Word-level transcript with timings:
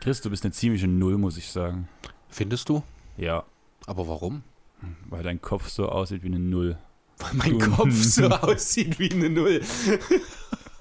Chris, 0.00 0.20
du 0.22 0.30
bist 0.30 0.44
eine 0.44 0.52
ziemliche 0.52 0.88
Null, 0.88 1.18
muss 1.18 1.36
ich 1.36 1.48
sagen. 1.50 1.88
Findest 2.28 2.68
du? 2.68 2.82
Ja, 3.16 3.44
Aber 3.86 4.08
warum? 4.08 4.42
weil 5.10 5.22
dein 5.22 5.42
Kopf 5.42 5.68
so 5.68 5.88
aussieht 5.90 6.22
wie 6.22 6.28
eine 6.28 6.38
Null. 6.38 6.78
Weil 7.18 7.34
mein 7.34 7.58
Kopf 7.58 7.92
so 7.92 8.26
aussieht 8.28 8.98
wie 8.98 9.10
eine 9.12 9.28
Null. 9.28 9.60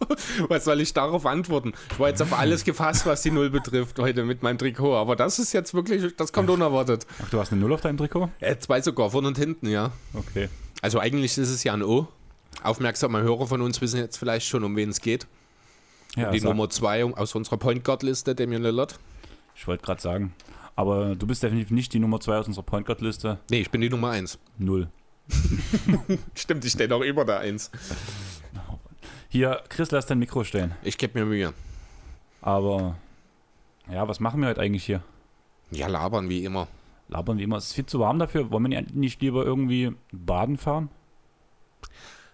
Was 0.48 0.66
soll 0.66 0.82
ich 0.82 0.94
darauf 0.94 1.26
antworten? 1.26 1.74
Ich 1.92 2.00
war 2.00 2.10
jetzt 2.10 2.22
auf 2.22 2.38
alles 2.38 2.64
gefasst, 2.64 3.06
was 3.06 3.22
die 3.22 3.32
Null 3.32 3.50
betrifft 3.50 4.00
heute 4.00 4.24
mit 4.24 4.44
meinem 4.44 4.58
Trikot. 4.58 4.96
Aber 4.96 5.16
das 5.16 5.40
ist 5.40 5.54
jetzt 5.54 5.74
wirklich, 5.74 6.16
das 6.16 6.32
kommt 6.34 6.50
unerwartet. 6.50 7.06
Ach, 7.24 7.30
du 7.30 7.40
hast 7.40 7.52
eine 7.52 7.62
Null 7.62 7.74
auf 7.74 7.82
deinem 7.82 7.98
Trikot? 7.98 8.30
Äh, 8.40 8.58
zwei 8.58 8.82
sogar, 8.82 9.12
vorne 9.12 9.28
und 9.28 9.38
hinten, 9.38 9.68
ja. 9.68 9.92
Okay. 10.14 10.50
Also 10.82 11.00
eigentlich 11.00 11.38
ist 11.38 11.50
es 11.50 11.64
ja 11.64 11.74
ein 11.74 11.84
O. 11.84 12.08
Aufmerksame 12.64 13.22
Hörer 13.22 13.48
von 13.48 13.62
uns 13.62 13.80
wissen 13.82 14.00
jetzt 14.00 14.18
vielleicht 14.18 14.48
schon, 14.48 14.64
um 14.64 14.76
wen 14.76 14.90
es 14.90 15.02
geht. 15.02 15.28
Ja, 16.16 16.32
die 16.32 16.42
Nummer 16.42 16.70
zwei 16.70 17.04
aus 17.04 17.36
unserer 17.36 17.58
Point 17.58 17.84
Guard 17.84 18.04
Liste, 18.04 18.34
Damian 18.34 18.64
Lillard. 18.64 18.98
ich 19.56 19.68
wollte 19.68 19.84
gerade 19.84 20.02
sagen. 20.02 20.34
Aber 20.80 21.14
du 21.14 21.28
bist 21.28 21.44
definitiv 21.44 21.72
nicht 21.72 21.92
die 21.92 22.00
Nummer 22.00 22.22
2 22.22 22.38
aus 22.38 22.48
unserer 22.48 22.64
Point 22.64 22.86
Guard 22.86 23.02
Liste. 23.02 23.38
Nee, 23.52 23.60
ich 23.60 23.70
bin 23.70 23.82
die 23.82 23.90
Nummer 23.90 24.12
eins. 24.12 24.40
Null. 24.58 24.88
Stimmt, 26.36 26.64
ich 26.64 26.72
stehe 26.72 26.96
auch 26.96 27.02
über 27.02 27.26
der 27.26 27.40
eins. 27.40 27.70
Hier, 29.30 29.62
Chris, 29.70 29.92
lass 29.92 30.06
dein 30.08 30.20
Mikro 30.20 30.44
stehen. 30.44 30.74
Ich 30.84 30.98
gebe 30.98 31.20
mir 31.20 31.26
Mühe. 31.26 31.54
Aber, 32.42 32.96
ja, 33.92 34.08
was 34.08 34.20
machen 34.20 34.42
wir 34.42 34.50
heute 34.50 34.62
eigentlich 34.62 34.86
hier? 34.86 35.04
Ja, 35.72 35.88
labern 35.88 36.30
wie 36.30 36.44
immer. 36.46 36.68
Labern 37.10 37.38
wie 37.38 37.44
immer. 37.44 37.58
Es 37.58 37.68
ist 37.68 37.74
viel 37.74 37.86
zu 37.86 38.00
warm 38.00 38.18
dafür. 38.20 38.50
Wollen 38.52 38.70
wir 38.72 38.82
nicht 38.94 39.22
lieber 39.22 39.44
irgendwie 39.46 39.94
baden 40.12 40.58
fahren? 40.58 40.90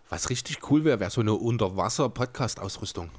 Was 0.09 0.29
richtig 0.29 0.69
cool 0.69 0.85
wäre, 0.85 0.99
wäre 0.99 1.09
so 1.11 1.21
eine 1.21 1.33
Unterwasser-Podcast-Ausrüstung. 1.33 3.09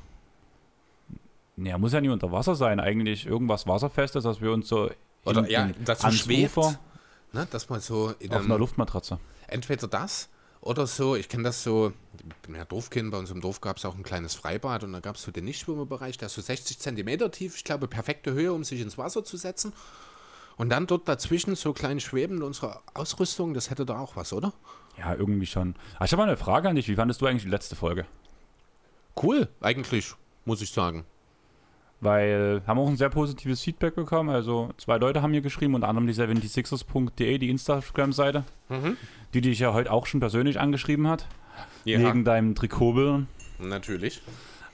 Naja, 1.57 1.79
muss 1.79 1.93
ja 1.93 2.01
nicht 2.01 2.11
unter 2.11 2.31
Wasser 2.33 2.55
sein. 2.55 2.81
Eigentlich 2.81 3.27
irgendwas 3.27 3.67
Wasserfestes, 3.67 4.25
dass 4.25 4.41
wir 4.41 4.53
uns 4.53 4.69
so 4.69 4.91
Oder 5.25 5.41
in- 5.45 5.51
ja, 5.51 5.65
in- 5.67 5.85
dass 5.85 6.01
schwebt. 6.15 6.57
Ufer 6.57 6.79
Ne, 7.33 7.47
dass 7.51 7.69
man 7.69 7.81
so 7.81 8.15
in 8.21 8.33
auf 8.33 8.45
einer 8.45 8.57
Luftmatratze. 8.57 9.19
entweder 9.49 9.89
das 9.89 10.29
oder 10.67 10.87
so, 10.87 11.17
ich 11.17 11.29
kenne 11.29 11.45
das 11.45 11.63
so, 11.63 11.93
ich 12.19 12.35
bin 12.43 12.55
ja 12.55 12.65
Dorfkind, 12.65 13.11
bei 13.11 13.19
uns 13.19 13.31
im 13.31 13.41
Dorf 13.41 13.61
gab 13.61 13.77
es 13.77 13.85
auch 13.85 13.95
ein 13.95 14.03
kleines 14.03 14.35
Freibad 14.35 14.85
und 14.85 14.93
da 14.93 15.01
gab 15.01 15.17
es 15.17 15.23
so 15.23 15.31
den 15.31 15.45
Nichtschwimmerbereich, 15.45 16.19
der 16.19 16.27
ist 16.27 16.35
so 16.35 16.43
60 16.43 16.79
Zentimeter 16.79 17.31
tief, 17.31 17.57
ich 17.57 17.65
glaube 17.65 17.89
perfekte 17.89 18.33
Höhe, 18.33 18.53
um 18.53 18.65
sich 18.65 18.81
ins 18.81 18.99
Wasser 18.99 19.25
zu 19.25 19.37
setzen. 19.37 19.73
Und 20.57 20.71
dann 20.71 20.87
dort 20.87 21.07
dazwischen 21.07 21.55
so 21.55 21.73
klein 21.73 22.01
schweben 22.01 22.43
unsere 22.43 22.81
Ausrüstung, 22.95 23.55
das 23.55 23.71
hätte 23.71 23.87
da 23.87 23.99
auch 23.99 24.17
was, 24.17 24.33
oder? 24.33 24.53
Ja, 24.99 25.15
irgendwie 25.15 25.47
schon. 25.47 25.75
Aber 25.97 26.07
ich 26.07 26.13
habe 26.13 26.23
mal 26.23 26.29
eine 26.29 26.39
Frage 26.39 26.69
an 26.69 26.77
dich. 26.77 26.89
Wie 26.89 26.97
fandest 26.97 27.21
du 27.21 27.27
eigentlich 27.27 27.43
die 27.43 27.51
letzte 27.51 27.77
Folge? 27.77 28.07
Cool, 29.23 29.49
eigentlich, 29.61 30.15
muss 30.47 30.63
ich 30.63 30.71
sagen. 30.71 31.05
Weil 32.01 32.63
haben 32.67 32.79
auch 32.79 32.89
ein 32.89 32.97
sehr 32.97 33.09
positives 33.09 33.63
Feedback 33.63 33.95
bekommen. 33.95 34.29
Also 34.29 34.71
zwei 34.77 34.99
Leute 34.99 35.23
haben 35.23 35.31
mir 35.31 35.41
geschrieben, 35.41 35.75
unter 35.75 35.89
anderem 35.89 36.07
die 36.07 36.15
76ers.de, 36.15 37.39
die 37.39 37.49
Instagram-Seite, 37.49 38.45
die 39.33 39.41
dich 39.41 39.59
ja 39.59 39.73
heute 39.73 39.91
auch 39.91 40.07
schon 40.07 40.21
persönlich 40.21 40.61
angeschrieben 40.61 41.09
hat, 41.09 41.27
wegen 41.85 42.25
deinem 42.25 42.55
Trikotbildern. 42.55 43.29
natürlich. 43.59 44.21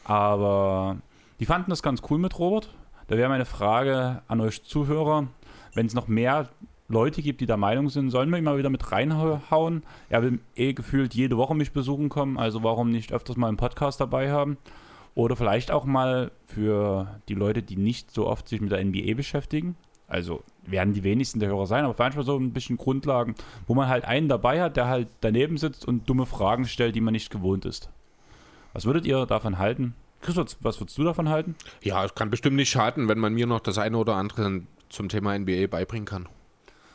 Aber 0.05 0.97
die 1.39 1.47
fanden 1.47 1.71
das 1.71 1.83
ganz 1.83 2.03
cool 2.11 2.19
mit 2.19 2.39
Robert. 2.39 2.75
Da 3.07 3.17
wäre 3.17 3.29
meine 3.29 3.45
Frage 3.45 4.23
an 4.27 4.41
euch 4.41 4.65
Zuhörer, 4.65 5.29
wenn 5.75 5.87
es 5.87 5.95
noch 5.95 6.09
mehr 6.09 6.49
Leute 6.89 7.23
gibt, 7.23 7.41
die 7.41 7.47
der 7.47 7.57
Meinung 7.57 7.89
sind, 7.89 8.11
sollen 8.11 8.31
wir 8.31 8.39
ihn 8.39 8.45
mal 8.45 8.59
wieder 8.59 8.69
mit 8.69 8.93
reinhauen. 8.93 9.83
Er 10.09 10.23
will 10.23 10.41
eh 10.57 10.73
gefühlt 10.73 11.15
jede 11.15 11.37
Woche 11.37 11.55
mich 11.55 11.73
besuchen 11.73 12.09
kommen, 12.09 12.37
also 12.37 12.63
warum 12.63 12.91
nicht 12.91 13.13
öfters 13.13 13.37
mal 13.37 13.49
einen 13.49 13.57
Podcast 13.57 14.01
dabei 14.01 14.31
haben? 14.31 14.59
Oder 15.15 15.37
vielleicht 15.37 15.71
auch 15.71 15.85
mal 15.85 16.31
für 16.47 17.21
die 17.29 17.35
Leute, 17.35 17.63
die 17.63 17.77
nicht 17.77 18.11
so 18.11 18.27
oft 18.27 18.49
sich 18.49 18.61
mit 18.61 18.73
der 18.73 18.83
NBA 18.85 19.15
beschäftigen. 19.15 19.77
Also 20.09 20.43
werden 20.67 20.93
die 20.95 21.03
wenigsten 21.05 21.41
der 21.41 21.49
Hörer 21.51 21.67
sein, 21.67 21.85
aber 21.85 21.95
manchmal 21.99 22.25
so 22.25 22.37
ein 22.39 22.53
bisschen 22.53 22.77
Grundlagen, 22.77 23.35
wo 23.67 23.75
man 23.75 23.89
halt 23.89 24.05
einen 24.05 24.29
dabei 24.29 24.61
hat, 24.63 24.77
der 24.77 24.87
halt 24.89 25.09
daneben 25.21 25.57
sitzt 25.59 25.87
und 25.87 26.09
dumme 26.09 26.27
Fragen 26.27 26.67
stellt, 26.67 26.95
die 26.95 27.01
man 27.01 27.13
nicht 27.13 27.31
gewohnt 27.31 27.65
ist. 27.65 27.91
Was 28.73 28.85
würdet 28.85 29.07
ihr 29.07 29.27
davon 29.27 29.59
halten? 29.59 29.95
Chris, 30.21 30.37
was- 30.37 30.57
was 30.61 30.81
würdest 30.81 30.97
du 30.99 31.05
davon 31.05 31.29
halten? 31.29 31.57
Ja, 31.83 32.05
es 32.05 32.15
kann 32.15 32.31
bestimmt 32.31 32.57
nicht 32.57 32.71
schaden, 32.71 33.09
wenn 33.09 33.19
man 33.19 33.35
mir 33.35 33.47
noch 33.47 33.61
das 33.61 33.79
eine 33.79 33.97
oder 33.99 34.15
andere 34.17 34.63
zum 34.89 35.09
Thema 35.09 35.35
NBA 35.35 35.67
beibringen 35.67 36.07
kann. 36.07 36.29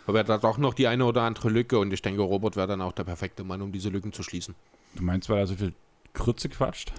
Aber 0.06 0.23
da 0.23 0.38
doch 0.38 0.57
noch 0.57 0.73
die 0.73 0.88
eine 0.88 1.03
oder 1.06 1.23
andere 1.23 1.50
Lücke 1.50 1.77
und 1.79 1.91
ich 1.91 2.01
denke, 2.01 2.22
Robert 2.22 2.56
wäre 2.56 2.67
dann 2.67 2.81
auch 2.81 2.94
der 2.94 3.03
perfekte 3.03 3.44
Mann, 3.44 3.61
um 3.61 3.72
diese 3.72 3.89
Lücken 3.89 4.13
zu 4.13 4.23
schließen. 4.23 4.56
Du 4.95 5.03
meinst, 5.03 5.29
weil 5.29 5.39
er 5.39 5.47
so 5.47 5.56
viel 5.56 5.73
Krütze 6.13 6.47
quatscht? 6.50 6.94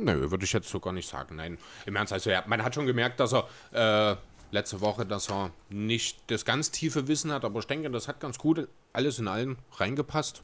Nö, 0.00 0.30
würde 0.30 0.44
ich 0.44 0.52
jetzt 0.52 0.68
so 0.68 0.80
gar 0.80 0.92
nicht 0.92 1.08
sagen. 1.08 1.36
Nein, 1.36 1.58
im 1.86 1.96
Ernst, 1.96 2.12
also 2.12 2.30
ja, 2.30 2.44
man 2.46 2.62
hat 2.62 2.74
schon 2.74 2.86
gemerkt, 2.86 3.20
dass 3.20 3.32
er 3.34 4.12
äh, 4.12 4.16
letzte 4.50 4.80
Woche, 4.80 5.04
dass 5.04 5.30
er 5.30 5.50
nicht 5.68 6.18
das 6.28 6.44
ganz 6.44 6.70
tiefe 6.70 7.08
Wissen 7.08 7.32
hat, 7.32 7.44
aber 7.44 7.58
ich 7.60 7.66
denke, 7.66 7.90
das 7.90 8.08
hat 8.08 8.20
ganz 8.20 8.38
gut 8.38 8.68
alles 8.92 9.18
in 9.18 9.28
allen 9.28 9.58
reingepasst. 9.76 10.42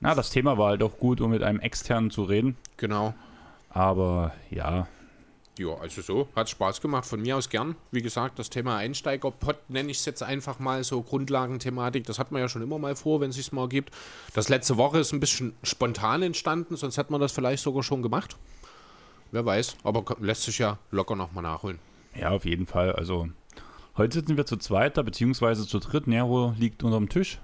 Na, 0.00 0.14
das 0.14 0.30
Thema 0.30 0.58
war 0.58 0.70
halt 0.70 0.82
auch 0.82 0.98
gut, 0.98 1.20
um 1.20 1.30
mit 1.30 1.42
einem 1.42 1.60
externen 1.60 2.10
zu 2.10 2.24
reden. 2.24 2.56
Genau. 2.76 3.14
Aber 3.70 4.32
ja, 4.50 4.86
Ja, 5.56 5.74
also 5.74 6.02
so, 6.02 6.28
hat 6.34 6.50
Spaß 6.50 6.80
gemacht, 6.80 7.06
von 7.06 7.22
mir 7.22 7.36
aus 7.36 7.48
gern. 7.48 7.76
Wie 7.92 8.02
gesagt, 8.02 8.40
das 8.40 8.50
Thema 8.50 8.76
Einsteiger-Pod 8.76 9.70
nenne 9.70 9.90
ich 9.92 9.98
es 9.98 10.04
jetzt 10.04 10.22
einfach 10.22 10.58
mal 10.58 10.82
so 10.82 11.00
Grundlagenthematik. 11.00 12.04
Das 12.04 12.18
hat 12.18 12.32
man 12.32 12.42
ja 12.42 12.48
schon 12.48 12.62
immer 12.62 12.78
mal 12.78 12.96
vor, 12.96 13.20
wenn 13.20 13.30
es 13.30 13.36
sich 13.36 13.52
mal 13.52 13.68
gibt. 13.68 13.94
Das 14.34 14.48
letzte 14.48 14.76
Woche 14.76 14.98
ist 14.98 15.12
ein 15.12 15.20
bisschen 15.20 15.54
spontan 15.62 16.22
entstanden, 16.22 16.76
sonst 16.76 16.96
hätte 16.96 17.12
man 17.12 17.20
das 17.20 17.30
vielleicht 17.30 17.62
sogar 17.62 17.84
schon 17.84 18.02
gemacht. 18.02 18.36
Wer 19.30 19.46
weiß, 19.46 19.76
aber 19.84 20.04
lässt 20.20 20.42
sich 20.42 20.58
ja 20.58 20.78
locker 20.90 21.14
nochmal 21.14 21.42
nachholen. 21.42 21.78
ja, 22.18 22.30
auf 22.30 22.44
jeden 22.44 22.66
Fall. 22.66 22.92
Also, 22.92 23.28
heute 23.96 24.18
sitzen 24.18 24.36
wir 24.36 24.46
zu 24.46 24.56
zweiter, 24.56 25.04
beziehungsweise 25.04 25.66
zu 25.66 25.78
dritt. 25.78 26.08
Nero 26.08 26.54
liegt 26.58 26.82
unterm 26.82 27.08
Tisch. 27.08 27.38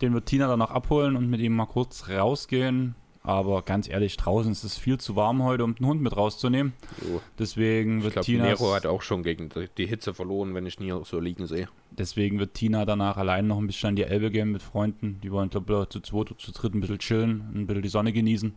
Den 0.00 0.14
wird 0.14 0.26
Tina 0.26 0.46
dann 0.46 0.60
noch 0.60 0.70
abholen 0.70 1.16
und 1.16 1.28
mit 1.28 1.40
ihm 1.40 1.56
mal 1.56 1.66
kurz 1.66 2.08
rausgehen. 2.08 2.94
Aber 3.28 3.60
ganz 3.60 3.90
ehrlich, 3.90 4.16
draußen 4.16 4.50
ist 4.50 4.64
es 4.64 4.78
viel 4.78 4.96
zu 4.96 5.14
warm 5.14 5.42
heute, 5.42 5.62
um 5.62 5.74
den 5.74 5.84
Hund 5.84 6.00
mit 6.00 6.16
rauszunehmen. 6.16 6.72
So. 7.02 7.20
Deswegen 7.38 7.98
Ich 7.98 8.04
wird 8.04 8.12
glaube, 8.14 8.24
Tina. 8.24 8.44
Nero 8.44 8.72
hat 8.72 8.86
auch 8.86 9.02
schon 9.02 9.22
gegen 9.22 9.50
die- 9.76 9.86
Hitze 9.86 10.14
verloren, 10.14 10.54
wenn 10.54 10.64
ich 10.64 10.80
nie 10.80 10.94
so 11.04 11.20
liegen 11.20 11.46
sehe. 11.46 11.68
Deswegen 11.90 12.38
wird 12.38 12.54
Tina 12.54 12.86
danach 12.86 13.18
allein 13.18 13.46
noch 13.46 13.58
ein 13.58 13.66
bisschen 13.66 13.90
an 13.90 13.96
die 13.96 14.04
Elbe 14.04 14.30
gehen 14.30 14.50
mit 14.50 14.62
Freunden. 14.62 15.20
Die 15.22 15.30
wollen, 15.30 15.50
glaube 15.50 15.80
ich, 15.82 15.88
zu 15.90 16.00
zweit 16.00 16.30
oder 16.30 16.38
zu 16.38 16.52
dritt 16.52 16.72
ein 16.74 16.80
bisschen 16.80 17.00
chillen, 17.00 17.50
ein 17.54 17.66
bisschen 17.66 17.82
die 17.82 17.88
Sonne 17.90 18.14
genießen. 18.14 18.54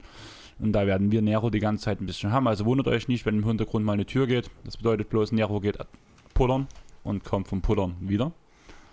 Und 0.59 0.71
da 0.71 0.87
werden 0.87 1.11
wir 1.11 1.21
Nero 1.21 1.49
die 1.49 1.59
ganze 1.59 1.83
Zeit 1.83 1.99
ein 1.99 2.05
bisschen 2.05 2.31
haben. 2.31 2.47
Also 2.47 2.63
wundert 2.65 2.87
euch 2.87 3.09
nicht, 3.09 3.25
wenn 3.25 3.39
im 3.39 3.45
Hintergrund 3.45 3.83
mal 3.83 3.91
eine 3.93 4.05
Tür 4.05 4.25
geht. 4.25 4.49
Das 4.63 4.77
bedeutet 4.77 5.09
bloß, 5.09 5.33
Nero 5.33 5.59
geht 5.59 5.79
pullern 6.33 6.67
und 7.03 7.25
kommt 7.25 7.49
vom 7.49 7.61
Pullern 7.61 7.95
wieder. 7.99 8.31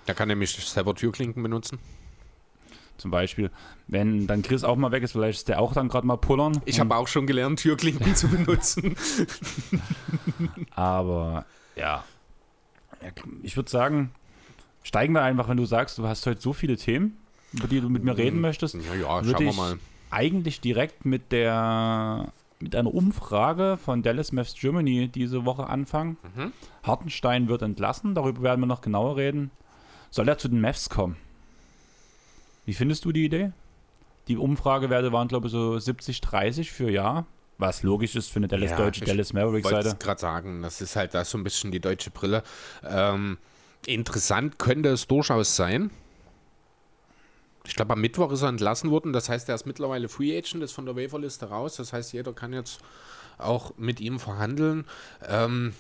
Da 0.07 0.15
kann 0.15 0.27
nämlich 0.27 0.51
selber 0.51 0.97
Türklinken 0.97 1.41
benutzen. 1.41 1.79
Zum 2.99 3.11
Beispiel, 3.11 3.51
wenn 3.87 4.27
dann 4.27 4.43
Chris 4.43 4.65
auch 4.65 4.77
mal 4.77 4.91
weg 4.91 5.05
ist, 5.05 5.13
vielleicht 5.13 5.39
ist 5.39 5.49
der 5.49 5.61
auch 5.61 5.73
dann 5.73 5.89
gerade 5.89 6.07
mal 6.07 6.17
pullern. 6.17 6.61
Ich 6.65 6.81
habe 6.81 6.95
auch 6.97 7.09
schon 7.09 7.27
gelernt, 7.27 7.61
Türklinken 7.61 8.15
zu 8.15 8.29
benutzen. 8.29 8.97
Aber 10.75 11.47
ja, 11.77 12.05
ich 13.43 13.57
würde 13.57 13.71
sagen, 13.71 14.11
steigen 14.83 15.15
wir 15.15 15.23
einfach, 15.23 15.49
wenn 15.49 15.57
du 15.57 15.65
sagst, 15.65 15.97
du 15.99 16.07
hast 16.07 16.27
heute 16.27 16.41
so 16.41 16.53
viele 16.53 16.77
Themen, 16.77 17.17
über 17.53 17.69
die 17.69 17.81
du 17.81 17.89
mit 17.89 18.03
mir 18.03 18.17
reden 18.17 18.41
möchtest. 18.41 18.75
Ja, 18.75 18.95
ja, 18.95 19.25
schauen 19.25 19.39
wir 19.39 19.53
mal. 19.53 19.79
eigentlich 20.11 20.61
direkt 20.61 21.05
mit 21.05 21.33
der 21.33 22.33
mit 22.61 22.75
einer 22.75 22.93
Umfrage 22.93 23.79
von 23.81 24.03
Dallas 24.03 24.33
Mavs 24.33 24.55
Germany 24.55 25.07
diese 25.07 25.45
Woche 25.45 25.69
anfangen. 25.69 26.17
Mhm. 26.35 26.53
Hartenstein 26.83 27.49
wird 27.49 27.63
entlassen, 27.63 28.17
darüber 28.17 28.43
werden 28.43 28.61
wir 28.61 28.67
noch 28.67 28.81
genauer 28.81 29.17
reden. 29.17 29.53
Soll 30.11 30.29
er 30.29 30.39
zu 30.39 30.49
den 30.49 30.61
Mavs 30.61 30.91
kommen? 30.91 31.17
Wie 32.69 32.75
findest 32.75 33.07
du 33.07 33.13
die 33.13 33.25
Idee? 33.25 33.53
Die 34.29 34.37
Umfragewerte 34.37 35.11
waren, 35.11 35.27
glaube 35.27 35.47
ich, 35.47 35.53
so 35.53 35.77
70-30 35.77 36.71
für 36.71 36.91
Ja. 36.91 37.25
Was 37.57 37.83
logisch 37.83 38.15
ist 38.15 38.31
für 38.31 38.41
eine 38.41 38.47
Dallas 38.47 38.73
Ja, 38.73 38.77
deutsche 38.77 39.05
ich 39.05 39.11
Dallas 39.11 39.33
Mavericks-Seite. 39.33 39.89
es 39.89 39.99
gerade 39.99 40.21
sagen, 40.21 40.61
das 40.61 40.83
ist 40.83 40.95
halt 40.95 41.15
da 41.15 41.25
so 41.25 41.39
ein 41.39 41.45
bisschen 41.45 41.73
die 41.73 41.81
deutsche 41.81 42.11
Brille. 42.11 42.43
Ähm, 42.85 43.39
interessant 43.87 44.59
könnte 44.59 44.91
es 44.91 45.07
durchaus 45.07 45.57
sein. 45.57 45.91
Ich 47.67 47.75
glaube, 47.75 47.95
am 47.95 48.03
Mittwoch 48.03 48.31
ist 48.33 48.43
er 48.43 48.51
entlassen 48.51 48.91
worden. 48.91 49.15
Das 49.15 49.31
heißt, 49.31 49.49
er 49.49 49.55
ist 49.55 49.65
mittlerweile 49.65 50.11
Free 50.11 50.37
Agent, 50.37 50.63
ist 50.63 50.73
von 50.73 50.85
der 50.85 50.95
Waiverliste 50.95 51.49
raus. 51.49 51.77
Das 51.77 51.95
heißt, 51.95 52.13
jeder 52.13 52.35
kann 52.35 52.53
jetzt 52.53 52.81
auch 53.39 53.73
mit 53.79 53.99
ihm 53.99 54.21
verhandeln. 54.21 54.85
Ähm, 55.27 55.73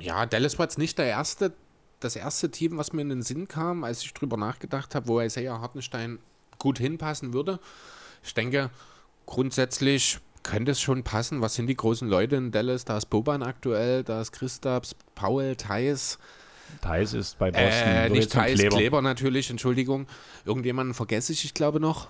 ja, 0.00 0.24
Dallas 0.24 0.58
war 0.58 0.64
jetzt 0.64 0.78
nicht 0.78 0.96
der 0.96 1.06
erste, 1.06 1.52
das 2.00 2.16
erste 2.16 2.50
Team, 2.50 2.78
was 2.78 2.94
mir 2.94 3.02
in 3.02 3.10
den 3.10 3.22
Sinn 3.22 3.46
kam, 3.46 3.84
als 3.84 4.02
ich 4.02 4.14
drüber 4.14 4.38
nachgedacht 4.38 4.94
habe, 4.94 5.06
wo 5.06 5.20
Isaiah 5.20 5.60
Hartenstein 5.60 6.18
gut 6.60 6.78
hinpassen 6.78 7.32
würde. 7.32 7.58
Ich 8.22 8.34
denke, 8.34 8.70
grundsätzlich 9.26 10.18
könnte 10.42 10.70
es 10.72 10.80
schon 10.80 11.02
passen. 11.02 11.40
Was 11.40 11.54
sind 11.54 11.66
die 11.66 11.76
großen 11.76 12.08
Leute 12.08 12.36
in 12.36 12.50
Dallas? 12.52 12.84
Da 12.84 12.96
ist 12.96 13.06
Boban 13.06 13.42
aktuell, 13.42 14.04
da 14.04 14.20
ist 14.20 14.32
Christaps, 14.32 14.94
Powell, 15.14 15.56
Thais. 15.56 16.18
Thais 16.80 17.14
ist 17.14 17.38
bei 17.38 17.50
Boston. 17.50 17.88
Äh, 17.88 18.08
nicht 18.10 18.30
Thais, 18.32 18.58
Kleber. 18.60 19.02
natürlich, 19.02 19.50
Entschuldigung. 19.50 20.06
Irgendjemanden 20.44 20.94
vergesse 20.94 21.32
ich, 21.32 21.44
ich 21.44 21.52
glaube 21.54 21.80
noch. 21.80 22.08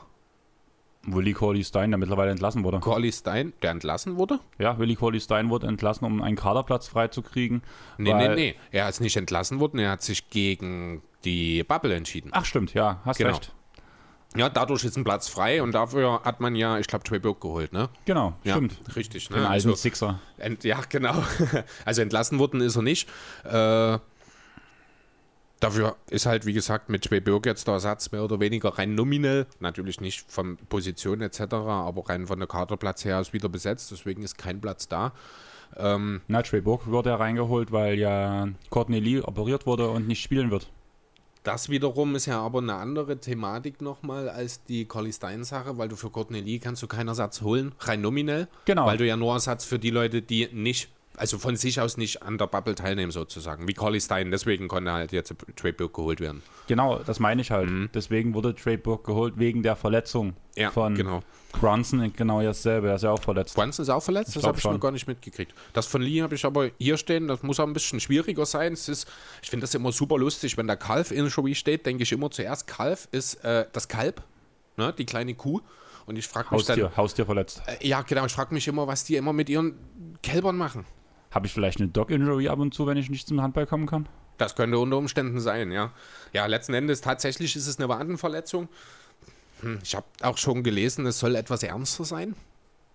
Willie 1.03 1.33
Corley 1.33 1.65
Stein, 1.65 1.91
der 1.91 1.99
mittlerweile 1.99 2.31
entlassen 2.31 2.63
wurde. 2.63 2.79
Corley 2.81 3.11
Stein, 3.11 3.55
der 3.63 3.71
entlassen 3.71 4.17
wurde? 4.17 4.39
Ja, 4.59 4.79
Willie 4.79 4.97
Corley 4.97 5.19
Stein 5.19 5.49
wurde 5.49 5.67
entlassen, 5.67 6.05
um 6.05 6.21
einen 6.23 6.37
Kaderplatz 6.37 6.89
freizukriegen. 6.89 7.63
Nee, 7.97 8.13
nee, 8.13 8.35
nee. 8.35 8.55
Er 8.71 8.87
ist 8.87 9.01
nicht 9.01 9.17
entlassen 9.17 9.61
worden, 9.61 9.79
er 9.79 9.93
hat 9.93 10.03
sich 10.03 10.29
gegen 10.29 11.03
die 11.25 11.65
Bubble 11.65 11.95
entschieden. 11.95 12.29
Ach, 12.35 12.45
stimmt, 12.45 12.75
ja, 12.75 13.01
hast 13.07 13.17
Genau. 13.17 13.31
recht. 13.31 13.55
Ja, 14.37 14.49
dadurch 14.49 14.85
ist 14.85 14.97
ein 14.97 15.03
Platz 15.05 15.29
frei 15.29 15.61
und 15.63 15.73
dafür 15.73 16.23
hat 16.25 16.41
man 16.41 16.55
ja, 16.55 16.79
ich 16.79 16.87
glaube, 16.87 17.03
Trey 17.05 17.19
Burke 17.19 17.41
geholt, 17.41 17.73
ne? 17.73 17.89
Genau, 18.05 18.35
Ja, 18.45 18.55
stimmt. 18.55 18.79
richtig. 18.95 19.29
Den 19.29 19.39
Ne? 19.39 19.43
alten 19.49 19.53
Also, 19.69 19.75
Sixer. 19.75 20.21
ent, 20.39 20.63
ja, 20.63 20.79
genau. 20.89 21.25
Also 21.85 22.03
entlassen 22.03 22.39
worden 22.39 22.61
ist 22.61 22.77
er 22.77 22.83
nicht. 22.83 23.09
Äh, 23.45 23.99
dafür 25.59 25.97
ist 26.11 26.27
halt, 26.27 26.47
wie 26.47 26.53
gesagt, 26.53 26.89
mit 26.89 27.05
Trey 27.05 27.21
Burke 27.21 27.49
jetzt 27.49 27.67
der 27.67 27.75
Ersatz 27.75 28.13
mehr 28.13 28.23
oder 28.25 28.39
weniger 28.41 28.79
rein 28.79 28.95
nominell, 28.95 29.47
natürlich 29.59 30.01
nicht 30.01 30.31
von 30.31 30.57
Position 30.69 31.21
etc., 31.23 31.41
aber 31.53 32.09
rein 32.09 32.27
von 32.29 32.39
der 32.39 32.49
Kaderplatz 32.49 33.05
her 33.05 33.21
ist 33.21 33.33
wieder 33.33 33.49
besetzt, 33.49 33.91
deswegen 33.91 34.23
ist 34.23 34.39
kein 34.39 34.61
Platz 34.61 34.87
da. 34.89 35.13
Ähm, 35.77 36.21
Na, 36.29 36.43
Trey 36.43 36.61
Burke 36.61 36.87
wurde 36.91 37.11
ja 37.11 37.17
reingeholt, 37.17 37.73
weil 37.73 37.99
ja 37.99 38.49
Courtney 38.71 39.01
Lee 39.01 39.21
operiert 39.21 39.67
wurde 39.67 39.89
und 39.91 40.09
nicht 40.09 40.23
spielen 40.23 40.51
wird. 40.51 40.69
Das 41.43 41.71
wiederum 41.71 42.15
ist 42.17 42.27
ja 42.27 42.41
aber 42.41 42.59
eine 42.59 42.75
andere 42.75 43.19
Thematik 43.19 43.81
nochmal 43.81 44.29
als 44.29 44.63
die 44.65 44.85
Collie 44.85 45.13
Stein-Sache, 45.13 45.79
weil 45.79 45.89
du 45.89 45.97
für 45.97 46.11
Courtney 46.11 46.41
Lee 46.41 46.59
kannst 46.59 46.83
du 46.83 46.87
keinen 46.87 47.09
Ersatz 47.09 47.41
holen, 47.41 47.73
rein 47.81 48.03
nominell. 48.03 48.47
Genau. 48.67 48.87
Weil 48.87 48.99
du 48.99 49.07
ja 49.07 49.17
nur 49.17 49.33
Ersatz 49.33 49.65
für 49.65 49.79
die 49.79 49.91
Leute, 49.91 50.21
die 50.21 50.49
nicht, 50.53 50.91
also 51.17 51.39
von 51.39 51.57
sich 51.57 51.81
aus 51.81 51.97
nicht 51.97 52.23
an 52.23 52.39
der 52.39 52.47
Bubble 52.47 52.75
teilnehmen 52.75 53.13
sozusagen, 53.13 53.69
wie 53.69 53.75
Collie 53.75 54.01
Stein. 54.01 54.31
Deswegen 54.31 54.69
konnte 54.69 54.93
halt 54.93 55.13
jetzt 55.13 55.35
Trey 55.57 55.73
Burke 55.73 55.95
geholt 55.95 56.21
werden. 56.21 56.43
Genau, 56.67 56.99
das 56.99 57.19
meine 57.21 57.43
ich 57.43 57.51
halt. 57.51 57.69
Deswegen 57.95 58.33
wurde 58.35 58.55
Trey 58.55 58.77
Burke 58.77 59.05
geholt, 59.13 59.35
wegen 59.37 59.63
der 59.63 59.77
Verletzung 59.77 60.35
Mhm. 60.57 60.63
Ja, 60.63 60.71
von 60.73 60.95
genau. 60.95 61.23
Brunson. 61.53 62.13
Genau 62.15 62.43
dasselbe, 62.43 62.89
er 62.89 62.97
ist 62.97 63.03
ja 63.03 63.11
auch 63.13 63.23
verletzt. 63.23 63.55
Brunson 63.55 63.83
ist 63.85 63.89
auch 63.89 64.03
verletzt, 64.03 64.35
das 64.35 64.43
glaub 64.43 64.49
habe 64.51 64.59
ich 64.59 64.65
noch 64.65 64.81
gar 64.81 64.91
nicht 64.91 65.07
mitgekriegt. 65.07 65.55
Das 65.73 65.87
von 65.87 66.03
Lee 66.03 66.23
habe 66.23 66.35
ich 66.35 66.45
aber 66.45 66.71
hier 66.79 66.97
stehen, 66.97 67.29
das 67.29 67.43
muss 67.43 67.61
auch 67.61 67.67
ein 67.67 67.73
bisschen 67.73 68.01
schwieriger 68.01 68.45
sein. 68.47 68.73
Es 68.73 68.89
ist, 68.89 69.09
ich 69.43 69.49
finde 69.51 69.63
das 69.65 69.75
immer 69.75 69.93
super 69.93 70.19
lustig, 70.19 70.57
wenn 70.57 70.67
der 70.67 70.77
Kalf 70.77 71.13
in 71.13 71.31
Showy 71.31 71.55
steht, 71.55 71.87
denke 71.87 72.03
ich 72.03 72.13
immer 72.13 72.31
zuerst, 72.31 72.67
Kalf 72.67 73.09
ist 73.13 73.43
äh, 73.45 73.67
das 73.73 73.87
Kalb, 73.89 74.23
ne, 74.77 74.93
die 74.97 75.07
kleine 75.07 75.35
Kuh. 75.35 75.61
Und 76.07 76.17
ich 76.17 76.27
frage 76.27 76.53
mich 76.55 76.65
dann, 76.67 76.77
Haustier, 76.81 76.97
Haustier 76.97 77.27
verletzt. 77.27 77.63
Äh, 77.67 77.87
Ja, 77.87 78.03
genau. 78.03 78.27
Ich 78.27 78.33
frage 78.33 78.53
mich 78.53 78.67
immer, 78.67 78.87
was 78.89 79.05
die 79.05 79.17
immer 79.17 79.33
mit 79.33 79.49
ihren 79.49 79.75
Kälbern 80.23 80.57
machen. 80.57 80.85
Habe 81.31 81.47
ich 81.47 81.53
vielleicht 81.53 81.81
eine 81.81 81.89
Dog-Injury 81.89 82.49
ab 82.49 82.59
und 82.59 82.75
zu, 82.75 82.87
wenn 82.87 82.97
ich 82.97 83.11
nicht 83.11 83.29
zum 83.29 83.41
Handball 83.41 83.67
kommen 83.67 83.87
kann? 83.87 84.09
Das 84.39 84.57
könnte 84.57 84.79
unter 84.79 84.97
Umständen 84.97 85.39
sein, 85.41 85.71
ja. 85.71 85.93
Ja, 86.33 86.47
letzten 86.47 86.75
Endes 86.75 87.01
tatsächlich 87.03 87.57
ist 87.57 87.67
es 87.67 87.79
eine 87.79 87.89
Wadenverletzung. 87.89 88.69
Hm, 89.61 89.79
Ich 89.83 89.95
habe 89.95 90.07
auch 90.23 90.39
schon 90.39 90.63
gelesen, 90.63 91.07
es 91.07 91.19
soll 91.19 91.37
etwas 91.37 91.63
ernster 91.63 92.05
sein. 92.05 92.35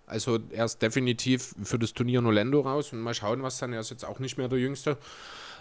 Also 0.07 0.39
er 0.51 0.65
ist 0.65 0.81
definitiv 0.81 1.55
für 1.63 1.79
das 1.79 1.93
Turnier 1.93 2.19
in 2.19 2.25
Orlando 2.25 2.61
raus 2.61 2.93
und 2.93 2.99
mal 3.01 3.13
schauen, 3.13 3.41
was 3.43 3.57
dann. 3.57 3.73
Er 3.73 3.79
ist 3.79 3.89
jetzt 3.89 4.05
auch 4.05 4.19
nicht 4.19 4.37
mehr 4.37 4.47
der 4.47 4.59
Jüngste. 4.59 4.97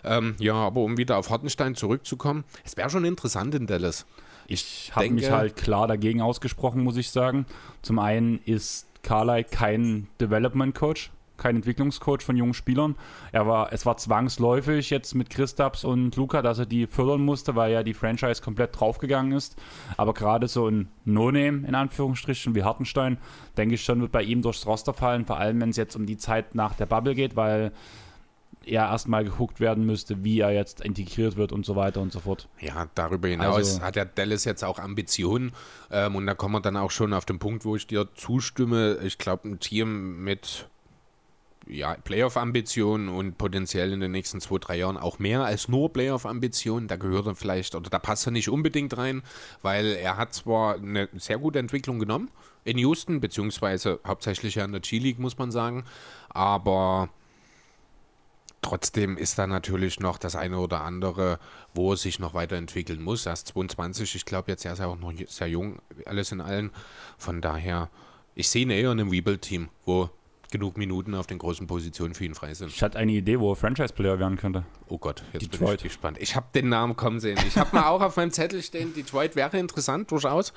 Ähm, 0.02 0.36
ja, 0.38 0.54
aber 0.54 0.82
um 0.82 0.98
wieder 0.98 1.16
auf 1.16 1.30
Hartenstein 1.30 1.74
zurückzukommen, 1.74 2.44
es 2.62 2.76
wäre 2.76 2.90
schon 2.90 3.04
interessant 3.06 3.54
in 3.54 3.66
Dallas. 3.66 4.04
Ich 4.46 4.92
habe 4.94 5.08
mich 5.08 5.30
halt 5.30 5.56
klar 5.56 5.88
dagegen 5.88 6.20
ausgesprochen, 6.20 6.82
muss 6.82 6.98
ich 6.98 7.10
sagen. 7.10 7.46
Zum 7.80 7.98
einen 7.98 8.38
ist 8.44 8.86
Carly 9.02 9.44
kein 9.44 10.08
Development 10.20 10.74
Coach, 10.74 11.10
kein 11.36 11.56
Entwicklungscoach 11.56 12.20
von 12.22 12.36
jungen 12.36 12.54
Spielern. 12.54 12.94
Er 13.32 13.46
war, 13.46 13.72
es 13.72 13.84
war 13.86 13.96
zwangsläufig 13.96 14.90
jetzt 14.90 15.14
mit 15.14 15.30
Christaps 15.30 15.84
und 15.84 16.14
Luca, 16.16 16.42
dass 16.42 16.58
er 16.58 16.66
die 16.66 16.86
fördern 16.86 17.22
musste, 17.22 17.54
weil 17.56 17.72
ja 17.72 17.82
die 17.82 17.94
Franchise 17.94 18.42
komplett 18.42 18.78
draufgegangen 18.78 19.32
ist. 19.32 19.56
Aber 19.96 20.14
gerade 20.14 20.48
so 20.48 20.68
ein 20.68 20.88
No-Name 21.04 21.66
in 21.66 21.74
Anführungsstrichen 21.74 22.54
wie 22.54 22.62
Hartenstein, 22.62 23.18
denke 23.56 23.74
ich 23.74 23.84
schon, 23.84 24.00
wird 24.00 24.12
bei 24.12 24.22
ihm 24.22 24.42
durchs 24.42 24.66
Roster 24.66 24.94
fallen, 24.94 25.26
vor 25.26 25.38
allem 25.38 25.60
wenn 25.60 25.70
es 25.70 25.76
jetzt 25.76 25.96
um 25.96 26.06
die 26.06 26.16
Zeit 26.16 26.54
nach 26.54 26.74
der 26.74 26.86
Bubble 26.86 27.14
geht, 27.14 27.36
weil 27.36 27.72
er 28.66 28.84
erstmal 28.88 29.24
geguckt 29.24 29.60
werden 29.60 29.84
müsste, 29.84 30.24
wie 30.24 30.40
er 30.40 30.50
jetzt 30.50 30.80
integriert 30.80 31.36
wird 31.36 31.52
und 31.52 31.66
so 31.66 31.76
weiter 31.76 32.00
und 32.00 32.12
so 32.12 32.20
fort. 32.20 32.48
Ja, 32.60 32.86
darüber 32.94 33.28
hinaus 33.28 33.56
Also- 33.56 33.82
hat 33.82 33.96
der 33.96 34.06
Dallas 34.06 34.44
jetzt 34.46 34.64
auch 34.64 34.78
Ambitionen. 34.78 35.52
Ähm, 35.90 36.16
und 36.16 36.26
da 36.26 36.34
kommen 36.34 36.54
wir 36.54 36.60
dann 36.60 36.76
auch 36.78 36.90
schon 36.90 37.12
auf 37.12 37.26
den 37.26 37.38
Punkt, 37.38 37.64
wo 37.66 37.76
ich 37.76 37.86
dir 37.86 38.08
zustimme. 38.14 38.98
Ich 39.02 39.18
glaube, 39.18 39.48
ein 39.48 39.60
Team 39.60 40.24
mit 40.24 40.66
ja, 41.66 41.94
Playoff-Ambitionen 41.94 43.08
und 43.08 43.38
potenziell 43.38 43.92
in 43.92 44.00
den 44.00 44.12
nächsten 44.12 44.40
zwei, 44.40 44.58
drei 44.58 44.76
Jahren 44.76 44.96
auch 44.96 45.18
mehr 45.18 45.44
als 45.44 45.68
nur 45.68 45.92
Playoff-Ambitionen, 45.92 46.88
da 46.88 46.96
gehört 46.96 47.26
er 47.26 47.34
vielleicht, 47.34 47.74
oder 47.74 47.90
da 47.90 47.98
passt 47.98 48.26
er 48.26 48.32
nicht 48.32 48.48
unbedingt 48.48 48.96
rein, 48.96 49.22
weil 49.62 49.86
er 49.86 50.16
hat 50.16 50.34
zwar 50.34 50.76
eine 50.76 51.08
sehr 51.14 51.38
gute 51.38 51.58
Entwicklung 51.58 51.98
genommen 51.98 52.30
in 52.64 52.78
Houston, 52.78 53.20
beziehungsweise 53.20 54.00
hauptsächlich 54.06 54.56
ja 54.56 54.64
in 54.64 54.72
der 54.72 54.80
G-League, 54.80 55.18
muss 55.18 55.38
man 55.38 55.50
sagen, 55.50 55.84
aber 56.28 57.08
Trotzdem 58.64 59.18
ist 59.18 59.38
da 59.38 59.46
natürlich 59.46 60.00
noch 60.00 60.16
das 60.16 60.36
eine 60.36 60.58
oder 60.58 60.80
andere, 60.80 61.38
wo 61.74 61.92
er 61.92 61.98
sich 61.98 62.18
noch 62.18 62.32
weiterentwickeln 62.32 63.02
muss. 63.02 63.26
Er 63.26 63.34
ist 63.34 63.48
22, 63.48 64.14
ich 64.14 64.24
glaube 64.24 64.50
jetzt, 64.50 64.64
er 64.64 64.72
ist 64.72 64.78
ja 64.78 64.86
auch 64.86 64.98
noch 64.98 65.12
sehr 65.28 65.48
jung, 65.48 65.82
alles 66.06 66.32
in 66.32 66.40
allem. 66.40 66.70
Von 67.18 67.42
daher, 67.42 67.90
ich 68.34 68.48
sehe 68.48 68.62
ihn 68.62 68.70
eher 68.70 68.90
in 68.90 69.00
einem 69.00 69.10
Rebuild-Team, 69.10 69.68
wo 69.84 70.08
genug 70.54 70.78
Minuten 70.78 71.16
auf 71.16 71.26
den 71.26 71.38
großen 71.38 71.66
Positionen 71.66 72.14
für 72.14 72.24
ihn 72.24 72.36
frei 72.36 72.54
sind. 72.54 72.68
Ich 72.70 72.80
hatte 72.80 72.96
eine 72.96 73.10
Idee, 73.10 73.40
wo 73.40 73.50
er 73.52 73.56
Franchise-Player 73.56 74.20
werden 74.20 74.36
könnte. 74.36 74.64
Oh 74.86 74.98
Gott, 74.98 75.24
jetzt 75.32 75.50
bin 75.50 75.50
Detroit. 75.50 75.78
ich 75.78 75.82
gespannt. 75.82 76.16
Ich 76.20 76.36
habe 76.36 76.46
den 76.54 76.68
Namen 76.68 76.94
kommen 76.94 77.18
sehen. 77.18 77.36
Ich 77.48 77.58
habe 77.58 77.74
mal 77.74 77.88
auch 77.88 78.00
auf 78.00 78.16
meinem 78.16 78.30
Zettel 78.30 78.62
stehen, 78.62 78.94
Detroit 78.94 79.34
wäre 79.34 79.58
interessant, 79.58 80.12
durchaus. 80.12 80.52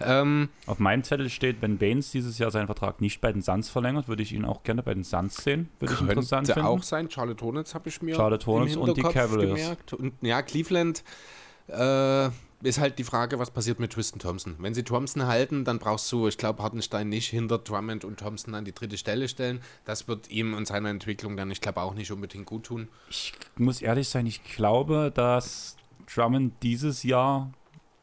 Ähm, 0.00 0.48
Auf 0.64 0.78
meinem 0.78 1.04
Zettel 1.04 1.28
steht, 1.28 1.60
wenn 1.60 1.76
Baines 1.76 2.10
dieses 2.10 2.38
Jahr 2.38 2.50
seinen 2.50 2.64
Vertrag 2.66 3.02
nicht 3.02 3.20
bei 3.20 3.32
den 3.32 3.42
Suns 3.42 3.68
verlängert, 3.68 4.08
würde 4.08 4.22
ich 4.22 4.32
ihn 4.32 4.46
auch 4.46 4.62
gerne 4.62 4.82
bei 4.82 4.94
den 4.94 5.04
Suns 5.04 5.36
sehen. 5.36 5.68
Würde 5.78 5.92
ich 5.92 6.00
interessant 6.00 6.46
könnte 6.46 6.54
finden. 6.54 6.66
auch 6.68 6.82
sein. 6.82 7.10
Charlotte 7.10 7.44
Hornets 7.44 7.74
habe 7.74 7.90
ich 7.90 8.00
mir 8.00 8.14
Charlotte 8.16 8.46
Hornets 8.46 8.76
und 8.76 8.96
die 8.96 9.02
Cavaliers. 9.02 9.60
gemerkt. 9.60 9.92
Und 9.92 10.14
ja, 10.22 10.40
Cleveland 10.40 11.04
äh, 11.68 12.30
ist 12.64 12.78
halt 12.78 12.98
die 12.98 13.04
Frage, 13.04 13.38
was 13.38 13.50
passiert 13.50 13.78
mit 13.78 13.92
Tristan 13.92 14.18
Thompson. 14.18 14.56
Wenn 14.58 14.74
sie 14.74 14.82
Thompson 14.82 15.26
halten, 15.26 15.64
dann 15.64 15.78
brauchst 15.78 16.10
du, 16.10 16.26
ich 16.28 16.38
glaube, 16.38 16.62
Hartenstein 16.62 17.08
nicht 17.08 17.28
hinter 17.28 17.58
Drummond 17.58 18.04
und 18.04 18.18
Thompson 18.20 18.54
an 18.54 18.64
die 18.64 18.72
dritte 18.74 18.96
Stelle 18.98 19.28
stellen. 19.28 19.60
Das 19.84 20.08
wird 20.08 20.30
ihm 20.30 20.54
und 20.54 20.66
seiner 20.66 20.88
Entwicklung 20.90 21.36
dann, 21.36 21.50
ich 21.50 21.60
glaube, 21.60 21.80
auch 21.82 21.94
nicht 21.94 22.10
unbedingt 22.10 22.46
gut 22.46 22.64
tun. 22.64 22.88
Ich 23.08 23.32
muss 23.56 23.82
ehrlich 23.82 24.08
sein, 24.08 24.26
ich 24.26 24.42
glaube, 24.44 25.12
dass 25.14 25.76
Drummond 26.12 26.54
dieses 26.62 27.02
Jahr 27.02 27.52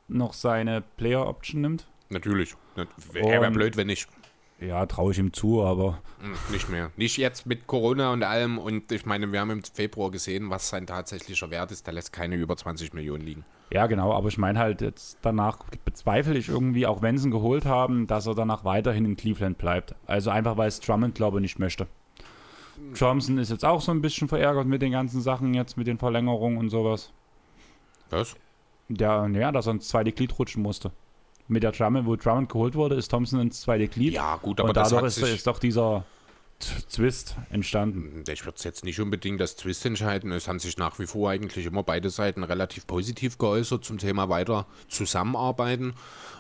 noch 0.08 0.34
seine 0.34 0.82
Player-Option 0.98 1.62
nimmt. 1.62 1.88
Natürlich. 2.10 2.56
Wäre 3.12 3.48
Und- 3.48 3.54
blöd, 3.54 3.78
wenn 3.78 3.88
nicht. 3.88 4.08
Ja, 4.60 4.86
traue 4.86 5.12
ich 5.12 5.18
ihm 5.18 5.34
zu, 5.34 5.64
aber 5.64 6.02
Hm, 6.22 6.34
Nicht 6.52 6.70
mehr. 6.70 6.92
Nicht 6.98 7.18
jetzt 7.18 7.48
mit 7.48 7.66
Corona 7.66 8.14
und 8.14 8.22
allem. 8.22 8.60
Und 8.60 8.92
ich 8.92 9.08
meine, 9.08 9.32
wir 9.32 9.40
haben 9.40 9.50
im 9.50 9.64
Februar 9.64 10.12
gesehen, 10.12 10.52
was 10.52 10.70
sein 10.70 10.86
tatsächlicher 10.86 11.50
Wert 11.50 11.72
ist. 11.72 11.88
Der 11.88 11.96
lässt 11.96 12.14
keine 12.14 12.36
über 12.36 12.56
20 12.56 12.94
Millionen 12.94 13.24
liegen. 13.26 13.44
Ja, 13.72 13.88
genau. 13.88 14.14
Aber 14.14 14.28
ich 14.28 14.38
meine 14.38 14.60
halt, 14.60 14.82
jetzt 14.82 15.20
danach 15.22 15.60
bezweifle 15.86 16.38
ich 16.38 16.50
irgendwie, 16.50 16.86
auch 16.86 17.02
wenn 17.02 17.18
sie 17.18 17.28
ihn 17.28 17.32
geholt 17.32 17.66
haben, 17.66 18.06
dass 18.08 18.28
er 18.28 18.36
danach 18.36 18.66
weiterhin 18.66 19.06
in 19.06 19.18
Cleveland 19.18 19.58
bleibt. 19.58 19.96
Also 20.06 20.30
einfach, 20.30 20.58
weil 20.58 20.68
es 20.68 20.80
Drummond, 20.80 21.16
glaube 21.16 21.38
ich, 21.38 21.42
nicht 21.42 21.60
möchte. 21.60 21.88
Thompson 22.98 23.38
ist 23.38 23.50
jetzt 23.50 23.64
auch 23.64 23.80
so 23.80 23.92
ein 23.92 24.02
bisschen 24.02 24.28
verärgert 24.28 24.66
mit 24.66 24.82
den 24.82 24.92
ganzen 24.92 25.22
Sachen 25.22 25.54
jetzt, 25.54 25.78
mit 25.78 25.88
den 25.88 25.98
Verlängerungen 25.98 26.58
und 26.58 26.70
sowas. 26.70 27.12
Was? 28.10 28.36
Der, 28.90 29.30
ja, 29.34 29.52
dass 29.52 29.68
er 29.68 29.74
ins 29.74 29.88
zweite 29.88 30.12
Glied 30.12 30.38
rutschen 30.38 30.62
musste. 30.62 30.92
Mit 31.48 31.64
der 31.64 31.72
Drummond, 31.72 32.08
wo 32.08 32.16
Drummond 32.16 32.50
geholt 32.50 32.76
wurde, 32.76 32.96
ist 32.96 33.10
Thompson 33.10 33.40
ins 33.40 33.62
zweite 33.62 33.88
Glied. 33.88 34.14
Ja, 34.14 34.38
gut, 34.38 34.60
aber 34.60 34.70
und 34.70 34.78
das 34.78 34.90
dadurch 34.90 35.18
ist, 35.18 35.22
ist 35.22 35.48
doch 35.48 35.60
dieser 35.60 36.04
Zwist 36.64 37.36
entstanden. 37.50 38.24
Ich 38.28 38.46
würde 38.46 38.58
jetzt 38.64 38.84
nicht 38.84 39.00
unbedingt 39.00 39.42
das 39.42 39.56
Twist 39.56 39.86
entscheiden. 39.86 40.32
Es 40.32 40.48
haben 40.48 40.60
sich 40.60 40.78
nach 40.78 41.00
wie 41.00 41.08
vor 41.08 41.30
eigentlich 41.30 41.66
immer 41.66 41.84
beide 41.84 42.10
Seiten 42.10 42.44
relativ 42.44 42.88
positiv 42.88 43.38
geäußert 43.38 43.84
zum 43.84 43.98
Thema 43.98 44.30
weiter 44.30 44.66
zusammenarbeiten. 44.88 45.94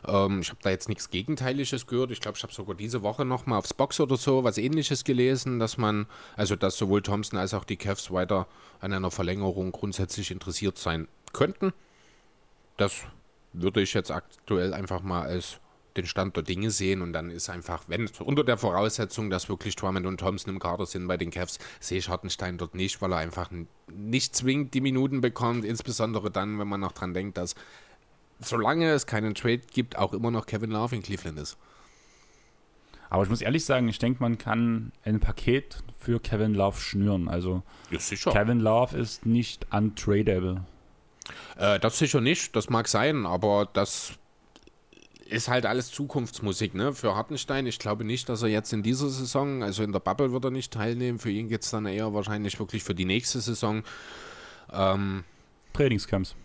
Ähm, 0.07 0.41
ich 0.41 0.49
habe 0.49 0.59
da 0.61 0.69
jetzt 0.69 0.89
nichts 0.89 1.09
Gegenteiliges 1.09 1.87
gehört. 1.87 2.11
Ich 2.11 2.21
glaube, 2.21 2.37
ich 2.37 2.43
habe 2.43 2.53
sogar 2.53 2.75
diese 2.75 3.01
Woche 3.01 3.25
nochmal 3.25 3.59
aufs 3.59 3.73
Box 3.73 3.99
oder 3.99 4.17
so 4.17 4.43
was 4.43 4.57
ähnliches 4.57 5.03
gelesen, 5.03 5.59
dass 5.59 5.77
man, 5.77 6.07
also 6.35 6.55
dass 6.55 6.77
sowohl 6.77 7.01
Thompson 7.01 7.39
als 7.39 7.53
auch 7.53 7.63
die 7.63 7.77
Cavs 7.77 8.11
weiter 8.11 8.47
an 8.79 8.93
einer 8.93 9.11
Verlängerung 9.11 9.71
grundsätzlich 9.71 10.31
interessiert 10.31 10.77
sein 10.77 11.07
könnten. 11.33 11.73
Das 12.77 13.01
würde 13.53 13.81
ich 13.81 13.93
jetzt 13.93 14.11
aktuell 14.11 14.73
einfach 14.73 15.01
mal 15.01 15.23
als 15.23 15.59
den 15.97 16.05
Stand 16.05 16.35
der 16.35 16.43
Dinge 16.43 16.71
sehen 16.71 17.01
und 17.01 17.13
dann 17.13 17.29
ist 17.29 17.49
einfach, 17.49 17.83
wenn 17.87 18.09
unter 18.19 18.43
der 18.43 18.57
Voraussetzung, 18.57 19.29
dass 19.29 19.49
wirklich 19.49 19.75
Drummond 19.75 20.05
und 20.05 20.19
Thompson 20.19 20.53
im 20.53 20.59
Kader 20.59 20.85
sind 20.85 21.07
bei 21.07 21.17
den 21.17 21.31
Cavs, 21.31 21.59
sehe 21.79 21.97
ich 21.97 22.09
Hartenstein 22.09 22.57
dort 22.57 22.75
nicht, 22.75 23.01
weil 23.01 23.11
er 23.11 23.17
einfach 23.17 23.49
nicht 23.91 24.35
zwingend 24.35 24.73
die 24.73 24.81
Minuten 24.81 25.21
bekommt, 25.21 25.65
insbesondere 25.65 26.31
dann, 26.31 26.59
wenn 26.59 26.67
man 26.67 26.79
noch 26.79 26.93
dran 26.93 27.13
denkt, 27.13 27.37
dass 27.37 27.55
solange 28.39 28.91
es 28.91 29.05
keinen 29.05 29.35
Trade 29.35 29.61
gibt, 29.71 29.97
auch 29.97 30.13
immer 30.13 30.31
noch 30.31 30.45
Kevin 30.45 30.71
Love 30.71 30.95
in 30.95 31.03
Cleveland 31.03 31.37
ist. 31.39 31.57
Aber 33.09 33.23
ich 33.23 33.29
muss 33.29 33.41
ehrlich 33.41 33.65
sagen, 33.65 33.89
ich 33.89 33.99
denke, 33.99 34.23
man 34.23 34.37
kann 34.37 34.93
ein 35.03 35.19
Paket 35.19 35.83
für 35.99 36.19
Kevin 36.19 36.53
Love 36.53 36.79
schnüren. 36.79 37.27
Also 37.27 37.61
Ja. 38.31 38.31
Kevin 38.31 38.61
Love 38.61 38.97
ist 38.97 39.25
nicht 39.25 39.67
untradable. 39.71 40.63
Äh, 41.57 41.79
das 41.79 41.97
sicher 41.99 42.21
nicht, 42.21 42.55
das 42.55 42.69
mag 42.69 42.87
sein, 42.87 43.25
aber 43.25 43.67
das 43.73 44.13
ist 45.31 45.47
halt 45.47 45.65
alles 45.65 45.91
Zukunftsmusik, 45.91 46.75
ne? 46.75 46.93
Für 46.93 47.15
Hartenstein, 47.15 47.65
ich 47.65 47.79
glaube 47.79 48.03
nicht, 48.03 48.27
dass 48.29 48.41
er 48.41 48.49
jetzt 48.49 48.73
in 48.73 48.83
dieser 48.83 49.09
Saison, 49.09 49.63
also 49.63 49.81
in 49.83 49.91
der 49.91 49.99
Bubble 49.99 50.31
wird 50.31 50.45
er 50.45 50.51
nicht 50.51 50.73
teilnehmen, 50.73 51.19
für 51.19 51.31
ihn 51.31 51.47
geht 51.47 51.63
es 51.63 51.71
dann 51.71 51.85
eher 51.85 52.13
wahrscheinlich 52.13 52.59
wirklich 52.59 52.83
für 52.83 52.93
die 52.95 53.05
nächste 53.05 53.39
Saison. 53.41 53.83
Ähm, 54.71 55.23
Trainingscamps. 55.73 56.35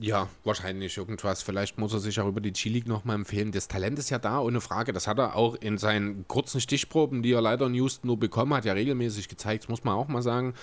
ja, 0.00 0.28
wahrscheinlich 0.44 0.96
irgendwas. 0.96 1.42
Vielleicht 1.42 1.76
muss 1.78 1.92
er 1.92 2.00
sich 2.00 2.18
auch 2.20 2.26
über 2.26 2.40
die 2.40 2.52
G-League 2.52 2.88
nochmal 2.88 3.16
empfehlen. 3.16 3.52
Das 3.52 3.68
Talent 3.68 3.98
ist 3.98 4.08
ja 4.08 4.18
da, 4.18 4.40
ohne 4.40 4.60
Frage. 4.62 4.92
Das 4.92 5.06
hat 5.06 5.18
er 5.18 5.36
auch 5.36 5.54
in 5.56 5.76
seinen 5.76 6.26
kurzen 6.26 6.60
Stichproben, 6.60 7.22
die 7.22 7.32
er 7.32 7.42
leider 7.42 7.66
in 7.66 7.74
Houston 7.74 8.06
nur 8.06 8.18
bekommen 8.18 8.54
hat, 8.54 8.64
ja 8.64 8.72
regelmäßig 8.72 9.28
gezeigt, 9.28 9.68
muss 9.68 9.84
man 9.84 9.94
auch 9.94 10.08
mal 10.08 10.22
sagen. 10.22 10.54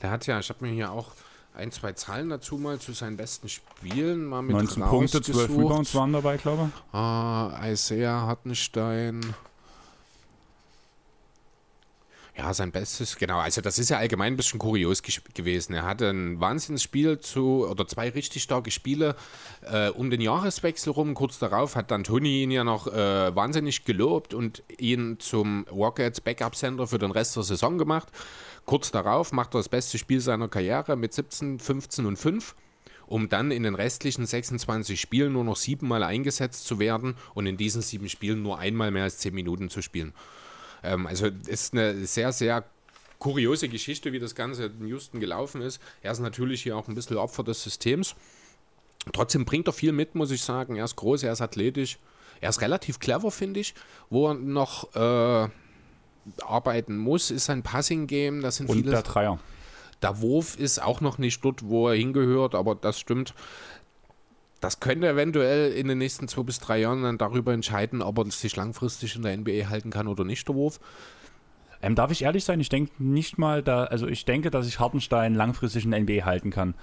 Der 0.00 0.10
hat 0.10 0.26
ja, 0.28 0.38
ich 0.38 0.48
habe 0.48 0.64
mir 0.64 0.72
hier 0.72 0.92
auch 0.92 1.10
ein, 1.54 1.70
zwei 1.70 1.92
Zahlen 1.92 2.28
dazu 2.28 2.56
mal 2.56 2.78
zu 2.78 2.92
seinen 2.92 3.16
besten 3.16 3.48
Spielen 3.48 4.24
mal 4.24 4.42
mit 4.42 4.56
19 4.56 4.82
Punkte, 4.82 5.22
12 5.22 5.38
rausgesucht. 5.38 5.64
Rebounds 5.64 5.94
waren 5.94 6.12
dabei, 6.12 6.36
glaube 6.36 6.70
ich. 6.74 6.94
Ah, 6.94 7.60
Isaiah 7.64 8.22
Hartenstein. 8.22 9.34
Ja, 12.36 12.52
sein 12.52 12.72
Bestes, 12.72 13.16
genau. 13.16 13.38
Also 13.38 13.60
das 13.60 13.78
ist 13.78 13.90
ja 13.90 13.98
allgemein 13.98 14.32
ein 14.32 14.36
bisschen 14.36 14.58
kurios 14.58 15.02
gewesen. 15.02 15.72
Er 15.72 15.84
hatte 15.84 16.10
ein 16.10 16.40
Wahnsinnsspiel 16.40 17.20
zu, 17.20 17.64
oder 17.64 17.86
zwei 17.86 18.08
richtig 18.08 18.42
starke 18.42 18.72
Spiele 18.72 19.14
äh, 19.62 19.90
um 19.90 20.10
den 20.10 20.20
Jahreswechsel 20.20 20.92
rum. 20.92 21.14
Kurz 21.14 21.38
darauf 21.38 21.76
hat 21.76 21.92
dann 21.92 22.02
Tony 22.02 22.42
ihn 22.42 22.50
ja 22.50 22.64
noch 22.64 22.88
äh, 22.88 23.36
wahnsinnig 23.36 23.84
gelobt 23.84 24.34
und 24.34 24.64
ihn 24.78 25.20
zum 25.20 25.64
Rockets 25.70 26.20
Backup 26.20 26.56
Center 26.56 26.88
für 26.88 26.98
den 26.98 27.12
Rest 27.12 27.36
der 27.36 27.44
Saison 27.44 27.78
gemacht. 27.78 28.08
Kurz 28.66 28.90
darauf 28.90 29.32
macht 29.32 29.54
er 29.54 29.58
das 29.58 29.68
beste 29.68 29.98
Spiel 29.98 30.20
seiner 30.20 30.48
Karriere 30.48 30.96
mit 30.96 31.12
17, 31.12 31.58
15 31.58 32.06
und 32.06 32.16
5 32.16 32.54
um 33.06 33.28
dann 33.28 33.50
in 33.50 33.64
den 33.64 33.74
restlichen 33.74 34.26
26 34.26 35.00
Spielen 35.00 35.32
nur 35.32 35.44
noch 35.44 35.56
siebenmal 35.56 36.02
eingesetzt 36.02 36.66
zu 36.66 36.78
werden 36.78 37.16
und 37.34 37.46
in 37.46 37.56
diesen 37.56 37.82
sieben 37.82 38.08
Spielen 38.08 38.42
nur 38.42 38.58
einmal 38.58 38.90
mehr 38.90 39.04
als 39.04 39.18
zehn 39.18 39.34
Minuten 39.34 39.70
zu 39.70 39.82
spielen. 39.82 40.14
Ähm, 40.82 41.06
also 41.06 41.28
ist 41.46 41.74
eine 41.74 42.06
sehr, 42.06 42.32
sehr 42.32 42.64
kuriose 43.18 43.68
Geschichte, 43.68 44.12
wie 44.12 44.18
das 44.18 44.34
Ganze 44.34 44.66
in 44.66 44.86
Houston 44.86 45.20
gelaufen 45.20 45.62
ist. 45.62 45.80
Er 46.02 46.12
ist 46.12 46.20
natürlich 46.20 46.62
hier 46.62 46.76
auch 46.76 46.88
ein 46.88 46.94
bisschen 46.94 47.16
Opfer 47.16 47.44
des 47.44 47.62
Systems. 47.62 48.14
Trotzdem 49.12 49.44
bringt 49.44 49.68
er 49.68 49.72
viel 49.72 49.92
mit, 49.92 50.14
muss 50.14 50.30
ich 50.30 50.42
sagen. 50.42 50.76
Er 50.76 50.84
ist 50.84 50.96
groß, 50.96 51.22
er 51.24 51.32
ist 51.32 51.40
athletisch. 51.40 51.98
Er 52.40 52.50
ist 52.50 52.60
relativ 52.60 52.98
clever, 52.98 53.30
finde 53.30 53.60
ich. 53.60 53.74
Wo 54.10 54.28
er 54.28 54.34
noch 54.34 54.94
äh, 54.94 55.48
arbeiten 56.46 56.96
muss, 56.96 57.30
ist 57.30 57.46
sein 57.46 57.62
Passing-Game. 57.62 58.40
Das 58.40 58.56
sind 58.56 58.68
Und 58.68 58.76
viele 58.76 58.90
der 58.90 59.02
Dreier. 59.02 59.38
der 60.02 60.20
Wurf 60.20 60.56
ist 60.58 60.82
auch 60.82 61.00
noch 61.00 61.18
nicht 61.18 61.44
dort, 61.44 61.64
wo 61.64 61.88
er 61.88 61.94
hingehört, 61.96 62.54
aber 62.54 62.74
das 62.74 62.98
stimmt. 62.98 63.34
Das 64.60 64.80
könnte 64.80 65.08
eventuell 65.08 65.72
in 65.72 65.88
den 65.88 65.98
nächsten 65.98 66.26
zwei 66.26 66.42
bis 66.42 66.58
drei 66.58 66.80
Jahren 66.80 67.02
dann 67.02 67.18
darüber 67.18 67.52
entscheiden, 67.52 68.00
ob 68.00 68.18
er 68.18 68.30
sich 68.30 68.56
langfristig 68.56 69.14
in 69.14 69.22
der 69.22 69.36
NBA 69.36 69.68
halten 69.68 69.90
kann 69.90 70.08
oder 70.08 70.24
nicht, 70.24 70.48
der 70.48 70.54
Wurf. 70.54 70.80
Ähm, 71.82 71.94
darf 71.94 72.10
ich 72.10 72.22
ehrlich 72.22 72.44
sein? 72.44 72.60
Ich 72.60 72.70
denke 72.70 72.92
nicht 73.02 73.36
mal, 73.36 73.62
da, 73.62 73.84
also 73.84 74.06
ich 74.06 74.24
denke, 74.24 74.50
dass 74.50 74.66
ich 74.66 74.80
Hartenstein 74.80 75.34
langfristig 75.34 75.84
in 75.84 75.90
der 75.90 76.00
NBA 76.00 76.24
halten 76.24 76.50
kann. 76.50 76.74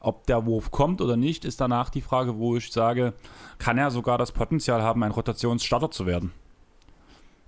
Ob 0.00 0.26
der 0.26 0.46
Wurf 0.46 0.70
kommt 0.70 1.02
oder 1.02 1.16
nicht, 1.18 1.44
ist 1.44 1.60
danach 1.60 1.90
die 1.90 2.00
Frage, 2.00 2.38
wo 2.38 2.56
ich 2.56 2.72
sage, 2.72 3.12
kann 3.58 3.76
er 3.76 3.90
sogar 3.90 4.16
das 4.16 4.32
Potenzial 4.32 4.80
haben, 4.80 5.02
ein 5.02 5.10
Rotationsstarter 5.10 5.90
zu 5.90 6.06
werden. 6.06 6.32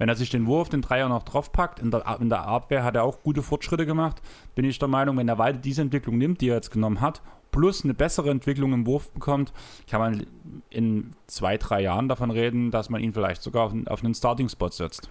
Wenn 0.00 0.08
er 0.08 0.16
sich 0.16 0.30
den 0.30 0.46
Wurf, 0.46 0.70
den 0.70 0.80
Dreier 0.80 1.10
noch 1.10 1.24
draufpackt, 1.24 1.78
in 1.78 1.90
der, 1.90 2.04
in 2.22 2.30
der 2.30 2.46
Abwehr 2.46 2.82
hat 2.84 2.96
er 2.96 3.04
auch 3.04 3.22
gute 3.22 3.42
Fortschritte 3.42 3.84
gemacht, 3.84 4.22
bin 4.54 4.64
ich 4.64 4.78
der 4.78 4.88
Meinung, 4.88 5.18
wenn 5.18 5.28
er 5.28 5.36
weiter 5.36 5.58
diese 5.58 5.82
Entwicklung 5.82 6.16
nimmt, 6.16 6.40
die 6.40 6.48
er 6.48 6.54
jetzt 6.54 6.70
genommen 6.70 7.02
hat, 7.02 7.20
plus 7.52 7.84
eine 7.84 7.92
bessere 7.92 8.30
Entwicklung 8.30 8.72
im 8.72 8.86
Wurf 8.86 9.10
bekommt, 9.10 9.52
kann 9.90 10.00
man 10.00 10.26
in 10.70 11.12
zwei, 11.26 11.58
drei 11.58 11.82
Jahren 11.82 12.08
davon 12.08 12.30
reden, 12.30 12.70
dass 12.70 12.88
man 12.88 13.02
ihn 13.02 13.12
vielleicht 13.12 13.42
sogar 13.42 13.64
auf, 13.66 13.72
einen- 13.72 13.88
auf 13.88 14.02
einen 14.02 14.14
Starting-Spot 14.14 14.70
setzt. 14.70 15.10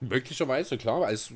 Möglicherweise, 0.00 0.76
klar. 0.76 1.04
Als 1.04 1.32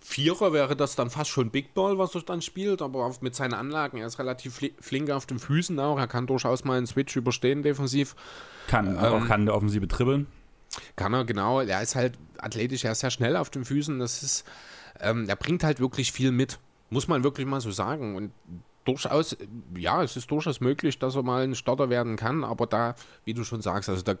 Vierer 0.00 0.52
wäre 0.54 0.76
das 0.76 0.96
dann 0.96 1.10
fast 1.10 1.28
schon 1.30 1.50
Big 1.50 1.74
Ball, 1.74 1.98
was 1.98 2.14
er 2.14 2.22
dann 2.22 2.40
spielt, 2.40 2.80
aber 2.82 3.04
auf, 3.04 3.20
mit 3.20 3.34
seinen 3.34 3.52
Anlagen, 3.54 3.98
er 3.98 4.06
ist 4.06 4.18
relativ 4.18 4.58
fli- 4.58 4.72
flink 4.80 5.10
auf 5.10 5.26
den 5.26 5.38
Füßen 5.38 5.78
auch. 5.78 5.98
Er 5.98 6.06
kann 6.06 6.26
durchaus 6.26 6.64
mal 6.64 6.78
einen 6.78 6.86
Switch 6.86 7.16
überstehen 7.16 7.62
defensiv. 7.62 8.16
Kann, 8.66 8.96
aber 8.96 9.18
auch 9.18 9.26
kann 9.26 9.44
der 9.44 9.54
Offensive 9.54 9.86
dribbeln. 9.86 10.26
Kann 10.96 11.14
er, 11.14 11.24
genau. 11.24 11.60
Er 11.60 11.82
ist 11.82 11.94
halt 11.94 12.18
athletisch, 12.38 12.84
er 12.84 12.92
ist 12.92 13.00
sehr 13.00 13.10
schnell 13.10 13.36
auf 13.36 13.50
den 13.50 13.64
Füßen. 13.64 13.98
Das 13.98 14.22
ist, 14.22 14.44
ähm, 15.00 15.28
er 15.28 15.36
bringt 15.36 15.64
halt 15.64 15.80
wirklich 15.80 16.12
viel 16.12 16.32
mit. 16.32 16.58
Muss 16.90 17.08
man 17.08 17.24
wirklich 17.24 17.46
mal 17.46 17.60
so 17.60 17.70
sagen. 17.70 18.16
Und 18.16 18.32
durchaus, 18.84 19.36
ja, 19.76 20.02
es 20.02 20.16
ist 20.16 20.30
durchaus 20.30 20.60
möglich, 20.60 20.98
dass 20.98 21.16
er 21.16 21.22
mal 21.22 21.42
ein 21.42 21.54
Starter 21.54 21.90
werden 21.90 22.16
kann, 22.16 22.44
aber 22.44 22.66
da, 22.66 22.94
wie 23.24 23.34
du 23.34 23.44
schon 23.44 23.62
sagst, 23.62 23.88
also 23.88 24.02
da, 24.02 24.14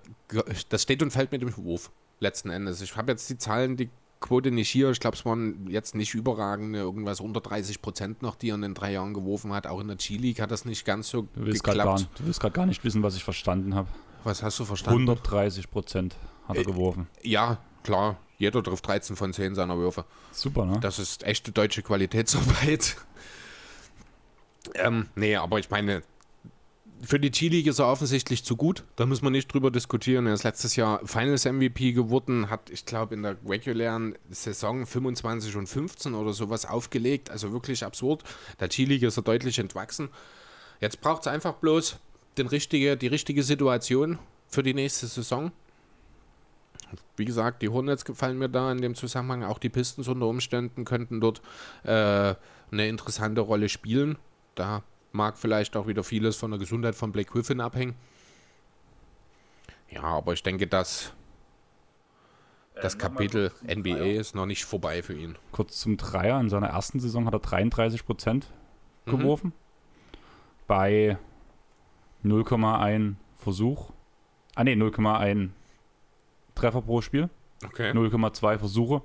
das 0.68 0.82
steht 0.82 1.02
und 1.02 1.10
fällt 1.10 1.32
mit 1.32 1.42
dem 1.42 1.56
Wurf, 1.56 1.90
letzten 2.20 2.50
Endes. 2.50 2.80
Ich 2.80 2.96
habe 2.96 3.12
jetzt 3.12 3.28
die 3.28 3.38
Zahlen, 3.38 3.76
die 3.76 3.90
Quote 4.20 4.50
nicht 4.50 4.70
hier. 4.70 4.90
Ich 4.90 5.00
glaube, 5.00 5.16
es 5.16 5.26
waren 5.26 5.66
jetzt 5.68 5.94
nicht 5.94 6.14
überragende, 6.14 6.78
irgendwas 6.78 7.20
unter 7.20 7.42
30 7.42 7.82
Prozent 7.82 8.22
noch, 8.22 8.36
die 8.36 8.50
er 8.50 8.54
in 8.54 8.62
den 8.62 8.72
drei 8.72 8.92
Jahren 8.92 9.12
geworfen 9.12 9.52
hat. 9.52 9.66
Auch 9.66 9.80
in 9.80 9.88
der 9.88 9.96
G-League 9.96 10.40
hat 10.40 10.50
das 10.50 10.64
nicht 10.64 10.86
ganz 10.86 11.10
so 11.10 11.22
Du 11.34 11.44
willst 11.44 11.62
gerade 11.62 11.78
gar, 11.78 11.94
geklappt. 11.96 12.18
du 12.18 12.26
willst 12.26 12.40
grad 12.40 12.54
gar 12.54 12.64
nicht 12.64 12.82
wissen, 12.84 13.02
was 13.02 13.16
ich 13.16 13.24
verstanden 13.24 13.74
habe. 13.74 13.88
Was 14.22 14.42
hast 14.42 14.58
du 14.58 14.64
verstanden? 14.64 15.00
130 15.02 15.70
Prozent 15.70 16.16
hat 16.48 16.56
er 16.56 16.62
Äh, 16.62 16.64
geworfen. 16.64 17.08
Ja, 17.22 17.58
klar. 17.82 18.18
Jeder 18.38 18.62
trifft 18.62 18.86
13 18.86 19.16
von 19.16 19.32
10 19.32 19.54
seiner 19.54 19.78
Würfe. 19.78 20.04
Super, 20.32 20.66
ne? 20.66 20.78
Das 20.80 20.98
ist 20.98 21.22
echte 21.22 21.52
deutsche 21.52 21.82
Qualitätsarbeit. 21.82 22.96
ähm, 24.74 25.08
nee, 25.14 25.36
aber 25.36 25.58
ich 25.58 25.70
meine, 25.70 26.02
für 27.02 27.20
die 27.20 27.30
G-League 27.30 27.66
ist 27.66 27.78
er 27.78 27.86
offensichtlich 27.88 28.44
zu 28.44 28.56
gut. 28.56 28.84
Da 28.96 29.06
müssen 29.06 29.24
wir 29.24 29.30
nicht 29.30 29.52
drüber 29.52 29.70
diskutieren. 29.70 30.26
Er 30.26 30.34
ist 30.34 30.42
letztes 30.42 30.74
Jahr 30.76 31.00
Finals 31.04 31.44
MVP 31.44 31.92
geworden, 31.92 32.50
hat, 32.50 32.70
ich 32.70 32.86
glaube, 32.86 33.14
in 33.14 33.22
der 33.22 33.36
regulären 33.46 34.16
Saison 34.30 34.86
25 34.86 35.56
und 35.56 35.68
15 35.68 36.14
oder 36.14 36.32
sowas 36.32 36.66
aufgelegt. 36.66 37.30
Also 37.30 37.52
wirklich 37.52 37.84
absurd. 37.84 38.24
Der 38.58 38.68
G-League 38.68 39.02
ist 39.02 39.16
er 39.16 39.22
deutlich 39.22 39.58
entwachsen. 39.58 40.08
Jetzt 40.80 41.00
braucht 41.00 41.22
es 41.22 41.28
einfach 41.28 41.54
bloß 41.54 41.98
den 42.38 42.46
richtige, 42.46 42.96
die 42.96 43.06
richtige 43.06 43.42
Situation 43.42 44.18
für 44.48 44.62
die 44.62 44.74
nächste 44.74 45.06
Saison. 45.06 45.52
Wie 47.16 47.24
gesagt, 47.24 47.62
die 47.62 47.68
Hornets 47.68 48.04
gefallen 48.04 48.38
mir 48.38 48.48
da 48.48 48.70
in 48.72 48.80
dem 48.80 48.94
Zusammenhang. 48.94 49.44
Auch 49.44 49.58
die 49.58 49.68
Pistons 49.68 50.08
unter 50.08 50.26
Umständen 50.26 50.84
könnten 50.84 51.20
dort 51.20 51.40
äh, 51.84 52.34
eine 52.70 52.88
interessante 52.88 53.40
Rolle 53.40 53.68
spielen. 53.68 54.18
Da 54.54 54.82
mag 55.12 55.38
vielleicht 55.38 55.76
auch 55.76 55.86
wieder 55.86 56.02
vieles 56.04 56.36
von 56.36 56.50
der 56.50 56.58
Gesundheit 56.58 56.94
von 56.94 57.12
Blake 57.12 57.30
Griffin 57.32 57.60
abhängen. 57.60 57.94
Ja, 59.90 60.02
aber 60.02 60.32
ich 60.32 60.42
denke, 60.42 60.66
dass 60.66 61.12
das 62.74 62.98
Kapitel 62.98 63.52
NBA 63.62 64.18
ist 64.18 64.34
noch 64.34 64.46
nicht 64.46 64.64
vorbei 64.64 65.02
für 65.02 65.14
ihn. 65.14 65.36
Kurz 65.52 65.78
zum 65.78 65.96
Dreier. 65.96 66.40
In 66.40 66.48
seiner 66.50 66.68
ersten 66.68 66.98
Saison 66.98 67.26
hat 67.26 67.34
er 67.34 67.38
33 67.40 68.04
Prozent 68.04 68.50
Mhm. 69.06 69.10
geworfen. 69.18 69.52
Bei 70.66 71.18
0,1 72.24 73.14
Versuch. 73.36 73.90
Ah, 74.56 74.64
ne, 74.64 74.74
0,1 74.74 75.50
Treffer 76.54 76.82
pro 76.82 77.00
Spiel. 77.00 77.28
Okay. 77.64 77.90
0,2 77.90 78.58
Versuche. 78.58 79.02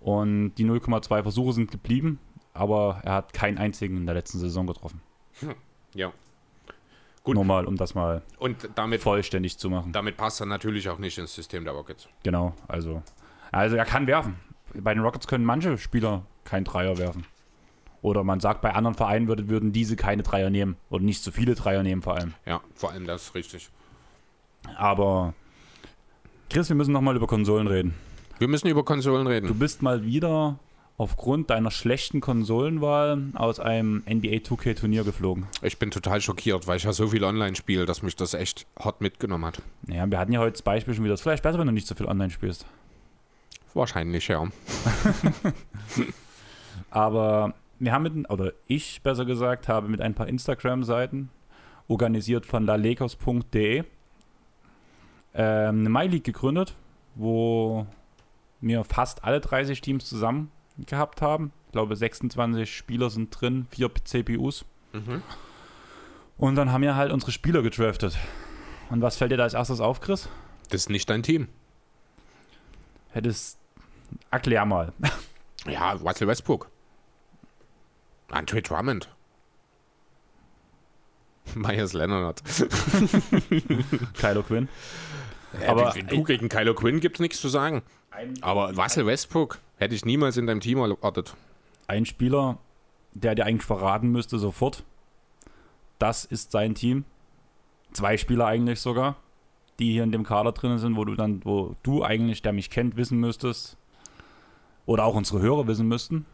Und 0.00 0.54
die 0.54 0.64
0,2 0.64 1.22
Versuche 1.22 1.52
sind 1.52 1.70
geblieben, 1.70 2.18
aber 2.54 3.00
er 3.04 3.14
hat 3.14 3.32
keinen 3.32 3.58
einzigen 3.58 3.96
in 3.96 4.06
der 4.06 4.14
letzten 4.14 4.38
Saison 4.38 4.66
getroffen. 4.66 5.00
Ja. 5.94 6.12
Gut. 7.24 7.34
Nur 7.34 7.44
mal, 7.44 7.66
um 7.66 7.76
das 7.76 7.94
mal 7.94 8.22
Und 8.38 8.68
damit, 8.76 9.02
vollständig 9.02 9.58
zu 9.58 9.68
machen. 9.68 9.92
damit 9.92 10.16
passt 10.16 10.40
er 10.40 10.46
natürlich 10.46 10.88
auch 10.88 10.98
nicht 10.98 11.18
ins 11.18 11.34
System 11.34 11.64
der 11.64 11.72
Rockets. 11.74 12.08
Genau, 12.22 12.54
also. 12.68 13.02
Also 13.50 13.76
er 13.76 13.84
kann 13.84 14.06
werfen. 14.06 14.36
Bei 14.74 14.94
den 14.94 15.02
Rockets 15.02 15.26
können 15.26 15.44
manche 15.44 15.76
Spieler 15.78 16.24
kein 16.44 16.62
Dreier 16.64 16.98
werfen. 16.98 17.26
Oder 18.02 18.22
man 18.22 18.38
sagt, 18.38 18.60
bei 18.60 18.74
anderen 18.74 18.94
Vereinen 18.94 19.26
würde, 19.26 19.48
würden 19.48 19.72
diese 19.72 19.96
keine 19.96 20.22
Dreier 20.22 20.50
nehmen. 20.50 20.76
Oder 20.90 21.02
nicht 21.02 21.22
so 21.22 21.32
viele 21.32 21.56
Dreier 21.56 21.82
nehmen 21.82 22.02
vor 22.02 22.14
allem. 22.14 22.34
Ja, 22.44 22.60
vor 22.74 22.92
allem 22.92 23.06
das 23.06 23.22
ist 23.22 23.34
richtig. 23.34 23.70
Aber 24.76 25.34
Chris, 26.48 26.68
wir 26.68 26.76
müssen 26.76 26.92
nochmal 26.92 27.16
über 27.16 27.26
Konsolen 27.26 27.66
reden. 27.66 27.94
Wir 28.38 28.48
müssen 28.48 28.68
über 28.68 28.84
Konsolen 28.84 29.26
reden. 29.26 29.46
Du 29.46 29.54
bist 29.54 29.82
mal 29.82 30.04
wieder 30.04 30.58
aufgrund 30.98 31.50
deiner 31.50 31.70
schlechten 31.70 32.20
Konsolenwahl 32.20 33.30
aus 33.34 33.60
einem 33.60 34.02
NBA 34.08 34.38
2K 34.38 34.78
Turnier 34.78 35.04
geflogen. 35.04 35.46
Ich 35.62 35.78
bin 35.78 35.90
total 35.90 36.20
schockiert, 36.20 36.66
weil 36.66 36.78
ich 36.78 36.84
ja 36.84 36.92
so 36.92 37.08
viel 37.08 37.24
online 37.24 37.56
spiele, 37.56 37.84
dass 37.84 38.02
mich 38.02 38.16
das 38.16 38.34
echt 38.34 38.66
hart 38.78 39.00
mitgenommen 39.00 39.44
hat. 39.44 39.60
Naja, 39.82 40.10
wir 40.10 40.18
hatten 40.18 40.32
ja 40.32 40.40
heute 40.40 40.52
das 40.52 40.62
Beispiel 40.62 40.94
schon 40.94 41.04
wieder. 41.04 41.12
Das 41.12 41.20
ist 41.20 41.24
vielleicht 41.24 41.42
besser, 41.42 41.58
wenn 41.58 41.66
du 41.66 41.72
nicht 41.72 41.86
so 41.86 41.94
viel 41.94 42.06
online 42.06 42.30
spielst. 42.30 42.64
Wahrscheinlich, 43.74 44.28
ja. 44.28 44.46
Aber 46.90 47.54
wir 47.78 47.92
haben 47.92 48.02
mit, 48.04 48.30
oder 48.30 48.52
ich 48.66 49.02
besser 49.02 49.26
gesagt, 49.26 49.68
habe 49.68 49.88
mit 49.88 50.00
ein 50.00 50.14
paar 50.14 50.28
Instagram-Seiten, 50.28 51.28
organisiert 51.88 52.46
von 52.46 52.64
lalakers.de, 52.64 53.84
ähm, 55.36 55.80
eine 55.80 55.90
MyLeague 55.90 56.20
gegründet, 56.20 56.74
wo 57.14 57.86
wir 58.60 58.84
fast 58.84 59.24
alle 59.24 59.40
30 59.40 59.80
Teams 59.80 60.06
zusammen 60.06 60.50
gehabt 60.78 61.22
haben. 61.22 61.52
Ich 61.66 61.72
glaube, 61.72 61.94
26 61.94 62.74
Spieler 62.74 63.10
sind 63.10 63.30
drin, 63.30 63.66
vier 63.70 63.90
CPUs. 63.94 64.64
Mhm. 64.92 65.22
Und 66.38 66.54
dann 66.56 66.72
haben 66.72 66.82
wir 66.82 66.96
halt 66.96 67.12
unsere 67.12 67.32
Spieler 67.32 67.62
gedraftet. 67.62 68.18
Und 68.90 69.02
was 69.02 69.16
fällt 69.16 69.32
dir 69.32 69.36
da 69.36 69.44
als 69.44 69.54
erstes 69.54 69.80
auf, 69.80 70.00
Chris? 70.00 70.28
Das 70.70 70.82
ist 70.82 70.90
nicht 70.90 71.08
dein 71.08 71.22
Team. 71.22 71.48
Hättest. 73.10 73.58
Erklär 74.30 74.64
mal. 74.64 74.92
Ja, 75.68 75.94
Russell 75.94 76.28
Westbrook. 76.28 76.70
Andre 78.30 78.62
Drummond. 78.62 79.08
Myers 81.56 81.92
Leonard. 81.92 82.40
Kylo 84.14 84.44
Quinn. 84.44 84.68
Ja, 85.60 85.68
Aber- 85.70 85.92
du 85.92 86.22
gegen 86.24 86.48
Kylo 86.48 86.74
Quinn 86.74 87.00
gibt 87.00 87.16
es 87.16 87.20
nichts 87.20 87.40
zu 87.40 87.48
sagen. 87.48 87.82
Aber 88.40 88.74
Russell 88.76 89.06
Westbrook 89.06 89.58
hätte 89.76 89.94
ich 89.94 90.04
niemals 90.04 90.36
in 90.36 90.46
deinem 90.46 90.60
Team 90.60 90.78
erwartet. 90.78 91.34
Ein 91.86 92.06
Spieler, 92.06 92.58
der 93.12 93.34
dir 93.34 93.44
eigentlich 93.46 93.66
verraten 93.66 94.10
müsste 94.10 94.38
sofort. 94.38 94.84
Das 95.98 96.24
ist 96.24 96.50
sein 96.52 96.74
Team. 96.74 97.04
Zwei 97.92 98.16
Spieler 98.16 98.46
eigentlich 98.46 98.80
sogar, 98.80 99.16
die 99.78 99.92
hier 99.92 100.02
in 100.02 100.12
dem 100.12 100.24
Kader 100.24 100.52
drin 100.52 100.78
sind, 100.78 100.96
wo 100.96 101.04
du 101.04 101.14
dann, 101.14 101.44
wo 101.44 101.76
du 101.82 102.04
eigentlich, 102.04 102.42
der 102.42 102.52
mich 102.52 102.70
kennt, 102.70 102.96
wissen 102.96 103.18
müsstest. 103.18 103.76
Oder 104.84 105.04
auch 105.04 105.14
unsere 105.14 105.40
Hörer 105.40 105.66
wissen 105.66 105.88
müssten. 105.88 106.26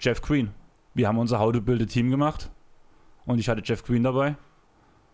Jeff 0.00 0.20
Green. 0.22 0.50
Wir 0.94 1.08
haben 1.08 1.18
unser 1.18 1.38
How 1.38 1.52
to 1.52 1.60
Build 1.60 1.82
a 1.82 1.86
Team 1.86 2.10
gemacht. 2.10 2.50
Und 3.26 3.38
ich 3.38 3.48
hatte 3.48 3.62
Jeff 3.64 3.82
Green 3.84 4.02
dabei. 4.02 4.36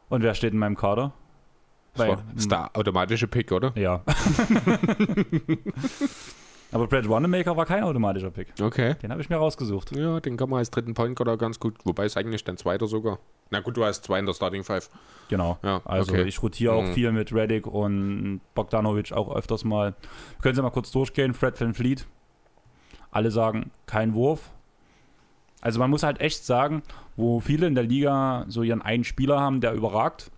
Und 0.08 0.22
wer 0.22 0.34
steht 0.34 0.52
in 0.52 0.58
meinem 0.58 0.76
Kader? 0.76 1.12
Das 1.94 2.08
war, 2.08 2.22
ist 2.36 2.50
der 2.50 2.70
automatische 2.76 3.26
Pick, 3.26 3.50
oder? 3.52 3.72
Ja. 3.76 4.02
Aber 6.72 6.86
Brad 6.86 7.08
Wanamaker 7.08 7.56
war 7.56 7.66
kein 7.66 7.82
automatischer 7.82 8.30
Pick. 8.30 8.46
Okay. 8.62 8.94
Den 9.02 9.10
habe 9.10 9.20
ich 9.20 9.28
mir 9.28 9.36
rausgesucht. 9.36 9.90
Ja, 9.96 10.20
den 10.20 10.36
kann 10.36 10.48
man 10.48 10.60
als 10.60 10.70
dritten 10.70 10.94
Point 10.94 11.16
Guard 11.16 11.36
ganz 11.40 11.58
gut. 11.58 11.74
Wobei 11.84 12.04
es 12.04 12.16
eigentlich 12.16 12.44
dein 12.44 12.56
zweiter 12.58 12.86
sogar. 12.86 13.18
Na 13.50 13.58
gut, 13.58 13.76
du 13.76 13.84
hast 13.84 14.04
zwei 14.04 14.20
in 14.20 14.26
der 14.26 14.34
Starting 14.34 14.62
Five. 14.62 14.88
Genau. 15.28 15.58
Ja, 15.64 15.80
Also 15.84 16.12
okay. 16.12 16.22
ich 16.22 16.40
rotiere 16.40 16.74
auch 16.74 16.84
Mhm. 16.84 16.92
viel 16.94 17.10
mit 17.10 17.32
Reddick 17.34 17.66
und 17.66 18.40
Bogdanovic 18.54 19.10
auch 19.12 19.34
öfters 19.34 19.64
mal. 19.64 19.96
Können 20.42 20.54
Sie 20.54 20.62
mal 20.62 20.70
kurz 20.70 20.92
durchgehen? 20.92 21.34
Fred 21.34 21.60
Van 21.60 21.74
Fleet. 21.74 22.06
Alle 23.10 23.32
sagen, 23.32 23.72
kein 23.86 24.14
Wurf. 24.14 24.52
Also 25.60 25.80
man 25.80 25.90
muss 25.90 26.04
halt 26.04 26.20
echt 26.20 26.46
sagen, 26.46 26.82
wo 27.16 27.40
viele 27.40 27.66
in 27.66 27.74
der 27.74 27.82
Liga 27.84 28.44
so 28.46 28.62
ihren 28.62 28.80
einen 28.80 29.02
Spieler 29.02 29.40
haben, 29.40 29.60
der 29.60 29.72
überragt. 29.74 30.30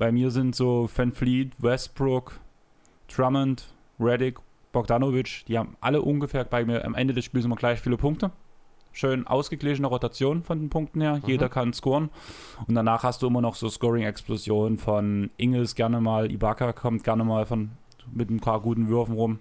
Bei 0.00 0.12
mir 0.12 0.30
sind 0.30 0.56
so 0.56 0.88
Van 0.96 1.12
Fleet, 1.12 1.52
Westbrook, 1.58 2.40
Drummond, 3.14 3.74
Reddick, 4.00 4.38
Bogdanovic, 4.72 5.44
die 5.46 5.58
haben 5.58 5.76
alle 5.82 6.00
ungefähr 6.00 6.42
bei 6.44 6.64
mir 6.64 6.86
am 6.86 6.94
Ende 6.94 7.12
des 7.12 7.26
Spiels 7.26 7.44
immer 7.44 7.56
gleich 7.56 7.80
viele 7.80 7.98
Punkte. 7.98 8.30
Schön 8.92 9.26
ausgeglichene 9.26 9.86
Rotation 9.86 10.42
von 10.42 10.58
den 10.58 10.70
Punkten 10.70 11.02
her. 11.02 11.20
Jeder 11.26 11.50
kann 11.50 11.74
scoren. 11.74 12.08
Und 12.66 12.76
danach 12.76 13.02
hast 13.02 13.20
du 13.20 13.26
immer 13.26 13.42
noch 13.42 13.56
so 13.56 13.68
Scoring-Explosionen 13.68 14.78
von 14.78 15.28
Ingels 15.36 15.74
gerne 15.74 16.00
mal, 16.00 16.32
Ibaka 16.32 16.72
kommt 16.72 17.04
gerne 17.04 17.22
mal 17.22 17.44
von 17.44 17.72
mit 18.10 18.30
ein 18.30 18.40
paar 18.40 18.62
guten 18.62 18.88
Würfen 18.88 19.14
rum. 19.14 19.38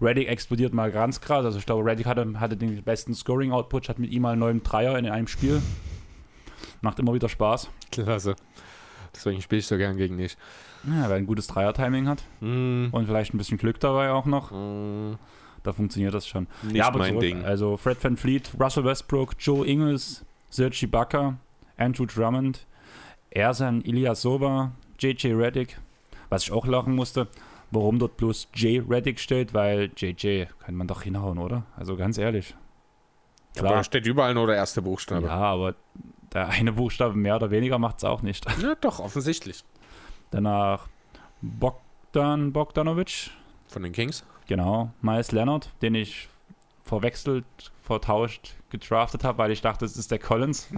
Reddick 0.00 0.28
explodiert 0.28 0.72
mal 0.72 0.92
ganz 0.92 1.20
krass. 1.20 1.44
Also 1.44 1.58
ich 1.58 1.66
glaube, 1.66 1.84
Reddick 1.84 2.06
hatte, 2.06 2.38
hatte 2.38 2.56
den 2.56 2.80
besten 2.84 3.12
Scoring-Output, 3.12 3.88
hat 3.88 3.98
mit 3.98 4.12
ihm 4.12 4.22
mal 4.22 4.34
einen 4.34 4.40
neuen 4.40 4.62
Dreier 4.62 4.96
in 4.96 5.06
einem 5.08 5.26
Spiel. 5.26 5.60
Macht 6.80 7.00
immer 7.00 7.12
wieder 7.12 7.28
Spaß. 7.28 7.70
Klasse. 7.90 8.36
Deswegen 9.16 9.40
spiele 9.42 9.58
ich 9.60 9.66
so 9.66 9.76
gern 9.76 9.96
gegen 9.96 10.18
dich. 10.18 10.36
Ja, 10.84 11.08
wer 11.08 11.16
ein 11.16 11.26
gutes 11.26 11.46
Dreier-Timing 11.48 12.06
hat 12.06 12.22
Hm, 12.40 12.90
und 12.92 13.06
vielleicht 13.06 13.34
ein 13.34 13.38
bisschen 13.38 13.58
Glück 13.58 13.80
dabei 13.80 14.10
auch 14.10 14.26
noch, 14.26 14.50
hm, 14.52 15.16
da 15.64 15.72
funktioniert 15.72 16.14
das 16.14 16.28
schon. 16.28 16.46
nicht 16.62 16.76
ja, 16.76 16.86
aber 16.86 17.00
mein 17.00 17.08
zurück, 17.10 17.22
Ding. 17.22 17.44
Also 17.44 17.76
Fred 17.76 18.02
Van 18.04 18.16
Fleet, 18.16 18.50
Russell 18.60 18.84
Westbrook, 18.84 19.34
Joe 19.40 19.66
Ingles, 19.66 20.24
Serge 20.50 20.78
Ibaka, 20.84 21.38
Andrew 21.76 22.06
Drummond, 22.06 22.66
Ersan 23.30 23.80
Ilyasova, 23.82 24.72
JJ 24.98 25.32
Reddick. 25.32 25.78
Was 26.28 26.44
ich 26.44 26.52
auch 26.52 26.66
lachen 26.66 26.94
musste, 26.94 27.28
warum 27.70 27.98
dort 27.98 28.16
bloß 28.16 28.48
J 28.54 28.84
Reddick 28.88 29.18
steht, 29.18 29.54
weil 29.54 29.90
JJ 29.96 30.44
kann 30.64 30.74
man 30.74 30.86
doch 30.86 31.02
hinhauen, 31.02 31.38
oder? 31.38 31.64
Also 31.76 31.96
ganz 31.96 32.18
ehrlich. 32.18 32.54
Aber 33.58 33.70
da 33.70 33.84
steht 33.84 34.06
überall 34.06 34.34
nur 34.34 34.46
der 34.46 34.56
erste 34.56 34.82
Buchstabe. 34.82 35.26
Ja, 35.26 35.32
aber 35.34 35.74
der 36.36 36.48
eine 36.50 36.72
Buchstabe 36.72 37.14
mehr 37.16 37.36
oder 37.36 37.50
weniger 37.50 37.78
macht 37.78 37.98
es 37.98 38.04
auch 38.04 38.22
nicht. 38.22 38.46
Ja, 38.62 38.74
doch, 38.80 39.00
offensichtlich. 39.00 39.64
Danach 40.30 40.86
Bogdan 41.42 42.52
Bogdanovic, 42.52 43.30
Von 43.68 43.82
den 43.82 43.92
Kings. 43.92 44.24
Genau, 44.46 44.90
Miles 45.00 45.32
Leonard, 45.32 45.70
den 45.82 45.94
ich 45.94 46.28
verwechselt, 46.84 47.44
vertauscht, 47.82 48.54
gedraftet 48.70 49.24
habe, 49.24 49.38
weil 49.38 49.50
ich 49.50 49.60
dachte, 49.60 49.84
es 49.84 49.96
ist 49.96 50.10
der 50.10 50.18
Collins. 50.20 50.68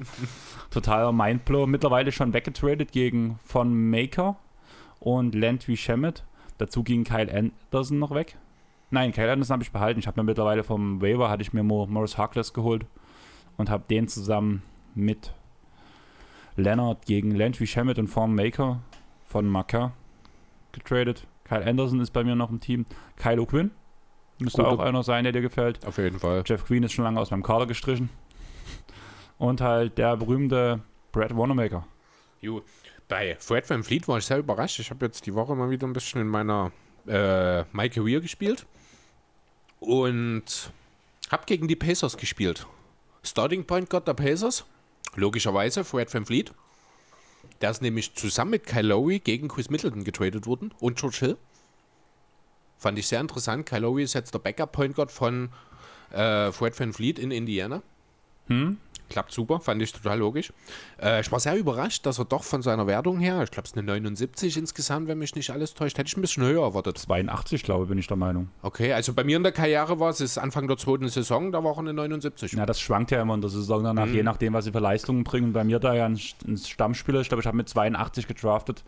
Totaler 0.70 1.12
Mindblow. 1.12 1.66
Mittlerweile 1.66 2.12
schon 2.12 2.32
weggetradet 2.32 2.92
gegen 2.92 3.38
Von 3.44 3.90
Maker 3.90 4.36
und 5.00 5.34
Landry 5.34 5.76
Shamet. 5.76 6.24
Dazu 6.58 6.82
ging 6.82 7.04
Kyle 7.04 7.32
Anderson 7.32 7.98
noch 7.98 8.10
weg. 8.10 8.36
Nein, 8.90 9.12
Kyle 9.12 9.30
Anderson 9.32 9.54
habe 9.54 9.62
ich 9.62 9.72
behalten. 9.72 10.00
Ich 10.00 10.06
habe 10.06 10.20
mir 10.20 10.24
mittlerweile 10.24 10.64
vom 10.64 11.00
Waiver 11.00 11.28
hatte 11.30 11.42
ich 11.42 11.52
mir 11.52 11.62
Mo- 11.62 11.86
Morris 11.86 12.18
Harkless 12.18 12.52
geholt 12.52 12.84
und 13.56 13.70
habe 13.70 13.84
den 13.88 14.08
zusammen 14.08 14.62
mit 14.98 15.32
Leonard 16.56 17.06
gegen 17.06 17.34
Landry 17.34 17.66
Shamet 17.66 17.98
und 17.98 18.08
Von 18.08 18.34
Maker 18.34 18.80
von 19.26 19.46
Maka 19.46 19.92
getradet. 20.72 21.26
Kyle 21.44 21.64
Anderson 21.64 22.00
ist 22.00 22.10
bei 22.12 22.24
mir 22.24 22.34
noch 22.34 22.50
im 22.50 22.60
Team. 22.60 22.84
Kylo 23.16 23.46
Quinn 23.46 23.70
müsste 24.38 24.62
Gute- 24.62 24.70
auch 24.74 24.78
einer 24.80 25.02
sein, 25.02 25.24
der 25.24 25.32
dir 25.32 25.40
gefällt. 25.40 25.86
Auf 25.86 25.98
jeden 25.98 26.18
Fall. 26.18 26.42
Jeff 26.46 26.64
Green 26.64 26.82
ist 26.82 26.92
schon 26.92 27.04
lange 27.04 27.20
aus 27.20 27.30
meinem 27.30 27.42
Kader 27.42 27.66
gestrichen. 27.66 28.10
Und 29.38 29.60
halt 29.60 29.96
der 29.98 30.16
berühmte 30.16 30.80
Brad 31.12 31.36
Wanamaker. 31.36 31.86
Ju, 32.40 32.60
bei 33.08 33.36
Fred 33.38 33.68
Van 33.70 33.82
Fleet 33.82 34.06
war 34.08 34.18
ich 34.18 34.26
sehr 34.26 34.38
überrascht. 34.38 34.78
Ich 34.80 34.90
habe 34.90 35.06
jetzt 35.06 35.24
die 35.26 35.34
Woche 35.34 35.54
mal 35.54 35.70
wieder 35.70 35.86
ein 35.86 35.92
bisschen 35.92 36.20
in 36.20 36.28
meiner 36.28 36.72
äh, 37.06 37.62
My 37.72 37.88
Career 37.88 38.20
gespielt 38.20 38.66
und 39.80 40.72
habe 41.30 41.44
gegen 41.46 41.68
die 41.68 41.76
Pacers 41.76 42.16
gespielt. 42.16 42.66
Starting 43.22 43.64
Point 43.64 43.88
Guard 43.90 44.08
der 44.08 44.14
Pacers, 44.14 44.64
logischerweise 45.14 45.84
Fred 45.84 46.12
Van 46.12 46.26
Fleet. 46.26 46.52
Der 47.60 47.70
ist 47.70 47.82
nämlich 47.82 48.14
zusammen 48.14 48.52
mit 48.52 48.66
Kyle 48.66 48.88
Lowry 48.88 49.18
gegen 49.18 49.48
Chris 49.48 49.70
Middleton 49.70 50.04
getradet 50.04 50.46
worden 50.46 50.72
und 50.80 50.98
George 50.98 51.18
Hill. 51.20 51.36
Fand 52.78 52.98
ich 52.98 53.08
sehr 53.08 53.20
interessant. 53.20 53.66
Kyle 53.66 53.80
Lowry 53.80 54.04
ist 54.04 54.14
jetzt 54.14 54.32
der 54.32 54.38
Backup 54.38 54.72
Point 54.72 54.94
Guard 54.94 55.10
von 55.10 55.50
äh, 56.12 56.52
Fred 56.52 56.78
Van 56.78 56.92
Fleet 56.92 57.18
in 57.18 57.30
Indiana. 57.30 57.82
Hm? 58.46 58.78
Klappt 59.08 59.32
super, 59.32 59.60
fand 59.60 59.80
ich 59.80 59.92
total 59.92 60.18
logisch. 60.18 60.52
Äh, 61.00 61.20
ich 61.22 61.32
war 61.32 61.40
sehr 61.40 61.56
überrascht, 61.56 62.04
dass 62.04 62.18
er 62.18 62.26
doch 62.26 62.44
von 62.44 62.60
seiner 62.62 62.86
Wertung 62.86 63.18
her, 63.20 63.42
ich 63.42 63.50
glaube 63.50 63.64
es 63.66 63.70
ist 63.72 63.78
eine 63.78 63.86
79 63.86 64.56
insgesamt, 64.58 65.08
wenn 65.08 65.18
mich 65.18 65.34
nicht 65.34 65.50
alles 65.50 65.72
täuscht, 65.74 65.96
hätte 65.96 66.08
ich 66.08 66.16
ein 66.16 66.20
bisschen 66.20 66.42
höher 66.44 66.62
erwartet. 66.62 66.98
82, 66.98 67.62
glaube 67.62 67.84
ich, 67.84 67.88
bin 67.88 67.98
ich 67.98 68.06
der 68.06 68.16
Meinung. 68.18 68.48
Okay, 68.62 68.92
also 68.92 69.14
bei 69.14 69.24
mir 69.24 69.36
in 69.38 69.42
der 69.42 69.52
Karriere 69.52 69.98
war 69.98 70.10
es 70.10 70.20
ist 70.20 70.36
Anfang 70.36 70.68
der 70.68 70.76
zweiten 70.76 71.08
Saison, 71.08 71.52
da 71.52 71.64
war 71.64 71.72
er 71.74 71.78
eine 71.78 71.94
79. 71.94 72.52
Ja, 72.52 72.66
das 72.66 72.80
schwankt 72.80 73.10
ja 73.10 73.22
immer 73.22 73.34
in 73.34 73.40
der 73.40 73.50
Saison 73.50 73.82
danach, 73.82 74.06
Mhm. 74.06 74.14
je 74.14 74.22
nachdem, 74.22 74.52
was 74.52 74.64
sie 74.66 74.72
für 74.72 74.78
Leistungen 74.80 75.24
bringen. 75.24 75.52
Bei 75.52 75.64
mir 75.64 75.78
da 75.78 75.94
ja 75.94 76.04
ein, 76.06 76.18
ein 76.46 76.56
Stammspieler, 76.58 77.20
ich 77.20 77.28
glaube, 77.28 77.40
ich 77.40 77.46
habe 77.46 77.56
mit 77.56 77.68
82 77.68 78.26
gedraftet. 78.26 78.84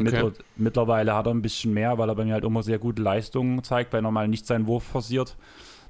Okay. 0.00 0.30
Mittlerweile 0.56 1.14
hat 1.14 1.26
er 1.26 1.34
ein 1.34 1.42
bisschen 1.42 1.74
mehr, 1.74 1.98
weil 1.98 2.08
er 2.08 2.14
bei 2.14 2.24
mir 2.24 2.34
halt 2.34 2.44
immer 2.44 2.62
sehr 2.62 2.78
gute 2.78 3.02
Leistungen 3.02 3.62
zeigt, 3.64 3.92
weil 3.92 4.04
er 4.04 4.10
mal 4.10 4.28
nicht 4.28 4.46
seinen 4.46 4.66
Wurf 4.66 4.84
forciert, 4.84 5.36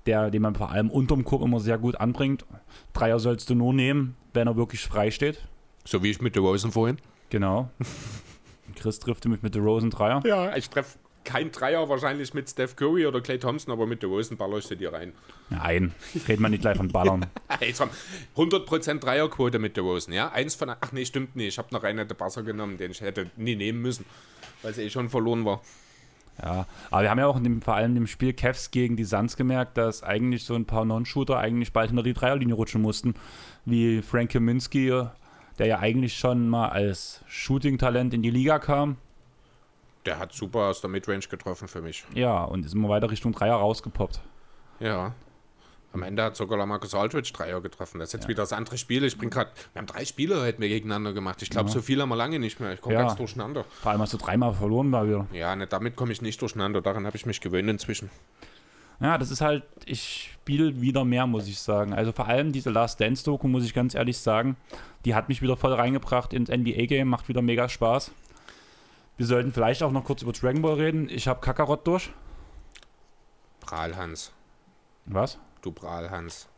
der, 0.06 0.30
den 0.30 0.42
man 0.42 0.54
vor 0.54 0.70
allem 0.70 0.90
unterm 0.90 1.24
Korb 1.24 1.42
immer 1.42 1.60
sehr 1.60 1.78
gut 1.78 1.96
anbringt. 1.96 2.44
Dreier 2.92 3.18
sollst 3.18 3.50
du 3.50 3.54
nur 3.54 3.72
nehmen, 3.72 4.16
wenn 4.34 4.46
er 4.46 4.56
wirklich 4.56 4.82
frei 4.82 5.10
steht. 5.10 5.46
So 5.84 6.02
wie 6.02 6.10
ich 6.10 6.20
mit 6.20 6.34
der 6.34 6.42
Rosen 6.42 6.72
vorhin. 6.72 6.98
Genau. 7.30 7.70
Chris 8.76 8.98
trifft 8.98 9.24
mich 9.26 9.42
mit 9.42 9.54
der 9.54 9.62
Rosen 9.62 9.90
Dreier. 9.90 10.22
Ja, 10.24 10.56
ich 10.56 10.70
treffe 10.70 10.98
kein 11.28 11.52
Dreier 11.52 11.88
wahrscheinlich 11.90 12.32
mit 12.32 12.48
Steph 12.48 12.74
Curry 12.74 13.06
oder 13.06 13.20
Clay 13.20 13.38
Thompson, 13.38 13.70
aber 13.72 13.86
mit 13.86 14.02
der 14.02 14.08
Rosen 14.08 14.38
baller 14.38 14.58
ich 14.58 14.66
sie 14.66 14.76
dir 14.76 14.94
rein. 14.94 15.12
Nein, 15.50 15.92
redet 16.26 16.40
man 16.40 16.50
nicht 16.50 16.62
gleich 16.62 16.78
von 16.78 16.88
Ballern. 16.88 17.26
Jetzt 17.60 17.80
haben 17.80 17.90
100% 18.34 18.98
Dreierquote 18.98 19.58
mit 19.58 19.76
der 19.76 19.84
Rosen, 19.84 20.14
ja? 20.14 20.30
Eins 20.30 20.54
von, 20.54 20.70
ach 20.70 20.92
nee, 20.92 21.04
stimmt 21.04 21.36
nicht, 21.36 21.48
ich 21.48 21.58
habe 21.58 21.68
noch 21.72 21.84
einen 21.84 22.08
der 22.08 22.14
Basser 22.14 22.42
genommen, 22.42 22.78
den 22.78 22.92
ich 22.92 23.02
hätte 23.02 23.30
nie 23.36 23.56
nehmen 23.56 23.82
müssen, 23.82 24.06
weil 24.62 24.72
sie 24.72 24.84
eh 24.84 24.90
schon 24.90 25.10
verloren 25.10 25.44
war. 25.44 25.60
Ja, 26.42 26.66
aber 26.90 27.02
wir 27.02 27.10
haben 27.10 27.18
ja 27.18 27.26
auch 27.26 27.36
in 27.36 27.44
dem, 27.44 27.62
vor 27.62 27.74
allem 27.74 27.96
im 27.96 28.06
Spiel 28.06 28.32
Cavs 28.32 28.70
gegen 28.70 28.96
die 28.96 29.04
Suns 29.04 29.36
gemerkt, 29.36 29.76
dass 29.76 30.02
eigentlich 30.02 30.44
so 30.44 30.54
ein 30.54 30.66
paar 30.66 30.84
Non-Shooter 30.84 31.36
eigentlich 31.36 31.72
bald 31.72 31.90
hinter 31.90 32.04
die 32.04 32.12
Dreierlinie 32.12 32.54
rutschen 32.54 32.80
mussten, 32.80 33.14
wie 33.64 34.02
Frank 34.02 34.30
Kaminsky, 34.30 35.02
der 35.58 35.66
ja 35.66 35.80
eigentlich 35.80 36.16
schon 36.16 36.48
mal 36.48 36.68
als 36.68 37.24
Shooting-Talent 37.26 38.14
in 38.14 38.22
die 38.22 38.30
Liga 38.30 38.60
kam. 38.60 38.98
Der 40.06 40.18
hat 40.18 40.32
super 40.32 40.60
aus 40.60 40.80
der 40.80 40.90
Midrange 40.90 41.26
getroffen 41.28 41.66
für 41.66 41.82
mich. 41.82 42.04
Ja, 42.14 42.44
und 42.44 42.64
ist 42.64 42.74
immer 42.74 42.88
weiter 42.88 43.10
Richtung 43.10 43.32
Dreier 43.32 43.56
rausgepoppt. 43.56 44.20
Ja. 44.78 45.14
Am 45.92 46.02
Ende 46.02 46.22
hat 46.22 46.36
sogar 46.36 46.64
Marcus 46.66 46.94
Aldridge 46.94 47.30
Dreier 47.32 47.60
getroffen. 47.62 47.98
Das 47.98 48.10
ist 48.10 48.12
jetzt 48.12 48.28
wieder 48.28 48.42
das 48.42 48.52
andere 48.52 48.76
Spiel. 48.76 49.04
Ich 49.04 49.16
bring 49.16 49.30
gerade, 49.30 49.50
wir 49.72 49.80
haben 49.80 49.86
drei 49.86 50.04
Spiele 50.04 50.40
heute 50.42 50.58
mehr 50.60 50.68
gegeneinander 50.68 51.14
gemacht. 51.14 51.40
Ich 51.42 51.48
glaube, 51.48 51.70
so 51.70 51.80
viel 51.80 52.00
haben 52.02 52.10
wir 52.10 52.16
lange 52.16 52.38
nicht 52.38 52.60
mehr. 52.60 52.74
Ich 52.74 52.80
komme 52.82 52.94
Ja. 52.94 53.02
ganz 53.02 53.16
durcheinander. 53.16 53.64
Vor 53.64 53.92
allem 53.92 54.02
hast 54.02 54.12
du 54.12 54.18
dreimal 54.18 54.52
verloren 54.52 54.92
war 54.92 55.06
wieder. 55.06 55.26
Ja, 55.32 55.56
ne, 55.56 55.66
damit 55.66 55.96
komme 55.96 56.12
ich 56.12 56.20
nicht 56.20 56.40
durcheinander. 56.42 56.82
Daran 56.82 57.06
habe 57.06 57.16
ich 57.16 57.24
mich 57.24 57.40
gewöhnt 57.40 57.68
inzwischen. 57.70 58.10
Ja, 59.00 59.16
das 59.16 59.30
ist 59.30 59.40
halt, 59.40 59.62
ich 59.86 60.30
spiele 60.34 60.80
wieder 60.82 61.04
mehr, 61.04 61.26
muss 61.26 61.46
ich 61.48 61.58
sagen. 61.58 61.94
Also 61.94 62.12
vor 62.12 62.26
allem 62.26 62.52
diese 62.52 62.68
Last 62.70 63.00
Dance 63.00 63.24
Doku, 63.24 63.48
muss 63.48 63.64
ich 63.64 63.72
ganz 63.72 63.94
ehrlich 63.94 64.18
sagen, 64.18 64.56
die 65.04 65.14
hat 65.14 65.28
mich 65.28 65.40
wieder 65.40 65.56
voll 65.56 65.72
reingebracht 65.72 66.32
ins 66.34 66.50
NBA-Game, 66.50 67.08
macht 67.08 67.28
wieder 67.28 67.40
mega 67.40 67.68
Spaß. 67.68 68.10
Wir 69.16 69.26
sollten 69.26 69.52
vielleicht 69.52 69.82
auch 69.82 69.92
noch 69.92 70.04
kurz 70.04 70.22
über 70.22 70.32
Dragon 70.32 70.60
Ball 70.62 70.74
reden. 70.74 71.08
Ich 71.08 71.28
habe 71.28 71.40
Kakarot 71.40 71.86
durch. 71.86 72.10
Prahlhans. 73.60 74.32
Was? 75.06 75.38
Du 75.62 75.72
Prahlhans. 75.72 76.48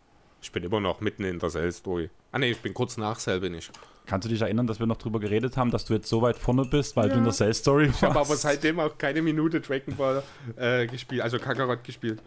Ich 0.43 0.53
bin 0.53 0.63
immer 0.63 0.81
noch 0.81 1.01
mitten 1.01 1.25
in 1.25 1.39
der 1.39 1.51
Cell-Story. 1.51 2.11
Ah 2.33 2.39
ne, 2.39 2.47
ich 2.51 2.59
bin 2.61 2.73
kurz 2.75 2.97
nach 2.97 3.19
Cell, 3.19 3.41
bin 3.41 3.55
ich. 3.55 3.71
Kannst 4.07 4.25
du 4.25 4.29
dich 4.31 4.41
erinnern, 4.41 4.67
dass 4.67 4.81
wir 4.81 4.87
noch 4.87 4.97
drüber 4.97 5.21
geredet 5.21 5.57
haben, 5.57 5.71
dass 5.71 5.85
du 5.85 5.95
jetzt 5.95 6.09
so 6.09 6.23
weit 6.23 6.37
vorne 6.37 6.65
bist, 6.65 6.97
weil 6.97 7.09
Ja. 7.09 7.13
du 7.15 7.19
in 7.19 7.25
der 7.25 7.33
Cell-Story 7.33 7.89
warst? 7.89 7.99
Ich 8.03 8.09
habe 8.09 8.19
aber 8.21 8.37
seitdem 8.37 8.81
auch 8.81 8.97
keine 8.97 9.23
Minute 9.23 9.61
Dragon 9.61 9.95
Ball 9.97 10.23
äh, 10.57 10.87
gespielt, 10.87 11.21
also 11.23 11.39
Kakarot 11.39 11.85
gespielt. 11.85 12.21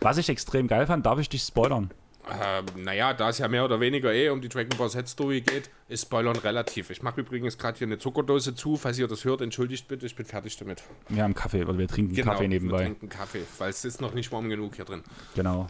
Was 0.00 0.16
ich 0.18 0.28
extrem 0.28 0.66
geil 0.68 0.86
fand, 0.86 1.04
darf 1.04 1.18
ich 1.18 1.28
dich 1.28 1.42
spoilern? 1.42 1.90
Ähm, 2.28 2.84
naja, 2.84 3.14
da 3.14 3.30
es 3.30 3.38
ja 3.38 3.48
mehr 3.48 3.64
oder 3.64 3.80
weniger 3.80 4.12
eh 4.12 4.28
um 4.28 4.40
die 4.40 4.48
Dragon 4.48 4.76
Ball 4.78 4.90
Z 4.90 5.08
Story 5.08 5.40
geht, 5.40 5.70
ist 5.88 6.02
Spoilern 6.02 6.36
relativ. 6.36 6.90
Ich 6.90 7.02
mache 7.02 7.20
übrigens 7.20 7.56
gerade 7.58 7.78
hier 7.78 7.86
eine 7.86 7.98
Zuckerdose 7.98 8.54
zu. 8.54 8.76
Falls 8.76 8.98
ihr 8.98 9.08
das 9.08 9.24
hört, 9.24 9.40
entschuldigt 9.40 9.88
bitte, 9.88 10.06
ich 10.06 10.14
bin 10.14 10.26
fertig 10.26 10.56
damit. 10.56 10.82
Wir 11.08 11.22
haben 11.24 11.34
Kaffee, 11.34 11.64
oder 11.64 11.78
wir 11.78 11.88
trinken 11.88 12.14
Kaffee 12.16 12.42
wir 12.42 12.48
nebenbei. 12.48 12.84
trinken 12.84 13.08
Kaffee, 13.08 13.44
weil 13.58 13.70
es 13.70 13.84
ist 13.84 14.00
noch 14.00 14.14
nicht 14.14 14.30
warm 14.32 14.48
genug 14.48 14.76
hier 14.76 14.84
drin. 14.84 15.02
Genau. 15.34 15.66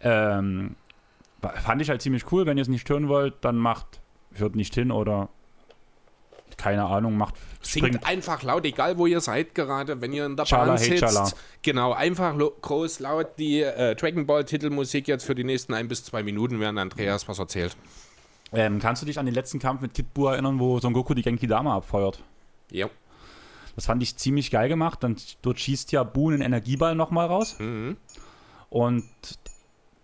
Ähm, 0.00 0.74
fand 1.40 1.82
ich 1.82 1.90
halt 1.90 2.02
ziemlich 2.02 2.30
cool. 2.32 2.44
Wenn 2.46 2.58
ihr 2.58 2.62
es 2.62 2.68
nicht 2.68 2.88
hören 2.90 3.08
wollt, 3.08 3.34
dann 3.42 3.56
macht, 3.56 4.00
hört 4.34 4.56
nicht 4.56 4.74
hin 4.74 4.90
oder 4.90 5.28
keine 6.58 6.84
Ahnung, 6.84 7.16
macht, 7.16 7.36
Singt 7.62 7.86
springt. 7.86 8.06
einfach 8.06 8.42
laut, 8.42 8.64
egal 8.66 8.98
wo 8.98 9.06
ihr 9.06 9.20
seid 9.20 9.54
gerade, 9.54 10.00
wenn 10.00 10.12
ihr 10.12 10.26
in 10.26 10.36
der 10.36 10.44
Chala, 10.44 10.72
Bahn 10.72 10.78
hey, 10.78 10.98
sitzt. 10.98 11.00
Chala. 11.14 11.30
Genau, 11.62 11.92
einfach 11.92 12.34
groß 12.36 13.00
laut 13.00 13.38
die 13.38 13.62
äh, 13.62 13.94
Dragon 13.94 14.26
Ball 14.26 14.44
Titelmusik 14.44 15.08
jetzt 15.08 15.24
für 15.24 15.34
die 15.34 15.44
nächsten 15.44 15.72
ein 15.72 15.88
bis 15.88 16.04
zwei 16.04 16.22
Minuten, 16.22 16.60
während 16.60 16.78
Andreas 16.78 17.26
was 17.28 17.38
erzählt. 17.38 17.76
Ähm, 18.52 18.78
kannst 18.80 19.02
du 19.02 19.06
dich 19.06 19.18
an 19.18 19.26
den 19.26 19.34
letzten 19.34 19.58
Kampf 19.58 19.80
mit 19.80 19.94
Kid 19.94 20.12
Buu 20.14 20.26
erinnern, 20.26 20.58
wo 20.58 20.78
Son 20.80 20.92
Goku 20.92 21.14
die 21.14 21.22
Genki 21.22 21.46
Dama 21.46 21.76
abfeuert? 21.76 22.22
Ja. 22.70 22.88
Das 23.76 23.86
fand 23.86 24.02
ich 24.02 24.16
ziemlich 24.16 24.50
geil 24.50 24.68
gemacht. 24.68 25.02
Dann 25.02 25.16
dort 25.42 25.60
schießt 25.60 25.92
ja 25.92 26.02
Buu 26.02 26.30
einen 26.30 26.40
Energieball 26.42 26.94
nochmal 26.94 27.26
raus. 27.26 27.56
Mhm. 27.58 27.96
Und 28.70 29.04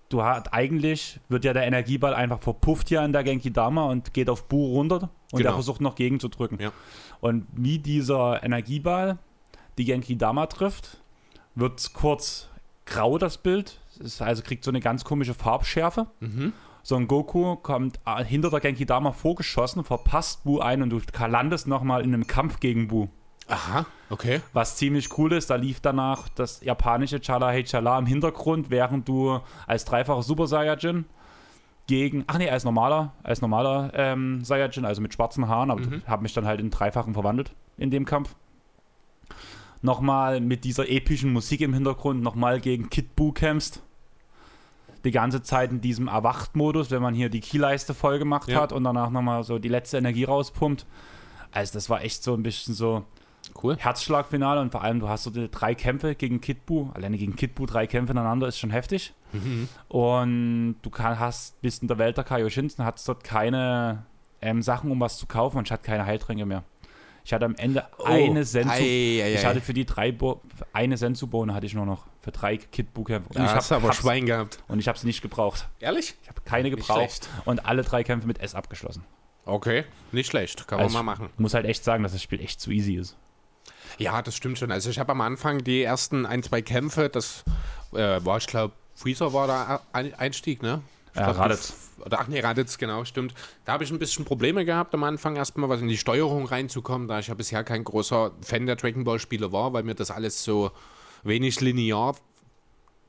du 0.09 0.23
hast 0.23 0.53
eigentlich, 0.53 1.21
wird 1.29 1.45
ja 1.45 1.53
der 1.53 1.67
Energieball 1.67 2.15
einfach 2.15 2.41
verpufft 2.41 2.89
hier 2.89 3.03
an 3.03 3.13
der 3.13 3.25
Genki 3.25 3.53
Dama 3.53 3.85
und 3.85 4.15
geht 4.15 4.31
auf 4.31 4.45
Bu 4.49 4.75
runter 4.75 5.11
und 5.33 5.39
Genau. 5.39 5.51
er 5.51 5.55
versucht 5.55 5.81
noch 5.81 5.95
gegenzudrücken. 5.95 6.59
Ja. 6.61 6.73
Und 7.21 7.47
wie 7.53 7.79
dieser 7.79 8.43
Energieball 8.43 9.19
die 9.79 9.85
Genki 9.85 10.17
Dama 10.17 10.47
trifft, 10.47 11.01
wird 11.55 11.93
kurz 11.95 12.49
grau 12.87 13.19
das 13.19 13.39
Bild. 13.39 13.79
Es 13.99 14.21
also 14.21 14.43
kriegt 14.43 14.65
so 14.65 14.71
eine 14.71 14.81
ganz 14.81 15.05
komische 15.05 15.35
Farbschärfe. 15.35 16.07
Mhm. 16.21 16.53
Son 16.83 17.09
Goku 17.09 17.57
kommt 17.57 17.99
äh, 18.05 18.23
hinter 18.23 18.51
der 18.51 18.61
Genki 18.61 18.85
Dama 18.85 19.13
vorgeschossen, 19.13 19.85
verpasst 19.85 20.45
Bu 20.45 20.61
ein 20.61 20.83
und 20.83 20.91
du 20.91 21.01
landest 21.27 21.67
nochmal 21.67 22.03
in 22.03 22.13
einem 22.13 22.27
Kampf 22.27 22.61
gegen 22.61 22.89
Bu. 22.89 23.09
Aha, 23.49 23.85
okay. 24.11 24.41
Was 24.55 24.77
ziemlich 24.77 25.17
cool 25.19 25.33
ist, 25.33 25.51
da 25.51 25.57
lief 25.57 25.81
danach 25.81 26.29
das 26.31 26.63
japanische 26.63 27.21
Chala 27.21 27.51
Hey 27.51 27.65
Chala 27.65 27.99
im 27.99 28.07
Hintergrund, 28.07 28.71
während 28.71 29.07
du 29.09 29.41
als 29.67 29.85
dreifacher 29.85 30.23
Super 30.23 30.47
Saiyajin 30.47 31.05
gegen, 31.87 32.25
ach 32.27 32.39
nee, 32.39 32.49
als 32.49 32.65
normaler, 32.65 33.13
als 33.23 33.43
normaler 33.43 33.91
ähm, 33.95 34.43
Saiyajin, 34.45 34.87
also 34.87 35.03
mit 35.03 35.13
schwarzen 35.13 35.47
Haaren, 35.49 35.71
aber 35.71 35.83
Mhm. 35.83 36.03
habe 36.07 36.23
mich 36.23 36.33
dann 36.33 36.47
halt 36.47 36.59
in 36.61 36.71
dreifachen 36.71 37.13
verwandelt 37.13 37.53
in 37.77 37.91
dem 37.91 38.07
Kampf. 38.07 38.35
Nochmal 39.83 40.41
mit 40.41 40.65
dieser 40.65 40.89
epischen 40.89 41.33
Musik 41.33 41.61
im 41.61 41.75
Hintergrund, 41.75 42.23
nochmal 42.23 42.61
gegen 42.61 42.89
Kid 42.89 43.15
Buu 43.17 43.33
kämpfst. 43.33 43.83
Die 45.05 45.11
ganze 45.11 45.43
Zeit 45.43 45.71
in 45.71 45.83
diesem 45.83 46.09
Erwacht-Modus, 46.09 46.91
wenn 46.91 47.03
man 47.03 47.13
hier 47.13 47.29
die 47.29 47.41
Keyleiste 47.41 47.93
voll 47.93 48.19
gemacht 48.19 48.49
Ja. 48.49 48.63
hat 48.63 48.73
und 48.73 48.85
danach 48.85 49.11
nochmal 49.11 49.45
so 49.45 49.59
die 49.59 49.69
letzte 49.69 49.99
Energie 49.99 50.25
rauspumpt. 50.25 50.87
Also 51.53 51.75
das 51.75 51.91
war 51.91 52.03
echt 52.03 52.23
so 52.25 52.33
ein 52.33 52.43
bisschen 52.43 52.73
so, 52.73 53.05
Cool. 53.63 53.77
Herzschlagfinale 53.79 54.61
und 54.61 54.71
vor 54.73 54.83
allem 54.83 55.01
du 55.01 55.09
hast 55.09 55.23
so 55.25 55.31
drei 55.51 55.75
Kämpfe 55.75 56.15
gegen 56.15 56.41
Kid 56.41 56.67
Buu. 56.67 56.91
Alleine 56.95 57.17
gegen 57.17 57.37
Kid 57.37 57.55
Buu 57.55 57.67
drei 57.67 57.87
Kämpfe 57.87 58.13
ineinander 58.13 58.49
ist 58.49 58.59
schon 58.59 58.71
heftig. 58.71 59.15
Mhm. 59.33 59.69
Und 59.89 60.77
du 60.83 60.91
kann, 60.91 61.19
hast, 61.19 61.61
bist 61.63 61.83
in 61.83 61.89
der 61.89 61.99
Welt 61.99 62.17
der 62.17 62.25
Kaioshinsen, 62.25 62.85
hast 62.85 63.09
dort 63.09 63.25
keine 63.25 64.05
ähm, 64.43 64.61
Sachen, 64.63 64.91
um 64.91 65.01
was 65.01 65.17
zu 65.17 65.27
kaufen 65.27 65.59
und 65.59 65.67
ich 65.69 65.73
hatte 65.73 65.85
keine 65.85 66.05
Heiltränke 66.05 66.45
mehr. 66.47 66.65
Ich 67.27 67.33
hatte 67.33 67.47
am 67.47 67.55
Ende 67.55 67.87
eine 68.05 68.45
Senzu. 68.45 68.69
Oh, 68.71 68.73
Ei, 68.83 69.23
ei, 69.25 69.35
Ich 69.35 69.47
hatte 69.47 69.63
für 69.63 69.73
die 69.73 69.87
drei 69.87 70.13
Bo 70.13 70.43
eine 70.75 70.99
Senzu-Bohne 70.99 71.55
hatte 71.55 71.65
ich 71.65 71.73
nur 71.73 71.87
noch 71.87 72.05
für 72.21 72.33
drei 72.33 72.59
Kid 72.59 72.93
Buu-Kämpfe. 72.93 73.29
Und, 73.31 73.39
Da 73.39 73.47
ich 73.47 73.51
hast 73.55 73.71
du 73.71 73.77
hab- 73.77 73.81
aber 73.83 73.89
hab's- 73.89 74.01
Schwein 74.03 74.27
gehabt. 74.27 74.63
und 74.69 74.79
ich 74.79 74.89
habe 74.89 74.99
sie 74.99 75.07
nicht 75.07 75.23
gebraucht. 75.23 75.69
Ehrlich? 75.81 76.17
Ich 76.23 76.29
habe 76.29 76.43
keine 76.43 76.69
gebraucht 76.71 77.29
und 77.47 77.65
alle 77.65 77.83
drei 77.83 78.05
Kämpfe 78.05 78.27
mit 78.27 78.41
S 78.41 78.55
abgeschlossen. 78.55 79.05
Okay, 79.47 79.85
nicht 80.13 80.27
schlecht. 80.27 80.67
Kann 80.69 80.81
Also 80.81 80.93
man 80.97 81.05
mal 81.07 81.13
machen. 81.15 81.31
Ich 81.33 81.39
muss 81.39 81.55
halt 81.55 81.65
echt 81.65 81.83
sagen, 81.83 82.03
dass 82.03 82.13
das 82.13 82.23
Spiel 82.23 82.41
echt 82.41 82.61
zu 82.61 82.71
easy 82.71 82.97
ist. 82.97 83.17
Ja, 83.99 84.23
das 84.23 84.35
stimmt 84.37 84.59
schon. 84.59 84.71
Also 84.73 84.91
ich 84.91 84.99
habe 84.99 85.13
am 85.13 85.21
Anfang 85.21 85.63
die 85.63 85.83
ersten 85.83 86.27
ein, 86.27 86.43
zwei 86.43 86.63
Kämpfe, 86.63 87.09
das 87.09 87.45
äh, 87.93 88.25
war, 88.25 88.39
ich 88.39 88.47
glaube, 88.47 88.75
Freezer 88.95 89.33
war 89.33 89.47
der 89.47 89.81
Ein- 89.93 90.15
Einstieg, 90.15 90.63
ne? 90.63 90.83
Ich 91.13 91.21
Ja, 91.21 91.27
glaub, 91.27 91.39
Raditz. 91.39 91.75
Oder, 92.05 92.21
ach 92.21 92.27
nee, 92.27 92.41
Raditz, 92.41 92.77
genau, 92.77 93.05
stimmt. 93.05 93.35
Da 93.65 93.73
habe 93.75 93.85
ich 93.85 93.91
ein 93.93 93.99
bisschen 94.01 94.25
Probleme 94.25 94.65
gehabt 94.65 94.95
am 94.95 95.05
Anfang 95.05 95.37
erstmal, 95.37 95.69
was 95.69 95.81
in 95.81 95.87
die 95.89 95.97
Steuerung 95.97 96.47
reinzukommen, 96.47 97.07
da 97.07 97.21
ich 97.21 97.29
ja 97.29 97.35
bisher 97.35 97.63
kein 97.63 97.85
großer 97.85 98.33
Fan 98.43 98.67
der 98.67 98.77
Dragon 98.77 99.05
Ball 99.05 99.21
Spiele 99.21 99.53
war, 99.53 99.73
weil 99.73 99.85
mir 99.85 99.95
das 99.95 100.11
alles 100.11 100.43
so 100.43 100.73
wenig 101.23 101.61
linear 101.61 102.17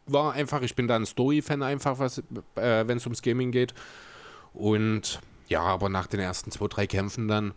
war 0.06 0.34
einfach. 0.34 0.62
Ich 0.62 0.76
bin 0.76 0.88
da 0.88 0.96
ein 0.98 1.06
Story-Fan 1.08 1.64
einfach, 1.64 1.98
was, 1.98 2.20
äh, 2.56 2.88
wenn 2.88 2.98
es 2.98 3.06
ums 3.08 3.24
Gaming 3.24 3.52
geht. 3.52 3.74
Und 4.54 5.20
ja, 5.48 5.62
aber 5.62 5.90
nach 5.90 6.06
den 6.06 6.20
ersten 6.20 6.52
zwei, 6.52 6.68
drei 6.68 6.86
Kämpfen 6.88 7.28
dann 7.28 7.54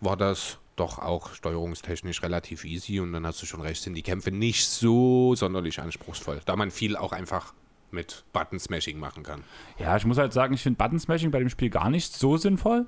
war 0.00 0.16
das 0.16 0.58
doch 0.76 0.98
auch 0.98 1.34
steuerungstechnisch 1.34 2.22
relativ 2.22 2.64
easy 2.64 3.00
und 3.00 3.12
dann 3.12 3.26
hast 3.26 3.42
du 3.42 3.46
schon 3.46 3.60
recht, 3.60 3.82
sind 3.82 3.94
die 3.94 4.02
Kämpfe 4.02 4.30
nicht 4.30 4.66
so 4.68 5.34
sonderlich 5.34 5.80
anspruchsvoll, 5.80 6.40
da 6.44 6.56
man 6.56 6.70
viel 6.70 6.96
auch 6.96 7.12
einfach 7.12 7.54
mit 7.90 8.24
Button-Smashing 8.32 8.98
machen 8.98 9.22
kann. 9.22 9.42
Ja, 9.78 9.96
ich 9.96 10.04
muss 10.04 10.18
halt 10.18 10.32
sagen, 10.32 10.54
ich 10.54 10.62
finde 10.62 10.76
Button-Smashing 10.78 11.30
bei 11.30 11.38
dem 11.38 11.48
Spiel 11.48 11.70
gar 11.70 11.90
nicht 11.90 12.12
so 12.12 12.36
sinnvoll. 12.36 12.86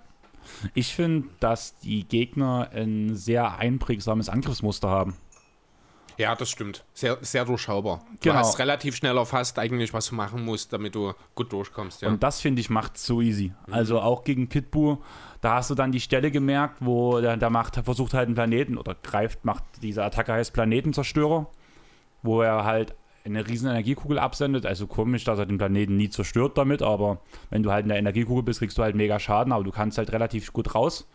Ich 0.74 0.94
finde, 0.94 1.28
dass 1.40 1.78
die 1.78 2.04
Gegner 2.04 2.70
ein 2.72 3.14
sehr 3.14 3.58
einprägsames 3.58 4.28
Angriffsmuster 4.28 4.88
haben. 4.88 5.16
Ja, 6.18 6.34
das 6.34 6.50
stimmt. 6.50 6.84
Sehr, 6.94 7.16
sehr 7.20 7.44
durchschaubar. 7.44 8.02
Genau. 8.20 8.34
Du 8.34 8.38
hast 8.40 8.58
relativ 8.58 8.96
schnell 8.96 9.16
erfasst, 9.16 9.56
eigentlich, 9.58 9.94
was 9.94 10.08
du 10.08 10.16
machen 10.16 10.44
musst, 10.44 10.72
damit 10.72 10.96
du 10.96 11.14
gut 11.36 11.52
durchkommst. 11.52 12.02
Ja. 12.02 12.08
Und 12.08 12.22
das, 12.24 12.40
finde 12.40 12.60
ich, 12.60 12.70
macht 12.70 12.98
so 12.98 13.20
easy. 13.20 13.52
Also 13.70 14.00
auch 14.00 14.24
gegen 14.24 14.48
Buu, 14.48 14.98
da 15.40 15.54
hast 15.54 15.70
du 15.70 15.76
dann 15.76 15.92
die 15.92 16.00
Stelle 16.00 16.32
gemerkt, 16.32 16.78
wo 16.80 17.20
der, 17.20 17.36
der 17.36 17.50
macht, 17.50 17.76
versucht 17.76 18.14
halt 18.14 18.26
einen 18.26 18.34
Planeten 18.34 18.76
oder 18.76 18.96
greift, 18.96 19.44
macht, 19.44 19.62
diese 19.80 20.04
Attacke 20.04 20.32
heißt 20.32 20.52
Planetenzerstörer, 20.52 21.46
wo 22.22 22.42
er 22.42 22.64
halt 22.64 22.96
eine 23.28 23.46
riesen 23.46 23.68
Energiekugel 23.68 24.18
absendet. 24.18 24.66
Also 24.66 24.86
komisch, 24.86 25.24
dass 25.24 25.38
er 25.38 25.46
den 25.46 25.58
Planeten 25.58 25.96
nie 25.96 26.08
zerstört 26.08 26.58
damit, 26.58 26.82
aber 26.82 27.20
wenn 27.50 27.62
du 27.62 27.70
halt 27.72 27.84
in 27.84 27.88
der 27.88 27.98
Energiekugel 27.98 28.42
bist, 28.42 28.58
kriegst 28.60 28.76
du 28.78 28.82
halt 28.82 28.96
mega 28.96 29.18
Schaden, 29.18 29.52
aber 29.52 29.64
du 29.64 29.70
kannst 29.70 29.98
halt 29.98 30.12
relativ 30.12 30.52
gut 30.52 30.74
raus. 30.74 31.08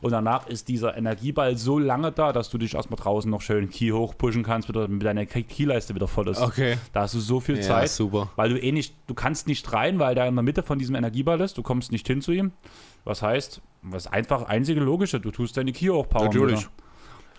Und 0.00 0.10
danach 0.12 0.46
ist 0.48 0.68
dieser 0.68 0.96
Energieball 0.96 1.56
so 1.56 1.78
lange 1.78 2.12
da, 2.12 2.32
dass 2.32 2.50
du 2.50 2.58
dich 2.58 2.74
erstmal 2.74 2.98
draußen 2.98 3.30
noch 3.30 3.40
schön 3.42 3.70
Key 3.70 3.90
hochpushen 3.90 4.42
kannst, 4.42 4.68
damit 4.74 5.04
deine 5.04 5.26
Keyleiste 5.26 5.94
wieder 5.94 6.08
voll 6.08 6.28
ist. 6.28 6.40
okay. 6.40 6.76
Da 6.92 7.02
hast 7.02 7.14
du 7.14 7.20
so 7.20 7.40
viel 7.40 7.56
Ja, 7.56 7.62
Zeit. 7.62 7.90
super. 7.90 8.30
Weil 8.36 8.50
du 8.50 8.60
eh 8.60 8.72
nicht, 8.72 8.94
du 9.06 9.14
kannst 9.14 9.46
nicht 9.46 9.72
rein, 9.72 9.98
weil 9.98 10.14
der 10.14 10.26
in 10.26 10.34
der 10.34 10.42
Mitte 10.42 10.62
von 10.62 10.78
diesem 10.78 10.94
Energieball 10.94 11.40
ist, 11.40 11.58
du 11.58 11.62
kommst 11.62 11.92
nicht 11.92 12.06
hin 12.06 12.20
zu 12.22 12.32
ihm. 12.32 12.52
Was 13.04 13.22
heißt, 13.22 13.62
was 13.82 14.06
einfach 14.06 14.42
einzige 14.44 14.80
Logische, 14.80 15.20
du 15.20 15.30
tust 15.30 15.56
deine 15.56 15.72
Key 15.72 15.86
hochpowern. 15.88 16.26
Natürlich. 16.26 16.60
Wieder. 16.60 16.70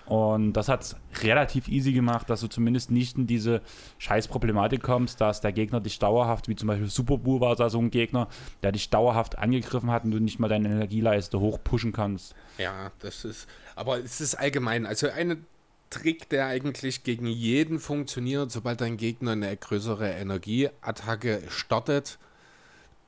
Und 0.09 0.53
das 0.53 0.69
hat 0.69 0.81
es 0.81 0.95
relativ 1.21 1.67
easy 1.67 1.93
gemacht, 1.93 2.29
dass 2.31 2.41
du 2.41 2.47
zumindest 2.47 2.89
nicht 2.89 3.15
in 3.17 3.27
diese 3.27 3.61
scheiß 3.99 4.27
Problematik 4.27 4.81
kommst, 4.81 5.21
dass 5.21 5.39
der 5.39 5.51
Gegner 5.51 5.79
dich 5.81 5.99
dauerhaft, 5.99 6.47
wie 6.47 6.55
zum 6.55 6.67
Beispiel 6.67 6.87
Super 6.87 7.19
Buu 7.19 7.39
war 7.39 7.55
da 7.55 7.69
so 7.69 7.77
ein 7.79 7.91
Gegner, 7.91 8.27
der 8.63 8.71
dich 8.71 8.89
dauerhaft 8.89 9.37
angegriffen 9.37 9.91
hat 9.91 10.05
und 10.05 10.11
du 10.11 10.19
nicht 10.19 10.39
mal 10.39 10.47
deine 10.47 10.67
Energieleiste 10.67 11.39
hochpushen 11.39 11.91
kannst. 11.91 12.33
Ja, 12.57 12.91
das 12.99 13.23
ist. 13.23 13.47
Aber 13.75 13.99
es 13.99 14.19
ist 14.19 14.33
allgemein. 14.33 14.87
Also 14.87 15.09
ein 15.09 15.45
Trick, 15.91 16.27
der 16.29 16.47
eigentlich 16.47 17.03
gegen 17.03 17.27
jeden 17.27 17.79
funktioniert, 17.79 18.51
sobald 18.51 18.81
dein 18.81 18.97
Gegner 18.97 19.31
eine 19.31 19.55
größere 19.55 20.09
Energieattacke 20.09 21.43
startet. 21.49 22.17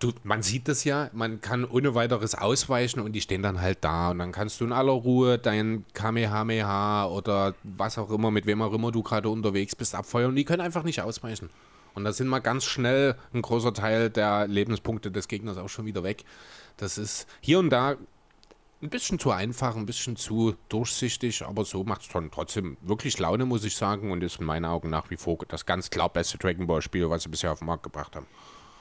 Du, 0.01 0.11
man 0.23 0.41
sieht 0.41 0.67
das 0.67 0.83
ja, 0.83 1.11
man 1.13 1.41
kann 1.41 1.63
ohne 1.63 1.93
weiteres 1.93 2.33
ausweichen 2.33 3.01
und 3.01 3.13
die 3.13 3.21
stehen 3.21 3.43
dann 3.43 3.61
halt 3.61 3.83
da. 3.83 4.09
Und 4.09 4.17
dann 4.17 4.31
kannst 4.31 4.59
du 4.59 4.65
in 4.65 4.73
aller 4.73 4.91
Ruhe 4.91 5.37
dein 5.37 5.85
Kamehameha 5.93 7.05
oder 7.05 7.53
was 7.63 7.99
auch 7.99 8.09
immer, 8.09 8.31
mit 8.31 8.47
wem 8.47 8.63
auch 8.63 8.73
immer 8.73 8.91
du 8.91 9.03
gerade 9.03 9.29
unterwegs 9.29 9.75
bist, 9.75 9.93
abfeuern. 9.93 10.35
Die 10.35 10.43
können 10.43 10.61
einfach 10.61 10.83
nicht 10.83 11.03
ausweichen. 11.03 11.51
Und 11.93 12.03
da 12.03 12.13
sind 12.13 12.27
mal 12.29 12.39
ganz 12.39 12.65
schnell 12.65 13.15
ein 13.31 13.43
großer 13.43 13.75
Teil 13.75 14.09
der 14.09 14.47
Lebenspunkte 14.47 15.11
des 15.11 15.27
Gegners 15.27 15.57
auch 15.57 15.69
schon 15.69 15.85
wieder 15.85 16.03
weg. 16.03 16.23
Das 16.77 16.97
ist 16.97 17.27
hier 17.39 17.59
und 17.59 17.69
da 17.69 17.95
ein 18.81 18.89
bisschen 18.89 19.19
zu 19.19 19.29
einfach, 19.29 19.75
ein 19.75 19.85
bisschen 19.85 20.15
zu 20.15 20.55
durchsichtig, 20.69 21.45
aber 21.45 21.63
so 21.63 21.83
macht 21.83 22.01
es 22.01 22.09
trotzdem 22.31 22.77
wirklich 22.81 23.19
Laune, 23.19 23.45
muss 23.45 23.63
ich 23.63 23.75
sagen, 23.75 24.11
und 24.11 24.23
ist 24.23 24.39
in 24.39 24.47
meinen 24.47 24.65
Augen 24.65 24.89
nach 24.89 25.11
wie 25.11 25.17
vor 25.17 25.37
das 25.47 25.67
ganz 25.67 25.91
klar 25.91 26.09
beste 26.09 26.39
Dragon 26.39 26.65
Ball 26.65 26.81
Spiel, 26.81 27.07
was 27.09 27.21
sie 27.21 27.29
bisher 27.29 27.51
auf 27.51 27.59
den 27.59 27.67
Markt 27.67 27.83
gebracht 27.83 28.15
haben. 28.15 28.25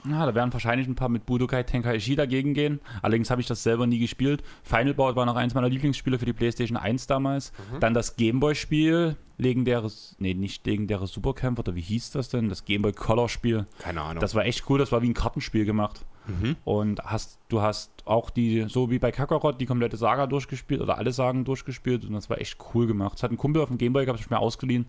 Ja, 0.08 0.24
da 0.26 0.34
werden 0.34 0.52
wahrscheinlich 0.52 0.88
ein 0.88 0.94
paar 0.94 1.08
mit 1.08 1.26
Budokai 1.26 1.62
Tenkaichi 1.62 2.16
dagegen 2.16 2.54
gehen. 2.54 2.80
Allerdings 3.02 3.30
habe 3.30 3.40
ich 3.40 3.46
das 3.46 3.62
selber 3.62 3.86
nie 3.86 3.98
gespielt. 3.98 4.42
Final 4.62 4.94
Bout 4.94 5.16
war 5.16 5.26
noch 5.26 5.36
eins 5.36 5.54
meiner 5.54 5.68
Lieblingsspiele 5.68 6.18
für 6.18 6.24
die 6.24 6.32
PlayStation 6.32 6.76
1 6.76 7.06
damals. 7.06 7.52
Mhm. 7.72 7.80
Dann 7.80 7.94
das 7.94 8.16
Gameboy-Spiel, 8.16 9.16
legendäres, 9.36 10.16
nee, 10.18 10.34
nicht 10.34 10.66
legendäres 10.66 11.12
Supercamp, 11.12 11.58
oder 11.58 11.74
wie 11.74 11.80
hieß 11.80 12.12
das 12.12 12.28
denn? 12.28 12.48
Das 12.48 12.64
Gameboy 12.64 12.92
Color-Spiel. 12.92 13.66
Keine 13.78 14.00
Ahnung. 14.02 14.20
Das 14.20 14.34
war 14.34 14.44
echt 14.44 14.68
cool, 14.70 14.78
das 14.78 14.92
war 14.92 15.02
wie 15.02 15.08
ein 15.08 15.14
Kartenspiel 15.14 15.64
gemacht. 15.64 16.04
Mhm. 16.26 16.56
Und 16.64 17.02
hast, 17.04 17.38
du 17.48 17.60
hast 17.60 17.90
auch 18.04 18.30
die, 18.30 18.66
so 18.68 18.90
wie 18.90 18.98
bei 18.98 19.10
Kakarot, 19.10 19.60
die 19.60 19.66
komplette 19.66 19.96
Saga 19.96 20.26
durchgespielt 20.26 20.80
oder 20.80 20.98
alle 20.98 21.12
Sagen 21.12 21.44
durchgespielt 21.44 22.04
und 22.04 22.12
das 22.12 22.30
war 22.30 22.40
echt 22.40 22.58
cool 22.74 22.86
gemacht. 22.86 23.14
Das 23.14 23.22
hat 23.22 23.32
ein 23.32 23.36
Kumpel 23.36 23.62
auf 23.62 23.68
dem 23.68 23.78
Gameboy 23.78 24.04
gehabt, 24.04 24.20
ich 24.20 24.30
mir 24.30 24.38
ausgeliehen. 24.38 24.86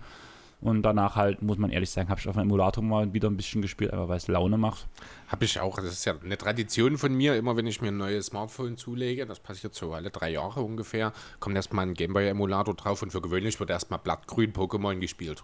Und 0.61 0.83
danach 0.83 1.15
halt, 1.15 1.41
muss 1.41 1.57
man 1.57 1.71
ehrlich 1.71 1.89
sagen, 1.89 2.09
habe 2.09 2.19
ich 2.19 2.27
auf 2.27 2.35
dem 2.35 2.43
Emulator 2.43 2.83
mal 2.83 3.11
wieder 3.13 3.29
ein 3.29 3.35
bisschen 3.35 3.63
gespielt, 3.63 3.91
einfach 3.91 4.07
weil 4.07 4.17
es 4.17 4.27
Laune 4.27 4.59
macht. 4.59 4.87
Habe 5.27 5.45
ich 5.45 5.59
auch. 5.59 5.75
Das 5.77 5.85
ist 5.85 6.05
ja 6.05 6.13
eine 6.23 6.37
Tradition 6.37 6.99
von 6.99 7.13
mir. 7.13 7.35
Immer 7.35 7.57
wenn 7.57 7.65
ich 7.65 7.81
mir 7.81 7.87
ein 7.87 7.97
neues 7.97 8.27
Smartphone 8.27 8.77
zulege, 8.77 9.25
das 9.25 9.39
passiert 9.39 9.73
so 9.73 9.93
alle 9.93 10.11
drei 10.11 10.29
Jahre 10.29 10.61
ungefähr, 10.61 11.13
kommt 11.39 11.55
erstmal 11.55 11.87
ein 11.87 11.95
Gameboy-Emulator 11.95 12.75
drauf 12.75 13.01
und 13.01 13.11
für 13.11 13.21
gewöhnlich 13.21 13.59
wird 13.59 13.71
erstmal 13.71 13.99
blattgrün 13.99 14.53
Pokémon 14.53 14.99
gespielt. 14.99 15.43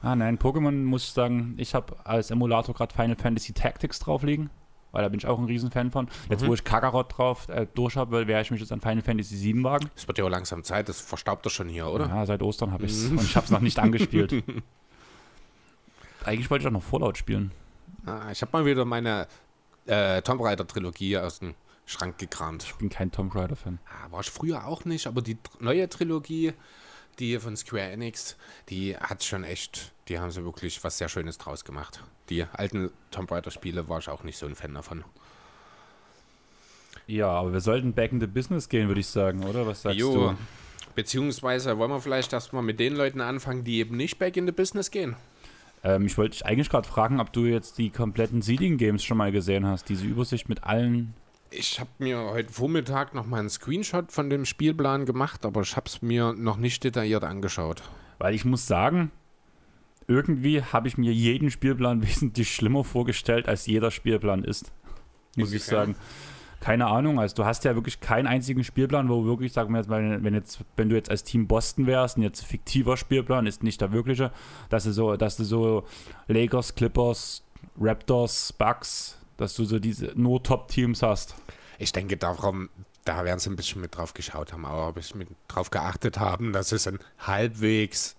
Ah 0.00 0.16
nein, 0.16 0.38
Pokémon 0.38 0.84
muss 0.84 1.04
ich 1.04 1.10
sagen, 1.10 1.54
ich 1.58 1.74
habe 1.74 1.94
als 2.04 2.30
Emulator 2.30 2.74
gerade 2.74 2.94
Final 2.94 3.16
Fantasy 3.16 3.52
Tactics 3.52 3.98
drauflegen 3.98 4.48
weil 4.98 5.04
da 5.04 5.10
bin 5.10 5.20
ich 5.20 5.26
auch 5.28 5.38
ein 5.38 5.44
Riesenfan 5.44 5.92
von. 5.92 6.08
Jetzt, 6.28 6.42
mhm. 6.42 6.48
wo 6.48 6.54
ich 6.54 6.64
Kakarot 6.64 7.16
drauf 7.16 7.48
äh, 7.48 7.68
durch 7.72 7.96
habe, 7.96 8.26
werde 8.26 8.42
ich 8.42 8.50
mich 8.50 8.58
jetzt 8.58 8.72
an 8.72 8.80
Final 8.80 9.00
Fantasy 9.00 9.36
VII 9.40 9.62
wagen. 9.62 9.88
Es 9.94 10.08
wird 10.08 10.18
ja 10.18 10.24
auch 10.24 10.28
langsam 10.28 10.64
Zeit, 10.64 10.88
das 10.88 11.00
verstaubt 11.00 11.46
doch 11.46 11.52
schon 11.52 11.68
hier, 11.68 11.86
oder? 11.86 12.08
Ja, 12.08 12.26
seit 12.26 12.42
Ostern 12.42 12.72
habe 12.72 12.86
ich 12.86 12.90
es 12.90 13.04
mhm. 13.04 13.18
und 13.18 13.24
ich 13.24 13.36
habe 13.36 13.44
es 13.44 13.52
noch 13.52 13.60
nicht 13.60 13.78
angespielt. 13.78 14.42
Eigentlich 16.24 16.50
wollte 16.50 16.62
ich 16.62 16.66
auch 16.66 16.72
noch 16.72 16.82
Fallout 16.82 17.16
spielen. 17.16 17.52
Ah, 18.06 18.32
ich 18.32 18.42
habe 18.42 18.50
mal 18.52 18.66
wieder 18.66 18.84
meine 18.84 19.28
äh, 19.86 20.20
Tomb 20.22 20.42
Raider 20.42 20.66
Trilogie 20.66 21.16
aus 21.16 21.38
dem 21.38 21.54
Schrank 21.86 22.18
gekramt. 22.18 22.64
Ich 22.64 22.74
bin 22.74 22.88
kein 22.88 23.12
Tomb 23.12 23.36
Raider 23.36 23.54
Fan. 23.54 23.78
Ah, 23.86 24.10
war 24.10 24.20
ich 24.20 24.30
früher 24.30 24.66
auch 24.66 24.84
nicht, 24.84 25.06
aber 25.06 25.22
die 25.22 25.38
neue 25.60 25.88
Trilogie, 25.88 26.54
die 27.18 27.38
von 27.38 27.56
Square 27.56 27.90
Enix, 27.90 28.36
die 28.68 28.96
hat 28.96 29.24
schon 29.24 29.44
echt, 29.44 29.92
die 30.08 30.18
haben 30.18 30.30
sie 30.30 30.44
wirklich 30.44 30.82
was 30.84 30.98
sehr 30.98 31.08
Schönes 31.08 31.38
draus 31.38 31.64
gemacht. 31.64 32.02
Die 32.28 32.44
alten 32.52 32.90
Tomb 33.10 33.30
Raider 33.30 33.50
Spiele 33.50 33.88
war 33.88 33.98
ich 33.98 34.08
auch 34.08 34.22
nicht 34.22 34.38
so 34.38 34.46
ein 34.46 34.54
Fan 34.54 34.74
davon. 34.74 35.04
Ja, 37.06 37.28
aber 37.28 37.52
wir 37.52 37.60
sollten 37.60 37.94
back 37.94 38.12
in 38.12 38.20
the 38.20 38.26
business 38.26 38.68
gehen, 38.68 38.88
würde 38.88 39.00
ich 39.00 39.06
sagen, 39.06 39.44
oder? 39.44 39.66
Was 39.66 39.82
sagst 39.82 39.98
jo. 39.98 40.30
du? 40.30 40.38
Beziehungsweise 40.94 41.78
wollen 41.78 41.90
wir 41.90 42.00
vielleicht 42.00 42.32
erstmal 42.32 42.62
mit 42.62 42.80
den 42.80 42.96
Leuten 42.96 43.20
anfangen, 43.20 43.64
die 43.64 43.78
eben 43.78 43.96
nicht 43.96 44.18
back 44.18 44.36
in 44.36 44.46
the 44.46 44.52
business 44.52 44.90
gehen? 44.90 45.16
Ähm, 45.84 46.06
ich 46.06 46.18
wollte 46.18 46.32
dich 46.32 46.46
eigentlich 46.46 46.68
gerade 46.68 46.88
fragen, 46.88 47.20
ob 47.20 47.32
du 47.32 47.46
jetzt 47.46 47.78
die 47.78 47.90
kompletten 47.90 48.42
Seeding 48.42 48.76
Games 48.78 49.04
schon 49.04 49.16
mal 49.16 49.32
gesehen 49.32 49.66
hast, 49.66 49.88
diese 49.88 50.04
Übersicht 50.06 50.48
mit 50.48 50.64
allen 50.64 51.14
ich 51.50 51.80
habe 51.80 51.90
mir 51.98 52.18
heute 52.18 52.52
Vormittag 52.52 53.14
noch 53.14 53.26
mal 53.26 53.40
einen 53.40 53.50
Screenshot 53.50 54.12
von 54.12 54.30
dem 54.30 54.44
Spielplan 54.44 55.06
gemacht, 55.06 55.46
aber 55.46 55.62
ich 55.62 55.76
habe 55.76 55.86
es 55.86 56.02
mir 56.02 56.32
noch 56.32 56.56
nicht 56.56 56.84
detailliert 56.84 57.24
angeschaut. 57.24 57.82
Weil 58.18 58.34
ich 58.34 58.44
muss 58.44 58.66
sagen, 58.66 59.10
irgendwie 60.06 60.62
habe 60.62 60.88
ich 60.88 60.98
mir 60.98 61.12
jeden 61.12 61.50
Spielplan 61.50 62.02
wesentlich 62.06 62.54
schlimmer 62.54 62.84
vorgestellt, 62.84 63.48
als 63.48 63.66
jeder 63.66 63.90
Spielplan 63.90 64.44
ist. 64.44 64.72
Muss 65.36 65.52
ich 65.52 65.64
sagen. 65.64 65.96
Keine 66.60 66.88
Ahnung, 66.88 67.20
also 67.20 67.36
du 67.36 67.44
hast 67.44 67.64
ja 67.64 67.76
wirklich 67.76 68.00
keinen 68.00 68.26
einzigen 68.26 68.64
Spielplan, 68.64 69.08
wo 69.08 69.24
wirklich, 69.24 69.52
sagen 69.52 69.72
wir 69.72 69.78
jetzt 69.78 69.88
mal, 69.88 70.24
wenn, 70.24 70.34
jetzt, 70.34 70.64
wenn 70.74 70.88
du 70.88 70.96
jetzt 70.96 71.08
als 71.08 71.22
Team 71.22 71.46
Boston 71.46 71.86
wärst, 71.86 72.18
ein 72.18 72.22
jetzt 72.22 72.44
fiktiver 72.44 72.96
Spielplan, 72.96 73.46
ist 73.46 73.62
nicht 73.62 73.80
der 73.80 73.92
wirkliche, 73.92 74.32
dass 74.68 74.82
du 74.82 74.92
so, 74.92 75.16
dass 75.16 75.36
du 75.36 75.44
so 75.44 75.84
Lakers, 76.26 76.74
Clippers, 76.74 77.44
Raptors, 77.78 78.52
Bucks, 78.52 79.17
dass 79.38 79.54
du 79.54 79.64
so 79.64 79.78
diese 79.78 80.12
nur 80.14 80.42
Top-Teams 80.42 81.02
hast. 81.02 81.34
Ich 81.78 81.92
denke, 81.92 82.18
darum, 82.18 82.68
da 83.04 83.24
werden 83.24 83.38
sie 83.38 83.48
ein 83.48 83.56
bisschen 83.56 83.80
mit 83.80 83.96
drauf 83.96 84.12
geschaut 84.12 84.52
haben, 84.52 84.66
aber 84.66 84.88
ein 84.88 84.94
bisschen 84.94 85.18
mit 85.18 85.28
drauf 85.48 85.70
geachtet 85.70 86.18
haben, 86.18 86.52
dass 86.52 86.72
es 86.72 86.86
ein 86.86 86.98
halbwegs 87.18 88.16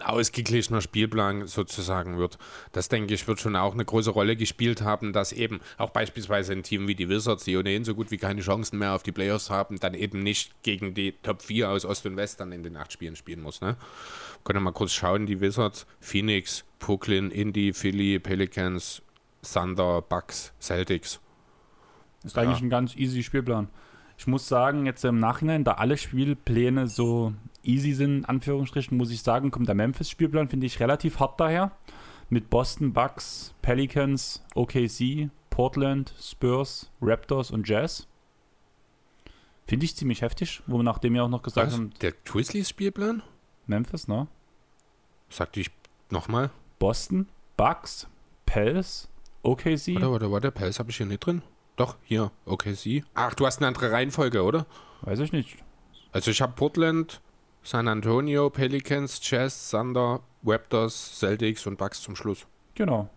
ausgeglichener 0.00 0.80
Spielplan 0.80 1.46
sozusagen 1.46 2.18
wird. 2.18 2.38
Das 2.72 2.88
denke 2.88 3.14
ich, 3.14 3.28
wird 3.28 3.40
schon 3.40 3.56
auch 3.56 3.74
eine 3.74 3.84
große 3.84 4.10
Rolle 4.10 4.36
gespielt 4.36 4.82
haben, 4.82 5.12
dass 5.12 5.32
eben 5.32 5.60
auch 5.76 5.90
beispielsweise 5.90 6.52
ein 6.52 6.62
Team 6.62 6.88
wie 6.88 6.94
die 6.94 7.08
Wizards, 7.08 7.44
die 7.44 7.56
ohnehin 7.56 7.84
so 7.84 7.94
gut 7.94 8.10
wie 8.10 8.16
keine 8.16 8.40
Chancen 8.40 8.78
mehr 8.78 8.94
auf 8.94 9.02
die 9.02 9.12
Playoffs 9.12 9.50
haben, 9.50 9.78
dann 9.78 9.94
eben 9.94 10.20
nicht 10.20 10.62
gegen 10.62 10.94
die 10.94 11.12
Top 11.22 11.42
4 11.42 11.70
aus 11.70 11.84
Ost 11.84 12.06
und 12.06 12.16
West 12.16 12.40
dann 12.40 12.52
in 12.52 12.62
den 12.62 12.76
acht 12.76 12.92
Spielen 12.92 13.16
spielen 13.16 13.40
muss. 13.40 13.60
Ne? 13.60 13.76
Können 14.44 14.58
wir 14.58 14.64
mal 14.64 14.72
kurz 14.72 14.92
schauen, 14.92 15.26
die 15.26 15.40
Wizards, 15.40 15.86
Phoenix, 16.00 16.64
Brooklyn, 16.78 17.30
Indy, 17.30 17.72
Philly, 17.72 18.18
Pelicans, 18.18 19.02
Thunder, 19.42 20.02
Bucks, 20.02 20.52
Celtics. 20.60 21.20
Das 22.22 22.32
ist 22.32 22.36
ja. 22.36 22.42
eigentlich 22.42 22.60
ein 22.60 22.70
ganz 22.70 22.96
easy 22.96 23.22
Spielplan. 23.22 23.68
Ich 24.16 24.26
muss 24.26 24.48
sagen, 24.48 24.84
jetzt 24.84 25.04
im 25.04 25.18
Nachhinein, 25.18 25.62
da 25.62 25.72
alle 25.74 25.96
Spielpläne 25.96 26.88
so 26.88 27.34
easy 27.62 27.92
sind, 27.92 28.18
in 28.18 28.24
Anführungsstrichen, 28.24 28.96
muss 28.96 29.12
ich 29.12 29.22
sagen, 29.22 29.52
kommt 29.52 29.68
der 29.68 29.76
Memphis-Spielplan, 29.76 30.48
finde 30.48 30.66
ich, 30.66 30.80
relativ 30.80 31.20
hart 31.20 31.38
daher. 31.38 31.70
Mit 32.28 32.50
Boston, 32.50 32.92
Bucks, 32.92 33.54
Pelicans, 33.62 34.44
OKC, 34.54 35.30
Portland, 35.50 36.12
Spurs, 36.20 36.90
Raptors 37.00 37.52
und 37.52 37.68
Jazz. 37.68 38.08
Finde 39.66 39.84
ich 39.84 39.94
ziemlich 39.96 40.22
heftig, 40.22 40.62
wo 40.66 40.82
nachdem 40.82 41.14
wir 41.14 41.24
auch 41.24 41.28
noch 41.28 41.42
gesagt 41.42 41.68
Was? 41.68 41.74
haben. 41.74 41.92
Der 42.00 42.12
Grizzlies-Spielplan? 42.24 43.22
Memphis, 43.66 44.08
ne? 44.08 44.26
Sagte 45.28 45.60
ich 45.60 45.70
nochmal? 46.10 46.50
Boston, 46.78 47.28
Bucks, 47.56 48.08
Pels, 48.46 49.08
OKC. 49.42 49.94
Warte, 49.94 50.10
warte, 50.10 50.30
warte, 50.30 50.50
Pels 50.50 50.78
habe 50.78 50.90
ich 50.90 50.96
hier 50.96 51.06
nicht 51.06 51.20
drin. 51.20 51.42
Doch, 51.76 51.96
hier, 52.02 52.32
OKC. 52.44 53.04
Ach, 53.14 53.34
du 53.34 53.46
hast 53.46 53.58
eine 53.58 53.68
andere 53.68 53.92
Reihenfolge, 53.92 54.42
oder? 54.42 54.66
Weiß 55.02 55.20
ich 55.20 55.32
nicht. 55.32 55.58
Also 56.12 56.30
ich 56.30 56.42
habe 56.42 56.54
Portland, 56.54 57.20
San 57.62 57.86
Antonio, 57.86 58.50
Pelicans, 58.50 59.20
Jazz, 59.22 59.70
Thunder, 59.70 60.20
Raptors, 60.44 61.18
Celtics 61.18 61.66
und 61.66 61.78
Bucks 61.78 62.02
zum 62.02 62.16
Schluss. 62.16 62.46
Genau. 62.74 63.08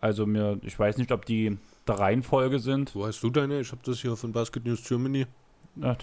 Also 0.00 0.26
mir, 0.26 0.58
ich 0.62 0.78
weiß 0.78 0.98
nicht, 0.98 1.10
ob 1.10 1.24
die 1.24 1.58
der 1.86 1.98
Reihenfolge 1.98 2.58
sind. 2.58 2.94
Wo 2.94 3.06
hast 3.06 3.22
du 3.22 3.30
deine? 3.30 3.60
Ich 3.60 3.72
habe 3.72 3.80
das 3.84 4.00
hier 4.00 4.16
von 4.16 4.32
Basket 4.32 4.64
News 4.64 4.86
Germany. 4.86 5.26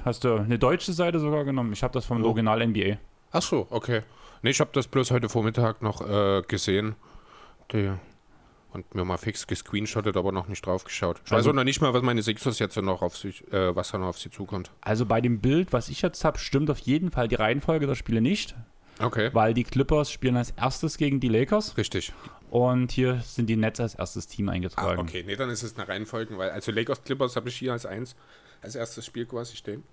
Hast 0.05 0.23
du 0.23 0.36
eine 0.36 0.59
deutsche 0.59 0.93
Seite 0.93 1.19
sogar 1.19 1.45
genommen? 1.45 1.73
Ich 1.73 1.83
habe 1.83 1.93
das 1.93 2.05
vom 2.05 2.23
oh. 2.23 2.27
Original 2.27 2.65
NBA. 2.65 2.97
Ach 3.31 3.41
so, 3.41 3.67
okay. 3.69 4.01
Nee, 4.41 4.51
ich 4.51 4.59
habe 4.59 4.69
das 4.73 4.88
bloß 4.88 5.12
heute 5.12 5.29
Vormittag 5.29 5.81
noch 5.81 6.01
äh, 6.07 6.41
gesehen. 6.47 6.95
Die 7.71 7.91
und 8.73 8.95
mir 8.95 9.05
mal 9.05 9.17
fix 9.17 9.47
gescreenshottet, 9.47 10.17
aber 10.17 10.31
noch 10.31 10.47
nicht 10.47 10.65
drauf 10.65 10.83
geschaut. 10.83 11.21
Ich 11.25 11.31
also, 11.31 11.49
weiß 11.49 11.51
auch 11.51 11.55
noch 11.55 11.63
nicht 11.63 11.81
mal, 11.81 11.93
was 11.93 12.01
meine 12.01 12.21
Sixers 12.21 12.59
jetzt 12.59 12.75
noch 12.77 13.01
auf 13.01 13.15
sich, 13.15 13.43
äh, 13.51 13.75
was 13.75 13.91
da 13.91 13.97
noch 13.97 14.07
auf 14.07 14.19
sie 14.19 14.29
zukommt. 14.29 14.71
Also 14.81 15.05
bei 15.05 15.21
dem 15.21 15.39
Bild, 15.39 15.73
was 15.73 15.89
ich 15.89 16.01
jetzt 16.01 16.25
habe, 16.25 16.38
stimmt 16.39 16.69
auf 16.69 16.79
jeden 16.79 17.12
Fall 17.12 17.27
die 17.27 17.36
Reihenfolge 17.36 17.88
der 17.88 17.95
Spiele 17.95 18.21
nicht. 18.21 18.55
Okay. 18.99 19.31
Weil 19.33 19.53
die 19.53 19.63
Clippers 19.63 20.12
spielen 20.12 20.38
als 20.38 20.51
erstes 20.51 20.97
gegen 20.97 21.19
die 21.19 21.27
Lakers. 21.27 21.77
Richtig. 21.77 22.13
Und 22.49 22.91
hier 22.91 23.21
sind 23.21 23.47
die 23.47 23.55
Nets 23.55 23.79
als 23.79 23.95
erstes 23.95 24.27
Team 24.27 24.49
eingetragen. 24.49 24.99
Ah, 24.99 25.01
okay, 25.01 25.23
nee, 25.25 25.36
dann 25.36 25.49
ist 25.49 25.63
es 25.63 25.75
eine 25.75 25.88
Reihenfolge, 25.88 26.38
weil 26.38 26.51
also 26.51 26.71
Lakers 26.71 27.03
Clippers 27.03 27.36
habe 27.36 27.49
ich 27.49 27.55
hier 27.55 27.73
als 27.73 27.86
eins, 27.86 28.15
als 28.62 28.75
erstes 28.75 29.05
Spiel 29.05 29.25
quasi 29.25 29.55
stehen. 29.55 29.83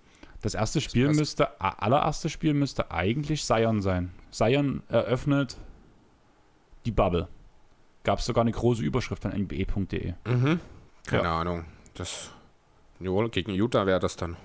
Das 0.43 0.55
erste 0.55 0.81
Spiel 0.81 1.09
das 1.09 1.17
müsste, 1.17 1.61
allererste 1.61 2.29
Spiel 2.29 2.55
müsste 2.55 2.91
eigentlich 2.91 3.45
Zion 3.45 3.83
sein. 3.83 4.11
Zion 4.31 4.83
eröffnet 4.89 5.57
die 6.85 6.91
Bubble 6.91 7.29
gab 8.05 8.19
es 8.19 8.27
sogar 8.27 8.43
eine 8.43 8.53
große 8.53 8.83
Überschrift 8.83 9.25
an 9.27 9.33
nba.de. 9.33 10.15
Mhm. 10.27 10.61
Keine 11.07 11.23
ja. 11.23 11.41
Ahnung. 11.41 11.65
Das, 11.95 12.31
gegen 12.99 13.53
Utah 13.53 13.87
wäre 13.87 14.01
das 14.01 14.17
dann. 14.17 14.37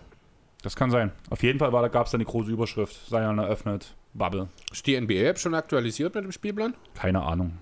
Das 0.64 0.76
kann 0.76 0.90
sein. 0.90 1.12
Auf 1.30 1.44
jeden 1.44 1.60
Fall 1.60 1.72
gab 1.90 2.06
es 2.06 2.12
da 2.12 2.16
eine 2.16 2.26
große 2.26 2.50
Überschrift. 2.50 3.08
Zion 3.08 3.38
eröffnet, 3.38 3.96
Bubble. 4.14 4.50
Ist 4.72 4.88
die 4.88 5.00
NBA-App 5.00 5.38
schon 5.38 5.54
aktualisiert 5.54 6.16
mit 6.16 6.24
dem 6.24 6.32
Spielplan? 6.32 6.74
Keine 6.96 7.22
Ahnung. 7.22 7.60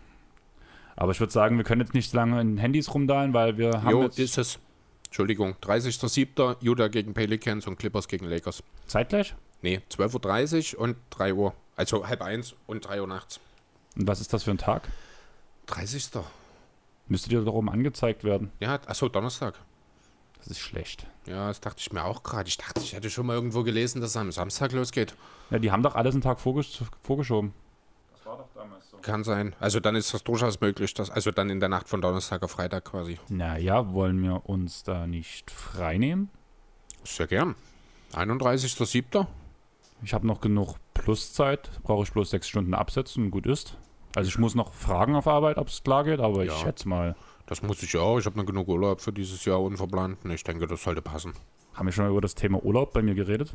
Aber 0.95 1.11
ich 1.11 1.19
würde 1.19 1.33
sagen, 1.33 1.57
wir 1.57 1.65
können 1.65 1.81
jetzt 1.81 1.93
nicht 1.93 2.13
lange 2.13 2.39
in 2.39 2.57
Handys 2.57 2.93
rumdahlen, 2.93 3.33
weil 3.33 3.57
wir 3.57 3.83
haben. 3.83 3.91
Jo, 3.91 4.03
jetzt 4.03 4.19
ist 4.19 4.37
es. 4.37 4.59
Entschuldigung, 5.07 5.55
30.07. 5.61 6.57
Utah 6.61 6.87
gegen 6.87 7.13
Pelicans 7.13 7.67
und 7.67 7.77
Clippers 7.77 8.07
gegen 8.07 8.25
Lakers. 8.25 8.63
Zeitgleich? 8.87 9.35
Nee, 9.61 9.81
12.30 9.91 10.75
Uhr 10.75 10.81
und 10.81 10.95
3 11.11 11.33
Uhr. 11.33 11.53
Also 11.75 12.07
halb 12.07 12.21
eins 12.21 12.55
und 12.67 12.87
3 12.87 13.01
Uhr 13.01 13.07
nachts. 13.07 13.39
Und 13.95 14.07
was 14.07 14.21
ist 14.21 14.33
das 14.33 14.43
für 14.43 14.51
ein 14.51 14.57
Tag? 14.57 14.87
30. 15.67 16.09
Müsste 17.07 17.29
dir 17.29 17.41
darum 17.41 17.69
angezeigt 17.69 18.23
werden. 18.23 18.51
Ja, 18.59 18.79
achso, 18.85 19.09
Donnerstag. 19.09 19.55
Das 20.37 20.47
ist 20.47 20.59
schlecht. 20.59 21.07
Ja, 21.25 21.47
das 21.47 21.61
dachte 21.61 21.79
ich 21.79 21.93
mir 21.93 22.03
auch 22.03 22.23
gerade. 22.23 22.49
Ich 22.49 22.57
dachte, 22.57 22.81
ich 22.81 22.93
hätte 22.93 23.09
schon 23.09 23.25
mal 23.25 23.33
irgendwo 23.33 23.63
gelesen, 23.63 24.01
dass 24.01 24.11
es 24.11 24.17
am 24.17 24.31
Samstag 24.31 24.73
losgeht. 24.73 25.15
Ja, 25.49 25.59
die 25.59 25.71
haben 25.71 25.83
doch 25.83 25.95
alles 25.95 26.15
einen 26.15 26.21
Tag 26.21 26.39
vorgesch 26.39 26.81
vorgeschoben. 27.01 27.53
Das 28.11 28.25
war 28.25 28.37
doch 28.37 28.49
damals 28.53 28.89
so. 28.89 28.97
Kann 28.97 29.23
sein. 29.23 29.55
Also 29.59 29.79
dann 29.79 29.95
ist 29.95 30.13
das 30.13 30.23
durchaus 30.23 30.59
möglich, 30.59 30.93
dass, 30.93 31.09
also 31.09 31.31
dann 31.31 31.49
in 31.49 31.61
der 31.61 31.69
Nacht 31.69 31.87
von 31.87 32.01
Donnerstag 32.01 32.43
auf 32.43 32.51
Freitag 32.51 32.85
quasi. 32.85 33.19
Naja, 33.29 33.93
wollen 33.93 34.21
wir 34.21 34.49
uns 34.49 34.83
da 34.83 35.07
nicht 35.07 35.49
freinehmen? 35.49 36.29
Sehr 37.05 37.27
gern. 37.27 37.55
31.07. 38.13 39.25
Ich 40.03 40.13
habe 40.13 40.27
noch 40.27 40.41
genug 40.41 40.75
Pluszeit, 40.93 41.69
brauche 41.83 42.03
ich 42.03 42.11
bloß 42.11 42.29
sechs 42.29 42.49
Stunden 42.49 42.73
absetzen 42.73 43.25
und 43.25 43.31
gut 43.31 43.45
ist. 43.45 43.77
Also 44.15 44.27
ich 44.29 44.37
muss 44.37 44.55
noch 44.55 44.73
fragen 44.73 45.15
auf 45.15 45.27
Arbeit, 45.27 45.57
ob 45.57 45.67
es 45.69 45.83
klar 45.83 46.03
geht, 46.03 46.19
aber 46.19 46.43
Ja. 46.43 46.53
ich 46.53 46.59
schätze 46.59 46.87
mal, 46.87 47.15
Das 47.45 47.61
muss 47.61 47.83
ich 47.83 47.97
auch. 47.97 48.19
Ich 48.19 48.25
habe 48.25 48.37
noch 48.37 48.45
genug 48.45 48.69
Urlaub 48.69 49.01
für 49.01 49.11
dieses 49.11 49.43
Jahr 49.43 49.61
unverplant. 49.61 50.17
Und 50.23 50.31
Ich 50.31 50.43
denke, 50.45 50.65
das 50.65 50.81
sollte 50.81 51.01
passen. 51.01 51.33
haben 51.73 51.85
wir 51.87 51.91
schon 51.91 52.05
mal 52.05 52.11
über 52.11 52.21
das 52.21 52.35
Thema 52.35 52.63
Urlaub 52.63 52.93
bei 52.93 53.01
mir 53.01 53.15
geredet. 53.15 53.53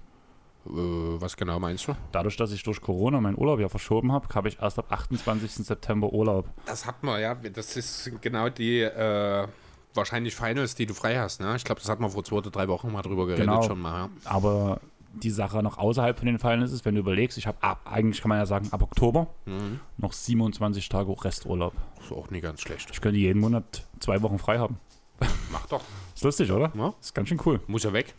Äh, 0.67 0.71
was 0.71 1.37
genau 1.37 1.59
meinst 1.59 1.89
du? 1.89 1.95
Dadurch, 2.13 2.37
dass 2.37 2.53
ich 2.53 2.63
durch 2.63 2.81
Corona 2.83 3.21
meinen 3.21 3.39
Urlaub 3.39 3.61
ja 3.61 3.69
verschoben 3.71 4.13
habe, 4.13 4.29
habe 4.35 4.49
ich 4.49 4.59
erst 4.61 4.79
ab 4.79 4.87
28. 4.91 5.65
September 5.65 6.13
Urlaub. 6.13 6.47
Das 6.67 6.85
hat 6.85 7.03
man, 7.03 7.21
ja. 7.21 7.35
Das 7.35 7.77
ist 7.77 8.11
genau 8.21 8.51
die 8.51 8.81
äh, 8.83 9.47
wahrscheinlich 9.95 10.35
Finals, 10.37 10.75
die 10.75 10.85
du 10.85 10.93
frei 10.95 11.17
hast. 11.19 11.41
Ne? 11.41 11.55
Ich 11.57 11.65
glaube, 11.65 11.81
das 11.81 11.89
hat 11.89 11.99
man 12.01 12.11
vor 12.11 12.23
zwei 12.25 12.37
oder 12.37 12.51
drei 12.51 12.69
Wochen 12.69 12.93
mal 12.93 13.01
drüber 13.03 13.25
geredet 13.27 13.47
Genau. 13.47 13.63
schon 13.63 13.81
mal. 13.81 14.01
Ja. 14.25 14.31
Aber 14.31 14.81
die 15.15 15.31
Sache 15.31 15.63
noch 15.63 15.79
außerhalb 15.79 16.19
von 16.19 16.27
den 16.27 16.39
Finals 16.39 16.73
ist, 16.73 16.85
wenn 16.85 16.95
du 16.95 17.01
überlegst, 17.01 17.39
ich 17.39 17.47
habe 17.47 17.63
ab, 17.63 17.81
eigentlich 17.85 18.21
kann 18.21 18.29
man 18.29 18.39
ja 18.39 18.47
sagen, 18.47 18.69
ab 18.73 18.83
Oktober 18.83 19.29
Mhm. 19.47 19.81
noch 19.97 20.13
27 20.13 20.89
Tage 20.89 21.11
Resturlaub. 21.25 21.75
Ist 22.01 22.13
auch 22.13 22.31
nie 22.31 22.41
ganz 22.41 22.61
schlecht. 22.61 22.89
Ich 22.93 23.01
könnte 23.01 23.19
jeden 23.19 23.41
Monat 23.41 23.87
zwei 24.01 24.21
Wochen 24.23 24.39
frei 24.39 24.59
haben. 24.59 24.79
Mach 25.51 25.67
doch. 25.67 25.83
Ist 26.15 26.23
lustig, 26.25 26.53
oder? 26.53 26.71
Ja. 26.77 26.95
Ist 27.01 27.15
ganz 27.15 27.29
schön 27.29 27.41
cool. 27.47 27.61
Muss 27.67 27.83
ja 27.83 27.93
weg. 27.93 28.15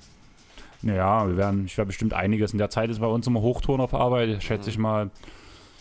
Naja, 0.82 1.28
wir 1.28 1.38
werden, 1.38 1.66
ich 1.66 1.78
werde 1.78 1.88
bestimmt 1.88 2.14
einiges. 2.14 2.52
In 2.54 2.58
der 2.58 2.70
Zeit 2.70 2.90
ist 2.90 3.00
bei 3.00 3.08
uns 3.08 3.28
immer 3.28 3.42
Hochtouren 3.42 3.82
auf 3.82 3.94
Arbeit. 3.94 4.42
Schätze 4.44 4.70
ich 4.70 4.78
mal, 4.78 5.12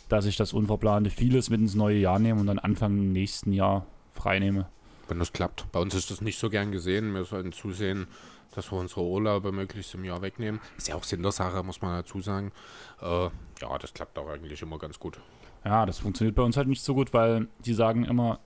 dass 0.09 0.27
ich 0.27 0.37
das 0.37 0.53
Unverplante 0.53 1.11
vieles 1.11 1.51
mit 1.51 1.61
ins 1.61 1.75
neue 1.75 1.99
Jahr 1.99 2.19
nehme 2.19 2.41
und 2.41 2.47
dann 2.47 2.59
Anfang 2.59 3.13
nächsten 3.13 3.53
Jahr 3.53 3.87
frei 4.13 4.39
nehme. 4.41 4.67
Wenn 5.09 5.19
das 5.21 5.33
klappt. 5.33 5.67
Bei 5.73 5.81
uns 5.81 5.95
ist 5.95 6.11
das 6.11 6.21
nicht 6.21 6.39
so 6.39 6.51
gern 6.51 6.71
gesehen. 6.73 7.15
Wir 7.15 7.25
sollten 7.25 7.53
zusehen, 7.53 8.07
dass 8.55 8.71
wir 8.73 8.79
unsere 8.79 9.03
Urlaube 9.03 9.53
möglichst 9.53 9.95
im 9.95 10.05
Jahr 10.05 10.23
wegnehmen. 10.23 10.61
Ist 10.77 10.89
ja 10.89 10.95
auch 10.95 11.05
Sinn 11.05 11.23
der 11.23 11.33
Sache, 11.33 11.63
muss 11.63 11.81
man 11.83 11.97
dazu 11.97 12.21
sagen. 12.21 12.53
Äh, 13.01 13.25
ja, 13.61 13.79
das 13.81 13.95
klappt 13.95 14.19
auch 14.19 14.29
eigentlich 14.29 14.63
immer 14.63 14.79
ganz 14.79 14.99
gut. 14.99 15.21
Ja, 15.65 15.87
das 15.87 15.99
funktioniert 15.99 16.37
bei 16.37 16.43
uns 16.43 16.57
halt 16.57 16.69
nicht 16.69 16.83
so 16.83 16.95
gut, 16.95 17.13
weil 17.13 17.49
die 17.61 17.75
sagen 17.75 18.05
immer, 18.05 18.39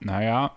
naja, 0.00 0.54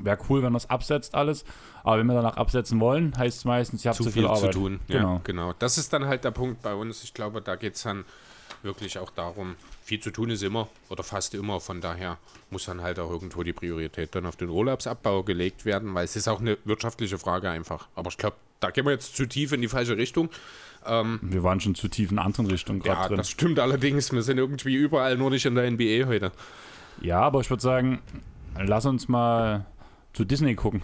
wäre 0.00 0.18
cool, 0.28 0.42
wenn 0.42 0.52
das 0.52 0.68
absetzt 0.70 1.14
alles. 1.14 1.44
Aber 1.84 1.98
wenn 1.98 2.06
wir 2.06 2.14
danach 2.14 2.36
absetzen 2.36 2.80
wollen, 2.80 3.16
heißt 3.16 3.38
es 3.38 3.44
meistens, 3.44 3.84
ihr 3.84 3.90
habt 3.90 4.02
zu, 4.02 4.10
viel, 4.10 4.26
Arbeit. 4.26 4.52
zu 4.52 4.58
tun. 4.58 4.80
Genau. 4.88 5.14
Ja, 5.14 5.20
genau. 5.24 5.52
Das 5.58 5.78
ist 5.78 5.92
dann 5.92 6.06
halt 6.06 6.24
der 6.24 6.30
Punkt 6.30 6.62
bei 6.62 6.74
uns. 6.74 7.04
Ich 7.04 7.14
glaube, 7.14 7.42
da 7.42 7.56
geht 7.56 7.74
es 7.74 7.82
dann 7.82 8.04
wirklich 8.62 8.98
auch 8.98 9.10
darum, 9.10 9.56
viel 9.82 10.00
zu 10.00 10.10
tun 10.10 10.30
ist 10.30 10.42
immer 10.42 10.68
oder 10.88 11.02
fast 11.02 11.34
immer. 11.34 11.60
Von 11.60 11.80
daher 11.80 12.18
muss 12.50 12.64
dann 12.66 12.82
halt 12.82 12.98
auch 12.98 13.10
irgendwo 13.10 13.42
die 13.42 13.52
Priorität 13.52 14.14
dann 14.14 14.26
auf 14.26 14.36
den 14.36 14.48
Urlaubsabbau 14.48 15.22
gelegt 15.22 15.64
werden, 15.64 15.94
weil 15.94 16.04
es 16.04 16.16
ist 16.16 16.28
auch 16.28 16.40
eine 16.40 16.56
wirtschaftliche 16.64 17.18
Frage 17.18 17.50
einfach. 17.50 17.88
Aber 17.94 18.10
ich 18.10 18.16
glaube, 18.18 18.36
da 18.60 18.70
gehen 18.70 18.84
wir 18.84 18.92
jetzt 18.92 19.16
zu 19.16 19.26
tief 19.26 19.52
in 19.52 19.60
die 19.60 19.68
falsche 19.68 19.96
Richtung. 19.96 20.28
Wir 20.84 21.42
waren 21.44 21.60
schon 21.60 21.74
zu 21.76 21.86
tief 21.88 22.10
in 22.10 22.18
anderen 22.18 22.46
Richtungen 22.46 22.80
gerade 22.80 23.00
Ja, 23.02 23.08
drin. 23.08 23.16
das 23.18 23.30
stimmt 23.30 23.58
allerdings. 23.60 24.12
Wir 24.12 24.22
sind 24.22 24.38
irgendwie 24.38 24.74
überall, 24.74 25.16
nur 25.16 25.30
nicht 25.30 25.46
in 25.46 25.54
der 25.54 25.70
NBA 25.70 26.06
heute. 26.06 26.32
Ja, 27.00 27.20
aber 27.20 27.40
ich 27.40 27.50
würde 27.50 27.62
sagen, 27.62 28.00
lass 28.58 28.84
uns 28.86 29.08
mal 29.08 29.64
zu 30.12 30.24
Disney 30.24 30.54
gucken. 30.56 30.82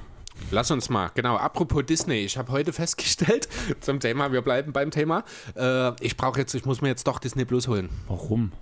Lass 0.53 0.71
uns 0.71 0.89
mal, 0.89 1.11
genau, 1.17 1.37
apropos 1.37 1.85
Disney, 1.85 2.21
ich 2.21 2.39
habe 2.39 2.53
heute 2.53 2.73
festgestellt, 2.73 3.49
zum 3.81 3.99
Thema, 3.99 4.31
wir 4.31 4.41
bleiben 4.41 4.73
beim 4.73 4.93
Thema, 4.93 5.25
äh, 5.57 5.91
ich 6.01 6.17
brauche 6.17 6.39
jetzt, 6.39 6.55
ich 6.55 6.65
muss 6.65 6.81
mir 6.81 6.89
jetzt 6.89 7.09
doch 7.09 7.19
Disney 7.19 7.45
Plus 7.45 7.67
holen. 7.67 7.89
Warum? 8.07 8.53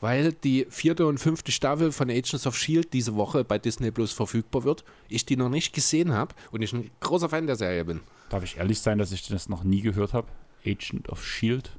Weil 0.00 0.32
die 0.32 0.66
vierte 0.68 1.06
und 1.06 1.18
fünfte 1.18 1.52
Staffel 1.52 1.90
von 1.90 2.10
Agents 2.10 2.46
of 2.46 2.54
S.H.I.E.L.D. 2.54 2.88
diese 2.92 3.14
Woche 3.14 3.44
bei 3.44 3.58
Disney 3.58 3.90
Plus 3.90 4.12
verfügbar 4.12 4.64
wird, 4.64 4.84
ich 5.08 5.24
die 5.24 5.36
noch 5.36 5.48
nicht 5.48 5.72
gesehen 5.72 6.12
habe 6.12 6.34
und 6.50 6.62
ich 6.62 6.72
ein 6.72 6.90
großer 7.00 7.30
Fan 7.30 7.46
der 7.46 7.56
Serie 7.56 7.84
bin. 7.84 8.00
Darf 8.28 8.44
ich 8.44 8.58
ehrlich 8.58 8.80
sein, 8.80 8.98
dass 8.98 9.12
ich 9.12 9.26
das 9.26 9.48
noch 9.48 9.64
nie 9.64 9.80
gehört 9.80 10.12
habe? 10.12 10.28
Agent 10.66 11.08
of 11.08 11.24
Shield? 11.24 11.70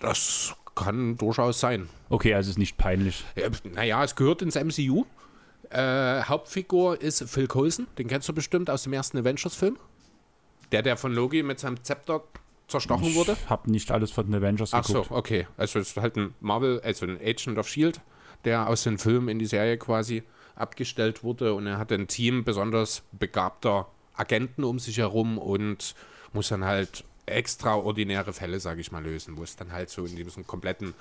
Das 0.00 0.54
kann 0.74 1.16
durchaus 1.16 1.60
sein. 1.60 1.88
Okay, 2.08 2.34
also 2.34 2.50
ist 2.50 2.58
nicht 2.58 2.78
peinlich. 2.78 3.24
Ja, 3.36 3.48
naja, 3.72 4.02
es 4.02 4.16
gehört 4.16 4.42
ins 4.42 4.56
MCU. 4.56 5.04
Äh, 5.70 6.22
Hauptfigur 6.24 7.00
ist 7.00 7.22
Phil 7.28 7.46
Coulson, 7.46 7.86
den 7.98 8.08
kennst 8.08 8.28
du 8.28 8.32
bestimmt 8.32 8.68
aus 8.68 8.82
dem 8.82 8.92
ersten 8.92 9.18
Avengers-Film. 9.18 9.78
Der, 10.72 10.82
der 10.82 10.96
von 10.96 11.12
Loki 11.12 11.42
mit 11.42 11.60
seinem 11.60 11.82
Zepter 11.82 12.22
zerstochen 12.72 13.14
wurde. 13.14 13.36
Ich 13.40 13.50
habe 13.50 13.70
nicht 13.70 13.90
alles 13.90 14.10
von 14.10 14.26
den 14.26 14.34
Avengers 14.34 14.74
Ach 14.74 14.84
so, 14.84 15.02
geguckt. 15.02 15.10
okay. 15.12 15.46
Also 15.56 15.78
es 15.78 15.90
ist 15.90 15.96
halt 15.98 16.16
ein 16.16 16.34
Marvel, 16.40 16.80
also 16.80 17.06
ein 17.06 17.18
Agent 17.20 17.58
of 17.58 17.68
Shield, 17.68 18.00
der 18.44 18.68
aus 18.68 18.82
den 18.82 18.98
Filmen 18.98 19.28
in 19.28 19.38
die 19.38 19.46
Serie 19.46 19.78
quasi 19.78 20.24
abgestellt 20.56 21.22
wurde 21.22 21.54
und 21.54 21.66
er 21.66 21.78
hat 21.78 21.92
ein 21.92 22.08
Team 22.08 22.44
besonders 22.44 23.02
begabter 23.12 23.88
Agenten 24.14 24.64
um 24.64 24.78
sich 24.78 24.98
herum 24.98 25.38
und 25.38 25.94
muss 26.32 26.48
dann 26.48 26.64
halt 26.64 27.04
extraordinäre 27.26 28.32
Fälle, 28.32 28.60
sage 28.60 28.80
ich 28.80 28.92
mal, 28.92 29.02
lösen, 29.02 29.36
wo 29.36 29.42
es 29.42 29.56
dann 29.56 29.72
halt 29.72 29.90
so 29.90 30.04
in 30.04 30.16
diesem 30.16 30.46
kompletten 30.46 30.94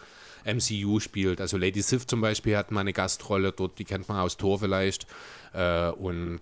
MCU 0.45 0.99
spielt. 0.99 1.41
Also 1.41 1.57
Lady 1.57 1.81
Sif 1.81 2.07
zum 2.07 2.21
Beispiel 2.21 2.55
hat 2.57 2.71
mal 2.71 2.81
eine 2.81 2.93
Gastrolle 2.93 3.51
dort, 3.51 3.79
die 3.79 3.85
kennt 3.85 4.07
man 4.07 4.19
aus 4.19 4.37
Thor 4.37 4.59
vielleicht 4.59 5.07
äh, 5.53 5.89
und 5.89 6.41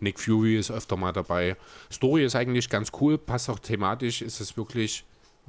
Nick 0.00 0.20
Fury 0.20 0.56
ist 0.56 0.70
öfter 0.70 0.96
mal 0.96 1.12
dabei. 1.12 1.56
Story 1.90 2.24
ist 2.24 2.36
eigentlich 2.36 2.68
ganz 2.68 2.92
cool, 3.00 3.18
passt 3.18 3.50
auch 3.50 3.58
thematisch, 3.58 4.22
ist 4.22 4.40
es 4.40 4.56
wirklich 4.56 5.04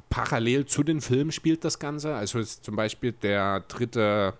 parallel 0.09 0.65
zu 0.65 0.83
den 0.83 1.01
Filmen 1.01 1.31
spielt 1.31 1.63
das 1.63 1.79
Ganze. 1.79 2.15
Also 2.15 2.39
ist 2.39 2.63
zum 2.63 2.75
Beispiel 2.75 3.11
der 3.11 3.61
dritte, 3.61 4.33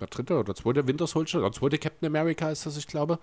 der 0.00 0.06
dritte 0.06 0.38
oder 0.38 0.54
zweite 0.54 0.86
Winter 0.86 1.06
Soldier, 1.06 1.40
der 1.40 1.52
zweite 1.52 1.78
Captain 1.78 2.06
America 2.06 2.50
ist 2.50 2.66
das, 2.66 2.76
ich 2.76 2.86
glaube. 2.86 3.18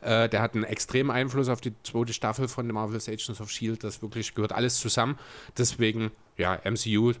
Äh, 0.00 0.28
der 0.28 0.40
hat 0.42 0.54
einen 0.54 0.64
extremen 0.64 1.10
Einfluss 1.10 1.48
auf 1.48 1.60
die 1.60 1.72
zweite 1.82 2.12
Staffel 2.12 2.48
von 2.48 2.66
Marvel's 2.68 3.08
Agents 3.08 3.40
of 3.40 3.50
S.H.I.E.L.D. 3.50 3.80
Das 3.80 4.02
wirklich 4.02 4.34
gehört 4.34 4.52
alles 4.52 4.78
zusammen. 4.78 5.18
Deswegen, 5.56 6.10
ja, 6.36 6.60
MCU 6.64 7.12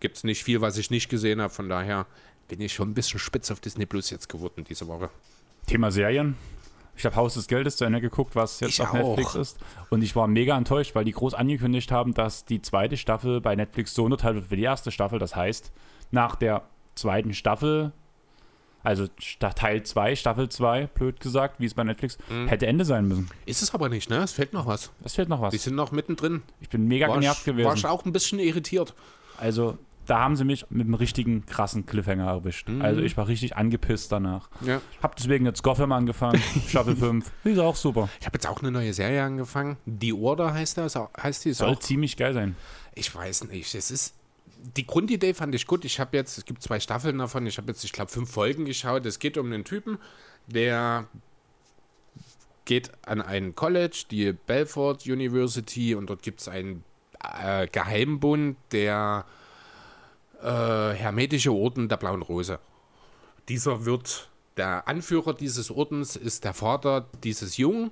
gibt 0.00 0.16
es 0.16 0.24
nicht 0.24 0.42
viel, 0.42 0.60
was 0.60 0.78
ich 0.78 0.90
nicht 0.90 1.08
gesehen 1.08 1.40
habe. 1.40 1.52
Von 1.52 1.68
daher 1.68 2.06
bin 2.48 2.60
ich 2.60 2.72
schon 2.72 2.90
ein 2.90 2.94
bisschen 2.94 3.20
spitz 3.20 3.50
auf 3.50 3.60
Disney 3.60 3.86
Plus 3.86 4.10
jetzt 4.10 4.28
geworden 4.28 4.64
diese 4.68 4.88
Woche. 4.88 5.10
Thema 5.70 5.90
Serien. 5.92 6.34
Ich 6.96 7.06
habe 7.06 7.14
Haus 7.16 7.34
des 7.34 7.46
Geldes 7.46 7.76
zu 7.76 7.84
Ende 7.84 8.00
geguckt, 8.00 8.34
was 8.34 8.58
jetzt 8.60 8.70
Ich 8.74 8.82
auf 8.82 8.88
auch. 8.90 9.16
Netflix 9.16 9.34
ist. 9.36 9.58
Und 9.88 10.02
ich 10.02 10.14
war 10.16 10.26
mega 10.26 10.56
enttäuscht, 10.58 10.94
weil 10.96 11.04
die 11.04 11.12
groß 11.12 11.32
angekündigt 11.34 11.92
haben, 11.92 12.12
dass 12.12 12.44
die 12.44 12.60
zweite 12.60 12.96
Staffel 12.96 13.40
bei 13.40 13.54
Netflix 13.54 13.94
so 13.94 14.04
unterteilt 14.04 14.34
wird 14.34 14.50
wie 14.50 14.56
die 14.56 14.62
erste 14.64 14.90
Staffel. 14.90 15.18
Das 15.20 15.36
heißt, 15.36 15.70
nach 16.10 16.34
der 16.34 16.62
zweiten 16.96 17.32
Staffel, 17.32 17.92
also 18.82 19.06
Teil 19.38 19.84
2, 19.84 20.16
Staffel 20.16 20.48
2, 20.48 20.88
blöd 20.88 21.20
gesagt, 21.20 21.60
wie 21.60 21.66
es 21.66 21.74
bei 21.74 21.84
Netflix, 21.84 22.18
Mhm. 22.28 22.48
hätte 22.48 22.66
Ende 22.66 22.84
sein 22.84 23.06
müssen. 23.06 23.30
Ist 23.46 23.62
es 23.62 23.72
aber 23.72 23.88
nicht, 23.88 24.10
ne? 24.10 24.16
Es 24.18 24.32
fehlt 24.32 24.52
noch 24.52 24.66
was. 24.66 24.90
Es 25.04 25.14
fehlt 25.14 25.28
noch 25.28 25.38
Die 25.50 25.56
was. 25.56 25.62
sind 25.62 25.76
noch 25.76 25.92
mittendrin. 25.92 26.42
Ich 26.60 26.68
bin 26.68 26.88
mega 26.88 27.06
War 27.08 27.14
genervt 27.14 27.42
ich, 27.42 27.46
war 27.46 27.54
gewesen. 27.54 27.76
ich 27.76 27.86
auch 27.86 28.04
ein 28.04 28.12
bisschen 28.12 28.40
irritiert. 28.40 28.92
Also, 29.38 29.78
da 30.06 30.20
haben 30.20 30.36
sie 30.36 30.44
mich 30.44 30.66
mit 30.70 30.86
einem 30.86 30.94
richtigen 30.94 31.46
krassen 31.46 31.86
Cliffhanger 31.86 32.26
erwischt. 32.26 32.68
Mhm. 32.68 32.82
Also, 32.82 33.00
ich 33.00 33.16
war 33.16 33.28
richtig 33.28 33.56
angepisst 33.56 34.10
danach. 34.10 34.48
Ja. 34.60 34.80
Hab 35.02 35.16
deswegen 35.16 35.46
jetzt 35.46 35.62
Gotham 35.62 35.92
angefangen, 35.92 36.42
Staffel 36.68 36.96
5. 36.96 37.30
Die 37.44 37.50
ist 37.50 37.58
auch 37.58 37.76
super. 37.76 38.08
Ich 38.20 38.26
habe 38.26 38.36
jetzt 38.36 38.46
auch 38.46 38.60
eine 38.60 38.70
neue 38.70 38.92
Serie 38.92 39.22
angefangen. 39.22 39.76
The 39.86 40.12
Order 40.12 40.52
heißt 40.52 40.78
das, 40.78 40.96
heißt 40.96 41.44
die. 41.44 41.52
Soll 41.52 41.70
auch, 41.70 41.80
ziemlich 41.80 42.16
geil 42.16 42.34
sein. 42.34 42.56
ich 42.94 43.14
weiß 43.14 43.44
nicht. 43.44 43.74
Es 43.74 43.90
ist 43.90 44.14
die 44.76 44.86
Grundidee 44.86 45.34
fand 45.34 45.54
ich 45.54 45.66
gut. 45.66 45.84
Ich 45.84 46.00
habe 46.00 46.16
jetzt, 46.16 46.38
es 46.38 46.44
gibt 46.44 46.62
zwei 46.62 46.80
Staffeln 46.80 47.18
davon. 47.18 47.46
Ich 47.46 47.56
habe 47.58 47.68
jetzt, 47.68 47.84
ich 47.84 47.92
glaube, 47.92 48.10
fünf 48.10 48.30
Folgen 48.30 48.64
geschaut. 48.64 49.06
Es 49.06 49.18
geht 49.18 49.38
um 49.38 49.46
einen 49.46 49.64
Typen, 49.64 49.98
der 50.46 51.06
geht 52.64 52.92
an 53.06 53.22
ein 53.22 53.54
College, 53.54 54.04
die 54.10 54.32
Belfort 54.32 54.98
University, 55.06 55.94
und 55.94 56.08
dort 56.08 56.22
gibt 56.22 56.40
es 56.40 56.48
einen 56.48 56.84
äh, 57.42 57.66
Geheimbund, 57.66 58.56
der 58.72 59.24
äh, 60.42 60.94
Hermetische 60.94 61.52
Orden 61.52 61.88
der 61.88 61.96
Blauen 61.96 62.22
Rose. 62.22 62.58
Dieser 63.48 63.84
wird, 63.84 64.30
der 64.56 64.88
Anführer 64.88 65.34
dieses 65.34 65.70
Ordens 65.70 66.16
ist 66.16 66.44
der 66.44 66.54
Vater 66.54 67.08
dieses 67.22 67.56
Jungen. 67.56 67.90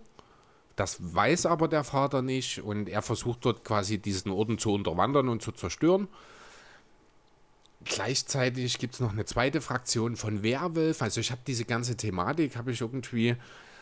Das 0.77 0.99
weiß 1.01 1.47
aber 1.47 1.67
der 1.67 1.83
Vater 1.83 2.23
nicht 2.23 2.61
und 2.61 2.89
er 2.89 3.03
versucht 3.03 3.45
dort 3.45 3.65
quasi 3.65 3.99
diesen 3.99 4.31
Orden 4.31 4.59
zu 4.59 4.73
unterwandern 4.73 5.29
und 5.29 5.43
zu 5.43 5.51
zerstören. 5.51 6.07
Gleichzeitig 7.85 8.79
gibt 8.79 8.95
es 8.95 9.01
noch 9.01 9.13
eine 9.13 9.25
zweite 9.25 9.61
Fraktion 9.61 10.17
von 10.17 10.43
Werwolf. 10.43 11.03
Also 11.03 11.21
ich 11.21 11.31
habe 11.31 11.41
diese 11.47 11.65
ganze 11.65 11.97
Thematik, 11.97 12.57
habe 12.57 12.73
ich 12.73 12.81
irgendwie 12.81 13.37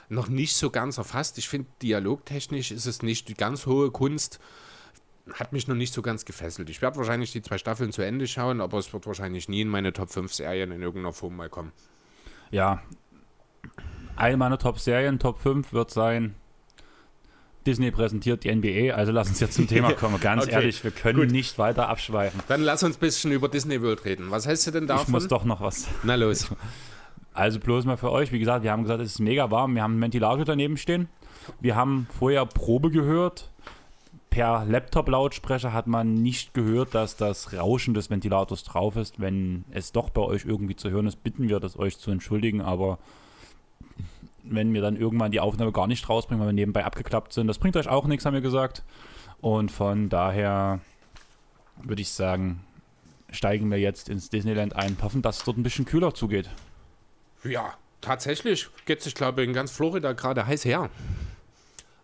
noch 0.08 0.28
nicht 0.28 0.56
so 0.56 0.70
ganz 0.70 0.98
erfasst. 0.98 1.38
Ich 1.38 1.48
finde, 1.48 1.68
dialogtechnisch 1.82 2.70
ist 2.70 2.86
es 2.86 3.02
nicht 3.02 3.28
die 3.28 3.34
ganz 3.34 3.66
hohe 3.66 3.90
Kunst. 3.90 4.38
Hat 5.34 5.52
mich 5.52 5.66
noch 5.66 5.74
nicht 5.74 5.92
so 5.92 6.02
ganz 6.02 6.24
gefesselt. 6.24 6.70
Ich 6.70 6.82
werde 6.82 6.96
wahrscheinlich 6.98 7.32
die 7.32 7.42
zwei 7.42 7.58
Staffeln 7.58 7.90
zu 7.92 8.02
Ende 8.02 8.26
schauen, 8.28 8.60
aber 8.60 8.78
es 8.78 8.92
wird 8.92 9.06
wahrscheinlich 9.06 9.48
nie 9.48 9.60
in 9.62 9.68
meine 9.68 9.92
Top 9.92 10.10
5 10.10 10.32
Serien 10.32 10.70
in 10.70 10.82
irgendeiner 10.82 11.12
Form 11.12 11.36
mal 11.36 11.48
kommen. 11.48 11.72
Ja. 12.50 12.80
Eine 14.14 14.36
meiner 14.36 14.56
Top-Serien, 14.58 15.18
Top 15.18 15.38
5 15.40 15.72
wird 15.72 15.90
sein. 15.90 16.34
Disney 17.66 17.90
präsentiert 17.90 18.44
die 18.44 18.54
NBA, 18.54 18.94
also 18.94 19.10
lass 19.10 19.28
uns 19.28 19.40
jetzt 19.40 19.54
zum 19.54 19.66
Thema 19.66 19.92
kommen. 19.94 20.20
Ganz 20.20 20.44
Okay, 20.44 20.52
ehrlich, 20.54 20.82
wir 20.84 20.92
können 20.92 21.18
gut. 21.18 21.32
nicht 21.32 21.58
weiter 21.58 21.88
abschweifen. 21.88 22.40
Dann 22.46 22.62
lass 22.62 22.82
uns 22.84 22.96
ein 22.96 23.00
bisschen 23.00 23.32
über 23.32 23.48
Disney 23.48 23.82
World 23.82 24.04
reden. 24.04 24.30
Was 24.30 24.46
hältst 24.46 24.68
du 24.68 24.70
denn 24.70 24.84
Ich 24.84 24.88
davon? 24.88 25.10
muss 25.10 25.26
doch 25.28 25.44
noch 25.44 25.60
was. 25.60 25.88
Na 26.02 26.14
los. 26.14 26.48
Also 27.34 27.60
bloß 27.60 27.84
mal 27.84 27.98
für 27.98 28.10
euch, 28.12 28.32
wie 28.32 28.38
gesagt, 28.38 28.62
wir 28.64 28.72
haben 28.72 28.84
gesagt, 28.84 29.02
es 29.02 29.10
ist 29.10 29.18
mega 29.18 29.50
warm, 29.50 29.74
wir 29.74 29.82
haben 29.82 29.92
einen 29.92 30.00
Ventilator 30.00 30.46
daneben 30.46 30.78
stehen. 30.78 31.10
Wir 31.60 31.76
haben 31.76 32.06
vorher 32.18 32.46
Probe 32.46 32.90
gehört. 32.90 33.50
Per 34.36 34.66
Laptop-Lautsprecher 34.66 35.72
hat 35.72 35.86
man 35.86 36.12
nicht 36.12 36.52
gehört, 36.52 36.94
dass 36.94 37.16
das 37.16 37.54
Rauschen 37.54 37.94
des 37.94 38.10
Ventilators 38.10 38.64
drauf 38.64 38.96
ist. 38.96 39.18
Wenn 39.18 39.64
es 39.70 39.92
doch 39.92 40.10
bei 40.10 40.20
euch 40.20 40.44
irgendwie 40.44 40.76
zu 40.76 40.90
hören 40.90 41.06
ist, 41.06 41.22
bitten 41.22 41.48
wir 41.48 41.58
das 41.58 41.78
euch 41.78 41.96
zu 41.96 42.10
entschuldigen. 42.10 42.60
Aber 42.60 42.98
wenn 44.44 44.74
wir 44.74 44.82
dann 44.82 44.94
irgendwann 44.94 45.30
die 45.30 45.40
Aufnahme 45.40 45.72
gar 45.72 45.86
nicht 45.86 46.06
rausbringen, 46.06 46.38
weil 46.42 46.50
wir 46.50 46.52
nebenbei 46.52 46.84
abgeklappt 46.84 47.32
sind, 47.32 47.46
das 47.46 47.58
bringt 47.58 47.78
euch 47.78 47.88
auch 47.88 48.04
nichts, 48.04 48.26
haben 48.26 48.34
wir 48.34 48.42
gesagt. 48.42 48.84
Und 49.40 49.72
von 49.72 50.10
daher 50.10 50.80
würde 51.82 52.02
ich 52.02 52.10
sagen, 52.10 52.62
steigen 53.30 53.70
wir 53.70 53.78
jetzt 53.78 54.10
ins 54.10 54.28
Disneyland 54.28 54.76
ein, 54.76 54.98
hoffen, 55.00 55.22
dass 55.22 55.38
es 55.38 55.44
dort 55.44 55.56
ein 55.56 55.62
bisschen 55.62 55.86
kühler 55.86 56.12
zugeht. 56.12 56.50
Ja, 57.42 57.72
tatsächlich 58.02 58.68
geht 58.84 59.02
glaube 59.14 59.40
ich, 59.40 59.48
in 59.48 59.54
ganz 59.54 59.70
Florida 59.70 60.12
gerade 60.12 60.46
heiß 60.46 60.66
her. 60.66 60.90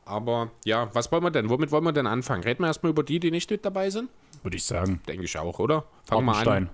Aber 0.05 0.51
ja, 0.65 0.91
was 0.95 1.13
wollen 1.13 1.23
wir 1.23 1.31
denn? 1.31 1.49
Womit 1.49 1.71
wollen 1.71 1.85
wir 1.85 1.93
denn 1.93 2.07
anfangen? 2.07 2.43
Reden 2.43 2.63
wir 2.63 2.67
erstmal 2.67 2.91
über 2.91 3.03
die, 3.03 3.21
die 3.21 3.31
nicht 3.31 3.51
mit 3.51 3.65
dabei 3.65 3.91
sind? 3.91 4.11
Würde 4.43 4.57
ich 4.57 4.65
sagen. 4.65 5.01
Denke 5.07 5.25
ich 5.25 5.39
auch, 5.39 5.59
oder? 5.59 5.85
Fangen 6.05 6.27
wir 6.27 6.51
an. 6.51 6.71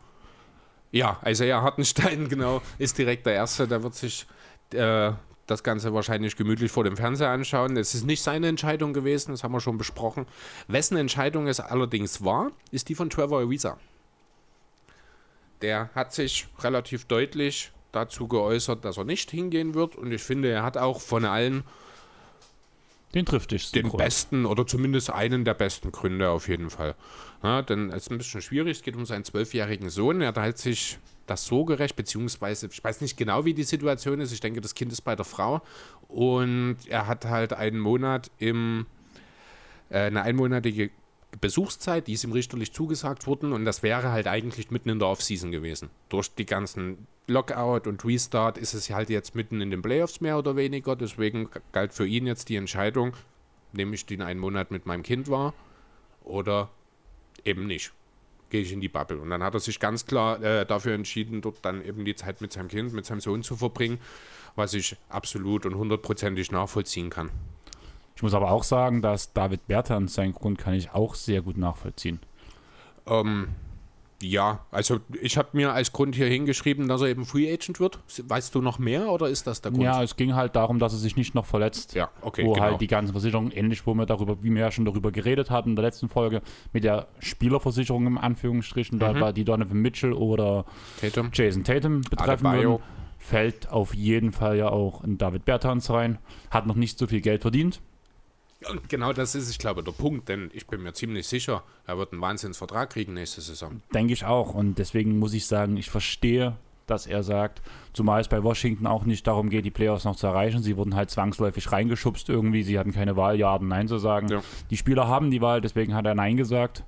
Ja, 0.91 1.19
also 1.21 1.45
ja, 1.45 1.61
Hartenstein, 1.61 2.29
genau, 2.31 2.63
ist 2.79 2.97
direkt 2.97 3.27
der 3.27 3.35
Erste. 3.35 3.69
Der 3.69 3.83
wird 3.83 3.95
sich 3.95 4.27
äh, 4.73 5.13
das 5.47 5.63
Ganze 5.63 5.93
wahrscheinlich 5.93 6.37
gemütlich 6.37 6.71
vor 6.71 6.85
dem 6.85 6.97
Fernseher 6.97 7.31
anschauen. 7.31 7.77
Es 7.77 7.95
ist 7.95 8.05
nicht 8.05 8.23
seine 8.23 8.49
Entscheidung 8.49 8.93
gewesen, 8.93 9.33
das 9.33 9.45
haben 9.45 9.53
wir 9.53 9.61
schon 9.61 9.79
besprochen. 9.79 10.27
Wessen 10.67 10.97
Entscheidung 10.97 11.47
es 11.47 11.61
allerdings 11.61 12.25
war, 12.25 12.53
ist 12.71 12.89
die 12.89 12.95
von 12.95 13.11
Trevor 13.11 13.41
Ariza. 13.41 13.79
Der 15.61 15.91
hat 15.95 16.15
sich 16.15 16.47
relativ 16.61 17.07
deutlich 17.07 17.73
dazu 17.93 18.29
geäußert, 18.29 18.85
dass 18.85 18.97
er 18.97 19.05
nicht 19.05 19.31
hingehen 19.31 19.75
wird. 19.75 19.97
Und 19.97 20.13
ich 20.13 20.23
finde, 20.23 20.51
er 20.51 20.63
hat 20.63 20.77
auch 20.77 21.01
von 21.01 21.25
allen 21.25 21.65
den 23.15 23.25
trifft 23.25 23.53
dich. 23.53 23.73
Den 23.73 23.89
Grund. 23.89 23.99
besten 23.99 24.45
oder 24.45 24.67
zumindest 24.67 25.11
einen 25.11 25.45
der 25.45 25.55
besten 25.55 25.93
Gründe 25.93 26.29
auf 26.31 26.49
jeden 26.49 26.71
Fall. 26.71 26.95
Ja, 27.43 27.63
denn 27.63 27.91
es 27.91 28.05
ist 28.05 28.11
ein 28.11 28.19
bisschen 28.19 28.43
schwierig. 28.43 28.79
Es 28.79 28.83
geht 28.83 28.97
um 28.97 29.07
seinen 29.07 29.25
zwölfjährigen 29.25 29.89
Sohn. 29.89 30.21
Er 30.21 30.35
teilt 30.35 30.59
sich 30.59 30.99
das 31.27 31.47
so 31.47 31.65
gerecht, 31.65 31.97
beziehungsweise 31.97 32.69
ich 32.71 32.83
weiß 32.83 33.01
nicht 33.01 33.17
genau, 33.17 33.45
wie 33.45 33.55
die 33.55 33.63
Situation 33.63 34.21
ist. 34.21 34.33
Ich 34.33 34.41
denke, 34.41 34.61
das 34.61 34.75
Kind 34.75 34.93
ist 34.93 35.03
bei 35.03 35.17
der 35.17 35.25
Frau. 35.25 35.63
Und 36.09 36.77
er 36.89 37.07
hat 37.07 37.25
halt 37.25 37.53
einen 37.53 37.79
Monat 37.79 38.31
im, 38.39 38.87
äh, 39.91 40.01
eine 40.01 40.23
einmonatige 40.23 40.91
Besuchszeit, 41.41 42.07
die 42.07 42.15
ist 42.15 42.25
ihm 42.25 42.33
richterlich 42.33 42.73
zugesagt 42.73 43.27
worden 43.27 43.53
und 43.53 43.67
das 43.67 43.83
wäre 43.83 44.11
halt 44.11 44.27
eigentlich 44.27 44.71
mitten 44.71 44.89
in 44.89 44.99
der 44.99 45.09
Offseason 45.09 45.51
gewesen. 45.51 45.91
Durch 46.09 46.35
die 46.35 46.47
ganzen 46.47 47.07
Lockout 47.29 47.87
und 47.87 48.05
Restart 48.05 48.59
ist 48.59 48.75
es 48.75 48.91
halt 48.91 49.11
jetzt 49.11 49.35
mitten 49.35 49.61
in 49.61 49.71
den 49.71 49.83
Playoffs 49.83 50.21
mehr 50.21 50.39
oder 50.39 50.57
weniger, 50.57 50.97
deswegen 50.97 51.49
galt 51.73 51.93
für 51.93 52.07
ihn 52.07 52.27
jetzt 52.27 52.49
die 52.49 52.57
Entscheidung, 52.57 53.13
nehme 53.73 53.95
ich 53.95 54.07
den 54.07 54.23
einen 54.23 54.41
Monat 54.41 54.71
mit 54.71 54.87
meinem 54.87 55.03
Kind 55.03 55.29
wahr 55.29 55.53
oder 56.25 56.71
eben 57.45 57.67
nicht. 57.67 57.93
Gehe 58.51 58.63
ich 58.63 58.73
in 58.73 58.81
die 58.81 58.89
Bubble. 58.89 59.19
Und 59.19 59.29
dann 59.29 59.43
hat 59.43 59.53
er 59.53 59.61
sich 59.61 59.79
ganz 59.79 60.07
klar 60.07 60.43
äh, 60.43 60.65
dafür 60.65 60.95
entschieden, 60.95 61.43
dort 61.43 61.63
dann 61.63 61.85
eben 61.85 62.07
die 62.07 62.15
Zeit 62.15 62.41
mit 62.41 62.51
seinem 62.51 62.69
Kind, 62.69 62.95
mit 62.95 63.05
seinem 63.05 63.21
Sohn 63.21 63.43
zu 63.43 63.57
verbringen, 63.57 63.99
was 64.57 64.73
ich 64.73 64.97
absolut 65.11 65.67
und 65.67 65.75
hundertprozentig 65.75 66.51
nachvollziehen 66.51 67.11
kann. 67.11 67.31
Ich 68.17 68.23
muss 68.23 68.33
aber 68.33 68.51
auch 68.51 68.65
sagen, 68.65 69.03
dass 69.03 69.35
David 69.35 69.67
Bertans 69.67 70.15
seinen 70.15 70.33
Grund 70.33 70.59
kann 70.59 70.73
ich 70.73 70.91
auch 70.91 71.15
sehr 71.15 71.43
gut 71.43 71.59
nachvollziehen. 71.59 72.21
Ähm, 73.07 73.49
ja, 74.21 74.67
also 74.73 74.99
ich 75.23 75.39
habe 75.39 75.51
mir 75.53 75.73
als 75.73 75.93
Grund 75.93 76.17
hier 76.17 76.27
hingeschrieben, 76.27 76.89
dass 76.89 77.03
er 77.03 77.09
eben 77.09 77.25
Free 77.25 77.53
Agent 77.53 77.79
wird. 77.79 78.01
Weißt 78.25 78.53
du 78.53 78.61
noch 78.61 78.81
mehr 78.81 79.11
oder 79.11 79.29
ist 79.29 79.47
das 79.47 79.61
der 79.61 79.71
Grund? 79.71 79.85
Ja, 79.85 80.03
es 80.03 80.17
ging 80.17 80.35
halt 80.35 80.57
darum, 80.57 80.81
dass 80.81 80.93
er 80.93 80.99
sich 80.99 81.17
nicht 81.17 81.37
noch 81.37 81.47
verletzt. 81.47 81.95
Ja, 81.95 82.11
okay. 82.23 82.45
Wo 82.45 82.55
genau. 82.55 82.65
halt 82.65 82.81
die 82.81 82.89
ganzen 82.89 83.13
Versicherungen, 83.13 83.53
ähnlich 83.53 83.87
wo 83.87 83.95
wir 83.95 84.07
darüber, 84.07 84.43
wie 84.43 84.51
wir 84.51 84.61
ja 84.61 84.71
schon 84.73 84.85
darüber 84.85 85.13
geredet 85.13 85.51
hatten 85.51 85.71
in 85.71 85.77
der 85.77 85.85
letzten 85.85 86.09
Folge, 86.09 86.43
mit 86.73 86.83
der 86.83 87.07
Spielerversicherung 87.21 88.09
im 88.09 88.19
Anführungsstrichen, 88.19 88.97
mhm. 88.97 89.01
da 89.01 89.21
war 89.21 89.33
die 89.33 89.45
Donovan 89.45 89.79
Mitchell 89.79 90.13
oder 90.13 90.65
Tatum. 91.01 91.31
Jason 91.33 91.63
Tatum 91.63 92.01
betreffen 92.01 92.53
würden, 92.53 92.79
fällt 93.19 93.71
auf 93.71 93.95
jeden 93.95 94.33
Fall 94.33 94.57
ja 94.57 94.69
auch 94.69 95.05
in 95.05 95.19
David 95.19 95.45
Bertans 95.45 95.91
rein. 95.91 96.19
Hat 96.51 96.67
noch 96.67 96.75
nicht 96.75 96.99
so 96.99 97.07
viel 97.07 97.21
Geld 97.21 97.43
verdient 97.43 97.81
und 98.67 98.89
genau 98.89 99.13
das 99.13 99.35
ist, 99.35 99.51
ich 99.51 99.59
glaube, 99.59 99.85
der 99.85 99.93
Punkt, 99.93 100.29
denn 100.29 100.51
ich 100.53 100.67
bin 100.67 100.83
mir 100.83 100.93
ziemlich 100.93 101.27
sicher, 101.29 101.63
er 101.87 101.97
wird 101.97 102.13
einen 102.13 102.21
Wahnsinnsvertrag 102.21 102.91
kriegen 102.91 103.15
nächste 103.15 103.41
Saison. 103.41 103.83
Denke 103.95 104.13
ich 104.13 104.25
auch. 104.25 104.55
Und 104.55 104.79
deswegen 104.79 105.19
muss 105.19 105.33
ich 105.33 105.47
sagen, 105.47 105.77
ich 105.77 105.91
verstehe, 105.91 106.57
dass 106.87 107.07
er 107.07 107.23
sagt, 107.23 107.63
zumal 107.93 108.21
es 108.21 108.29
bei 108.29 108.43
Washington 108.43 108.87
auch 108.87 109.05
nicht 109.05 109.27
darum 109.27 109.51
geht, 109.51 109.65
die 109.65 109.71
Playoffs 109.71 110.05
noch 110.05 110.17
zu 110.17 110.27
erreichen. 110.27 110.63
Sie 110.63 110.77
wurden 110.77 110.97
halt 110.97 111.11
zwangsläufig 111.11 111.71
reingeschubst 111.71 112.29
irgendwie. 112.29 112.63
Sie 112.63 112.79
hatten 112.79 112.93
keine 112.93 113.17
Wahl, 113.17 113.39
ja 113.39 113.55
oder 113.55 113.65
nein 113.65 113.87
zu 113.87 113.99
sagen. 113.99 114.29
Ja. 114.29 114.43
Die 114.71 114.77
Spieler 114.77 115.07
haben 115.07 115.31
die 115.31 115.41
Wahl, 115.41 115.61
deswegen 115.61 115.95
hat 115.95 116.07
er 116.07 116.15
nein 116.15 116.37
gesagt. 116.37 116.85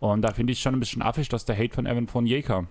Und 0.00 0.22
da 0.22 0.32
finde 0.32 0.52
ich 0.52 0.60
schon 0.60 0.74
ein 0.74 0.80
bisschen 0.80 1.00
affig, 1.00 1.28
dass 1.28 1.46
der 1.46 1.56
Hate 1.56 1.74
von 1.74 1.86
Evan 1.86 2.06
Fournier 2.06 2.42
kam. 2.42 2.68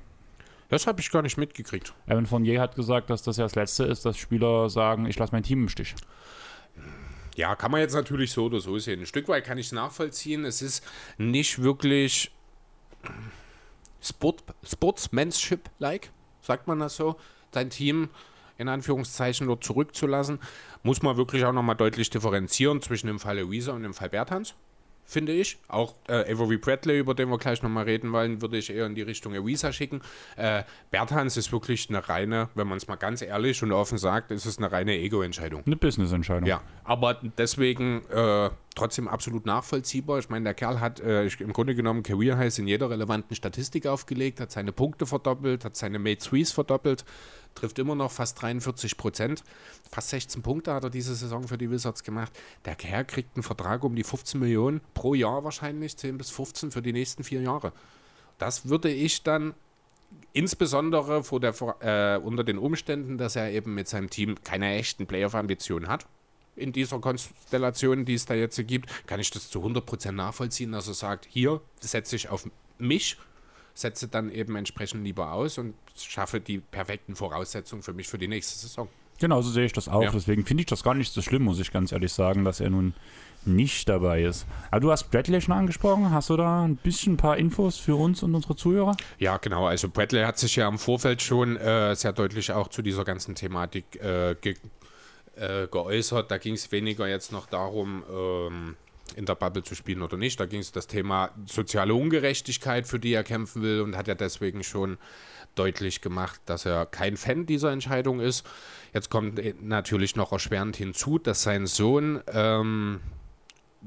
Das 0.70 0.88
habe 0.88 1.00
ich 1.00 1.12
gar 1.12 1.22
nicht 1.22 1.38
mitgekriegt. 1.38 1.93
Evan 2.08 2.26
Fournier 2.26 2.62
hat 2.62 2.76
gesagt, 2.76 3.10
dass 3.10 3.24
das 3.24 3.38
ja 3.38 3.46
das 3.46 3.56
Letzte 3.56 3.86
ist, 3.86 4.06
dass 4.06 4.18
Spieler 4.18 4.70
sagen, 4.70 5.06
ich 5.06 5.18
lasse 5.18 5.32
mein 5.32 5.43
Team 5.43 5.64
im 5.64 5.70
Stich. 5.70 5.96
Ja, 7.36 7.56
kann 7.56 7.72
man 7.72 7.82
jetzt 7.82 7.94
natürlich 7.94 8.32
so 8.32 8.46
oder 8.46 8.60
so 8.60 8.78
sehen. 8.80 9.02
Ein 9.02 9.06
Stück 9.06 9.28
weit 9.28 9.44
kann 9.44 9.58
ich 9.58 9.68
es 9.68 9.72
nachvollziehen. 9.72 10.46
Es 10.46 10.62
ist 10.62 10.84
nicht 11.18 11.62
wirklich 11.62 12.32
Sport, 14.02 14.44
Sportsmanship-like, 14.64 16.12
sagt 16.42 16.68
man 16.68 16.80
das 16.80 16.96
so, 16.96 17.18
dein 17.52 17.70
Team 17.70 18.10
in 18.58 18.70
Anführungszeichen 18.70 19.48
dort 19.48 19.64
zurückzulassen. 19.64 20.40
Muss 20.84 21.02
man 21.02 21.18
wirklich 21.18 21.44
auch 21.44 21.52
nochmal 21.52 21.76
deutlich 21.76 22.10
differenzieren 22.10 22.82
zwischen 22.82 23.08
dem 23.08 23.20
Fall 23.20 23.40
Luisa 23.40 23.74
und 23.74 23.84
dem 23.84 23.94
Fall 23.94 24.10
Berthans 24.10 24.56
finde 25.06 25.32
ich. 25.32 25.58
Auch 25.68 25.95
äh, 26.08 26.32
Avery 26.32 26.58
Bradley, 26.58 26.99
über 26.99 27.14
den 27.14 27.30
wir 27.30 27.38
gleich 27.38 27.62
nochmal 27.62 27.86
reden 27.86 28.12
wollen, 28.12 28.41
würde 28.41 28.58
ich 28.58 28.70
eher 28.70 28.86
in 28.86 28.95
die 28.95 29.01
Richtung 29.01 29.34
Evisa 29.34 29.72
schicken. 29.72 30.01
Äh, 30.36 30.64
Berthans 30.91 31.38
ist 31.38 31.51
wirklich 31.51 31.89
eine 31.89 32.08
reine, 32.08 32.49
wenn 32.56 32.68
man 32.68 32.78
es 32.78 32.88
mal 32.88 32.95
ganz 32.95 33.22
ehrlich 33.22 33.62
und 33.64 33.72
offen 33.72 33.97
sagt, 33.97 34.32
ist 34.32 34.45
es 34.45 34.58
eine 34.58 34.72
reine 34.72 34.97
Ego-Entscheidung. 34.97 35.64
Eine 35.66 35.76
Business-Entscheidung. 35.76 36.47
Ja, 36.47 36.62
aber 36.84 37.22
deswegen 37.38 38.03
äh, 38.10 38.49
trotzdem 38.76 39.08
absolut 39.08 39.46
nachvollziehbar. 39.46 40.20
Ich 40.20 40.30
meine, 40.30 40.44
der 40.44 40.54
Kerl 40.54 40.80
hat 40.80 41.00
äh, 41.00 41.26
im 41.26 41.54
Grunde 41.54 41.76
genommen 41.76 42.04
Career 42.04 42.38
Highs 42.38 42.60
in 42.60 42.68
jeder 42.68 42.90
relevanten 42.90 43.36
Statistik 43.36 43.88
aufgelegt, 43.88 44.40
hat 44.40 44.52
seine 44.52 44.72
Punkte 44.72 45.06
verdoppelt, 45.06 45.66
hat 45.66 45.76
seine 45.76 45.98
Made 45.98 46.18
Threes 46.18 46.52
verdoppelt 46.52 47.06
trifft 47.56 47.80
immer 47.80 47.96
noch 47.96 48.12
fast 48.12 48.42
43 48.42 48.98
Prozent. 48.98 49.44
Fast 49.90 50.10
16 50.10 50.42
Punkte 50.44 50.74
hat 50.74 50.84
er 50.84 50.90
diese 50.90 51.16
Saison 51.16 51.48
für 51.48 51.58
die 51.58 51.72
Wizards 51.72 52.04
gemacht. 52.04 52.32
Der 52.66 52.76
Kerl 52.76 53.06
kriegt 53.06 53.36
einen 53.36 53.44
Vertrag 53.44 53.84
um 53.84 53.96
die 53.96 54.04
15 54.04 54.40
Millionen 54.40 54.82
pro 54.94 55.16
Jahr 55.16 55.44
wahrscheinlich, 55.44 55.98
10 55.98 56.18
bis 56.18 56.30
15 56.30 56.72
für 56.72 56.82
die 56.82 56.94
nächsten 56.94 57.24
vier 57.24 57.42
Jahre. 57.42 57.72
Das 58.38 58.68
würde 58.68 58.92
ich 58.92 59.24
dann 59.24 59.54
insbesondere 60.34 61.24
der, 61.40 61.54
äh, 61.80 62.20
unter 62.20 62.44
den 62.44 62.58
Umständen, 62.58 63.18
dass 63.18 63.36
er 63.36 63.52
eben 63.52 63.74
mit 63.74 63.88
seinem 63.88 64.10
Team 64.10 64.36
keine 64.44 64.76
echten 64.76 65.08
Playoff-Ambitionen 65.08 65.88
hat, 65.88 66.06
in 66.56 66.72
dieser 66.72 66.99
Konstellation, 66.99 68.06
die 68.06 68.14
es 68.14 68.26
da 68.26 68.34
jetzt 68.34 68.62
gibt, 68.68 69.08
kann 69.08 69.20
ich 69.20 69.30
das 69.30 69.49
zu 69.49 69.64
100% 69.64 70.12
nachvollziehen, 70.12 70.72
dass 70.72 70.88
er 70.88 70.93
sagt, 70.93 71.28
hier 71.30 71.62
setze 71.82 72.16
ich 72.16 72.30
auf 72.30 72.47
mich 72.78 73.18
setze 73.76 74.08
dann 74.08 74.32
eben 74.32 74.56
entsprechend 74.56 75.03
lieber 75.03 75.34
aus 75.34 75.58
und 75.58 75.76
schaffe 75.95 76.39
die 76.39 76.60
perfekten 76.60 77.16
Voraussetzungen 77.16 77.84
für 77.84 77.93
mich 77.93 78.08
für 78.08 78.18
die 78.18 78.28
nächste 78.28 78.58
Saison. 78.58 78.88
Genau, 79.20 79.41
so 79.41 79.51
sehe 79.51 79.66
ich 79.66 79.74
das 79.74 79.88
auch. 79.88 80.03
Ja. 80.03 80.12
Deswegen 80.12 80.45
finde 80.45 80.62
ich 80.62 80.68
das 80.68 80.84
gar 80.84 80.93
nicht 80.93 81.14
so 81.14 81.22
schlimm, 81.22 81.43
muss 81.43 81.60
ich 81.60 81.72
ganz 81.72 81.91
ehrlich 81.91 82.12
sagen, 82.12 82.43
dass 82.43 82.60
er 82.60 82.70
nun 82.70 82.93
nicht 83.45 83.88
dabei 83.88 84.24
ist. 84.24 84.45
Aber 84.72 84.80
du 84.82 84.91
hast 84.91 85.12
Bradley 85.12 85.39
schon 85.39 85.53
angesprochen. 85.53 86.10
Hast 86.10 86.30
du 86.30 86.38
da 86.38 86.64
ein 86.64 86.78
bisschen 86.78 87.14
ein 87.14 87.18
paar 87.18 87.38
Infos 87.38 87.78
für 87.78 87.95
uns 87.95 88.24
und 88.24 88.34
unsere 88.34 88.56
Zuhörer? 88.56 88.97
Ja, 89.20 89.38
genau. 89.38 89.68
Also 89.68 89.88
Bradley 89.88 90.24
hat 90.24 90.39
sich 90.39 90.56
ja 90.56 90.68
im 90.68 90.80
Vorfeld 90.80 91.22
schon 91.22 91.56
äh, 91.56 91.95
sehr 91.95 92.12
deutlich 92.12 92.51
auch 92.51 92.70
zu 92.70 92.82
dieser 92.82 93.06
ganzen 93.06 93.36
Thematik 93.36 94.01
äh, 94.01 94.36
äh, 95.36 95.68
geäußert. 95.68 96.32
Da 96.32 96.38
ging 96.38 96.54
es 96.54 96.72
weniger 96.72 97.08
jetzt 97.08 97.32
noch 97.32 97.46
darum, 97.46 98.04
ähm, 98.10 98.76
in 99.16 99.26
der 99.26 99.36
Bubble 99.36 99.64
zu 99.64 99.76
spielen 99.76 100.02
oder 100.02 100.18
nicht. 100.18 100.40
Da 100.40 100.46
ging 100.46 100.60
es 100.60 100.72
das 100.72 100.88
Thema 100.88 101.32
soziale 101.46 101.94
Ungerechtigkeit, 101.94 102.88
für 102.88 103.00
die 103.00 103.14
er 103.14 103.24
kämpfen 103.24 103.62
will 103.62 103.82
und 103.82 103.96
hat 103.96 104.08
ja 104.08 104.16
deswegen 104.16 104.64
schon 104.64 104.98
deutlich 105.56 106.02
gemacht, 106.02 106.42
dass 106.46 106.66
er 106.66 106.86
kein 106.86 107.18
Fan 107.18 107.46
dieser 107.46 107.72
Entscheidung 107.72 108.20
ist. 108.20 108.46
Jetzt 108.94 109.10
kommt 109.10 109.40
natürlich 109.64 110.16
noch 110.16 110.32
erschwerend 110.32 110.76
hinzu, 110.76 111.18
dass 111.18 111.44
sein 111.44 111.66
Sohn 111.66 112.22
ähm, 112.28 113.00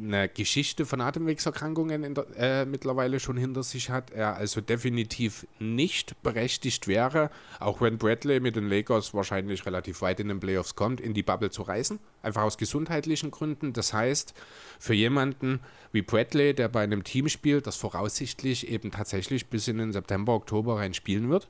eine 0.00 0.28
Geschichte 0.28 0.86
von 0.86 1.00
Atemwegserkrankungen 1.00 2.14
der, 2.14 2.26
äh, 2.36 2.64
mittlerweile 2.64 3.18
schon 3.20 3.36
hinter 3.36 3.62
sich 3.62 3.90
hat, 3.90 4.10
er 4.10 4.36
also 4.36 4.60
definitiv 4.60 5.46
nicht 5.58 6.22
berechtigt 6.22 6.86
wäre, 6.86 7.30
auch 7.58 7.80
wenn 7.80 7.98
Bradley 7.98 8.40
mit 8.40 8.56
den 8.56 8.68
Lakers 8.68 9.12
wahrscheinlich 9.14 9.66
relativ 9.66 10.00
weit 10.00 10.20
in 10.20 10.28
den 10.28 10.40
Playoffs 10.40 10.76
kommt, 10.76 11.00
in 11.00 11.14
die 11.14 11.22
Bubble 11.22 11.50
zu 11.50 11.62
reisen, 11.62 11.98
einfach 12.22 12.42
aus 12.42 12.58
gesundheitlichen 12.58 13.30
Gründen. 13.30 13.72
Das 13.72 13.92
heißt, 13.92 14.34
für 14.78 14.94
jemanden 14.94 15.60
wie 15.92 16.02
Bradley, 16.02 16.54
der 16.54 16.68
bei 16.68 16.82
einem 16.82 17.02
Team 17.02 17.28
spielt, 17.28 17.66
das 17.66 17.76
voraussichtlich 17.76 18.68
eben 18.68 18.90
tatsächlich 18.90 19.46
bis 19.46 19.68
in 19.68 19.78
den 19.78 19.92
September, 19.92 20.34
Oktober 20.34 20.76
rein 20.76 20.94
spielen 20.94 21.28
wird, 21.28 21.48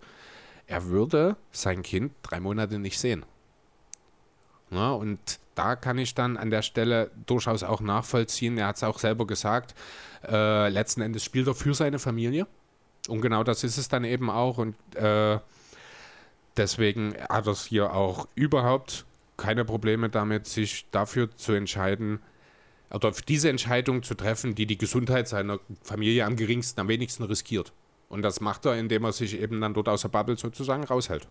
er 0.66 0.86
würde 0.86 1.36
sein 1.50 1.82
Kind 1.82 2.12
drei 2.22 2.40
Monate 2.40 2.78
nicht 2.78 2.98
sehen. 2.98 3.24
Ja, 4.70 4.92
und 4.92 5.18
da 5.58 5.74
kann 5.74 5.98
ich 5.98 6.14
dann 6.14 6.36
an 6.36 6.50
der 6.50 6.62
Stelle 6.62 7.10
durchaus 7.26 7.64
auch 7.64 7.80
nachvollziehen. 7.80 8.56
Er 8.58 8.68
hat 8.68 8.76
es 8.76 8.84
auch 8.84 9.00
selber 9.00 9.26
gesagt. 9.26 9.74
Äh, 10.26 10.68
letzten 10.68 11.00
Endes 11.00 11.24
spielt 11.24 11.48
er 11.48 11.54
für 11.54 11.74
seine 11.74 11.98
Familie. 11.98 12.46
Und 13.08 13.22
genau 13.22 13.42
das 13.42 13.64
ist 13.64 13.76
es 13.76 13.88
dann 13.88 14.04
eben 14.04 14.30
auch. 14.30 14.58
Und 14.58 14.76
äh, 14.94 15.40
deswegen 16.56 17.14
hat 17.28 17.48
er 17.48 17.54
hier 17.54 17.92
auch 17.92 18.28
überhaupt 18.36 19.04
keine 19.36 19.64
Probleme 19.64 20.08
damit, 20.08 20.46
sich 20.46 20.86
dafür 20.92 21.34
zu 21.36 21.52
entscheiden, 21.52 22.20
oder 22.90 23.12
diese 23.26 23.50
Entscheidung 23.50 24.02
zu 24.02 24.14
treffen, 24.14 24.54
die 24.54 24.64
die 24.64 24.78
Gesundheit 24.78 25.28
seiner 25.28 25.58
Familie 25.82 26.24
am 26.24 26.36
geringsten, 26.36 26.80
am 26.80 26.88
wenigsten 26.88 27.24
riskiert. 27.24 27.72
Und 28.08 28.22
das 28.22 28.40
macht 28.40 28.64
er, 28.64 28.76
indem 28.76 29.04
er 29.04 29.12
sich 29.12 29.38
eben 29.38 29.60
dann 29.60 29.74
dort 29.74 29.88
aus 29.88 30.02
der 30.02 30.08
Bubble 30.08 30.38
sozusagen 30.38 30.84
raushält. 30.84 31.28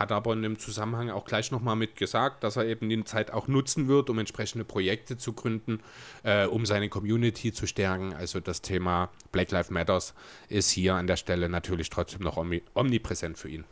Hat 0.00 0.12
aber 0.12 0.32
in 0.32 0.40
dem 0.40 0.58
Zusammenhang 0.58 1.10
auch 1.10 1.26
gleich 1.26 1.50
nochmal 1.50 1.76
mit 1.76 1.94
gesagt, 1.94 2.42
dass 2.42 2.56
er 2.56 2.64
eben 2.64 2.88
die 2.88 3.04
Zeit 3.04 3.32
auch 3.32 3.48
nutzen 3.48 3.86
wird, 3.86 4.08
um 4.08 4.18
entsprechende 4.18 4.64
Projekte 4.64 5.18
zu 5.18 5.34
gründen, 5.34 5.80
äh, 6.22 6.46
um 6.46 6.64
seine 6.64 6.88
Community 6.88 7.52
zu 7.52 7.66
stärken. 7.66 8.14
Also 8.14 8.40
das 8.40 8.62
Thema 8.62 9.10
Black 9.30 9.50
Lives 9.50 9.68
Matters 9.68 10.14
ist 10.48 10.70
hier 10.70 10.94
an 10.94 11.06
der 11.06 11.16
Stelle 11.16 11.50
natürlich 11.50 11.90
trotzdem 11.90 12.22
noch 12.22 12.42
omnipräsent 12.72 13.36
für 13.36 13.50
ihn. 13.50 13.64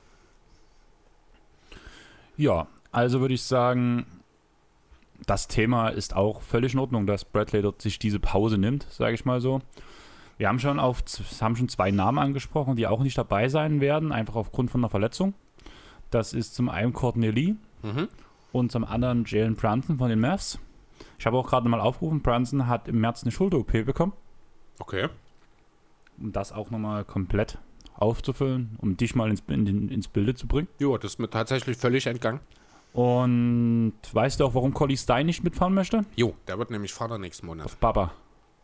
Ja, 2.36 2.66
also 2.92 3.22
würde 3.22 3.32
ich 3.32 3.44
sagen, 3.44 4.04
das 5.24 5.48
Thema 5.48 5.88
ist 5.88 6.14
auch 6.14 6.42
völlig 6.42 6.74
in 6.74 6.78
Ordnung, 6.80 7.06
dass 7.06 7.24
Bradley 7.24 7.62
dort 7.62 7.80
sich 7.80 7.98
diese 7.98 8.20
Pause 8.20 8.58
nimmt, 8.58 8.86
sage 8.90 9.14
ich 9.14 9.24
mal 9.24 9.40
so. 9.40 9.62
Wir 10.36 10.48
haben 10.48 10.58
schon, 10.58 10.78
auf, 10.78 11.02
haben 11.40 11.56
schon 11.56 11.70
zwei 11.70 11.90
Namen 11.90 12.18
angesprochen, 12.18 12.76
die 12.76 12.86
auch 12.86 13.02
nicht 13.02 13.16
dabei 13.16 13.48
sein 13.48 13.80
werden, 13.80 14.12
einfach 14.12 14.36
aufgrund 14.36 14.70
von 14.70 14.82
einer 14.82 14.90
Verletzung. 14.90 15.32
Das 16.10 16.32
ist 16.32 16.54
zum 16.54 16.68
einen 16.68 16.92
Courtney 16.92 17.30
Lee 17.30 17.54
mhm. 17.82 18.08
und 18.52 18.72
zum 18.72 18.84
anderen 18.84 19.24
Jalen 19.26 19.56
Brunson 19.56 19.98
von 19.98 20.08
den 20.08 20.20
Mavs. 20.20 20.58
Ich 21.18 21.26
habe 21.26 21.36
auch 21.36 21.46
gerade 21.46 21.68
mal 21.68 21.80
aufgerufen, 21.80 22.22
Brunson 22.22 22.66
hat 22.66 22.88
im 22.88 23.00
März 23.00 23.22
eine 23.22 23.32
Schulter-OP 23.32 23.72
bekommen. 23.84 24.12
Okay. 24.78 25.08
Um 26.18 26.32
das 26.32 26.52
auch 26.52 26.70
nochmal 26.70 27.04
komplett 27.04 27.58
aufzufüllen, 27.94 28.76
um 28.80 28.96
dich 28.96 29.14
mal 29.14 29.30
ins, 29.30 29.42
in, 29.48 29.88
ins 29.88 30.08
Bilde 30.08 30.34
zu 30.34 30.46
bringen. 30.46 30.68
Ja, 30.78 30.96
das 30.98 31.12
ist 31.12 31.18
mir 31.18 31.28
tatsächlich 31.28 31.76
völlig 31.76 32.06
entgangen. 32.06 32.40
Und 32.92 33.94
weißt 34.12 34.40
du 34.40 34.44
auch, 34.46 34.54
warum 34.54 34.72
Collie 34.72 34.96
Stein 34.96 35.26
nicht 35.26 35.44
mitfahren 35.44 35.74
möchte? 35.74 36.04
Jo, 36.16 36.34
der 36.46 36.58
wird 36.58 36.70
nämlich 36.70 36.92
Vater 36.92 37.18
nächsten 37.18 37.46
Monat. 37.46 37.66
Auf 37.66 37.78
Papa. 37.78 38.12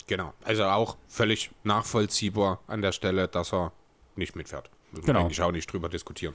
Genau. 0.07 0.33
Also 0.45 0.65
auch 0.65 0.97
völlig 1.09 1.51
nachvollziehbar 1.63 2.61
an 2.67 2.83
der 2.83 2.93
Stelle, 2.93 3.29
dass 3.29 3.53
er 3.53 3.73
nicht 4.17 4.37
mitfährt. 4.37 4.71
Müssen 4.93 5.07
genau. 5.07 5.21
wir 5.21 5.25
eigentlich 5.25 5.43
auch 5.43 5.53
nicht 5.53 5.73
drüber 5.73 5.89
diskutieren. 5.89 6.35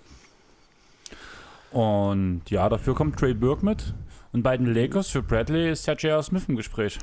Und 1.71 2.41
ja, 2.49 2.67
dafür 2.69 2.95
kommt 2.95 3.19
Trey 3.19 3.33
Burke 3.33 3.65
mit. 3.65 3.93
Und 4.31 4.43
bei 4.43 4.55
den 4.55 4.71
Lakers 4.73 5.09
für 5.09 5.23
Bradley 5.23 5.71
ist 5.71 5.87
ja 5.87 5.93
J.R. 5.93 6.21
Smith 6.21 6.45
im 6.47 6.55
Gespräch. 6.55 6.99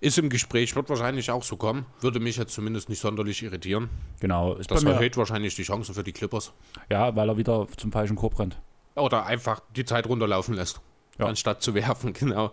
Ist 0.00 0.16
im 0.18 0.28
Gespräch, 0.28 0.76
wird 0.76 0.88
wahrscheinlich 0.88 1.30
auch 1.30 1.42
so 1.42 1.56
kommen. 1.56 1.86
Würde 2.00 2.20
mich 2.20 2.36
jetzt 2.36 2.54
zumindest 2.54 2.88
nicht 2.88 3.00
sonderlich 3.00 3.42
irritieren. 3.42 3.90
Genau. 4.20 4.54
Ist 4.54 4.70
das 4.70 4.84
erhöht 4.84 5.16
wahrscheinlich 5.16 5.56
die 5.56 5.64
Chancen 5.64 5.94
für 5.94 6.04
die 6.04 6.12
Clippers. 6.12 6.52
Ja, 6.88 7.16
weil 7.16 7.28
er 7.28 7.36
wieder 7.36 7.66
zum 7.76 7.90
falschen 7.90 8.14
Korb 8.14 8.38
rennt. 8.38 8.60
Oder 8.94 9.26
einfach 9.26 9.60
die 9.74 9.84
Zeit 9.84 10.06
runterlaufen 10.06 10.54
lässt, 10.54 10.80
ja. 11.18 11.26
anstatt 11.26 11.62
zu 11.62 11.74
werfen, 11.74 12.12
genau. 12.18 12.52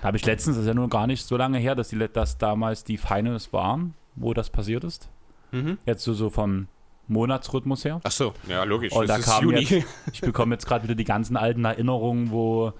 Da 0.00 0.08
habe 0.08 0.16
ich 0.16 0.24
letztens, 0.24 0.56
das 0.56 0.62
ist 0.62 0.68
ja 0.68 0.74
nur 0.74 0.88
gar 0.88 1.08
nicht 1.08 1.26
so 1.26 1.36
lange 1.36 1.58
her, 1.58 1.74
dass, 1.74 1.88
die, 1.88 1.98
dass 2.12 2.38
damals 2.38 2.84
die 2.84 2.98
Finals 2.98 3.52
waren, 3.52 3.94
wo 4.14 4.32
das 4.32 4.50
passiert 4.50 4.84
ist. 4.84 5.08
Mhm. 5.50 5.78
Jetzt 5.86 6.04
so, 6.04 6.12
so 6.12 6.30
vom 6.30 6.68
Monatsrhythmus 7.08 7.84
her. 7.84 8.00
Ach 8.04 8.10
so, 8.10 8.34
ja, 8.48 8.64
logisch. 8.64 8.92
Und 8.92 9.08
da 9.08 9.18
kam 9.18 9.44
Juni. 9.44 9.60
Jetzt, 9.60 9.86
ich 10.12 10.20
bekomme 10.20 10.54
jetzt 10.54 10.66
gerade 10.66 10.84
wieder 10.84 10.94
die 10.94 11.04
ganzen 11.04 11.36
alten 11.36 11.64
Erinnerungen, 11.64 12.30
wo 12.30 12.72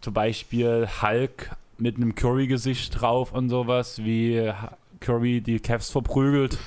zum 0.00 0.14
Beispiel 0.14 0.88
Hulk 1.02 1.56
mit 1.78 1.96
einem 1.96 2.14
Curry-Gesicht 2.14 3.00
drauf 3.00 3.32
und 3.32 3.48
sowas, 3.48 4.04
wie 4.04 4.52
Curry 5.00 5.40
die 5.40 5.60
Cavs 5.60 5.90
verprügelt. 5.90 6.58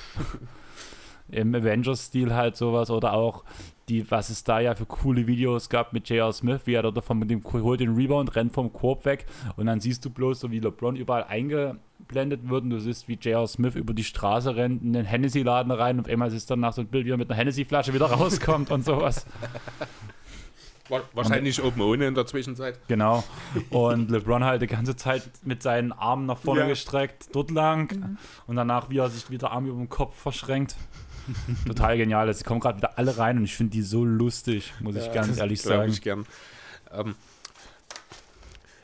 Im 1.30 1.54
Avengers-Stil 1.54 2.34
halt 2.34 2.56
sowas. 2.56 2.90
Oder 2.90 3.12
auch 3.12 3.44
die, 3.88 4.10
was 4.10 4.30
es 4.30 4.44
da 4.44 4.60
ja 4.60 4.74
für 4.74 4.86
coole 4.86 5.26
Videos 5.26 5.68
gab 5.68 5.92
mit 5.92 6.08
J.R. 6.08 6.32
Smith, 6.32 6.62
wie 6.64 6.74
er 6.74 6.82
dort 6.82 7.04
von 7.04 7.26
dem 7.26 7.42
holt 7.44 7.80
den 7.80 7.94
Rebound, 7.94 8.34
rennt 8.36 8.52
vom 8.52 8.72
Korb 8.72 9.04
weg 9.04 9.26
und 9.56 9.66
dann 9.66 9.80
siehst 9.80 10.04
du 10.04 10.10
bloß 10.10 10.40
so, 10.40 10.50
wie 10.50 10.60
LeBron 10.60 10.96
überall 10.96 11.24
eingeblendet 11.24 12.48
wird 12.48 12.64
und 12.64 12.70
du 12.70 12.80
siehst, 12.80 13.08
wie 13.08 13.14
J.R. 13.14 13.46
Smith 13.46 13.74
über 13.74 13.94
die 13.94 14.04
Straße 14.04 14.56
rennt 14.56 14.82
in 14.82 14.92
den 14.92 15.04
Hennessy-Laden 15.04 15.72
rein 15.72 15.98
und 15.98 16.06
auf 16.06 16.10
einmal 16.10 16.32
ist 16.32 16.50
dann 16.50 16.60
nach 16.60 16.72
so 16.72 16.82
ein 16.82 16.88
Bild, 16.88 17.06
wie 17.06 17.10
er 17.10 17.16
mit 17.16 17.30
einer 17.30 17.38
Hennessy-Flasche 17.38 17.94
wieder 17.94 18.06
rauskommt 18.12 18.70
und 18.70 18.84
sowas. 18.84 19.26
Wahrscheinlich 21.12 21.62
oben 21.62 21.80
ohne 21.82 22.06
in 22.06 22.14
der 22.14 22.26
Zwischenzeit. 22.26 22.80
Genau. 22.88 23.22
Und 23.70 24.10
LeBron 24.10 24.44
halt 24.44 24.62
die 24.62 24.66
ganze 24.66 24.96
Zeit 24.96 25.28
mit 25.44 25.62
seinen 25.62 25.92
Armen 25.92 26.26
nach 26.26 26.38
vorne 26.38 26.62
ja. 26.62 26.66
gestreckt, 26.66 27.28
dort 27.34 27.50
lang. 27.50 27.94
Mhm. 27.94 28.18
Und 28.46 28.56
danach, 28.56 28.88
wie 28.90 28.98
er 28.98 29.10
sich 29.10 29.30
wieder 29.30 29.52
Arm 29.52 29.66
über 29.66 29.76
den 29.76 29.88
Kopf 29.88 30.16
verschränkt. 30.16 30.76
Total 31.66 31.96
genial. 31.96 32.28
Es 32.28 32.44
kommen 32.44 32.60
gerade 32.60 32.78
wieder 32.78 32.98
alle 32.98 33.16
rein 33.18 33.38
und 33.38 33.44
ich 33.44 33.54
finde 33.56 33.72
die 33.72 33.82
so 33.82 34.04
lustig, 34.04 34.72
muss 34.80 34.96
ja, 34.96 35.06
ich 35.06 35.12
ganz 35.12 35.38
ehrlich 35.38 35.60
sagen. 35.62 35.92
Ich 35.92 36.02
gern. 36.02 36.26
Ähm, 36.92 37.14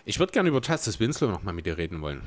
ich 0.04 0.18
würde 0.18 0.32
gerne 0.32 0.50
über 0.50 0.60
Justice 0.60 1.00
Winslow 1.00 1.30
nochmal 1.30 1.54
mit 1.54 1.66
dir 1.66 1.78
reden 1.78 2.00
wollen. 2.02 2.22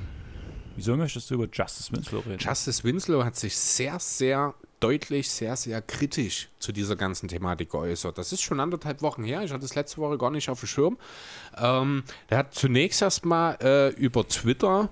Wieso 0.75 0.95
möchtest 0.95 1.29
du 1.29 1.35
über 1.35 1.47
Justice 1.51 1.91
Winslow 1.91 2.19
reden? 2.19 2.39
Justice 2.39 2.83
Winslow 2.83 3.23
hat 3.23 3.35
sich 3.35 3.57
sehr, 3.57 3.99
sehr 3.99 4.53
deutlich, 4.79 5.29
sehr, 5.29 5.55
sehr 5.55 5.81
kritisch 5.81 6.49
zu 6.59 6.71
dieser 6.71 6.95
ganzen 6.95 7.27
Thematik 7.27 7.71
geäußert. 7.71 8.17
Das 8.17 8.31
ist 8.31 8.41
schon 8.41 8.59
anderthalb 8.59 9.01
Wochen 9.01 9.23
her. 9.23 9.41
Ich 9.43 9.51
hatte 9.51 9.65
es 9.65 9.75
letzte 9.75 9.97
Woche 9.97 10.17
gar 10.17 10.31
nicht 10.31 10.49
auf 10.49 10.59
dem 10.59 10.67
Schirm. 10.67 10.97
Ähm, 11.57 12.03
er 12.27 12.37
hat 12.37 12.53
zunächst 12.53 13.01
erstmal 13.01 13.57
äh, 13.61 13.89
über 13.95 14.27
Twitter 14.27 14.89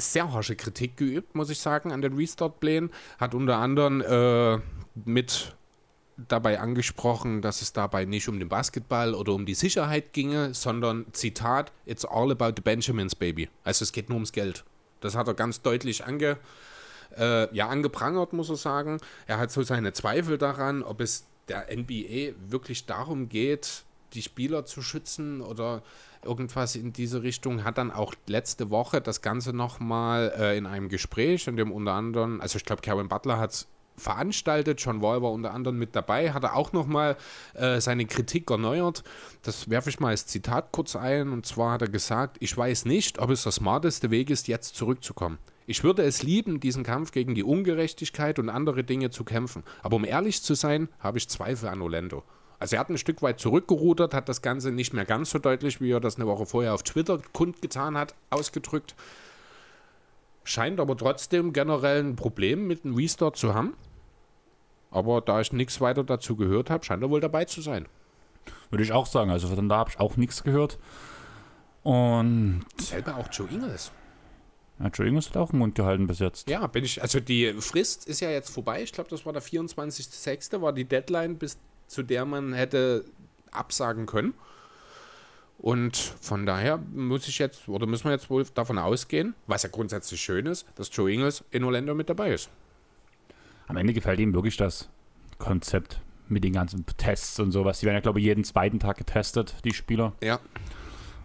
sehr 0.00 0.32
harsche 0.32 0.56
Kritik 0.56 0.96
geübt, 0.96 1.34
muss 1.34 1.50
ich 1.50 1.58
sagen, 1.58 1.92
an 1.92 2.02
den 2.02 2.14
Restart-Plänen. 2.14 2.90
Hat 3.18 3.34
unter 3.34 3.56
anderem 3.56 4.00
äh, 4.00 4.60
mit 5.04 5.54
dabei 6.28 6.60
angesprochen, 6.60 7.40
dass 7.42 7.62
es 7.62 7.72
dabei 7.72 8.04
nicht 8.04 8.28
um 8.28 8.38
den 8.38 8.48
Basketball 8.48 9.14
oder 9.14 9.32
um 9.32 9.46
die 9.46 9.54
Sicherheit 9.54 10.12
ginge, 10.12 10.54
sondern, 10.54 11.06
Zitat, 11.12 11.72
it's 11.86 12.04
all 12.04 12.30
about 12.30 12.52
the 12.56 12.62
Benjamins, 12.62 13.14
baby. 13.14 13.48
Also 13.64 13.84
es 13.84 13.92
geht 13.92 14.08
nur 14.08 14.16
ums 14.16 14.32
Geld. 14.32 14.64
Das 15.00 15.14
hat 15.14 15.28
er 15.28 15.34
ganz 15.34 15.62
deutlich 15.62 16.04
ange, 16.04 16.36
äh, 17.16 17.54
ja, 17.54 17.68
angeprangert, 17.68 18.32
muss 18.32 18.50
er 18.50 18.56
sagen. 18.56 18.98
Er 19.26 19.38
hat 19.38 19.50
so 19.50 19.62
seine 19.62 19.92
Zweifel 19.92 20.38
daran, 20.38 20.82
ob 20.82 21.00
es 21.00 21.24
der 21.48 21.66
NBA 21.74 22.34
wirklich 22.48 22.86
darum 22.86 23.28
geht, 23.28 23.84
die 24.12 24.22
Spieler 24.22 24.64
zu 24.64 24.82
schützen 24.82 25.40
oder 25.40 25.82
irgendwas 26.24 26.76
in 26.76 26.92
diese 26.92 27.22
Richtung, 27.22 27.64
hat 27.64 27.78
dann 27.78 27.90
auch 27.90 28.14
letzte 28.26 28.70
Woche 28.70 29.00
das 29.00 29.22
Ganze 29.22 29.52
nochmal 29.52 30.32
äh, 30.38 30.58
in 30.58 30.66
einem 30.66 30.88
Gespräch, 30.88 31.46
in 31.46 31.56
dem 31.56 31.72
unter 31.72 31.92
anderem, 31.92 32.40
also 32.40 32.56
ich 32.56 32.64
glaube, 32.64 32.82
Kevin 32.82 33.08
Butler 33.08 33.38
hat 33.38 33.52
es 33.52 33.68
veranstaltet, 33.96 34.80
John 34.80 35.02
Wall 35.02 35.22
war 35.22 35.30
unter 35.30 35.52
anderem 35.52 35.78
mit 35.78 35.94
dabei, 35.94 36.32
hat 36.32 36.42
er 36.42 36.56
auch 36.56 36.72
nochmal 36.72 37.16
äh, 37.54 37.80
seine 37.80 38.06
Kritik 38.06 38.50
erneuert. 38.50 39.04
Das 39.42 39.68
werfe 39.68 39.90
ich 39.90 40.00
mal 40.00 40.08
als 40.08 40.26
Zitat 40.26 40.72
kurz 40.72 40.96
ein, 40.96 41.32
und 41.32 41.46
zwar 41.46 41.72
hat 41.72 41.82
er 41.82 41.88
gesagt, 41.88 42.38
ich 42.40 42.56
weiß 42.56 42.86
nicht, 42.86 43.18
ob 43.18 43.30
es 43.30 43.42
der 43.42 43.52
smarteste 43.52 44.10
Weg 44.10 44.30
ist, 44.30 44.48
jetzt 44.48 44.74
zurückzukommen. 44.74 45.38
Ich 45.66 45.84
würde 45.84 46.02
es 46.02 46.22
lieben, 46.24 46.58
diesen 46.58 46.82
Kampf 46.82 47.12
gegen 47.12 47.34
die 47.34 47.44
Ungerechtigkeit 47.44 48.38
und 48.40 48.48
andere 48.48 48.82
Dinge 48.82 49.10
zu 49.10 49.22
kämpfen. 49.22 49.62
Aber 49.82 49.96
um 49.96 50.04
ehrlich 50.04 50.42
zu 50.42 50.54
sein, 50.54 50.88
habe 50.98 51.18
ich 51.18 51.28
Zweifel 51.28 51.68
an 51.68 51.80
Orlando. 51.80 52.24
Also 52.60 52.76
er 52.76 52.80
hat 52.80 52.90
ein 52.90 52.98
Stück 52.98 53.22
weit 53.22 53.40
zurückgerudert, 53.40 54.12
hat 54.12 54.28
das 54.28 54.42
Ganze 54.42 54.70
nicht 54.70 54.92
mehr 54.92 55.06
ganz 55.06 55.30
so 55.30 55.38
deutlich, 55.38 55.80
wie 55.80 55.90
er 55.90 55.98
das 55.98 56.16
eine 56.16 56.26
Woche 56.26 56.44
vorher 56.44 56.74
auf 56.74 56.82
Twitter 56.82 57.18
kundgetan 57.32 57.96
hat, 57.96 58.14
ausgedrückt. 58.28 58.94
Scheint 60.44 60.78
aber 60.78 60.94
trotzdem 60.94 61.54
generell 61.54 62.04
ein 62.04 62.16
Problem 62.16 62.66
mit 62.66 62.84
dem 62.84 62.94
Restart 62.94 63.36
zu 63.36 63.54
haben. 63.54 63.74
Aber 64.90 65.22
da 65.22 65.40
ich 65.40 65.52
nichts 65.52 65.80
weiter 65.80 66.04
dazu 66.04 66.36
gehört 66.36 66.68
habe, 66.68 66.84
scheint 66.84 67.02
er 67.02 67.08
wohl 67.08 67.20
dabei 67.20 67.46
zu 67.46 67.62
sein. 67.62 67.86
Würde 68.68 68.84
ich 68.84 68.92
auch 68.92 69.06
sagen. 69.06 69.30
Also 69.30 69.48
von 69.48 69.68
da 69.68 69.78
habe 69.78 69.90
ich 69.90 69.98
auch 69.98 70.16
nichts 70.18 70.42
gehört. 70.42 70.78
Und. 71.82 72.66
Selber 72.78 73.16
auch 73.16 73.28
Joe 73.32 73.48
Ingles. 73.50 73.90
Ja, 74.78 74.88
Joe 74.88 75.06
Ingles 75.06 75.30
hat 75.30 75.36
auch 75.38 75.50
den 75.50 75.60
Mund 75.60 75.74
gehalten 75.74 76.06
bis 76.06 76.18
jetzt. 76.18 76.50
Ja, 76.50 76.66
bin 76.66 76.84
ich. 76.84 77.00
Also 77.00 77.20
die 77.20 77.54
Frist 77.54 78.06
ist 78.06 78.20
ja 78.20 78.30
jetzt 78.30 78.50
vorbei. 78.50 78.82
Ich 78.82 78.92
glaube, 78.92 79.08
das 79.08 79.24
war 79.24 79.32
der 79.32 79.42
24.06. 79.42 80.60
war 80.60 80.74
die 80.74 80.84
Deadline, 80.84 81.38
bis 81.38 81.58
zu 81.90 82.04
der 82.04 82.24
man 82.24 82.52
hätte 82.52 83.04
absagen 83.50 84.06
können. 84.06 84.32
Und 85.58 85.96
von 85.96 86.46
daher 86.46 86.78
muss 86.94 87.28
ich 87.28 87.38
jetzt, 87.38 87.68
oder 87.68 87.86
müssen 87.86 88.04
wir 88.04 88.12
jetzt 88.12 88.30
wohl 88.30 88.44
davon 88.54 88.78
ausgehen, 88.78 89.34
was 89.46 89.64
ja 89.64 89.68
grundsätzlich 89.68 90.20
schön 90.20 90.46
ist, 90.46 90.66
dass 90.76 90.88
Joe 90.92 91.12
Ingles 91.12 91.44
in 91.50 91.64
Orlando 91.64 91.94
mit 91.94 92.08
dabei 92.08 92.32
ist. 92.32 92.48
Am 93.66 93.76
Ende 93.76 93.92
gefällt 93.92 94.20
ihm 94.20 94.32
wirklich 94.32 94.56
das 94.56 94.88
Konzept 95.38 96.00
mit 96.28 96.44
den 96.44 96.52
ganzen 96.52 96.86
Tests 96.96 97.38
und 97.40 97.50
sowas. 97.50 97.80
Die 97.80 97.86
werden 97.86 97.96
ja, 97.96 98.00
glaube 98.00 98.20
ich, 98.20 98.24
jeden 98.24 98.44
zweiten 98.44 98.78
Tag 98.78 98.96
getestet, 98.96 99.56
die 99.64 99.74
Spieler. 99.74 100.12
Ja. 100.22 100.38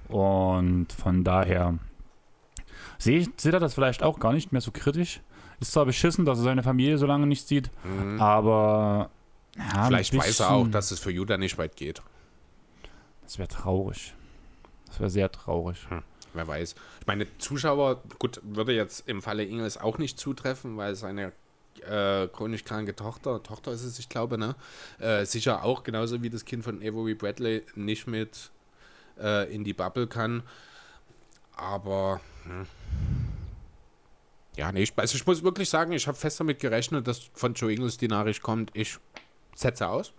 Und 0.10 0.92
von 0.92 1.24
daher 1.24 1.78
sehe 2.98 3.26
seht 3.38 3.54
er 3.54 3.60
das 3.60 3.76
vielleicht 3.76 4.02
auch 4.02 4.20
gar 4.20 4.34
nicht 4.34 4.52
mehr 4.52 4.62
so 4.62 4.72
kritisch. 4.72 5.22
Ist 5.60 5.72
zwar 5.72 5.86
beschissen, 5.86 6.26
dass 6.26 6.40
er 6.40 6.44
seine 6.44 6.64
Familie 6.64 6.98
so 6.98 7.06
lange 7.06 7.28
nicht 7.28 7.48
sieht, 7.48 7.70
mhm. 7.84 8.20
aber 8.20 9.12
ja, 9.58 9.88
Vielleicht 9.88 10.16
weiß 10.16 10.42
er 10.42 10.52
auch, 10.52 10.68
dass 10.68 10.92
es 10.92 11.00
für 11.00 11.12
Judah 11.12 11.38
nicht 11.38 11.58
weit 11.58 11.76
geht. 11.76 12.02
Das 13.24 13.38
wäre 13.38 13.48
traurig. 13.48 14.14
Das 14.88 15.00
wäre 15.00 15.10
sehr 15.10 15.32
traurig. 15.32 15.78
Hm, 15.90 16.04
wer 16.34 16.48
weiß. 16.48 16.76
Ich 17.02 17.08
meine, 17.08 17.26
Zuschauer, 17.38 18.04
gut, 18.20 18.42
würde 18.44 18.74
jetzt 18.74 19.08
im 19.08 19.22
Falle 19.22 19.44
Ingels 19.44 19.78
auch 19.78 19.98
nicht 19.98 20.20
zutreffen, 20.20 20.78
weil 20.78 20.96
seine 20.96 21.32
äh, 21.82 22.28
chronisch 22.28 22.64
kranke 22.64 22.96
Tochter, 22.96 23.42
Tochter 23.44 23.72
ist 23.72 23.84
es, 23.84 24.00
ich 24.00 24.10
glaube, 24.10 24.38
ne? 24.38 24.56
Äh, 25.00 25.26
sicher 25.26 25.64
auch, 25.64 25.84
genauso 25.84 26.22
wie 26.22 26.30
das 26.30 26.46
Kind 26.46 26.64
von 26.64 26.78
Avery 26.78 27.16
Bradley, 27.16 27.64
nicht 27.76 28.08
mit 28.08 28.52
äh, 29.20 29.54
in 29.54 29.64
die 29.64 29.74
Bubble 29.74 30.08
kann. 30.08 30.44
Aber 31.56 32.20
hm. 32.44 32.66
ja, 34.58 34.72
nee, 34.72 34.84
ich, 34.84 34.94
also 34.98 35.16
ich 35.16 35.26
muss 35.26 35.44
wirklich 35.44 35.70
sagen, 35.70 35.92
ich 35.94 36.08
habe 36.08 36.18
fest 36.18 36.40
damit 36.40 36.60
gerechnet, 36.60 37.08
dass 37.08 37.30
von 37.34 37.54
Joe 37.54 37.74
Ingles 37.74 37.98
die 37.98 38.08
Nachricht 38.08 38.42
kommt, 38.42 38.72
ich 38.74 38.98
setze 39.56 39.88
aus. 39.88 40.14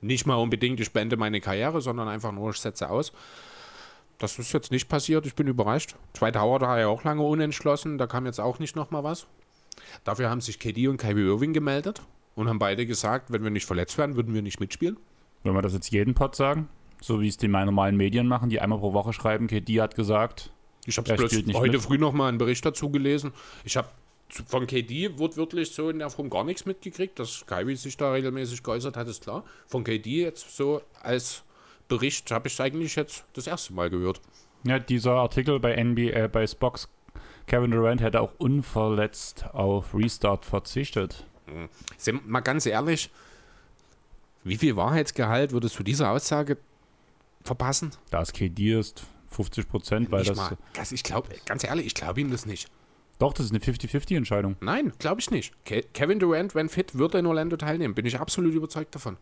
Nicht 0.00 0.26
mal 0.26 0.36
unbedingt, 0.36 0.78
ich 0.80 0.92
beende 0.92 1.16
meine 1.16 1.40
Karriere, 1.40 1.80
sondern 1.80 2.08
einfach 2.08 2.32
nur, 2.32 2.50
ich 2.50 2.58
setze 2.58 2.90
aus. 2.90 3.12
Das 4.18 4.38
ist 4.38 4.52
jetzt 4.52 4.70
nicht 4.70 4.88
passiert, 4.88 5.26
ich 5.26 5.34
bin 5.34 5.48
überrascht. 5.48 5.96
Zweite 6.12 6.40
Howard 6.40 6.62
war 6.62 6.78
ja 6.78 6.86
auch 6.86 7.02
lange 7.04 7.22
unentschlossen, 7.22 7.98
da 7.98 8.06
kam 8.06 8.26
jetzt 8.26 8.40
auch 8.40 8.58
nicht 8.58 8.76
nochmal 8.76 9.02
was. 9.02 9.26
Dafür 10.04 10.30
haben 10.30 10.40
sich 10.40 10.58
KD 10.60 10.88
und 10.88 10.98
Kyrie 10.98 11.26
Irving 11.26 11.52
gemeldet 11.52 12.02
und 12.36 12.48
haben 12.48 12.58
beide 12.58 12.86
gesagt, 12.86 13.32
wenn 13.32 13.42
wir 13.42 13.50
nicht 13.50 13.66
verletzt 13.66 13.98
werden, 13.98 14.14
würden 14.14 14.34
wir 14.34 14.42
nicht 14.42 14.60
mitspielen. 14.60 14.98
Wenn 15.42 15.54
wir 15.54 15.62
das 15.62 15.72
jetzt 15.72 15.90
jeden 15.90 16.14
Pod 16.14 16.36
sagen, 16.36 16.68
so 17.00 17.20
wie 17.20 17.28
es 17.28 17.36
die 17.36 17.48
normalen 17.48 17.96
Medien 17.96 18.28
machen, 18.28 18.50
die 18.50 18.60
einmal 18.60 18.78
pro 18.78 18.92
Woche 18.92 19.12
schreiben, 19.12 19.46
KD 19.46 19.80
hat 19.80 19.94
gesagt, 19.94 20.52
ich 20.86 20.96
habe 20.98 21.16
heute 21.16 21.72
mit. 21.72 21.82
früh 21.82 21.98
noch 21.98 22.12
mal 22.12 22.28
einen 22.28 22.38
Bericht 22.38 22.64
dazu 22.64 22.90
gelesen. 22.90 23.32
Ich 23.64 23.76
habe 23.76 23.88
von 24.28 24.66
KD 24.66 25.18
wortwörtlich 25.18 25.70
so 25.72 25.90
in 25.90 25.98
der 25.98 26.10
Form 26.10 26.30
gar 26.30 26.44
nichts 26.44 26.66
mitgekriegt, 26.66 27.18
dass 27.18 27.44
Kyrie 27.46 27.76
sich 27.76 27.96
da 27.96 28.12
regelmäßig 28.12 28.62
geäußert 28.62 28.96
hat, 28.96 29.08
ist 29.08 29.22
klar. 29.22 29.44
Von 29.66 29.84
KD 29.84 30.22
jetzt 30.22 30.56
so 30.56 30.82
als 31.02 31.44
Bericht 31.88 32.30
habe 32.30 32.48
ich 32.48 32.60
eigentlich 32.60 32.96
jetzt 32.96 33.24
das 33.34 33.46
erste 33.46 33.72
Mal 33.74 33.90
gehört. 33.90 34.20
Ja, 34.64 34.78
dieser 34.78 35.12
Artikel 35.12 35.60
bei 35.60 35.76
NBA, 35.82 36.10
äh, 36.10 36.28
bei 36.28 36.46
Spox, 36.46 36.88
Kevin 37.46 37.70
Durant 37.70 38.00
hätte 38.00 38.20
auch 38.20 38.32
unverletzt 38.38 39.44
auf 39.52 39.94
Restart 39.94 40.46
verzichtet. 40.46 41.26
Mhm. 41.46 41.68
Sind 41.98 42.26
mal 42.26 42.40
ganz 42.40 42.64
ehrlich, 42.64 43.10
wie 44.42 44.56
viel 44.56 44.76
Wahrheitsgehalt 44.76 45.52
würdest 45.52 45.78
du 45.78 45.82
dieser 45.82 46.10
Aussage 46.10 46.56
verpassen? 47.42 47.92
Da 48.10 48.22
es 48.22 48.32
KD 48.32 48.78
ist, 48.78 49.06
50 49.28 49.68
Prozent, 49.68 50.10
weil 50.10 50.24
das. 50.24 50.36
Mal. 50.36 50.56
Ich 50.90 51.02
glaube, 51.02 51.28
ganz 51.44 51.64
ehrlich, 51.64 51.86
ich 51.86 51.94
glaube 51.94 52.20
ihm 52.20 52.30
das 52.30 52.46
nicht. 52.46 52.70
Doch, 53.18 53.32
das 53.32 53.46
ist 53.46 53.52
eine 53.52 53.60
50-50-Entscheidung. 53.60 54.56
Nein, 54.60 54.92
glaube 54.98 55.20
ich 55.20 55.30
nicht. 55.30 55.54
Ke 55.64 55.82
Kevin 55.92 56.18
Durant, 56.18 56.54
wenn 56.54 56.68
fit, 56.68 56.98
wird 56.98 57.14
er 57.14 57.20
in 57.20 57.26
Orlando 57.26 57.56
teilnehmen. 57.56 57.94
Bin 57.94 58.06
ich 58.06 58.18
absolut 58.18 58.54
überzeugt 58.54 58.94
davon. 58.94 59.16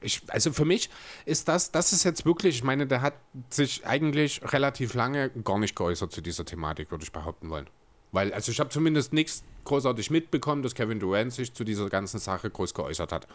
Ich, 0.00 0.20
also 0.28 0.52
für 0.52 0.64
mich 0.64 0.90
ist 1.26 1.46
das, 1.46 1.70
das 1.70 1.92
ist 1.92 2.02
jetzt 2.02 2.26
wirklich, 2.26 2.56
ich 2.56 2.64
meine, 2.64 2.88
der 2.88 3.02
hat 3.02 3.14
sich 3.50 3.86
eigentlich 3.86 4.40
relativ 4.52 4.94
lange 4.94 5.30
gar 5.30 5.60
nicht 5.60 5.76
geäußert 5.76 6.10
zu 6.10 6.20
dieser 6.20 6.44
Thematik, 6.44 6.90
würde 6.90 7.04
ich 7.04 7.12
behaupten 7.12 7.50
wollen. 7.50 7.68
Weil, 8.10 8.32
also 8.34 8.50
ich 8.50 8.58
habe 8.58 8.70
zumindest 8.70 9.12
nichts 9.12 9.44
großartig 9.64 10.10
mitbekommen, 10.10 10.62
dass 10.62 10.74
Kevin 10.74 10.98
Durant 10.98 11.32
sich 11.32 11.54
zu 11.54 11.62
dieser 11.62 11.88
ganzen 11.88 12.18
Sache 12.18 12.50
groß 12.50 12.74
geäußert 12.74 13.12
hat. 13.12 13.28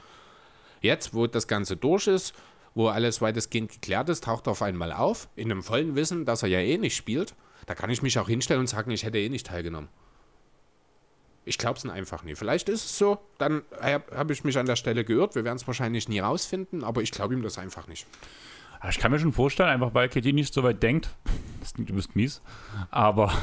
Jetzt, 0.82 1.14
wo 1.14 1.26
das 1.26 1.48
Ganze 1.48 1.78
durch 1.78 2.08
ist, 2.08 2.34
wo 2.78 2.90
alles 2.90 3.22
weitestgehend 3.22 3.72
geklärt 3.72 4.08
ist, 4.08 4.24
taucht 4.24 4.48
er 4.48 4.52
auf 4.52 4.62
einmal 4.62 4.94
auf, 4.94 5.30
in 5.36 5.50
dem 5.50 5.64
vollen 5.64 5.96
Wissen, 5.96 6.26
dass 6.26 6.44
er 6.44 6.50
ja 6.50 6.60
eh 6.60 6.78
nicht 6.78 6.96
spielt. 6.96 7.34
Da 7.66 7.74
kann 7.74 7.90
ich 7.90 8.04
mich 8.04 8.20
auch 8.20 8.28
hinstellen 8.28 8.62
und 8.62 8.68
sagen, 8.68 8.92
ich 8.92 9.04
hätte 9.04 9.18
eh 9.18 9.30
nicht 9.30 9.48
teilgenommen. 9.48 9.90
Ich 11.44 11.58
glaube 11.58 11.80
es 11.80 11.86
einfach 11.90 12.24
nie. 12.24 12.36
Vielleicht 12.36 12.70
ist 12.70 12.86
es 12.86 12.98
so, 12.98 13.18
dann 13.40 13.64
habe 13.82 14.32
ich 14.32 14.44
mich 14.44 14.60
an 14.60 14.68
der 14.68 14.76
Stelle 14.76 15.04
geirrt. 15.04 15.34
Wir 15.34 15.44
werden 15.44 15.58
es 15.58 15.66
wahrscheinlich 15.66 16.08
nie 16.08 16.20
rausfinden, 16.20 16.84
aber 16.84 17.02
ich 17.02 17.10
glaube 17.10 17.34
ihm 17.34 17.42
das 17.42 17.58
einfach 17.58 17.88
nicht. 17.88 18.06
Ich 18.88 19.00
kann 19.00 19.12
mir 19.12 19.18
schon 19.18 19.34
vorstellen, 19.34 19.70
einfach 19.70 19.96
weil 19.96 20.08
KD 20.08 20.34
nicht 20.34 20.54
so 20.54 20.62
weit 20.62 20.84
denkt, 20.84 21.10
das 21.62 21.74
klingt 21.74 21.90
übelst 21.90 22.16
mies, 22.16 22.44
aber 22.92 23.34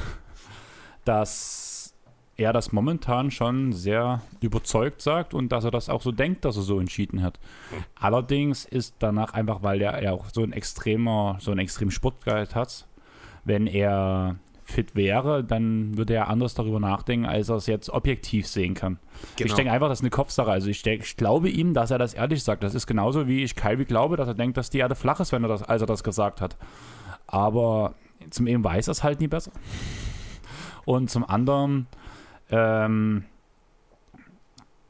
dass 1.04 1.73
er 2.36 2.52
das 2.52 2.72
momentan 2.72 3.30
schon 3.30 3.72
sehr 3.72 4.22
überzeugt 4.40 5.00
sagt 5.00 5.34
und 5.34 5.50
dass 5.50 5.64
er 5.64 5.70
das 5.70 5.88
auch 5.88 6.02
so 6.02 6.10
denkt, 6.10 6.44
dass 6.44 6.56
er 6.56 6.62
so 6.62 6.80
entschieden 6.80 7.22
hat. 7.22 7.38
Allerdings 7.94 8.64
ist 8.64 8.96
danach 8.98 9.34
einfach, 9.34 9.62
weil 9.62 9.80
er 9.80 10.02
ja 10.02 10.12
auch 10.12 10.26
so 10.32 10.42
ein 10.42 10.52
extremer, 10.52 11.36
so 11.40 11.50
einen 11.52 11.60
extremen 11.60 11.92
Sportgeist 11.92 12.54
hat, 12.54 12.86
wenn 13.44 13.66
er 13.66 14.36
fit 14.64 14.96
wäre, 14.96 15.44
dann 15.44 15.96
würde 15.96 16.14
er 16.14 16.28
anders 16.28 16.54
darüber 16.54 16.80
nachdenken, 16.80 17.26
als 17.26 17.50
er 17.50 17.56
es 17.56 17.66
jetzt 17.66 17.90
objektiv 17.90 18.46
sehen 18.46 18.74
kann. 18.74 18.98
Genau. 19.36 19.46
Ich 19.46 19.54
denke 19.54 19.70
einfach, 19.70 19.88
das 19.88 19.98
ist 19.98 20.04
eine 20.04 20.10
Kopfsache. 20.10 20.50
Also 20.50 20.68
ich, 20.68 20.82
denk, 20.82 21.02
ich 21.02 21.16
glaube 21.16 21.50
ihm, 21.50 21.74
dass 21.74 21.90
er 21.90 21.98
das 21.98 22.14
ehrlich 22.14 22.42
sagt. 22.42 22.62
Das 22.62 22.74
ist 22.74 22.86
genauso 22.86 23.28
wie 23.28 23.44
ich 23.44 23.54
Kyrie 23.56 23.84
glaube, 23.84 24.16
dass 24.16 24.26
er 24.26 24.34
denkt, 24.34 24.56
dass 24.56 24.70
die 24.70 24.78
Erde 24.78 24.94
flach 24.94 25.20
ist, 25.20 25.32
wenn 25.32 25.44
er 25.44 25.48
das, 25.48 25.62
als 25.62 25.82
er 25.82 25.86
das 25.86 26.02
gesagt 26.02 26.40
hat. 26.40 26.56
Aber 27.26 27.94
zum 28.30 28.46
einen 28.46 28.64
weiß 28.64 28.88
er 28.88 28.92
es 28.92 29.04
halt 29.04 29.20
nie 29.20 29.28
besser. 29.28 29.52
Und 30.86 31.10
zum 31.10 31.28
anderen 31.28 31.86
ähm, 32.50 33.24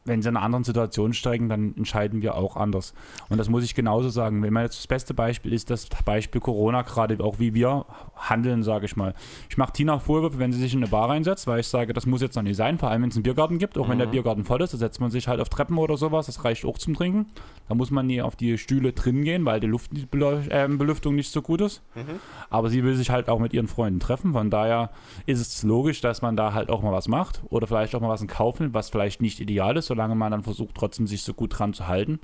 wenn 0.05 0.21
sie 0.21 0.29
in 0.29 0.37
einer 0.37 0.45
anderen 0.45 0.65
Situation 0.65 1.15
steigen, 1.15 1.49
dann 1.49 1.75
entscheiden 1.77 2.21
wir 2.21 2.35
auch 2.35 2.57
anders. 2.57 2.95
Und 3.31 3.39
das 3.39 3.49
muss 3.49 3.65
ich 3.65 3.75
genauso 3.75 4.11
sagen. 4.11 4.43
Wenn 4.43 4.53
man 4.53 4.65
jetzt 4.65 4.79
das 4.79 4.87
beste 4.87 5.15
Beispiel 5.15 5.53
ist, 5.53 5.71
das 5.71 5.89
Beispiel 6.05 6.41
Corona, 6.41 6.83
gerade 6.83 7.23
auch 7.25 7.39
wie 7.39 7.55
wir 7.55 7.87
handeln, 8.17 8.63
sage 8.63 8.85
ich 8.85 8.97
mal. 8.97 9.15
Ich 9.49 9.57
mache 9.57 9.73
Tina 9.73 9.99
Vorwürfe, 9.99 10.39
wenn 10.39 10.53
sie 10.53 10.59
sich 10.59 10.75
in 10.75 10.81
eine 10.81 10.91
Bar 10.91 11.09
reinsetzt, 11.09 11.47
weil 11.47 11.61
ich 11.61 11.69
sage, 11.69 11.95
das 11.95 12.05
muss 12.05 12.21
jetzt 12.21 12.37
noch 12.37 12.43
nicht 12.43 12.57
sein, 12.57 12.79
vor 12.79 12.91
allem 12.91 13.03
wenn 13.03 13.11
es 13.11 13.17
einen 13.17 13.23
Biergarten 13.23 13.59
gibt. 13.59 13.79
Auch 13.79 13.87
mhm. 13.87 13.93
wenn 13.93 13.99
der 13.99 14.09
mhm. 14.09 14.13
Biergarten 14.13 14.45
voll 14.45 14.61
ist, 14.61 14.75
da 14.75 14.79
setzt 14.79 15.01
man 15.01 15.11
sich 15.11 15.27
halt 15.27 15.41
auf 15.41 15.49
Treppen 15.49 15.79
oder 15.79 15.97
sowas, 15.97 16.27
das 16.27 16.45
reicht 16.45 16.67
auch 16.67 16.77
zum 16.77 16.95
Trinken. 16.95 17.27
Da 17.69 17.75
muss 17.75 17.91
man 17.91 18.07
nie 18.07 18.21
auf 18.21 18.37
die 18.37 18.59
Stühle 18.59 18.93
drin 18.93 19.25
gehen, 19.25 19.47
weil 19.47 19.61
die 19.61 19.67
Luftbelüftung 19.67 21.13
äh, 21.13 21.17
nicht 21.17 21.31
so 21.31 21.41
gut 21.41 21.63
ist. 21.63 21.83
Mhm. 21.95 22.21
Aber 22.51 22.69
sie 22.69 22.85
will 22.85 22.95
sich 22.95 23.09
halt 23.09 23.31
auch 23.31 23.39
mit 23.39 23.55
ihren 23.55 23.69
Freunden 23.69 24.01
treffen. 24.01 24.33
Von 24.33 24.51
daher 24.51 24.91
ist 25.25 25.41
es 25.41 25.63
logisch, 25.63 26.03
dass 26.03 26.21
man 26.21 26.37
da 26.37 26.53
halt 26.53 26.69
auch 26.69 26.83
mal 26.83 26.93
was 26.93 27.09
macht 27.09 27.43
oder 27.49 27.67
vielleicht 27.67 27.95
auch 27.95 28.01
mal 28.01 28.11
was 28.11 28.21
in 28.21 28.29
Kauf 28.29 28.61
nimmt, 28.61 28.75
was 28.75 28.91
vielleicht 28.91 29.23
nicht 29.23 29.41
ideal 29.41 29.77
ist, 29.79 29.91
solange 29.95 30.17
man 30.17 30.33
dann 30.33 30.43
versucht, 30.43 30.75
trotzdem 30.75 31.07
sich 31.07 31.23
so 31.23 31.33
gut 31.35 31.57
dran 31.57 31.73
zu 31.73 31.87
halten. 31.87 32.19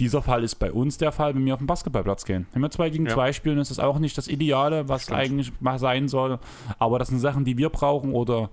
Dieser 0.00 0.22
Fall 0.22 0.42
ist 0.42 0.56
bei 0.56 0.72
uns 0.72 0.98
der 0.98 1.12
Fall, 1.12 1.34
wenn 1.36 1.46
wir 1.46 1.54
auf 1.54 1.60
den 1.60 1.68
Basketballplatz 1.68 2.24
gehen. 2.24 2.46
Wenn 2.52 2.62
wir 2.62 2.70
zwei 2.70 2.90
gegen 2.90 3.06
ja. 3.06 3.14
zwei 3.14 3.32
spielen, 3.32 3.58
ist 3.58 3.70
das 3.70 3.78
auch 3.78 4.00
nicht 4.00 4.18
das 4.18 4.26
Ideale, 4.26 4.88
was 4.88 5.04
Stimmt. 5.04 5.18
eigentlich 5.20 5.52
mal 5.60 5.78
sein 5.78 6.08
soll. 6.08 6.40
Aber 6.80 6.98
das 6.98 7.08
sind 7.08 7.20
Sachen, 7.20 7.44
die 7.44 7.56
wir 7.56 7.70
brauchen 7.70 8.12
oder 8.12 8.50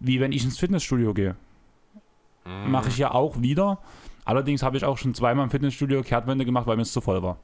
wie 0.00 0.20
wenn 0.20 0.32
ich 0.32 0.42
ins 0.42 0.58
Fitnessstudio 0.58 1.12
gehe. 1.12 1.36
Mhm. 2.46 2.70
Mache 2.70 2.88
ich 2.88 2.96
ja 2.96 3.12
auch 3.12 3.40
wieder. 3.42 3.78
Allerdings 4.24 4.62
habe 4.62 4.76
ich 4.78 4.84
auch 4.84 4.96
schon 4.96 5.14
zweimal 5.14 5.44
im 5.44 5.50
Fitnessstudio 5.50 6.02
Kehrtwende 6.02 6.46
gemacht, 6.46 6.66
weil 6.66 6.76
mir 6.76 6.82
es 6.82 6.92
zu 6.92 7.02
voll 7.02 7.22
war. 7.22 7.36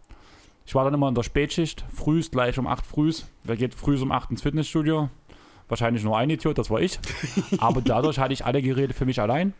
Ich 0.64 0.74
war 0.74 0.84
dann 0.84 0.94
immer 0.94 1.08
in 1.08 1.14
der 1.14 1.22
Spätschicht, 1.22 1.84
frühst, 1.92 2.32
gleich 2.32 2.58
um 2.58 2.66
8 2.66 2.86
frühs. 2.86 3.26
Wer 3.44 3.56
geht 3.56 3.74
frühs 3.74 4.00
um 4.00 4.12
8 4.12 4.30
ins 4.30 4.42
Fitnessstudio? 4.42 5.10
Wahrscheinlich 5.68 6.02
nur 6.02 6.16
ein 6.16 6.30
Idiot, 6.30 6.56
das 6.56 6.70
war 6.70 6.80
ich. 6.80 6.98
Aber 7.58 7.82
dadurch 7.82 8.18
hatte 8.18 8.32
ich 8.32 8.44
alle 8.44 8.62
Geräte 8.62 8.94
für 8.94 9.04
mich 9.04 9.20
allein. 9.20 9.54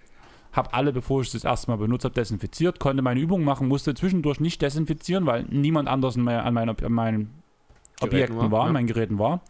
Habe 0.53 0.73
alle, 0.73 0.93
bevor 0.93 1.21
ich 1.21 1.31
das 1.31 1.45
erste 1.45 1.71
Mal 1.71 1.77
benutzt 1.77 2.05
habe, 2.05 2.15
desinfiziert, 2.15 2.81
konnte 2.81 3.03
meine 3.03 3.21
Übungen 3.21 3.45
machen, 3.45 3.69
musste 3.69 3.95
zwischendurch 3.95 4.41
nicht 4.41 4.63
desinfizieren, 4.63 5.27
weil 5.27 5.45
niemand 5.45 5.89
anders 5.89 6.17
mehr 6.17 6.45
an, 6.45 6.55
meine, 6.55 6.75
an 6.83 6.93
meinen 6.93 7.43
Objekten 8.01 8.37
war, 8.39 8.51
war 8.51 8.67
ja. 8.67 8.73
meinen 8.73 8.87
Geräten 8.87 9.19
war. 9.19 9.43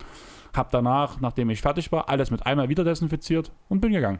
Habe 0.54 0.68
danach, 0.72 1.20
nachdem 1.20 1.50
ich 1.50 1.60
fertig 1.60 1.92
war, 1.92 2.08
alles 2.08 2.30
mit 2.30 2.46
einmal 2.46 2.68
wieder 2.68 2.84
desinfiziert 2.84 3.52
und 3.68 3.80
bin 3.80 3.92
gegangen. 3.92 4.18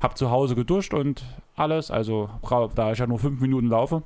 Habe 0.00 0.14
zu 0.14 0.30
Hause 0.30 0.54
geduscht 0.54 0.94
und 0.94 1.24
alles, 1.56 1.90
also 1.90 2.30
da 2.74 2.92
ich 2.92 2.98
ja 2.98 3.06
nur 3.06 3.18
fünf 3.18 3.40
Minuten 3.40 3.68
laufe. 3.68 4.02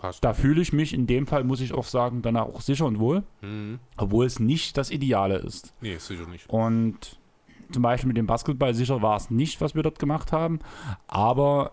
Passt. 0.00 0.24
Da 0.24 0.32
fühle 0.32 0.62
ich 0.62 0.72
mich 0.72 0.94
in 0.94 1.06
dem 1.06 1.26
Fall, 1.26 1.44
muss 1.44 1.60
ich 1.60 1.74
auch 1.74 1.84
sagen, 1.84 2.22
danach 2.22 2.46
auch 2.46 2.62
sicher 2.62 2.86
und 2.86 2.98
wohl. 2.98 3.22
Mhm. 3.42 3.80
Obwohl 3.98 4.24
es 4.24 4.40
nicht 4.40 4.78
das 4.78 4.90
Ideale 4.90 5.36
ist. 5.36 5.74
Nee, 5.82 5.98
sicher 5.98 6.26
nicht. 6.26 6.48
Und 6.48 7.19
zum 7.72 7.82
Beispiel 7.82 8.08
mit 8.08 8.16
dem 8.16 8.26
Basketball 8.26 8.74
sicher 8.74 9.02
war 9.02 9.16
es 9.16 9.30
nicht, 9.30 9.60
was 9.60 9.74
wir 9.74 9.82
dort 9.82 9.98
gemacht 9.98 10.32
haben. 10.32 10.60
Aber 11.06 11.72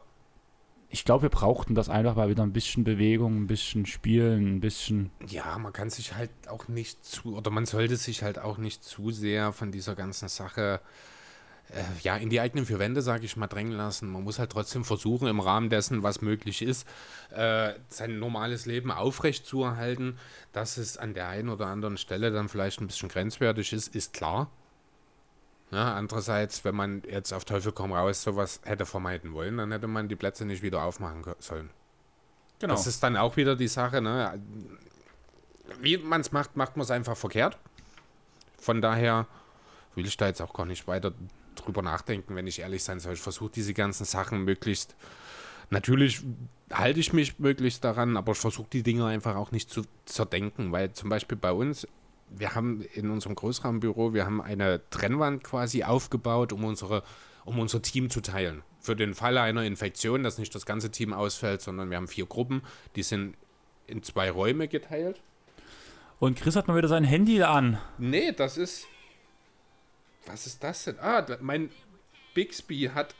ich 0.89 1.04
glaube, 1.04 1.24
wir 1.24 1.30
brauchten 1.30 1.76
das 1.76 1.89
einfach 1.89 2.16
mal 2.16 2.30
wieder 2.30 2.43
ein 2.43 2.54
bisschen 2.54 2.84
Bewegung, 2.84 3.41
ein 3.41 3.48
bisschen 3.48 3.86
Spielen, 3.86 4.56
ein 4.56 4.60
bisschen. 4.60 5.12
Ja, 5.28 5.58
man 5.58 5.74
kann 5.74 5.89
sich 5.89 6.16
halt 6.16 6.32
auch 6.48 6.68
nicht 6.68 7.04
zu, 7.04 7.36
oder 7.36 7.52
man 7.52 7.66
sollte 7.66 7.98
sich 7.98 8.24
halt 8.24 8.39
auch 8.39 8.58
nicht 8.58 8.84
zu 8.84 9.12
sehr 9.12 9.52
von 9.52 9.72
dieser 9.72 9.95
ganzen 9.95 10.30
Sache 10.30 10.80
äh, 11.70 11.84
ja, 12.02 12.16
in 12.16 12.30
die 12.30 12.39
eigenen 12.39 12.66
vier 12.66 12.80
Wände, 12.80 13.02
sage 13.02 13.26
ich 13.26 13.36
mal, 13.36 13.48
drängen 13.48 13.74
lassen. 13.74 14.10
Man 14.10 14.24
muss 14.24 14.39
halt 14.39 14.52
trotzdem 14.52 14.86
versuchen, 14.86 15.28
im 15.28 15.39
Rahmen 15.39 15.70
dessen, 15.70 16.04
was 16.04 16.22
möglich 16.22 16.62
ist, 16.62 16.88
äh, 17.32 17.74
sein 17.89 18.20
normales 18.20 18.66
Leben 18.66 18.91
aufrecht 18.91 19.45
zu 19.45 19.64
erhalten. 19.64 20.18
Dass 20.54 20.78
es 20.78 20.98
an 20.98 21.14
der 21.14 21.28
einen 21.28 21.50
oder 21.50 21.68
anderen 21.68 21.98
Stelle 21.98 22.32
dann 22.32 22.50
vielleicht 22.50 22.80
ein 22.80 22.88
bisschen 22.88 23.10
grenzwertig 23.10 23.74
ist, 23.74 23.93
ist 23.95 24.14
klar. 24.14 24.50
Ja, 25.72 25.95
andererseits, 25.95 26.63
wenn 26.63 26.76
man 26.76 27.03
jetzt 27.09 27.34
auf 27.34 27.43
Teufel 27.43 27.74
komm 27.74 27.91
raus 27.91 28.24
sowas 28.24 28.61
hätte 28.63 28.86
vermeiden 28.86 29.34
wollen, 29.34 29.57
dann 29.57 29.72
hätte 29.72 29.88
man 29.88 30.07
die 30.07 30.15
Plätze 30.15 30.45
nicht 30.45 30.61
wieder 30.61 30.84
aufmachen 30.84 31.24
sollen. 31.39 31.70
Genau. 32.59 32.74
Das 32.74 32.88
ist 32.88 33.03
dann 33.03 33.18
auch 33.18 33.36
wieder 33.36 33.55
die 33.55 33.68
Sache, 33.68 34.01
ne? 34.01 34.41
Wie 35.82 35.97
man 35.97 36.22
es 36.22 36.32
macht, 36.32 36.55
macht 36.55 36.78
man 36.78 36.84
es 36.84 36.91
einfach 36.91 37.18
verkehrt. 37.18 37.57
Von 38.57 38.82
daher 38.82 39.28
will 39.95 40.05
ich 40.05 40.15
da 40.15 40.28
jetzt 40.28 40.41
auch 40.41 40.53
gar 40.53 40.65
nicht 40.65 40.88
weiter 40.88 41.13
drüber 41.55 41.82
nachdenken, 41.82 42.36
wenn 42.36 42.47
ich 42.47 42.59
ehrlich 42.59 42.84
sein 42.84 42.99
soll. 42.99 43.13
Ich 43.13 43.22
versuche 43.22 43.51
diese 43.51 43.74
ganzen 43.74 44.05
Sachen 44.05 44.43
möglichst 44.45 44.95
Natürlich 45.70 46.22
halte 46.72 46.99
ich 46.99 47.13
mich 47.13 47.39
möglichst 47.39 47.84
daran, 47.84 48.15
aber 48.15 48.32
ich 48.32 48.38
versuche 48.38 48.68
die 48.72 48.84
Dinge 48.84 49.05
einfach 49.05 49.36
auch 49.36 49.51
nicht 49.51 49.70
zu 49.70 49.84
zerdenken, 50.05 50.72
weil 50.72 50.93
zum 50.93 51.09
Beispiel 51.09 51.38
bei 51.38 51.51
uns, 51.51 51.88
wir 52.30 52.55
haben 52.55 52.82
in 52.93 53.09
unserem 53.09 53.36
Großraumbüro, 53.36 54.13
wir 54.13 54.25
haben 54.25 54.41
eine 54.41 54.82
Trennwand 54.89 55.43
quasi 55.43 55.84
aufgebaut, 55.84 56.53
um 56.53 56.63
unsere, 56.63 57.03
um 57.45 57.59
unser 57.59 57.82
Team 57.82 58.09
zu 58.09 58.21
teilen. 58.21 58.63
Für 58.80 58.95
den 58.95 59.13
Fall 59.13 59.38
einer 59.38 59.63
Infektion, 59.63 60.23
dass 60.23 60.38
nicht 60.38 60.53
das 60.53 60.65
ganze 60.65 60.91
Team 60.91 61.13
ausfällt, 61.13 61.61
sondern 61.61 61.89
wir 61.89 61.97
haben 61.97 62.07
vier 62.07 62.25
Gruppen, 62.25 62.61
die 62.95 63.03
sind 63.03 63.36
in 63.88 64.03
zwei 64.03 64.30
Räume 64.30 64.67
geteilt. 64.67 65.21
Und 66.19 66.38
Chris 66.38 66.55
hat 66.55 66.67
mal 66.67 66.78
wieder 66.78 66.88
sein 66.88 67.03
Handy 67.03 67.43
an. 67.43 67.80
Nee, 67.97 68.32
das 68.32 68.57
ist. 68.57 68.88
Was 70.25 70.45
ist 70.47 70.63
das 70.63 70.84
denn? 70.84 70.99
Ah, 70.99 71.25
mein 71.41 71.69
Bixby 72.34 72.91
hat 72.93 73.15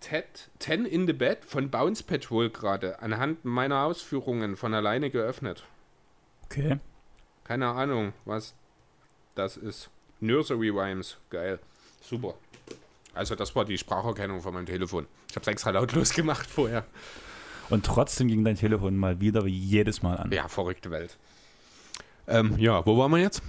Ted, 0.00 0.50
Ten 0.58 0.84
in 0.84 1.06
the 1.06 1.12
Bed 1.12 1.44
von 1.44 1.70
Bounce 1.70 2.02
Patrol 2.02 2.50
gerade 2.50 3.00
anhand 3.00 3.44
meiner 3.44 3.84
Ausführungen 3.84 4.56
von 4.56 4.74
alleine 4.74 5.10
geöffnet. 5.10 5.64
Okay. 6.44 6.78
Keine 7.44 7.68
Ahnung, 7.68 8.12
was 8.24 8.54
das 9.34 9.56
ist. 9.56 9.90
Nursery 10.20 10.70
Rhymes, 10.70 11.18
geil. 11.30 11.58
Super. 12.00 12.34
Also 13.14 13.34
das 13.34 13.54
war 13.54 13.64
die 13.64 13.78
Spracherkennung 13.78 14.40
von 14.40 14.54
meinem 14.54 14.66
Telefon. 14.66 15.06
Ich 15.28 15.36
habe 15.36 15.42
es 15.42 15.48
extra 15.48 15.70
lautlos 15.70 16.12
gemacht 16.14 16.48
vorher. 16.48 16.84
Und 17.70 17.86
trotzdem 17.86 18.28
ging 18.28 18.44
dein 18.44 18.56
Telefon 18.56 18.96
mal 18.96 19.20
wieder 19.20 19.44
wie 19.44 19.56
jedes 19.56 20.02
Mal 20.02 20.16
an. 20.16 20.30
Ja, 20.32 20.48
verrückte 20.48 20.90
Welt. 20.90 21.16
Ähm, 22.26 22.58
ja, 22.58 22.84
wo 22.84 22.98
waren 22.98 23.10
wir 23.10 23.18
jetzt? 23.18 23.42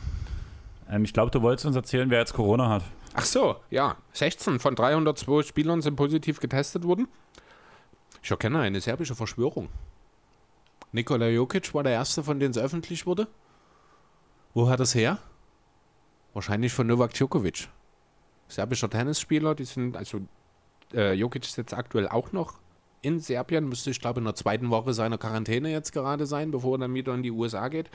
Ähm, 0.90 1.04
ich 1.04 1.14
glaube, 1.14 1.32
du 1.32 1.42
wolltest 1.42 1.66
uns 1.66 1.76
erzählen, 1.76 2.10
wer 2.10 2.20
jetzt 2.20 2.34
Corona 2.34 2.70
hat. 2.70 2.84
Ach 3.14 3.26
so, 3.26 3.56
ja. 3.70 3.98
16 4.14 4.60
von 4.60 4.76
302 4.76 5.44
Spielern 5.44 5.82
sind 5.82 5.96
positiv 5.96 6.40
getestet 6.40 6.84
worden. 6.84 7.08
Ich 8.22 8.32
erkenne 8.32 8.60
eine 8.60 8.82
serbische 8.82 9.16
Verschwörung. 9.16 9.70
Nikola 10.92 11.28
Jokic 11.28 11.74
war 11.74 11.84
der 11.84 11.94
erste, 11.94 12.24
von 12.24 12.40
denen 12.40 12.52
es 12.52 12.58
öffentlich 12.58 13.06
wurde. 13.06 13.28
Wo 14.56 14.70
hat 14.70 14.80
es 14.80 14.96
her? 14.96 15.20
Wahrscheinlich 16.34 16.72
von 16.72 16.88
Novak 16.88 17.14
Djokovic. 17.14 17.68
Serbischer 18.48 18.90
Tennisspieler, 18.90 19.54
die 19.54 19.66
sind, 19.66 19.98
also 19.98 20.22
äh, 20.94 21.12
Jokic 21.12 21.44
ist 21.44 21.58
jetzt 21.58 21.74
aktuell 21.74 22.08
auch 22.08 22.32
noch 22.32 22.54
in 23.02 23.20
Serbien, 23.20 23.68
müsste 23.68 23.90
ich 23.90 24.00
glaube 24.00 24.22
in 24.22 24.24
der 24.24 24.34
zweiten 24.34 24.70
Woche 24.70 24.94
seiner 24.94 25.18
Quarantäne 25.18 25.72
jetzt 25.72 25.92
gerade 25.92 26.26
sein, 26.26 26.52
bevor 26.52 26.76
er 26.76 26.80
dann 26.80 26.94
wieder 26.94 27.14
in 27.14 27.22
die 27.22 27.32
USA 27.32 27.68
geht. 27.68 27.90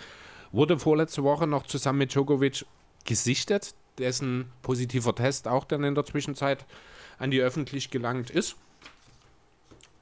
Wurde 0.52 0.78
vorletzte 0.78 1.22
Woche 1.24 1.46
noch 1.46 1.66
zusammen 1.66 2.00
mit 2.00 2.12
Djokovic 2.12 2.66
gesichtet, 3.06 3.74
dessen 3.96 4.52
positiver 4.60 5.14
Test 5.14 5.48
auch 5.48 5.64
dann 5.64 5.82
in 5.82 5.94
der 5.94 6.04
Zwischenzeit 6.04 6.66
an 7.18 7.30
die 7.30 7.40
öffentlich 7.40 7.90
gelangt 7.90 8.28
ist. 8.28 8.56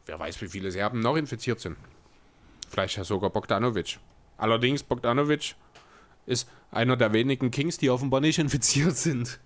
Wer 0.07 0.19
weiß, 0.19 0.43
wie 0.43 0.49
viele 0.49 0.73
Serben 0.73 0.99
noch 0.99 1.15
infiziert 1.15 1.61
sind. 1.61 1.77
Vielleicht 2.69 2.97
ja 2.97 3.05
sogar 3.05 3.31
Bogdanovic. 3.31 4.01
Allerdings, 4.39 4.83
Bogdanovic 4.83 5.55
ist 6.29 6.49
einer 6.71 6.97
der 6.97 7.13
wenigen 7.13 7.51
Kings, 7.51 7.79
die 7.79 7.91
offenbar 7.91 8.21
nicht 8.21 8.39
infiziert 8.39 8.97
sind. 8.97 9.41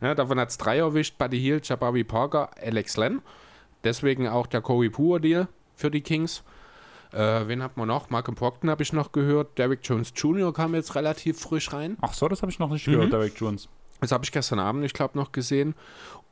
Ja, 0.00 0.14
davon 0.14 0.38
hat 0.40 0.50
es 0.50 0.58
drei 0.58 0.78
erwischt: 0.78 1.16
Buddy 1.18 1.40
Hill, 1.40 1.60
Jabari 1.62 2.04
Parker, 2.04 2.50
Alex 2.60 2.96
Len. 2.96 3.22
Deswegen 3.84 4.28
auch 4.28 4.46
der 4.46 4.60
Corey 4.60 4.90
Poor 4.90 5.20
Deal 5.20 5.48
für 5.76 5.90
die 5.90 6.00
Kings. 6.02 6.42
Äh, 7.12 7.46
wen 7.46 7.62
hat 7.62 7.76
man 7.76 7.88
noch? 7.88 8.10
Malcolm 8.10 8.34
Procton 8.36 8.70
habe 8.70 8.82
ich 8.82 8.92
noch 8.92 9.12
gehört. 9.12 9.58
Derrick 9.58 9.80
Jones 9.82 10.12
Jr. 10.16 10.52
kam 10.52 10.74
jetzt 10.74 10.94
relativ 10.94 11.38
frisch 11.40 11.72
rein. 11.72 11.96
Ach 12.00 12.14
so, 12.14 12.26
das 12.28 12.42
habe 12.42 12.50
ich 12.50 12.58
noch 12.58 12.70
nicht 12.70 12.86
Mhm. 12.86 12.92
gehört, 12.92 13.12
Derek 13.12 13.38
Jones. 13.38 13.68
Das 14.00 14.12
habe 14.12 14.24
ich 14.24 14.32
gestern 14.32 14.58
Abend, 14.58 14.84
ich 14.84 14.94
glaube, 14.94 15.18
noch 15.18 15.30
gesehen. 15.30 15.74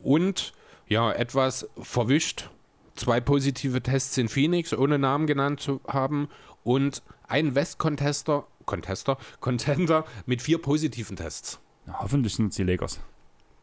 Und 0.01 0.53
ja, 0.89 1.13
etwas 1.13 1.69
verwischt. 1.81 2.49
Zwei 2.97 3.21
positive 3.21 3.81
Tests 3.83 4.17
in 4.19 4.29
Phoenix, 4.29 4.73
ohne 4.73 4.99
Namen 4.99 5.27
genannt 5.27 5.61
zu 5.61 5.81
haben. 5.87 6.29
Und 6.65 7.03
ein 7.29 7.55
West-Contester, 7.55 8.47
Contester, 8.67 9.17
Contender 9.41 10.05
mit 10.27 10.43
vier 10.43 10.61
positiven 10.61 11.17
Tests. 11.17 11.61
Ja, 11.87 12.01
hoffentlich 12.01 12.35
sind 12.35 12.49
es 12.49 12.57
die 12.57 12.63
Lakers. 12.65 13.01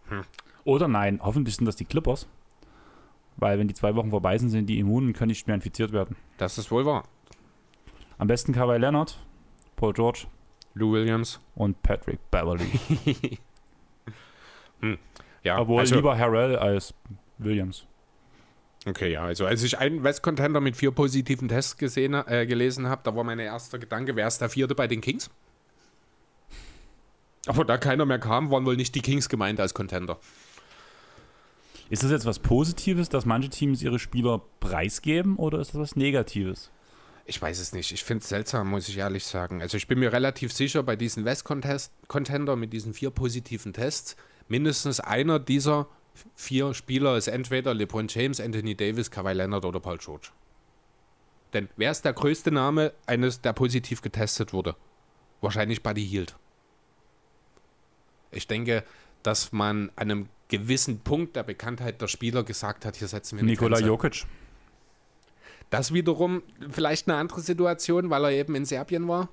Hm. 0.10 0.24
Oder 0.64 0.88
nein, 0.88 1.20
hoffentlich 1.22 1.56
sind 1.56 1.66
das 1.66 1.76
die 1.76 1.86
Clippers. 1.86 2.28
Weil 3.38 3.60
wenn 3.60 3.68
die 3.68 3.74
zwei 3.74 3.96
Wochen 3.96 4.10
vorbei 4.10 4.38
sind, 4.38 4.50
sind 4.50 4.66
die 4.68 4.80
immun 4.80 5.08
und 5.08 5.14
können 5.14 5.30
nicht 5.30 5.46
mehr 5.48 5.56
infiziert 5.56 5.92
werden. 5.92 6.16
Das 6.38 6.58
ist 6.58 6.72
wohl 6.72 6.86
wahr. 6.86 7.04
Am 8.18 8.28
besten 8.28 8.52
Kawhi 8.52 8.78
Leonard, 8.78 9.18
Paul 9.76 9.94
George 9.94 10.26
Lou 10.74 10.92
Williams. 10.92 11.40
und 11.56 11.82
Patrick 11.84 12.20
Beverly. 12.32 13.40
Ja, 15.44 15.60
Obwohl 15.60 15.80
also, 15.80 15.96
lieber 15.96 16.18
Harrell 16.18 16.56
als 16.58 16.94
Williams. 17.38 17.86
Okay, 18.88 19.12
ja, 19.12 19.26
also 19.26 19.46
als 19.46 19.64
ich 19.64 19.78
einen 19.78 20.04
West-Contender 20.04 20.62
mit 20.62 20.78
vier 20.78 20.92
positiven 20.92 21.50
Tests 21.50 21.76
gesehen, 21.76 22.14
äh, 22.14 22.46
gelesen 22.46 22.88
habe, 22.88 23.02
da 23.04 23.14
war 23.16 23.26
mein 23.26 23.40
erster 23.40 23.80
Gedanke, 23.80 24.16
wer 24.16 24.28
ist 24.28 24.40
der 24.40 24.50
vierte 24.50 24.76
bei 24.76 24.88
den 24.88 25.02
Kings? 25.02 25.30
Aber 27.48 27.66
da 27.66 27.78
keiner 27.78 28.06
mehr 28.06 28.20
kam, 28.20 28.50
waren 28.50 28.66
wohl 28.66 28.78
nicht 28.78 28.96
die 28.96 29.02
Kings 29.02 29.28
gemeint 29.28 29.60
als 29.60 29.74
Contender. 29.74 30.20
Ist 31.90 32.04
das 32.04 32.12
jetzt 32.12 32.26
was 32.26 32.40
Positives, 32.40 33.10
dass 33.10 33.26
manche 33.26 33.50
Teams 33.50 33.82
ihre 33.82 34.00
Spieler 34.00 34.42
preisgeben 34.60 35.36
oder 35.36 35.60
ist 35.60 35.74
das 35.74 35.82
was 35.82 35.96
Negatives? 35.98 36.72
Ich 37.26 37.42
weiß 37.42 37.60
es 37.60 37.74
nicht. 37.74 37.92
Ich 37.92 38.06
finde 38.06 38.22
es 38.24 38.30
seltsam, 38.30 38.70
muss 38.70 38.88
ich 38.88 38.98
ehrlich 38.98 39.26
sagen. 39.26 39.62
Also 39.62 39.76
ich 39.76 39.88
bin 39.88 40.00
mir 40.00 40.14
relativ 40.14 40.54
sicher, 40.54 40.82
bei 40.84 40.96
diesen 40.96 41.26
West-Contender 41.26 42.56
mit 42.56 42.72
diesen 42.72 42.94
vier 42.94 43.10
positiven 43.10 43.74
Tests, 43.74 44.16
mindestens 44.48 45.02
einer 45.02 45.40
dieser 45.40 45.88
vier 46.36 46.74
Spieler 46.74 47.18
ist 47.18 47.28
entweder 47.28 47.74
LeBron 47.74 48.08
James, 48.08 48.40
Anthony 48.40 48.76
Davis, 48.76 49.12
Kawhi 49.12 49.34
Leonard 49.34 49.66
oder 49.66 49.80
Paul 49.80 49.98
George. 49.98 50.30
Denn 51.54 51.70
wer 51.78 51.92
ist 51.92 52.04
der 52.04 52.14
größte 52.14 52.52
Name 52.52 52.94
eines, 53.06 53.42
der 53.42 53.54
positiv 53.54 54.02
getestet 54.02 54.54
wurde? 54.54 54.76
Wahrscheinlich 55.42 55.84
Buddy 55.84 56.06
Hield. 56.06 56.36
Ich 58.32 58.48
denke, 58.48 58.84
dass 59.24 59.52
man 59.52 59.92
an 59.96 60.12
einem 60.12 60.30
gewissen 60.50 61.00
Punkt 61.00 61.36
der 61.36 61.44
Bekanntheit 61.44 62.02
der 62.02 62.08
Spieler 62.08 62.44
gesagt 62.44 62.86
hat, 62.86 62.96
hier 62.96 63.08
setzen 63.08 63.38
wir 63.38 63.44
eine 63.44 63.52
Nikola 63.52 63.78
Grenze. 63.78 63.88
Jokic. 63.88 64.26
Das 65.70 65.94
wiederum 65.94 66.44
vielleicht 66.70 67.08
eine 67.08 67.18
andere 67.18 67.42
Situation, 67.42 68.10
weil 68.10 68.24
er 68.26 68.32
eben 68.32 68.56
in 68.56 68.66
Serbien 68.66 69.08
war. 69.08 69.30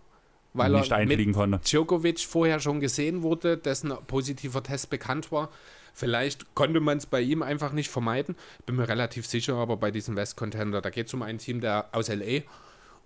Weil 0.53 0.73
nicht 0.73 0.91
er 0.91 0.99
mit 0.99 1.11
einfliegen 1.11 1.35
konnte. 1.35 1.59
Djokovic 1.59 2.21
vorher 2.21 2.61
schon 2.61 2.81
gesehen 2.81 3.23
wurde, 3.23 3.57
dessen 3.57 3.93
positiver 4.07 4.63
Test 4.63 4.91
bekannt 4.91 5.33
war. 5.33 5.51
Vielleicht 5.95 6.55
konnte 6.55 6.81
man 6.81 6.99
es 6.99 7.07
bei 7.07 7.21
ihm 7.21 7.43
einfach 7.43 7.73
nicht 7.73 7.89
vermeiden. 7.89 8.35
Bin 8.67 8.77
mir 8.77 8.89
relativ 8.89 9.27
sicher, 9.27 9.55
aber 9.55 9.77
bei 9.77 9.93
diesem 9.93 10.17
West-Contender, 10.17 10.83
da 10.83 10.91
geht 10.91 11.07
es 11.07 11.15
um 11.15 11.23
ein 11.23 11.39
Team 11.39 11.61
der 11.61 11.89
aus 11.93 12.09
LA. 12.09 12.43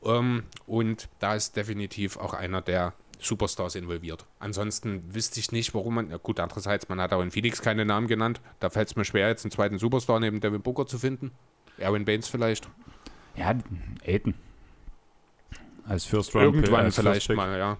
Ähm, 0.05 0.45
und 0.67 1.09
da 1.19 1.35
ist 1.35 1.57
definitiv 1.57 2.17
auch 2.17 2.33
einer 2.33 2.63
der 2.63 2.95
Superstars 3.21 3.75
involviert. 3.75 4.25
Ansonsten 4.39 5.15
wüsste 5.15 5.39
ich 5.41 5.53
nicht, 5.53 5.75
warum 5.75 5.97
man. 5.97 6.11
Ja 6.11 6.17
gut, 6.17 6.41
andererseits, 6.41 6.89
man 6.89 7.01
hat 7.01 7.13
auch 7.13 7.21
in 7.21 7.31
Phoenix 7.31 7.61
keine 7.61 7.85
Namen 7.85 8.07
genannt. 8.07 8.41
Da 8.61 8.71
fällt 8.71 8.89
es 8.89 8.97
mir 8.97 9.05
schwer, 9.05 9.29
jetzt 9.29 9.45
einen 9.45 9.51
zweiten 9.51 9.79
Superstar 9.79 10.19
neben 10.21 10.41
Devin 10.41 10.63
Booker 10.63 10.87
zu 10.87 10.99
finden. 10.99 11.33
Erwin 11.77 12.05
Baines 12.05 12.29
vielleicht. 12.29 12.69
Ja, 13.37 13.55
Aiden. 14.07 14.35
Als 15.87 16.05
First 16.05 16.35
Round 16.35 16.57
Irgendwann 16.57 16.87
als 16.87 16.97
vielleicht 16.97 17.27
First 17.27 17.37
mal, 17.37 17.59
ja. 17.59 17.77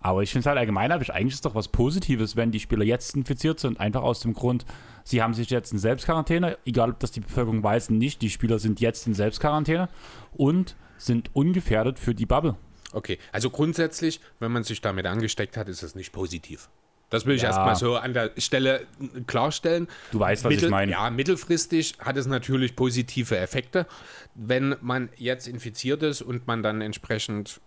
Aber 0.00 0.22
ich 0.22 0.30
finde 0.30 0.40
es 0.40 0.46
halt 0.46 0.58
allgemein, 0.58 0.92
habe 0.92 1.02
ich 1.02 1.12
eigentlich 1.12 1.34
ist 1.34 1.44
doch 1.44 1.54
was 1.56 1.68
Positives, 1.68 2.36
wenn 2.36 2.52
die 2.52 2.60
Spieler 2.60 2.84
jetzt 2.84 3.16
infiziert 3.16 3.58
sind. 3.58 3.80
Einfach 3.80 4.02
aus 4.02 4.20
dem 4.20 4.32
Grund, 4.32 4.64
sie 5.02 5.22
haben 5.22 5.34
sich 5.34 5.50
jetzt 5.50 5.72
in 5.72 5.78
Selbstquarantäne, 5.78 6.56
egal 6.64 6.90
ob 6.90 7.00
das 7.00 7.10
die 7.10 7.20
Bevölkerung 7.20 7.62
weiß 7.62 7.90
oder 7.90 7.98
nicht, 7.98 8.22
die 8.22 8.30
Spieler 8.30 8.58
sind 8.60 8.80
jetzt 8.80 9.06
in 9.08 9.14
Selbstquarantäne 9.14 9.88
und 10.32 10.76
sind 10.98 11.30
ungefährdet 11.34 11.98
für 11.98 12.14
die 12.14 12.26
Bubble. 12.26 12.56
Okay, 12.92 13.18
also 13.32 13.50
grundsätzlich, 13.50 14.20
wenn 14.38 14.52
man 14.52 14.62
sich 14.64 14.80
damit 14.80 15.06
angesteckt 15.06 15.56
hat, 15.56 15.68
ist 15.68 15.82
es 15.82 15.94
nicht 15.94 16.12
positiv. 16.12 16.68
Das 17.10 17.26
will 17.26 17.34
ich 17.36 17.42
Ja. 17.42 17.48
erstmal 17.48 17.74
so 17.74 17.96
an 17.96 18.12
der 18.12 18.32
Stelle 18.36 18.86
klarstellen. 19.26 19.88
Du 20.12 20.20
weißt, 20.20 20.44
was 20.44 20.54
ich 20.54 20.68
meine. 20.68 20.92
Ja, 20.92 21.08
mittelfristig 21.10 21.94
hat 21.98 22.16
es 22.16 22.26
natürlich 22.26 22.76
positive 22.76 23.36
Effekte, 23.36 23.86
wenn 24.34 24.76
man 24.80 25.08
jetzt 25.16 25.48
infiziert 25.48 26.02
ist 26.02 26.22
und 26.22 26.46
man 26.46 26.62
dann 26.62 26.82
entsprechend 26.82 27.60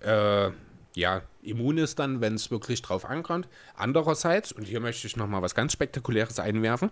äh, 0.00 0.50
ja, 0.94 1.22
immun 1.42 1.78
ist 1.78 1.98
dann, 1.98 2.20
wenn 2.20 2.34
es 2.34 2.50
wirklich 2.50 2.80
drauf 2.82 3.04
ankommt. 3.04 3.48
Andererseits, 3.76 4.52
und 4.52 4.64
hier 4.64 4.80
möchte 4.80 5.06
ich 5.06 5.16
nochmal 5.16 5.42
was 5.42 5.54
ganz 5.54 5.72
Spektakuläres 5.72 6.38
einwerfen, 6.38 6.90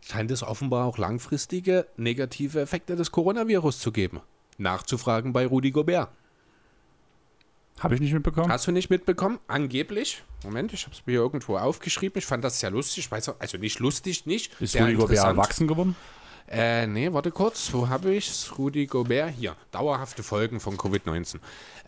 scheint 0.00 0.30
es 0.30 0.42
offenbar 0.42 0.86
auch 0.86 0.98
langfristige 0.98 1.86
negative 1.96 2.60
Effekte 2.60 2.96
des 2.96 3.12
Coronavirus 3.12 3.78
zu 3.80 3.92
geben. 3.92 4.20
Nachzufragen 4.58 5.32
bei 5.32 5.46
Rudi 5.46 5.70
Gobert. 5.70 6.08
Habe 7.78 7.94
ich 7.94 8.00
nicht 8.00 8.12
mitbekommen? 8.12 8.50
Hast 8.50 8.66
du 8.66 8.72
nicht 8.72 8.90
mitbekommen? 8.90 9.38
Angeblich. 9.48 10.22
Moment, 10.44 10.72
ich 10.72 10.84
habe 10.84 10.94
es 10.94 11.04
mir 11.04 11.14
irgendwo 11.14 11.56
aufgeschrieben. 11.56 12.18
Ich 12.18 12.26
fand 12.26 12.44
das 12.44 12.60
sehr 12.60 12.70
lustig. 12.70 13.08
Auch, 13.10 13.34
also 13.38 13.58
nicht 13.58 13.80
lustig, 13.80 14.24
nicht. 14.26 14.52
ist 14.60 14.78
Rudi 14.78 14.94
Gobert 14.94 15.18
erwachsen 15.18 15.66
geworden? 15.66 15.96
Äh, 16.48 16.86
nee, 16.86 17.12
warte 17.12 17.30
kurz. 17.30 17.72
Wo 17.72 17.88
habe 17.88 18.14
ich's? 18.14 18.52
Rudi 18.58 18.86
Gobert. 18.86 19.34
Hier. 19.38 19.56
Dauerhafte 19.70 20.22
Folgen 20.22 20.60
von 20.60 20.76
Covid-19. 20.76 21.36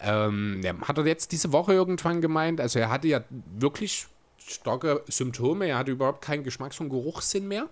Ähm, 0.01 0.63
hat 0.87 0.99
er 0.99 1.07
jetzt 1.07 1.33
diese 1.33 1.53
Woche 1.53 1.73
irgendwann 1.75 2.21
gemeint, 2.21 2.61
also 2.61 2.79
er 2.79 2.91
hatte 2.91 3.09
ja 3.09 3.21
wirklich 3.59 4.07
starke 4.39 5.03
Symptome. 5.09 5.67
Er 5.67 5.79
hatte 5.79 5.91
überhaupt 5.93 6.23
keinen 6.23 6.45
Geschmacks- 6.45 6.81
und 6.81 6.89
Geruchssinn 6.91 7.49
mehr. 7.49 7.69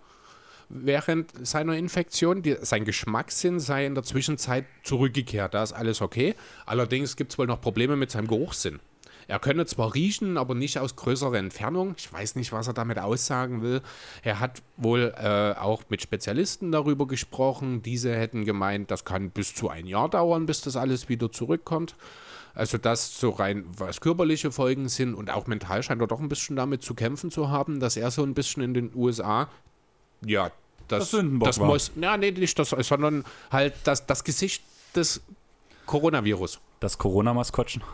während 0.69 1.47
seiner 1.47 1.77
Infektion. 1.77 2.43
Die, 2.43 2.57
sein 2.63 2.85
Geschmackssinn 2.85 3.61
sei 3.61 3.85
in 3.87 3.95
der 3.95 4.05
Zwischenzeit 4.05 4.65
zurückgekehrt. 4.85 5.55
Da 5.55 5.63
ist 5.63 5.73
alles 5.73 6.01
okay. 6.01 6.35
Allerdings 6.67 7.17
gibt 7.17 7.33
es 7.33 7.39
wohl 7.39 7.47
noch 7.47 7.61
Probleme 7.61 7.97
mit 7.97 8.11
seinem 8.11 8.27
Geruchssinn. 8.27 8.81
Er 9.29 9.39
könne 9.39 9.67
zwar 9.67 9.95
riechen, 9.95 10.37
aber 10.37 10.55
nicht 10.55 10.79
aus 10.79 10.97
größerer 10.97 11.39
Entfernung. 11.39 11.95
Ich 11.97 12.13
weiß 12.13 12.37
nicht, 12.37 12.53
was 12.53 12.67
er 12.67 12.75
damit 12.75 12.99
aussagen 12.99 13.63
will. 13.63 13.83
Er 14.23 14.41
hat 14.41 14.63
wohl 14.77 15.15
äh, 15.17 15.59
auch 15.59 15.83
mit 15.89 16.03
Spezialisten 16.03 16.73
darüber 16.73 17.07
gesprochen. 17.07 17.83
Diese 17.83 18.15
hätten 18.15 18.45
gemeint, 18.45 18.91
das 18.91 19.05
kann 19.05 19.31
bis 19.31 19.55
zu 19.55 19.69
ein 19.69 19.87
Jahr 19.87 20.09
dauern, 20.09 20.47
bis 20.47 20.61
das 20.63 20.77
alles 20.77 21.09
wieder 21.09 21.31
zurückkommt. 21.31 21.95
Also 22.55 22.77
das 22.77 23.19
so 23.19 23.31
rein, 23.31 23.65
was 23.79 24.01
körperliche 24.01 24.53
Folgen 24.53 24.89
sind 24.89 25.15
und 25.15 25.31
auch 25.31 25.47
mental 25.47 25.83
scheint 25.83 26.03
er 26.03 26.07
doch 26.07 26.21
ein 26.21 26.29
bisschen 26.29 26.57
damit 26.57 26.83
zu 26.83 26.95
kämpfen 26.95 27.31
zu 27.31 27.49
haben, 27.49 27.81
dass 27.81 27.97
er 27.97 28.11
so 28.11 28.23
ein 28.23 28.35
bisschen 28.35 28.63
in 28.63 28.75
den 28.75 28.93
USA, 28.95 29.49
ja, 30.25 30.51
das, 30.89 30.99
Das 30.99 31.11
Sündenbock 31.13 31.47
das 31.49 31.59
war. 31.61 31.67
muss, 31.69 31.93
ja, 31.97 32.17
nee, 32.19 32.31
nicht 32.31 32.59
das, 32.59 32.71
sondern 32.71 33.25
halt 33.51 33.73
das, 33.85 34.05
das 34.05 34.23
Gesicht 34.25 34.63
des 34.95 35.23
Coronavirus. 35.87 36.61
Das 36.83 36.99
Corona-Maskottchen. 36.99 37.85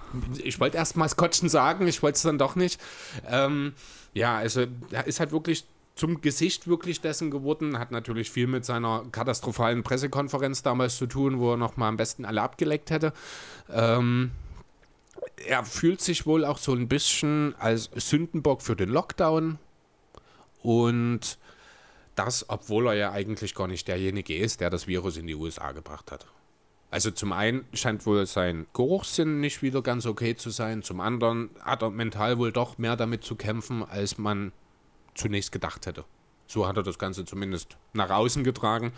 Ich 0.43 0.61
wollte 0.61 0.79
erst 0.79 0.97
Maskottchen 0.97 1.51
sagen, 1.51 1.87
ich 1.87 2.03
wollte 2.03 2.17
es 2.17 2.23
dann 2.23 2.39
doch 2.39 2.57
nicht. 2.57 2.81
Ähm, 3.29 3.75
ja, 4.15 4.39
also 4.39 4.65
er 4.91 5.07
ist 5.07 5.21
halt 5.21 5.31
wirklich 5.31 5.67
zum 5.95 6.23
Gesicht 6.23 6.69
wirklich 6.69 7.03
dessen 7.03 7.31
geworden, 7.31 7.79
hat 7.79 7.91
natürlich 7.91 8.31
viel 8.31 8.47
mit 8.47 8.65
seiner 8.65 9.05
katastrophalen 9.13 9.83
Pressekonferenz 9.83 10.63
damals 10.63 10.97
zu 10.97 11.07
tun, 11.07 11.39
wo 11.39 11.53
er 11.53 11.57
nochmal 11.59 11.91
am 11.91 11.99
besten 11.99 12.25
alle 12.25 12.41
abgeleckt 12.41 12.91
hätte. 12.91 13.13
Ähm, 13.71 14.31
er 15.47 15.67
fühlt 15.67 16.01
sich 16.01 16.25
wohl 16.25 16.47
auch 16.47 16.57
so 16.57 16.73
ein 16.73 16.89
bisschen 16.89 17.55
als 17.59 17.91
Sündenbock 17.95 18.63
für 18.63 18.75
den 18.75 18.89
Lockdown 18.89 19.59
und 20.63 21.37
das, 22.15 22.49
obwohl 22.49 22.87
er 22.87 22.95
ja 22.95 23.13
eigentlich 23.13 23.55
gar 23.55 23.67
nicht 23.67 23.87
derjenige 23.87 24.35
ist, 24.35 24.63
der 24.63 24.71
das 24.71 24.87
Virus 24.87 25.19
in 25.19 25.27
die 25.27 25.35
USA 25.35 25.73
gebracht 25.73 26.11
hat. 26.11 26.27
Also 26.91 27.11
zum 27.11 27.33
einen 27.33 27.67
scheint 27.75 28.07
wohl 28.07 28.25
sein 28.27 28.67
Geruchssinn 28.73 29.41
nicht 29.41 29.63
wieder 29.63 29.83
ganz 29.83 30.07
okay 30.07 30.35
zu 30.37 30.51
sein, 30.51 30.83
zum 30.83 31.01
anderen 31.01 31.51
hat 31.61 31.83
er 31.83 31.91
mental 31.91 32.39
wohl 32.39 32.51
doch 32.51 32.79
mehr 32.79 32.97
damit 32.97 33.25
zu 33.25 33.37
kämpfen, 33.37 33.85
als 33.85 34.17
man 34.17 34.53
zunächst 35.15 35.53
gedacht 35.53 35.87
hätte. 35.87 36.05
So 36.47 36.67
hat 36.67 36.79
er 36.79 36.83
das 36.83 36.99
Ganze 36.99 37.27
zumindest 37.27 37.77
nach 37.93 38.09
außen 38.09 38.43
getragen. 38.43 38.93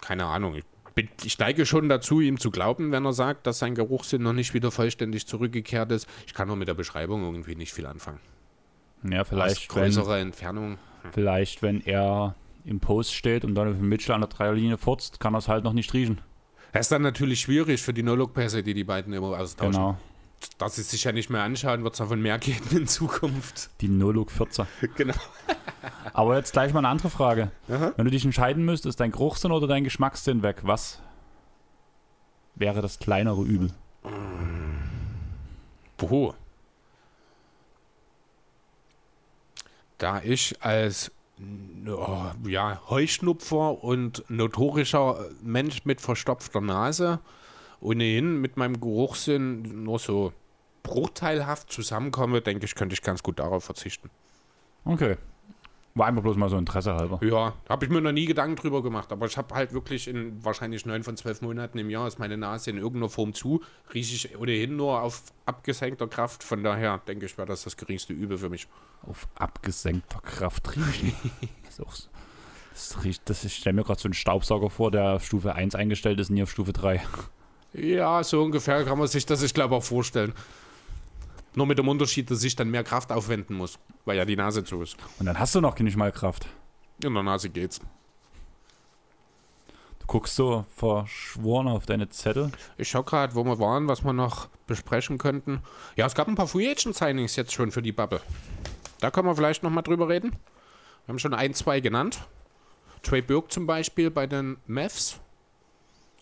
Keine 0.00 0.24
Ahnung, 0.24 0.54
ich, 0.54 0.64
bin, 0.94 1.10
ich 1.22 1.38
neige 1.38 1.66
schon 1.66 1.90
dazu, 1.90 2.20
ihm 2.20 2.38
zu 2.38 2.50
glauben, 2.50 2.92
wenn 2.92 3.04
er 3.04 3.12
sagt, 3.12 3.46
dass 3.46 3.58
sein 3.58 3.74
Geruchssinn 3.74 4.22
noch 4.22 4.32
nicht 4.32 4.54
wieder 4.54 4.70
vollständig 4.70 5.26
zurückgekehrt 5.26 5.92
ist. 5.92 6.08
Ich 6.26 6.32
kann 6.32 6.48
nur 6.48 6.56
mit 6.56 6.68
der 6.68 6.74
Beschreibung 6.74 7.24
irgendwie 7.24 7.56
nicht 7.56 7.74
viel 7.74 7.84
anfangen. 7.84 8.20
Ja, 9.04 9.20
Aus 9.20 9.28
vielleicht, 9.28 9.74
wenn, 9.74 9.92
Entfernung. 10.28 10.78
vielleicht, 11.12 11.60
wenn 11.60 11.82
er 11.82 12.36
im 12.64 12.80
Post 12.80 13.14
steht 13.14 13.44
und 13.44 13.54
Donovan 13.54 13.86
Mitchell 13.86 14.14
an 14.14 14.22
der 14.22 14.30
Dreierlinie 14.30 14.78
furzt, 14.78 15.20
kann 15.20 15.34
er 15.34 15.38
es 15.38 15.48
halt 15.48 15.64
noch 15.64 15.72
nicht 15.74 15.92
riechen. 15.92 16.20
Das 16.72 16.86
ist 16.86 16.92
dann 16.92 17.02
natürlich 17.02 17.40
schwierig 17.40 17.82
für 17.82 17.92
die 17.92 18.02
No-Look-Pässe, 18.02 18.62
die 18.62 18.74
die 18.74 18.84
beiden 18.84 19.12
immer 19.12 19.38
austauschen. 19.38 19.72
Genau. 19.72 19.98
Dass 20.58 20.74
sie 20.76 20.82
sich 20.82 21.04
ja 21.04 21.12
nicht 21.12 21.30
mehr 21.30 21.42
anschauen, 21.42 21.84
wird 21.84 21.92
es 21.94 21.98
davon 21.98 22.20
mehr 22.20 22.38
geben 22.38 22.76
in 22.76 22.86
Zukunft. 22.88 23.70
Die 23.80 23.88
No-Look 23.88 24.30
14. 24.30 24.66
genau. 24.96 25.14
Aber 26.14 26.36
jetzt 26.36 26.52
gleich 26.52 26.72
mal 26.72 26.80
eine 26.80 26.88
andere 26.88 27.10
Frage. 27.10 27.52
Wenn 27.68 28.04
du 28.04 28.10
dich 28.10 28.24
entscheiden 28.24 28.64
müsstest, 28.64 28.98
dein 29.00 29.12
Geruchssinn 29.12 29.52
oder 29.52 29.66
dein 29.66 29.84
Geschmackssinn 29.84 30.42
weg, 30.42 30.62
was 30.62 31.00
wäre 32.54 32.82
das 32.82 32.98
kleinere 32.98 33.42
Übel? 33.42 33.70
Puh. 35.96 36.32
Da 39.98 40.20
ich 40.22 40.60
als 40.60 41.12
ja, 42.46 42.80
Heuschnupfer 42.88 43.82
und 43.82 44.24
notorischer 44.28 45.26
Mensch 45.42 45.84
mit 45.84 46.00
verstopfter 46.00 46.60
Nase 46.60 47.20
ohnehin 47.80 48.40
mit 48.40 48.56
meinem 48.56 48.80
Geruchssinn 48.80 49.84
nur 49.84 49.98
so 49.98 50.32
bruchteilhaft 50.82 51.70
zusammenkomme, 51.70 52.40
denke 52.40 52.64
ich, 52.64 52.74
könnte 52.74 52.94
ich 52.94 53.02
ganz 53.02 53.22
gut 53.22 53.38
darauf 53.38 53.64
verzichten. 53.64 54.10
Okay. 54.84 55.16
War 55.94 56.06
einfach 56.06 56.22
bloß 56.22 56.36
mal 56.38 56.48
so 56.48 56.56
Interesse 56.56 56.94
halber. 56.94 57.20
Ja, 57.22 57.52
habe 57.68 57.84
ich 57.84 57.90
mir 57.90 58.00
noch 58.00 58.12
nie 58.12 58.24
Gedanken 58.24 58.56
drüber 58.56 58.82
gemacht, 58.82 59.12
aber 59.12 59.26
ich 59.26 59.36
habe 59.36 59.54
halt 59.54 59.74
wirklich 59.74 60.08
in 60.08 60.42
wahrscheinlich 60.42 60.86
neun 60.86 61.02
von 61.02 61.18
zwölf 61.18 61.42
Monaten 61.42 61.78
im 61.78 61.90
Jahr 61.90 62.08
ist 62.08 62.18
meine 62.18 62.38
Nase 62.38 62.70
in 62.70 62.78
irgendeiner 62.78 63.10
Form 63.10 63.34
zu, 63.34 63.62
rieche 63.92 64.14
ich 64.14 64.38
ohnehin 64.38 64.76
nur 64.76 65.02
auf 65.02 65.22
abgesenkter 65.44 66.08
Kraft, 66.08 66.44
von 66.44 66.62
daher 66.62 66.98
denke 67.06 67.26
ich, 67.26 67.36
wäre 67.36 67.46
das 67.46 67.64
das 67.64 67.76
geringste 67.76 68.14
Übel 68.14 68.38
für 68.38 68.48
mich. 68.48 68.68
Auf 69.02 69.28
abgesenkter 69.34 70.20
Kraft 70.20 70.76
riechen. 70.76 71.14
das 71.64 71.74
ist 71.74 71.80
auch 71.80 71.92
so. 71.92 72.08
Das 72.72 73.04
riecht, 73.04 73.28
das, 73.28 73.44
ich 73.44 73.56
stelle 73.56 73.74
mir 73.74 73.84
gerade 73.84 74.00
so 74.00 74.06
einen 74.06 74.14
Staubsauger 74.14 74.70
vor, 74.70 74.90
der 74.90 75.16
auf 75.16 75.26
Stufe 75.26 75.54
1 75.54 75.74
eingestellt 75.74 76.18
ist, 76.20 76.30
nie 76.30 76.42
auf 76.42 76.50
Stufe 76.50 76.72
3. 76.72 77.02
Ja, 77.74 78.24
so 78.24 78.42
ungefähr 78.42 78.84
kann 78.84 78.98
man 78.98 79.08
sich 79.08 79.26
das, 79.26 79.42
ich 79.42 79.52
glaube, 79.52 79.74
auch 79.74 79.84
vorstellen. 79.84 80.32
Nur 81.54 81.66
mit 81.66 81.78
dem 81.78 81.88
Unterschied, 81.88 82.30
dass 82.30 82.42
ich 82.44 82.56
dann 82.56 82.70
mehr 82.70 82.84
Kraft 82.84 83.12
aufwenden 83.12 83.56
muss, 83.56 83.78
weil 84.04 84.16
ja 84.16 84.24
die 84.24 84.36
Nase 84.36 84.64
zu 84.64 84.80
ist. 84.80 84.96
Und 85.18 85.26
dann 85.26 85.38
hast 85.38 85.54
du 85.54 85.60
noch 85.60 85.78
nicht 85.78 85.96
mal 85.96 86.12
Kraft. 86.12 86.46
In 87.02 87.12
der 87.12 87.22
Nase 87.22 87.50
geht's. 87.50 87.80
Du 89.98 90.06
guckst 90.06 90.34
so 90.34 90.64
verschworen 90.74 91.68
auf 91.68 91.86
deine 91.86 92.08
Zettel. 92.08 92.50
Ich 92.76 92.88
schau 92.88 93.02
gerade, 93.02 93.34
wo 93.34 93.44
wir 93.44 93.58
waren, 93.58 93.86
was 93.86 94.02
wir 94.02 94.12
noch 94.12 94.48
besprechen 94.66 95.18
könnten. 95.18 95.60
Ja, 95.96 96.06
es 96.06 96.14
gab 96.14 96.26
ein 96.26 96.34
paar 96.34 96.48
Free 96.48 96.70
Agent 96.70 96.96
Signings 96.96 97.36
jetzt 97.36 97.52
schon 97.52 97.70
für 97.70 97.82
die 97.82 97.92
Bubble. 97.92 98.20
Da 99.00 99.10
können 99.10 99.28
wir 99.28 99.36
vielleicht 99.36 99.62
noch 99.62 99.70
mal 99.70 99.82
drüber 99.82 100.08
reden. 100.08 100.30
Wir 100.30 101.12
haben 101.12 101.18
schon 101.18 101.34
ein, 101.34 101.54
zwei 101.54 101.80
genannt. 101.80 102.26
Trey 103.02 103.20
Burke 103.20 103.48
zum 103.48 103.66
Beispiel 103.66 104.10
bei 104.10 104.26
den 104.26 104.56
Mavs. 104.66 105.18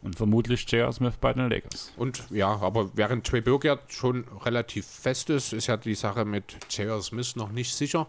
Und 0.03 0.17
vermutlich 0.17 0.71
J.R. 0.73 0.93
Smith 0.93 1.15
bei 1.21 1.33
den 1.35 1.51
Lakers. 1.51 1.93
Und 1.99 2.25
ja, 2.31 2.49
aber 2.61 2.91
während 2.97 3.27
Trey 3.27 3.43
Burke 3.43 3.69
ja 3.69 3.79
schon 3.89 4.25
relativ 4.45 4.87
fest 4.87 5.29
ist, 5.29 5.53
ist 5.53 5.67
ja 5.67 5.77
die 5.77 5.95
Sache 5.95 6.25
mit 6.25 6.57
J.R. 6.71 7.03
Smith 7.03 7.37
noch 7.37 7.51
nicht 7.53 7.75
sicher. 7.75 8.07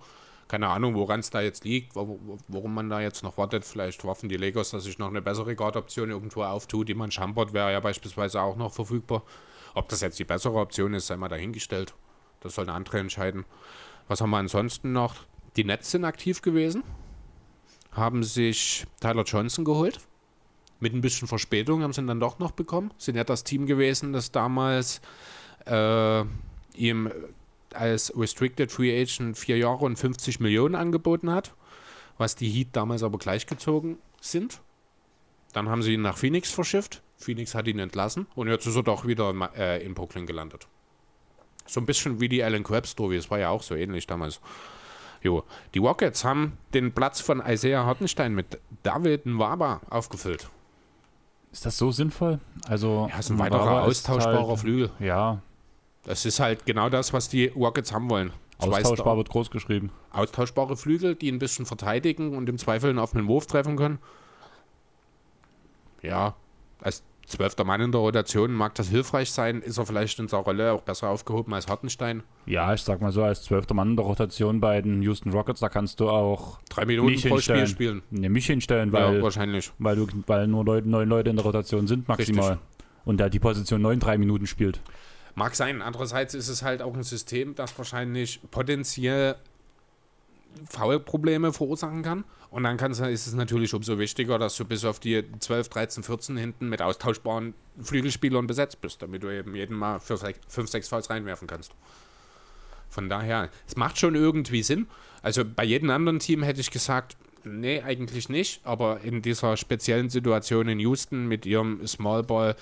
Keine 0.47 0.67
Ahnung, 0.69 0.95
woran 0.95 1.19
es 1.21 1.29
da 1.29 1.41
jetzt 1.41 1.63
liegt, 1.65 1.95
wo- 1.95 2.19
wo- 2.23 2.37
worum 2.47 2.73
man 2.73 2.89
da 2.89 3.01
jetzt 3.01 3.23
noch 3.23 3.37
wartet. 3.37 3.65
Vielleicht 3.65 4.03
hoffen 4.05 4.29
die 4.29 4.37
Lakers, 4.37 4.71
dass 4.71 4.83
sich 4.85 4.99
noch 4.99 5.07
eine 5.09 5.21
bessere 5.21 5.53
Guard-Option 5.55 6.09
irgendwo 6.09 6.43
auftut. 6.43 6.87
Die 6.87 6.93
man 6.93 7.11
Schampert 7.11 7.51
wäre 7.53 7.71
ja 7.73 7.79
beispielsweise 7.81 8.41
auch 8.41 8.55
noch 8.55 8.73
verfügbar. 8.73 9.23
Ob 9.73 9.89
das 9.89 9.99
jetzt 10.01 10.19
die 10.19 10.25
bessere 10.25 10.55
Option 10.59 10.93
ist, 10.93 11.07
sei 11.07 11.17
mal 11.17 11.29
dahingestellt. 11.29 11.93
Das 12.39 12.55
soll 12.55 12.65
eine 12.65 12.73
andere 12.73 12.99
entscheiden. 12.99 13.45
Was 14.07 14.19
haben 14.21 14.29
wir 14.31 14.37
ansonsten 14.37 14.91
noch? 14.93 15.15
Die 15.57 15.63
Nets 15.65 15.91
sind 15.91 16.05
aktiv 16.05 16.41
gewesen, 16.41 16.83
haben 17.91 18.23
sich 18.23 18.85
Tyler 19.01 19.23
Johnson 19.23 19.65
geholt. 19.65 19.99
Mit 20.81 20.93
ein 20.93 21.01
bisschen 21.01 21.27
Verspätung 21.27 21.83
haben 21.83 21.93
sie 21.93 22.01
ihn 22.01 22.07
dann 22.07 22.19
doch 22.19 22.39
noch 22.39 22.51
bekommen. 22.51 22.91
Sind 22.97 23.15
ja 23.15 23.23
das 23.23 23.43
Team 23.45 23.67
gewesen, 23.67 24.13
das 24.13 24.31
damals 24.31 24.99
äh, 25.65 26.23
ihm 26.73 27.11
als 27.73 28.11
Restricted 28.17 28.71
Free 28.71 28.99
Agent 28.99 29.37
vier 29.37 29.57
Jahre 29.57 29.85
und 29.85 29.95
50 29.95 30.39
Millionen 30.39 30.75
angeboten 30.75 31.31
hat, 31.31 31.53
was 32.17 32.35
die 32.35 32.49
Heat 32.49 32.69
damals 32.73 33.03
aber 33.03 33.19
gleichgezogen 33.19 33.99
sind. 34.19 34.59
Dann 35.53 35.69
haben 35.69 35.83
sie 35.83 35.93
ihn 35.93 36.01
nach 36.01 36.17
Phoenix 36.17 36.51
verschifft. 36.51 37.03
Phoenix 37.17 37.53
hat 37.53 37.67
ihn 37.67 37.77
entlassen 37.77 38.25
und 38.33 38.47
jetzt 38.47 38.65
ist 38.65 38.75
er 38.75 38.83
doch 38.83 39.05
wieder 39.05 39.33
äh, 39.55 39.85
in 39.85 39.93
Brooklyn 39.93 40.25
gelandet. 40.25 40.67
So 41.67 41.79
ein 41.79 41.85
bisschen 41.85 42.19
wie 42.19 42.27
die 42.27 42.43
Alan 42.43 42.63
Crabbe-Story, 42.63 43.17
es 43.17 43.29
war 43.29 43.37
ja 43.37 43.49
auch 43.49 43.61
so 43.61 43.75
ähnlich 43.75 44.07
damals. 44.07 44.41
Jo, 45.21 45.43
die 45.75 45.79
Rockets 45.79 46.23
haben 46.23 46.57
den 46.73 46.93
Platz 46.93 47.21
von 47.21 47.43
Isaiah 47.45 47.85
Hartenstein 47.85 48.33
mit 48.33 48.59
David 48.81 49.27
Nwaba 49.27 49.81
aufgefüllt. 49.87 50.49
Ist 51.51 51.65
das 51.65 51.77
so 51.77 51.91
sinnvoll? 51.91 52.39
Also, 52.67 53.07
Ja, 53.11 53.19
ist 53.19 53.29
ein 53.29 53.39
weiterer 53.39 53.83
austauschbarer 53.83 54.47
halt, 54.47 54.59
Flügel. 54.59 54.91
Ja, 54.99 55.41
Das 56.03 56.25
ist 56.25 56.39
halt 56.39 56.65
genau 56.65 56.89
das, 56.89 57.13
was 57.13 57.29
die 57.29 57.47
Rockets 57.47 57.91
haben 57.93 58.09
wollen. 58.09 58.31
Austauschbar 58.57 59.17
wird 59.17 59.29
groß 59.29 59.49
geschrieben. 59.51 59.91
austauschbare 60.11 60.77
Flügel, 60.77 61.15
die 61.15 61.31
ein 61.31 61.39
bisschen 61.39 61.65
verteidigen 61.65 62.35
und 62.37 62.47
im 62.47 62.57
Zweifel 62.57 62.89
einen 62.91 62.99
offenen 62.99 63.27
Wurf 63.27 63.47
treffen 63.47 63.75
können. 63.75 63.99
Ja, 66.01 66.35
als 66.79 67.03
zwölfter 67.31 67.63
Mann 67.63 67.81
in 67.81 67.91
der 67.91 68.01
Rotation 68.01 68.53
mag 68.53 68.75
das 68.75 68.89
hilfreich 68.89 69.31
sein. 69.31 69.61
Ist 69.61 69.77
er 69.77 69.85
vielleicht 69.85 70.19
in 70.19 70.27
seiner 70.27 70.43
Rolle 70.43 70.71
auch 70.73 70.81
besser 70.81 71.09
aufgehoben 71.09 71.53
als 71.53 71.67
Hartenstein? 71.67 72.23
Ja, 72.45 72.73
ich 72.73 72.81
sag 72.81 73.01
mal 73.01 73.11
so, 73.11 73.23
als 73.23 73.43
zwölfter 73.43 73.73
Mann 73.73 73.91
in 73.91 73.95
der 73.95 74.05
Rotation 74.05 74.59
bei 74.59 74.81
den 74.81 75.01
Houston 75.01 75.31
Rockets, 75.31 75.59
da 75.59 75.69
kannst 75.69 75.99
du 75.99 76.09
auch 76.09 76.59
Drei 76.69 76.85
Minuten 76.85 77.15
pro 77.21 77.29
hinstellen. 77.35 77.67
Spiel 77.67 77.67
spielen. 77.67 78.01
Ne, 78.11 78.29
mich 78.29 78.45
hinstellen, 78.45 78.91
Ja, 78.93 78.99
weil, 79.11 79.23
wahrscheinlich. 79.23 79.71
weil, 79.79 79.95
du, 79.95 80.07
weil 80.27 80.47
nur 80.47 80.63
Leute, 80.65 80.87
neun 80.89 81.09
Leute 81.09 81.29
in 81.31 81.35
der 81.37 81.45
Rotation 81.45 81.87
sind 81.87 82.07
maximal. 82.07 82.59
Und 83.03 83.17
der 83.19 83.29
die 83.29 83.39
Position 83.39 83.81
neun, 83.81 83.99
drei 83.99 84.17
Minuten 84.17 84.45
spielt. 84.45 84.79
Mag 85.33 85.55
sein. 85.55 85.81
Andererseits 85.81 86.33
ist 86.33 86.49
es 86.49 86.61
halt 86.61 86.81
auch 86.81 86.93
ein 86.93 87.03
System, 87.03 87.55
das 87.55 87.75
wahrscheinlich 87.77 88.41
potenziell 88.51 89.35
Foul-Probleme 90.69 91.53
verursachen 91.53 92.03
kann. 92.03 92.23
Und 92.49 92.63
dann 92.63 92.77
kann's, 92.77 92.99
ist 92.99 93.27
es 93.27 93.33
natürlich 93.33 93.73
umso 93.73 93.97
wichtiger, 93.97 94.37
dass 94.37 94.55
du 94.57 94.65
bis 94.65 94.83
auf 94.85 94.99
die 94.99 95.23
12, 95.39 95.69
13, 95.69 96.03
14 96.03 96.37
hinten 96.37 96.69
mit 96.69 96.81
austauschbaren 96.81 97.53
Flügelspielern 97.81 98.47
besetzt 98.47 98.81
bist, 98.81 99.01
damit 99.01 99.23
du 99.23 99.29
eben 99.29 99.55
jeden 99.55 99.75
Mal 99.75 99.99
für 99.99 100.17
5, 100.17 100.69
6 100.69 100.87
Fouls 100.89 101.09
reinwerfen 101.09 101.47
kannst. 101.47 101.73
Von 102.89 103.07
daher, 103.07 103.49
es 103.67 103.77
macht 103.77 103.97
schon 103.97 104.15
irgendwie 104.15 104.63
Sinn. 104.63 104.87
Also 105.21 105.43
bei 105.45 105.63
jedem 105.63 105.89
anderen 105.91 106.19
Team 106.19 106.43
hätte 106.43 106.59
ich 106.59 106.71
gesagt, 106.71 107.15
Nee, 107.43 107.81
eigentlich 107.81 108.29
nicht. 108.29 108.61
Aber 108.63 109.01
in 109.01 109.21
dieser 109.21 109.57
speziellen 109.57 110.09
Situation 110.09 110.67
in 110.67 110.79
Houston 110.79 111.27
mit 111.27 111.45
ihrem 111.45 111.85
Small 111.87 112.23
Ball 112.23 112.55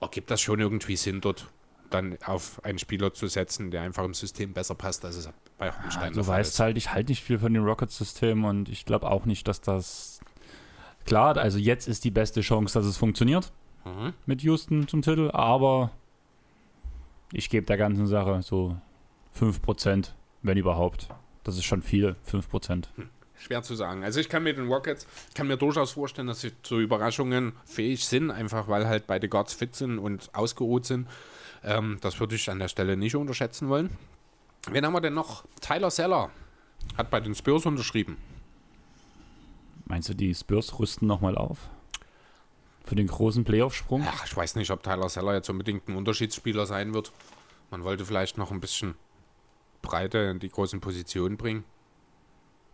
ergibt 0.00 0.30
das 0.30 0.40
schon 0.40 0.60
irgendwie 0.60 0.96
Sinn, 0.96 1.20
dort 1.20 1.46
dann 1.92 2.18
auf 2.24 2.64
einen 2.64 2.78
Spieler 2.78 3.12
zu 3.12 3.26
setzen, 3.28 3.70
der 3.70 3.82
einfach 3.82 4.04
im 4.04 4.14
System 4.14 4.52
besser 4.52 4.74
passt, 4.74 5.04
als 5.04 5.16
es 5.16 5.28
bei 5.58 5.70
Hartenstein 5.70 6.02
Ja, 6.02 6.10
der 6.10 6.22
du 6.22 6.26
weißt 6.28 6.54
ist. 6.54 6.60
halt, 6.60 6.76
ich 6.76 6.92
halte 6.92 7.10
nicht 7.10 7.22
viel 7.22 7.38
von 7.38 7.52
dem 7.54 7.64
Rocket-System 7.64 8.44
und 8.44 8.68
ich 8.68 8.84
glaube 8.84 9.10
auch 9.10 9.24
nicht, 9.24 9.46
dass 9.48 9.60
das. 9.60 10.20
Klar, 11.04 11.36
also 11.36 11.58
jetzt 11.58 11.88
ist 11.88 12.04
die 12.04 12.10
beste 12.10 12.40
Chance, 12.42 12.74
dass 12.78 12.86
es 12.86 12.96
funktioniert 12.96 13.52
Mhm. 13.84 14.12
mit 14.26 14.42
Houston 14.42 14.86
zum 14.86 15.02
Titel, 15.02 15.30
aber 15.32 15.90
ich 17.32 17.50
gebe 17.50 17.66
der 17.66 17.76
ganzen 17.76 18.06
Sache 18.06 18.40
so 18.42 18.76
5%, 19.38 20.14
wenn 20.42 20.56
überhaupt. 20.58 21.08
Das 21.44 21.56
ist 21.56 21.64
schon 21.64 21.82
viel, 21.82 22.14
5%. 22.24 22.88
Schwer 23.36 23.62
zu 23.64 23.74
sagen. 23.74 24.04
Also 24.04 24.20
ich 24.20 24.28
kann 24.28 24.44
mir 24.44 24.54
den 24.54 24.68
Rockets, 24.68 25.04
ich 25.28 25.34
kann 25.34 25.48
mir 25.48 25.56
durchaus 25.56 25.92
vorstellen, 25.92 26.28
dass 26.28 26.42
sie 26.42 26.52
zu 26.62 26.78
Überraschungen 26.78 27.54
fähig 27.64 28.04
sind, 28.06 28.30
einfach 28.30 28.68
weil 28.68 28.86
halt 28.86 29.08
beide 29.08 29.28
Guards 29.28 29.52
fit 29.54 29.74
sind 29.74 29.98
und 29.98 30.32
ausgeruht 30.32 30.84
sind. 30.86 31.08
Ähm, 31.64 31.98
das 32.00 32.18
würde 32.20 32.34
ich 32.34 32.50
an 32.50 32.58
der 32.58 32.68
Stelle 32.68 32.96
nicht 32.96 33.14
unterschätzen 33.14 33.68
wollen. 33.68 33.96
Wen 34.70 34.84
haben 34.84 34.92
wir 34.92 35.00
denn 35.00 35.14
noch? 35.14 35.44
Tyler 35.60 35.90
Seller 35.90 36.30
hat 36.96 37.10
bei 37.10 37.20
den 37.20 37.34
Spurs 37.34 37.66
unterschrieben. 37.66 38.16
Meinst 39.84 40.08
du, 40.08 40.14
die 40.14 40.34
Spurs 40.34 40.78
rüsten 40.78 41.06
nochmal 41.06 41.36
auf? 41.36 41.68
Für 42.84 42.94
den 42.94 43.06
großen 43.06 43.44
Playoff-Sprung? 43.44 44.02
Ja, 44.02 44.14
ich 44.24 44.36
weiß 44.36 44.56
nicht, 44.56 44.70
ob 44.70 44.82
Tyler 44.82 45.08
Seller 45.08 45.34
jetzt 45.34 45.50
unbedingt 45.50 45.88
ein 45.88 45.96
Unterschiedsspieler 45.96 46.66
sein 46.66 46.94
wird. 46.94 47.12
Man 47.70 47.84
wollte 47.84 48.04
vielleicht 48.04 48.38
noch 48.38 48.50
ein 48.50 48.60
bisschen 48.60 48.94
Breite 49.82 50.18
in 50.18 50.38
die 50.38 50.48
großen 50.48 50.80
Positionen 50.80 51.36
bringen. 51.36 51.64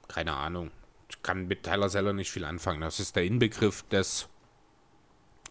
Keine 0.09 0.35
Ahnung. 0.35 0.71
Ich 1.11 1.23
kann 1.23 1.47
mit 1.47 1.63
Tyler 1.63 1.89
Seller 1.89 2.13
nicht 2.13 2.31
viel 2.31 2.45
anfangen. 2.45 2.81
Das 2.81 3.01
ist 3.01 3.17
der 3.17 3.25
Inbegriff 3.25 3.83
des 3.89 4.29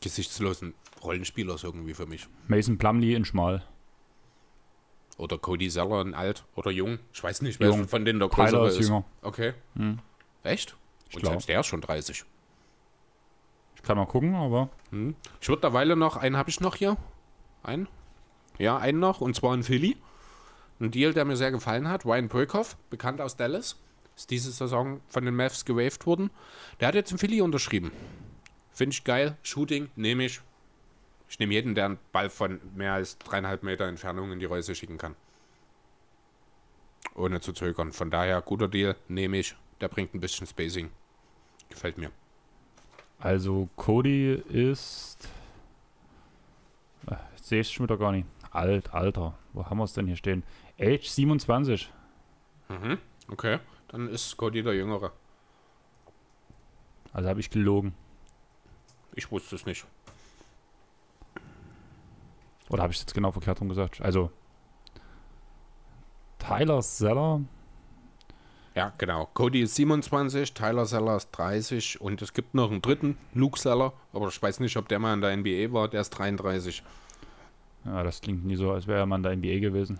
gesichtslosen 0.01 0.73
Rollenspielers 1.03 1.63
irgendwie 1.63 1.93
für 1.93 2.05
mich. 2.05 2.27
Mason 2.47 2.77
Plumlee 2.77 3.13
in 3.15 3.25
Schmal. 3.25 3.63
Oder 5.17 5.37
Cody 5.37 5.69
Seller 5.69 6.01
in 6.01 6.13
alt 6.13 6.45
oder 6.55 6.69
jung. 6.71 6.99
Ich 7.13 7.23
weiß 7.23 7.41
nicht, 7.41 7.59
Jung. 7.61 7.71
welcher 7.71 7.87
von 7.87 8.05
denen 8.05 8.19
der 8.19 8.29
Tyler 8.29 8.45
größere 8.45 8.67
ist 8.67 8.79
ist. 8.79 8.87
jünger. 8.87 9.03
Okay. 9.21 9.53
Hm. 9.75 9.99
Echt? 10.43 10.75
Ich 11.09 11.15
Und 11.15 11.21
glaub. 11.21 11.33
selbst 11.33 11.49
der 11.49 11.59
ist 11.61 11.65
schon 11.67 11.81
30. 11.81 12.23
Ich 13.75 13.81
kann 13.83 13.97
mal 13.97 14.05
gucken, 14.05 14.35
aber 14.35 14.69
Hm. 14.91 15.15
Ich 15.41 15.49
würde 15.49 15.61
derweile 15.61 15.95
noch, 15.95 16.17
einen 16.17 16.37
habe 16.37 16.49
ich 16.49 16.59
noch 16.61 16.75
hier. 16.75 16.97
Einen? 17.63 17.87
Ja, 18.59 18.77
einen 18.77 18.99
noch, 18.99 19.21
und 19.21 19.35
zwar 19.35 19.53
in 19.53 19.63
Philly. 19.63 19.97
Ein 20.79 20.91
Deal, 20.91 21.13
der 21.13 21.25
mir 21.25 21.35
sehr 21.35 21.51
gefallen 21.51 21.89
hat. 21.89 22.05
Ryan 22.05 22.27
Burkhoff, 22.27 22.77
bekannt 22.89 23.19
aus 23.19 23.35
Dallas. 23.35 23.75
Ist 24.15 24.29
diese 24.31 24.51
Saison 24.51 25.01
von 25.09 25.25
den 25.25 25.35
Mavs 25.35 25.65
gewaved 25.65 26.05
worden. 26.05 26.29
Der 26.79 26.87
hat 26.89 26.95
jetzt 26.95 27.11
in 27.11 27.17
Philly 27.17 27.41
unterschrieben. 27.41 27.91
Finde 28.71 28.93
ich 28.93 29.03
geil. 29.03 29.37
Shooting 29.43 29.89
nehme 29.95 30.25
ich. 30.25 30.41
Ich 31.29 31.39
nehme 31.39 31.53
jeden, 31.53 31.75
der 31.75 31.85
einen 31.85 31.99
Ball 32.11 32.29
von 32.29 32.59
mehr 32.75 32.93
als 32.93 33.17
dreieinhalb 33.17 33.63
Meter 33.63 33.85
Entfernung 33.85 34.31
in 34.31 34.39
die 34.39 34.45
Reuse 34.45 34.73
schicken 34.75 34.97
kann. 34.97 35.15
Ohne 37.15 37.41
zu 37.41 37.51
zögern. 37.53 37.91
Von 37.93 38.11
daher, 38.11 38.41
guter 38.41 38.67
Deal, 38.67 38.95
nehme 39.07 39.37
ich. 39.37 39.55
Der 39.81 39.87
bringt 39.89 40.13
ein 40.13 40.19
bisschen 40.19 40.47
Spacing. 40.47 40.89
Gefällt 41.69 41.97
mir. 41.97 42.11
also 43.19 43.67
Cody 43.75 44.33
ist. 44.33 45.27
Äh, 47.07 47.15
Jetzt 47.35 47.47
sehe 47.49 47.61
ich 47.61 47.67
es 47.67 47.73
schon 47.73 47.85
wieder 47.85 47.97
gar 47.97 48.11
nicht. 48.11 48.27
Alt, 48.51 48.93
Alter. 48.93 49.37
Wo 49.53 49.65
haben 49.65 49.77
wir 49.77 49.83
es 49.83 49.93
denn 49.93 50.07
hier 50.07 50.15
stehen? 50.15 50.43
Age 50.79 51.07
27. 51.07 51.91
Mhm. 52.69 52.97
Okay, 53.29 53.59
dann 53.89 54.07
ist 54.07 54.37
Cody 54.37 54.63
der 54.63 54.73
Jüngere. 54.75 55.11
Also 57.13 57.27
habe 57.29 57.39
ich 57.39 57.49
gelogen. 57.49 57.93
Ich 59.15 59.29
wusste 59.31 59.55
es 59.55 59.65
nicht. 59.65 59.85
Oder 62.69 62.83
habe 62.83 62.93
ich 62.93 62.99
jetzt 62.99 63.13
genau 63.13 63.31
verkehrt 63.31 63.61
rum 63.61 63.69
gesagt? 63.69 64.01
Also. 64.01 64.31
Tyler 66.39 66.81
Seller. 66.81 67.41
Ja, 68.75 68.93
genau. 68.97 69.27
Cody 69.33 69.61
ist 69.61 69.73
27, 69.75 70.53
Tyler 70.53 70.85
Seller 70.85 71.17
ist 71.17 71.31
30 71.31 71.99
und 71.99 72.21
es 72.21 72.31
gibt 72.33 72.53
noch 72.53 72.69
einen 72.69 72.81
dritten, 72.81 73.17
Luke 73.33 73.59
Seller, 73.59 73.93
aber 74.13 74.27
ich 74.27 74.39
weiß 74.39 74.59
nicht, 74.59 74.77
ob 74.77 74.87
der 74.87 74.99
mal 74.99 75.15
in 75.15 75.21
der 75.21 75.35
NBA 75.35 75.73
war, 75.73 75.87
der 75.87 76.01
ist 76.01 76.11
33. 76.11 76.83
Ja, 77.85 78.03
das 78.03 78.21
klingt 78.21 78.45
nie 78.45 78.55
so, 78.55 78.71
als 78.71 78.85
wäre 78.85 78.99
er 78.99 79.05
mal 79.07 79.15
in 79.15 79.23
der 79.23 79.35
NBA 79.35 79.59
gewesen. 79.59 79.99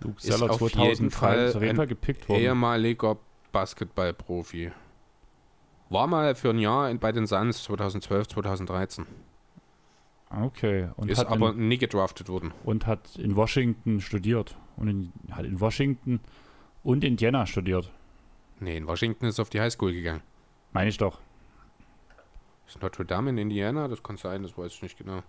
Luke 0.00 0.16
Ist 0.16 0.32
Seller 0.32 0.50
auf 0.50 0.58
2003 0.58 0.88
jeden 0.88 1.10
Fall 1.10 1.38
ist 1.40 1.56
auf 1.56 1.62
jeden 1.62 1.74
ein 1.74 1.76
Fall 1.76 1.86
gepickt 1.86 2.28
worden. 2.28 2.40
Ehemaliger 2.40 3.18
Basketballprofi. 3.52 4.72
War 5.90 6.06
mal 6.06 6.34
für 6.34 6.50
ein 6.50 6.58
Jahr 6.58 6.92
bei 6.94 7.12
den 7.12 7.26
Suns 7.26 7.64
2012, 7.64 8.28
2013. 8.28 9.06
Okay. 10.40 10.88
Und 10.96 11.10
ist 11.10 11.18
hat, 11.18 11.28
aber 11.28 11.50
in, 11.50 11.68
nie 11.68 11.78
gedraftet 11.78 12.28
worden. 12.28 12.52
und 12.64 12.86
hat 12.86 13.16
in 13.16 13.36
Washington 13.36 14.00
studiert. 14.00 14.56
Und 14.76 14.88
in, 14.88 15.12
hat 15.30 15.44
in 15.44 15.60
Washington 15.60 16.20
und 16.82 17.04
Indiana 17.04 17.46
studiert. 17.46 17.90
Nee, 18.60 18.76
in 18.76 18.86
Washington 18.86 19.26
ist 19.26 19.38
er 19.38 19.42
auf 19.42 19.50
die 19.50 19.60
Highschool 19.60 19.92
gegangen. 19.92 20.22
Meine 20.72 20.88
ich 20.88 20.96
doch. 20.96 21.20
Ist 22.66 22.80
Notre 22.80 23.04
Dame 23.04 23.30
in 23.30 23.38
Indiana? 23.38 23.88
Das 23.88 24.02
kann 24.02 24.16
sein, 24.16 24.42
das 24.42 24.56
weiß 24.56 24.72
ich 24.72 24.82
nicht 24.82 24.98
genau. 24.98 25.22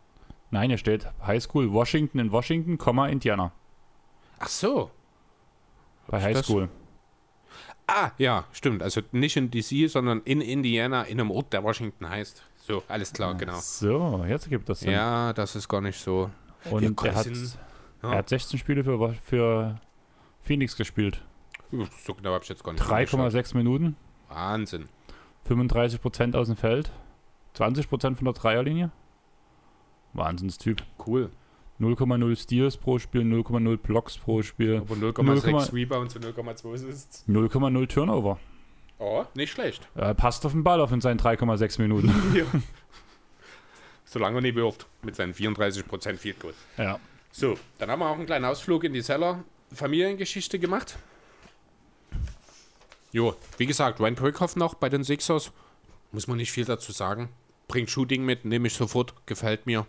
Nein, 0.52 0.70
hier 0.70 0.78
steht 0.78 1.08
High 1.26 1.44
School 1.44 1.74
Washington 1.74 2.20
in 2.20 2.32
Washington, 2.32 2.78
Komma, 2.78 3.08
Indiana. 3.08 3.52
Ach 4.40 4.48
so. 4.48 4.92
Bei 6.08 6.20
ich 6.20 6.24
High 6.24 6.34
das? 6.36 6.46
School. 6.46 6.70
Ah, 7.88 8.12
ja, 8.18 8.46
stimmt. 8.52 8.82
Also 8.82 9.02
nicht 9.12 9.36
in 9.36 9.52
DC, 9.52 9.90
sondern 9.90 10.22
in 10.24 10.42
Indiana, 10.42 11.04
in 11.04 11.20
einem 11.20 11.32
Ort, 11.32 11.52
der 11.54 11.64
Washington 11.64 12.08
heißt. 12.08 12.44
So, 12.66 12.82
alles 12.88 13.12
klar, 13.12 13.34
genau. 13.36 13.60
So, 13.60 14.24
jetzt 14.28 14.50
gibt 14.50 14.70
das 14.70 14.80
Sinn. 14.80 14.92
Ja, 14.94 15.34
das 15.34 15.56
ist 15.56 15.68
gar 15.68 15.82
nicht 15.82 16.00
so. 16.00 16.30
Und 16.72 17.04
er 17.04 17.16
hat, 17.16 17.24
sind- 17.26 17.58
er 18.02 18.10
Ja. 18.12 18.16
hat 18.18 18.30
16 18.30 18.58
Spiele 18.58 18.84
für, 18.86 19.14
für 19.16 19.82
Phoenix 20.42 20.76
gespielt. 20.78 21.22
So 22.06 22.14
genau 22.14 22.34
habe 22.34 22.44
ich 22.44 22.50
jetzt 22.50 22.64
gar 22.64 22.72
nicht 22.72 22.82
angeschaut. 22.90 23.20
3,6 23.34 23.58
Minuten, 23.58 23.96
Wahnsinn. 24.30 24.86
35% 25.50 26.36
aus 26.38 26.48
dem 26.48 26.56
Feld, 26.56 26.92
20% 27.56 28.16
von 28.16 28.26
der 28.26 28.34
Dreierlinie. 28.34 28.92
Wahnsinnstyp. 30.14 30.84
Cool. 31.06 31.32
0,0 31.82 32.36
Steals 32.38 32.78
pro 32.78 33.00
Spiel, 33.00 33.24
0,0 33.24 33.78
Blocks 33.78 34.18
pro 34.18 34.42
Spiel, 34.44 34.78
Aber 34.78 34.96
0,6 34.96 35.42
0,6 35.42 35.74
Rebounds 35.74 36.16
und 36.16 36.24
0,2 36.26 36.74
Assists. 36.76 37.26
0,0 37.28 37.88
Turnover. 37.88 38.40
Oh, 39.04 39.26
nicht 39.34 39.52
schlecht. 39.52 39.86
Er 39.96 40.14
passt 40.14 40.46
auf 40.46 40.54
den 40.54 40.64
Ball 40.64 40.80
auf 40.80 40.94
in 40.94 41.02
seinen 41.02 41.20
3,6 41.20 41.82
Minuten. 41.82 42.08
ja. 42.34 42.46
Solange 44.06 44.38
er 44.38 44.42
nie 44.42 44.56
wirft. 44.56 44.86
Mit 45.02 45.18
seinen 45.18 45.34
34% 45.34 46.16
Field 46.16 46.40
Goal. 46.40 46.54
ja. 46.78 47.00
So, 47.36 47.58
dann 47.80 47.90
haben 47.90 48.00
wir 48.00 48.10
auch 48.10 48.16
einen 48.16 48.28
kleinen 48.28 48.46
Ausflug 48.46 48.84
in 48.84 48.94
die 48.94 49.02
Seller 49.02 49.44
Familiengeschichte 49.74 50.60
gemacht. 50.60 50.98
Jo, 53.12 53.36
wie 53.58 53.66
gesagt, 53.66 54.00
Ryan 54.00 54.14
Perkhoff 54.14 54.56
noch 54.56 54.76
bei 54.76 54.88
den 54.88 55.04
Sixers. 55.04 55.52
Muss 56.12 56.28
man 56.28 56.38
nicht 56.38 56.52
viel 56.52 56.66
dazu 56.66 56.92
sagen. 56.92 57.30
Bringt 57.68 57.90
Shooting 57.90 58.24
mit, 58.24 58.46
nehme 58.46 58.68
ich 58.68 58.76
sofort, 58.76 59.16
gefällt 59.26 59.66
mir. 59.66 59.88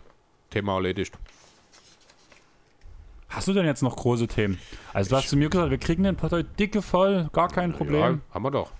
Thema 0.49 0.73
erledigt. 0.73 1.13
Hast 3.29 3.47
du 3.47 3.53
denn 3.53 3.67
jetzt 3.67 3.83
noch 3.83 3.95
große 3.95 4.27
Themen? 4.27 4.59
Also 4.91 5.11
du 5.11 5.15
hast 5.17 5.29
zu 5.29 5.37
mir 5.37 5.49
gesagt, 5.49 5.69
wir 5.69 5.77
kriegen 5.77 6.03
den 6.03 6.19
heute 6.21 6.43
dicke 6.43 6.81
voll, 6.81 7.29
gar 7.31 7.49
kein 7.49 7.73
Problem. 7.73 8.23
Ja, 8.27 8.33
haben 8.33 8.43
wir 8.43 8.51
doch. 8.51 8.71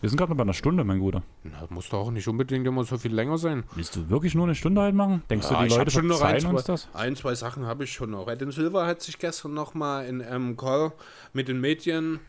Wir 0.00 0.08
sind 0.08 0.16
gerade 0.16 0.30
noch 0.30 0.36
bei 0.36 0.42
einer 0.44 0.54
Stunde, 0.54 0.84
mein 0.84 1.00
Guter. 1.00 1.22
Na, 1.42 1.66
muss 1.70 1.88
doch 1.88 1.98
auch 1.98 2.10
nicht 2.12 2.28
unbedingt 2.28 2.64
immer 2.66 2.84
so 2.84 2.98
viel 2.98 3.12
länger 3.12 3.36
sein. 3.36 3.64
Willst 3.74 3.96
du 3.96 4.08
wirklich 4.10 4.34
nur 4.36 4.44
eine 4.44 4.54
Stunde 4.54 4.80
halt 4.80 4.94
machen? 4.94 5.22
Denkst 5.28 5.50
Ja, 5.50 5.60
du, 5.62 5.68
die 5.68 5.74
Leute 5.74 5.90
schon 5.90 6.06
noch 6.06 6.20
ein, 6.22 6.46
uns 6.46 6.64
zwei- 6.64 6.72
das? 6.72 6.88
Ein, 6.94 7.16
zwei 7.16 7.34
Sachen 7.34 7.66
habe 7.66 7.82
ich 7.84 7.92
schon 7.92 8.10
noch. 8.10 8.28
Edin 8.28 8.52
Silver 8.52 8.86
hat 8.86 9.02
sich 9.02 9.18
gestern 9.18 9.54
nochmal 9.54 10.06
in 10.06 10.22
einem 10.22 10.56
Call 10.56 10.92
mit 11.32 11.48
den 11.48 11.60
Medien 11.60 12.20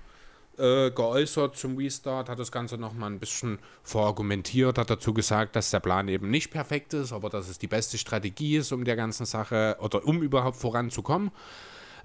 äh, 0.57 0.89
geäußert 0.89 1.55
zum 1.57 1.77
Restart, 1.77 2.27
hat 2.27 2.39
das 2.39 2.51
Ganze 2.51 2.77
nochmal 2.77 3.11
ein 3.11 3.19
bisschen 3.19 3.59
verargumentiert, 3.83 4.77
hat 4.79 4.89
dazu 4.89 5.13
gesagt, 5.13 5.55
dass 5.55 5.69
der 5.69 5.79
Plan 5.79 6.07
eben 6.07 6.29
nicht 6.31 6.49
perfekt 6.51 6.93
ist, 6.95 7.13
aber 7.13 7.29
dass 7.29 7.47
es 7.49 7.59
die 7.59 7.67
beste 7.67 7.97
Strategie 7.99 8.57
ist, 8.57 8.71
um 8.71 8.83
der 8.83 8.95
ganzen 8.95 9.25
Sache 9.25 9.77
oder 9.79 10.05
um 10.05 10.21
überhaupt 10.23 10.57
voranzukommen. 10.57 11.29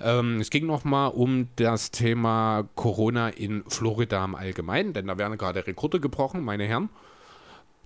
Ähm, 0.01 0.41
es 0.41 0.51
ging 0.51 0.67
nochmal 0.67 1.11
um 1.11 1.49
das 1.57 1.91
Thema 1.91 2.69
Corona 2.75 3.29
in 3.29 3.65
Florida 3.69 4.25
im 4.25 4.35
Allgemeinen, 4.35 4.93
denn 4.93 5.07
da 5.07 5.19
werden 5.19 5.39
gerade 5.39 5.67
Rekorde 5.67 6.01
gebrochen, 6.01 6.43
meine 6.43 6.65
Herren. 6.65 6.89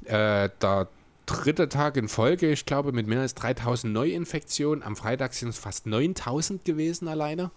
Äh, 0.04 0.50
der 0.60 0.88
dritte 1.26 1.68
Tag 1.68 1.96
in 1.96 2.08
Folge, 2.08 2.50
ich 2.50 2.64
glaube, 2.64 2.92
mit 2.92 3.06
mehr 3.06 3.20
als 3.20 3.34
3000 3.34 3.92
Neuinfektionen. 3.92 4.82
Am 4.82 4.96
Freitag 4.96 5.34
sind 5.34 5.50
es 5.50 5.58
fast 5.58 5.86
9000 5.86 6.64
gewesen 6.64 7.08
alleine. 7.08 7.50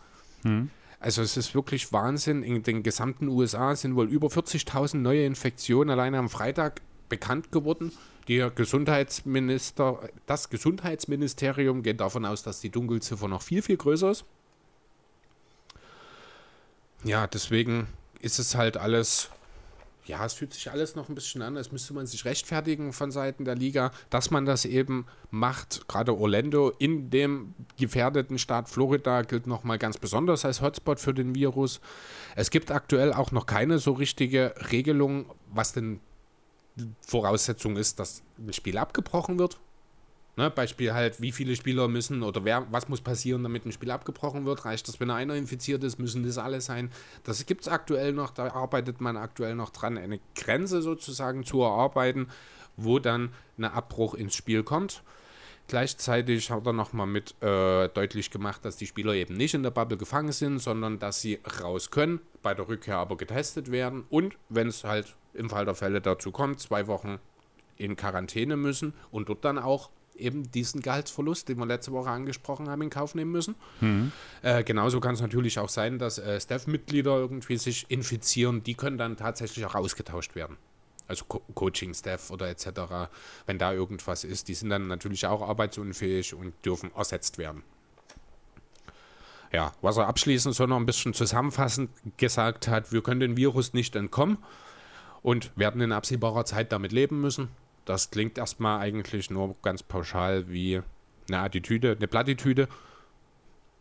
Also 0.99 1.21
es 1.21 1.37
ist 1.37 1.55
wirklich 1.55 1.91
Wahnsinn. 1.93 2.43
In 2.43 2.63
den 2.63 2.83
gesamten 2.83 3.27
USA 3.27 3.75
sind 3.75 3.95
wohl 3.95 4.09
über 4.09 4.27
40.000 4.27 4.97
neue 4.97 5.25
Infektionen 5.25 5.89
alleine 5.89 6.19
am 6.19 6.29
Freitag 6.29 6.81
bekannt 7.09 7.51
geworden. 7.51 7.91
Die 8.27 8.47
Gesundheitsminister, 8.53 10.09
das 10.25 10.49
Gesundheitsministerium 10.49 11.81
geht 11.81 11.99
davon 11.99 12.25
aus, 12.25 12.43
dass 12.43 12.61
die 12.61 12.69
Dunkelziffer 12.69 13.27
noch 13.27 13.41
viel, 13.41 13.61
viel 13.61 13.77
größer 13.77 14.11
ist. 14.11 14.25
Ja, 17.03 17.27
deswegen 17.27 17.87
ist 18.21 18.39
es 18.39 18.55
halt 18.55 18.77
alles 18.77 19.29
ja, 20.05 20.25
es 20.25 20.33
fühlt 20.33 20.53
sich 20.53 20.71
alles 20.71 20.95
noch 20.95 21.09
ein 21.09 21.15
bisschen 21.15 21.41
an, 21.41 21.57
als 21.57 21.71
müsste 21.71 21.93
man 21.93 22.07
sich 22.07 22.25
rechtfertigen 22.25 22.91
von 22.91 23.11
Seiten 23.11 23.45
der 23.45 23.55
Liga, 23.55 23.91
dass 24.09 24.31
man 24.31 24.45
das 24.45 24.65
eben 24.65 25.05
macht. 25.29 25.87
Gerade 25.87 26.17
Orlando 26.17 26.71
in 26.79 27.09
dem 27.09 27.53
gefährdeten 27.77 28.39
Staat 28.39 28.67
Florida 28.67 29.21
gilt 29.21 29.45
nochmal 29.45 29.77
ganz 29.77 29.97
besonders 29.97 30.43
als 30.43 30.61
Hotspot 30.61 30.99
für 30.99 31.13
den 31.13 31.35
Virus. 31.35 31.81
Es 32.35 32.49
gibt 32.49 32.71
aktuell 32.71 33.13
auch 33.13 33.31
noch 33.31 33.45
keine 33.45 33.77
so 33.77 33.93
richtige 33.93 34.55
Regelung, 34.71 35.27
was 35.47 35.73
denn 35.73 35.99
Voraussetzung 37.01 37.77
ist, 37.77 37.99
dass 37.99 38.23
ein 38.39 38.53
Spiel 38.53 38.77
abgebrochen 38.77 39.37
wird. 39.37 39.59
Ne, 40.37 40.49
Beispiel 40.49 40.93
halt, 40.93 41.21
wie 41.21 41.33
viele 41.33 41.57
Spieler 41.57 41.89
müssen 41.89 42.23
oder 42.23 42.45
wer, 42.45 42.65
was 42.71 42.87
muss 42.87 43.01
passieren, 43.01 43.43
damit 43.43 43.65
ein 43.65 43.73
Spiel 43.73 43.91
abgebrochen 43.91 44.45
wird. 44.45 44.63
Reicht 44.63 44.87
das, 44.87 45.01
wenn 45.01 45.09
einer 45.09 45.35
infiziert 45.35 45.83
ist, 45.83 45.99
müssen 45.99 46.23
das 46.23 46.37
alle 46.37 46.61
sein. 46.61 46.89
Das 47.23 47.45
gibt 47.45 47.61
es 47.61 47.67
aktuell 47.67 48.13
noch, 48.13 48.31
da 48.31 48.53
arbeitet 48.53 49.01
man 49.01 49.17
aktuell 49.17 49.55
noch 49.55 49.71
dran, 49.71 49.97
eine 49.97 50.21
Grenze 50.35 50.81
sozusagen 50.81 51.43
zu 51.43 51.61
erarbeiten, 51.61 52.29
wo 52.77 52.97
dann 52.97 53.33
ein 53.57 53.65
Abbruch 53.65 54.13
ins 54.13 54.33
Spiel 54.33 54.63
kommt. 54.63 55.03
Gleichzeitig 55.67 56.49
hat 56.49 56.65
er 56.65 56.73
nochmal 56.73 57.07
mit 57.07 57.35
äh, 57.41 57.89
deutlich 57.89 58.31
gemacht, 58.31 58.63
dass 58.63 58.77
die 58.77 58.87
Spieler 58.87 59.13
eben 59.13 59.35
nicht 59.35 59.53
in 59.53 59.63
der 59.63 59.71
Bubble 59.71 59.97
gefangen 59.97 60.31
sind, 60.31 60.59
sondern 60.59 60.97
dass 60.99 61.21
sie 61.21 61.39
raus 61.61 61.91
können, 61.91 62.21
bei 62.41 62.53
der 62.53 62.69
Rückkehr 62.69 62.97
aber 62.97 63.17
getestet 63.17 63.69
werden 63.69 64.05
und 64.09 64.37
wenn 64.47 64.67
es 64.67 64.85
halt 64.85 65.15
im 65.33 65.49
Fall 65.49 65.65
der 65.65 65.75
Fälle 65.75 66.01
dazu 66.01 66.31
kommt, 66.31 66.59
zwei 66.59 66.87
Wochen 66.87 67.19
in 67.77 67.95
Quarantäne 67.95 68.57
müssen 68.57 68.93
und 69.11 69.29
dort 69.29 69.45
dann 69.45 69.57
auch 69.57 69.89
eben 70.21 70.51
diesen 70.51 70.81
Gehaltsverlust, 70.81 71.49
den 71.49 71.57
wir 71.57 71.65
letzte 71.65 71.91
Woche 71.91 72.09
angesprochen 72.09 72.69
haben, 72.69 72.81
in 72.81 72.89
Kauf 72.89 73.15
nehmen 73.15 73.31
müssen. 73.31 73.55
Mhm. 73.79 74.11
Äh, 74.41 74.63
genauso 74.63 74.99
kann 74.99 75.15
es 75.15 75.21
natürlich 75.21 75.59
auch 75.59 75.69
sein, 75.69 75.99
dass 75.99 76.17
äh, 76.17 76.39
Staff-Mitglieder 76.39 77.15
irgendwie 77.17 77.57
sich 77.57 77.85
infizieren. 77.89 78.63
Die 78.63 78.75
können 78.75 78.97
dann 78.97 79.17
tatsächlich 79.17 79.65
auch 79.65 79.75
ausgetauscht 79.75 80.35
werden. 80.35 80.57
Also 81.07 81.25
Co 81.25 81.41
Coaching-Staff 81.55 82.31
oder 82.31 82.49
etc. 82.49 83.09
Wenn 83.45 83.57
da 83.57 83.73
irgendwas 83.73 84.23
ist, 84.23 84.47
die 84.47 84.53
sind 84.53 84.69
dann 84.69 84.87
natürlich 84.87 85.25
auch 85.25 85.41
arbeitsunfähig 85.41 86.33
und 86.33 86.53
dürfen 86.63 86.91
ersetzt 86.95 87.37
werden. 87.37 87.63
Ja, 89.51 89.73
was 89.81 89.97
er 89.97 90.07
abschließend 90.07 90.55
so 90.55 90.65
noch 90.65 90.77
ein 90.77 90.85
bisschen 90.85 91.13
zusammenfassend 91.13 91.89
gesagt 92.15 92.69
hat, 92.69 92.93
wir 92.93 93.03
können 93.03 93.19
dem 93.19 93.35
Virus 93.35 93.73
nicht 93.73 93.95
entkommen 93.97 94.37
und 95.21 95.51
werden 95.57 95.81
in 95.81 95.91
absehbarer 95.91 96.45
Zeit 96.45 96.71
damit 96.71 96.93
leben 96.93 97.19
müssen. 97.19 97.49
Das 97.85 98.11
klingt 98.11 98.37
erstmal 98.37 98.79
eigentlich 98.79 99.29
nur 99.29 99.55
ganz 99.61 99.83
pauschal 99.83 100.49
wie 100.49 100.81
eine 101.27 101.39
Attitüde, 101.39 101.95
eine 101.97 102.07
Plattitüde. 102.07 102.67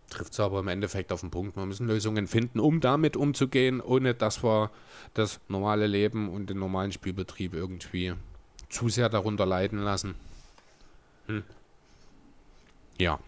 Trifft 0.09 0.33
es 0.33 0.41
aber 0.41 0.61
im 0.61 0.69
Endeffekt 0.69 1.13
auf 1.13 1.21
den 1.21 1.31
Punkt. 1.31 1.57
Wir 1.57 1.67
müssen 1.67 1.87
Lösungen 1.87 2.27
finden, 2.27 2.59
um 2.59 2.81
damit 2.81 3.17
umzugehen, 3.17 3.81
ohne 3.81 4.15
dass 4.15 4.43
wir 4.43 4.71
das 5.15 5.41
normale 5.49 5.87
Leben 5.87 6.29
und 6.29 6.51
den 6.51 6.59
normalen 6.59 6.93
Spielbetrieb 6.93 7.55
irgendwie 7.55 8.15
zu 8.69 8.89
sehr 8.89 9.09
darunter 9.09 9.47
leiden 9.47 9.79
lassen. 9.79 10.15
Hm. 11.27 11.45
Ja. 12.99 13.21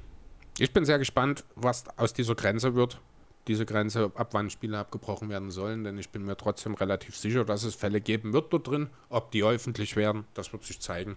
Ich 0.58 0.72
bin 0.72 0.84
sehr 0.84 0.98
gespannt, 0.98 1.44
was 1.54 1.84
aus 1.96 2.12
dieser 2.12 2.34
Grenze 2.34 2.74
wird 2.74 3.00
diese 3.48 3.66
Grenze, 3.66 4.12
ab 4.14 4.28
wann 4.32 4.50
Spiele 4.50 4.78
abgebrochen 4.78 5.28
werden 5.28 5.50
sollen, 5.50 5.84
denn 5.84 5.98
ich 5.98 6.10
bin 6.10 6.24
mir 6.24 6.36
trotzdem 6.36 6.74
relativ 6.74 7.16
sicher, 7.16 7.44
dass 7.44 7.64
es 7.64 7.74
Fälle 7.74 8.00
geben 8.00 8.32
wird 8.32 8.52
dort 8.52 8.68
drin. 8.68 8.88
Ob 9.08 9.32
die 9.32 9.42
öffentlich 9.42 9.96
werden, 9.96 10.24
das 10.34 10.52
wird 10.52 10.64
sich 10.64 10.80
zeigen. 10.80 11.16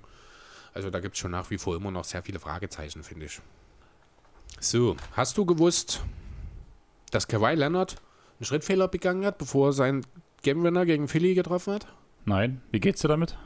Also 0.74 0.90
da 0.90 1.00
gibt 1.00 1.16
es 1.16 1.20
schon 1.20 1.32
nach 1.32 1.50
wie 1.52 1.58
vor 1.58 1.76
immer 1.76 1.92
noch 1.92 2.04
sehr 2.04 2.24
viele 2.24 2.40
Fragezeichen, 2.40 3.04
finde 3.04 3.28
ich. 3.28 3.40
So, 4.60 4.96
hast 5.14 5.38
du 5.38 5.46
gewusst, 5.46 6.02
dass 7.12 7.28
Kawhi 7.28 7.54
Leonard 7.56 7.98
einen 8.40 8.46
Schrittfehler 8.46 8.88
begangen 8.88 9.26
hat, 9.26 9.38
bevor 9.38 9.70
er 9.70 9.74
seinen 9.74 10.06
Game 10.42 10.64
Winner 10.64 10.86
gegen 10.86 11.08
Philly 11.08 11.36
getroffen 11.36 11.74
hat? 11.76 11.88
Nein, 12.26 12.62
wie 12.72 12.80
geht's 12.80 13.02
dir 13.02 13.08
damit? 13.08 13.38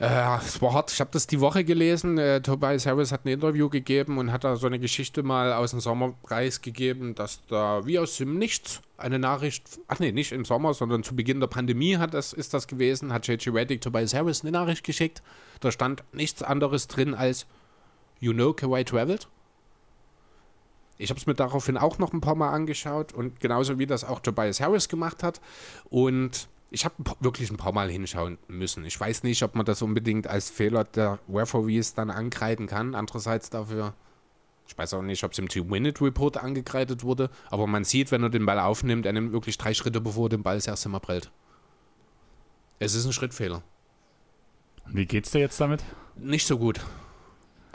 Äh, 0.00 0.36
es 0.38 0.62
war 0.62 0.74
hart. 0.74 0.92
Ich 0.92 1.00
habe 1.00 1.10
das 1.12 1.26
die 1.26 1.40
Woche 1.40 1.64
gelesen. 1.64 2.18
Äh, 2.18 2.40
Tobias 2.40 2.86
Harris 2.86 3.10
hat 3.10 3.24
ein 3.24 3.28
Interview 3.28 3.68
gegeben 3.68 4.18
und 4.18 4.30
hat 4.30 4.44
da 4.44 4.56
so 4.56 4.66
eine 4.66 4.78
Geschichte 4.78 5.24
mal 5.24 5.52
aus 5.52 5.72
dem 5.72 5.80
Sommerpreis 5.80 6.60
gegeben, 6.60 7.16
dass 7.16 7.44
da 7.46 7.84
wie 7.84 7.98
aus 7.98 8.16
dem 8.16 8.38
Nichts 8.38 8.80
eine 8.96 9.18
Nachricht, 9.18 9.80
ach 9.88 9.98
nee, 9.98 10.12
nicht 10.12 10.32
im 10.32 10.44
Sommer, 10.44 10.72
sondern 10.74 11.02
zu 11.02 11.16
Beginn 11.16 11.40
der 11.40 11.48
Pandemie 11.48 11.96
hat 11.96 12.14
das, 12.14 12.32
ist 12.32 12.54
das 12.54 12.68
gewesen, 12.68 13.12
hat 13.12 13.26
JJ 13.26 13.50
Reddick 13.50 13.80
Tobias 13.80 14.14
Harris 14.14 14.42
eine 14.42 14.52
Nachricht 14.52 14.84
geschickt. 14.84 15.22
Da 15.60 15.72
stand 15.72 16.04
nichts 16.12 16.42
anderes 16.42 16.86
drin 16.86 17.14
als 17.14 17.46
You 18.20 18.32
know 18.32 18.52
Kawhi 18.52 18.84
traveled. 18.84 19.28
Ich 20.96 21.10
habe 21.10 21.18
es 21.18 21.26
mir 21.26 21.34
daraufhin 21.34 21.76
auch 21.76 21.98
noch 21.98 22.12
ein 22.12 22.20
paar 22.20 22.34
Mal 22.34 22.50
angeschaut 22.50 23.12
und 23.12 23.40
genauso 23.40 23.78
wie 23.78 23.86
das 23.86 24.04
auch 24.04 24.20
Tobias 24.20 24.60
Harris 24.60 24.88
gemacht 24.88 25.22
hat. 25.22 25.40
Und 25.90 26.48
ich 26.70 26.84
habe 26.84 26.94
wirklich 27.20 27.50
ein 27.50 27.56
paar 27.56 27.72
Mal 27.72 27.90
hinschauen 27.90 28.38
müssen. 28.46 28.84
Ich 28.84 28.98
weiß 28.98 29.22
nicht, 29.22 29.42
ob 29.42 29.54
man 29.54 29.64
das 29.64 29.82
unbedingt 29.82 30.26
als 30.26 30.50
Fehler 30.50 30.84
der 30.84 31.18
Referees 31.28 31.94
dann 31.94 32.10
ankreiden 32.10 32.66
kann. 32.66 32.94
Andererseits 32.94 33.48
dafür, 33.48 33.94
ich 34.66 34.76
weiß 34.76 34.94
auch 34.94 35.02
nicht, 35.02 35.24
ob 35.24 35.32
es 35.32 35.38
im 35.38 35.48
Two-Minute-Report 35.48 36.36
angekreidet 36.36 37.02
wurde, 37.02 37.30
aber 37.50 37.66
man 37.66 37.84
sieht, 37.84 38.10
wenn 38.10 38.22
er 38.22 38.30
den 38.30 38.44
Ball 38.44 38.58
aufnimmt, 38.58 39.06
er 39.06 39.12
nimmt 39.12 39.32
wirklich 39.32 39.56
drei 39.56 39.72
Schritte, 39.72 40.00
bevor 40.00 40.26
er 40.26 40.30
den 40.30 40.42
Ball 40.42 40.56
das 40.56 40.66
erste 40.66 40.88
Mal 40.90 41.00
prellt. 41.00 41.30
Es 42.78 42.94
ist 42.94 43.06
ein 43.06 43.12
Schrittfehler. 43.12 43.62
Wie 44.86 45.06
geht's 45.06 45.30
dir 45.30 45.40
jetzt 45.40 45.60
damit? 45.60 45.82
Nicht 46.16 46.46
so 46.46 46.58
gut. 46.58 46.80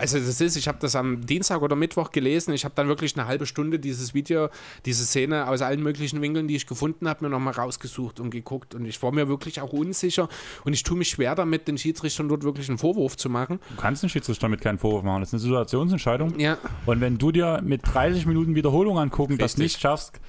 Also 0.03 0.19
das 0.19 0.41
ist, 0.41 0.57
ich 0.57 0.67
habe 0.67 0.79
das 0.81 0.97
am 0.97 1.25
Dienstag 1.25 1.61
oder 1.61 1.77
Mittwoch 1.77 2.11
gelesen. 2.11 2.53
Ich 2.53 2.65
habe 2.65 2.75
dann 2.75 2.89
wirklich 2.89 3.17
eine 3.17 3.25
halbe 3.25 3.45
Stunde 3.45 3.79
dieses 3.79 4.13
Video, 4.13 4.49
diese 4.85 5.05
Szene 5.05 5.47
aus 5.47 5.61
allen 5.61 5.81
möglichen 5.81 6.21
Winkeln, 6.21 6.49
die 6.49 6.57
ich 6.57 6.67
gefunden 6.67 7.07
habe, 7.07 7.23
mir 7.23 7.29
nochmal 7.29 7.53
rausgesucht 7.53 8.19
und 8.19 8.29
geguckt. 8.29 8.75
Und 8.75 8.85
ich 8.85 9.01
war 9.01 9.13
mir 9.13 9.29
wirklich 9.29 9.61
auch 9.61 9.71
unsicher. 9.71 10.27
Und 10.65 10.73
ich 10.73 10.83
tue 10.83 10.97
mich 10.97 11.07
schwer 11.07 11.35
damit, 11.35 11.69
den 11.69 11.77
Schiedsrichtern 11.77 12.27
dort 12.27 12.43
wirklich 12.43 12.67
einen 12.67 12.79
Vorwurf 12.79 13.15
zu 13.15 13.29
machen. 13.29 13.61
Du 13.69 13.81
kannst 13.81 14.03
den 14.03 14.09
Schiedsrichter 14.09 14.49
mit 14.49 14.59
keinen 14.59 14.77
Vorwurf 14.77 15.03
machen. 15.03 15.21
Das 15.21 15.29
ist 15.29 15.35
eine 15.35 15.41
Situationsentscheidung. 15.43 16.37
Ja. 16.37 16.57
Und 16.85 16.99
wenn 16.99 17.17
du 17.17 17.31
dir 17.31 17.61
mit 17.63 17.83
30 17.85 18.25
Minuten 18.25 18.55
Wiederholung 18.55 18.99
angucken, 18.99 19.33
Richtig. 19.33 19.45
das 19.45 19.57
nicht 19.57 19.79
schaffst, 19.79 20.19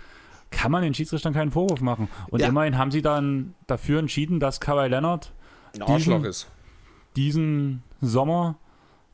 kann 0.53 0.71
man 0.71 0.85
den 0.85 0.95
Schiedsrichtern 0.95 1.35
keinen 1.35 1.51
Vorwurf 1.51 1.81
machen. 1.81 2.07
Und 2.29 2.39
ja. 2.39 2.47
immerhin 2.47 2.79
haben 2.79 2.93
sie 2.93 3.03
dann 3.03 3.55
dafür 3.67 3.99
entschieden, 3.99 4.39
dass 4.39 4.61
Kawhi 4.61 4.87
Leonard 4.87 5.33
diesen, 5.89 6.25
diesen 7.17 7.83
Sommer 8.01 8.57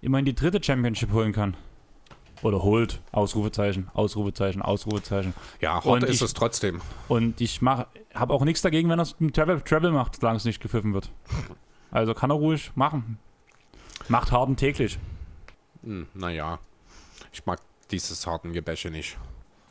immerhin 0.01 0.25
die 0.25 0.35
dritte 0.35 0.63
Championship 0.63 1.13
holen 1.13 1.33
kann. 1.33 1.57
Oder 2.43 2.63
holt. 2.63 3.03
Ausrufezeichen, 3.13 3.91
Ausrufezeichen, 3.93 4.63
Ausrufezeichen. 4.63 5.35
Ja, 5.61 5.85
hart 5.85 6.05
ist 6.05 6.17
ich, 6.17 6.23
es 6.23 6.33
trotzdem. 6.33 6.81
Und 7.09 7.41
ich 7.41 7.61
habe 7.61 8.33
auch 8.33 8.45
nichts 8.45 8.63
dagegen, 8.63 8.89
wenn 8.89 8.99
er 8.99 9.03
es 9.03 9.21
mit 9.21 9.37
Travel, 9.37 9.61
Travel 9.61 9.93
macht, 9.93 10.17
solange 10.21 10.39
es 10.39 10.45
nicht 10.45 10.61
gepfiffen 10.61 10.95
wird. 10.95 11.11
Also 11.91 12.15
kann 12.15 12.31
er 12.31 12.37
ruhig 12.37 12.73
machen. 12.75 13.19
Macht 14.09 14.33
Harden 14.33 14.57
täglich. 14.57 14.99
Hm, 15.83 16.07
naja, 16.15 16.59
ich 17.33 17.45
mag 17.45 17.61
dieses 17.91 18.27
harten 18.27 18.53
Gebäsche 18.53 18.91
nicht. 18.91 19.19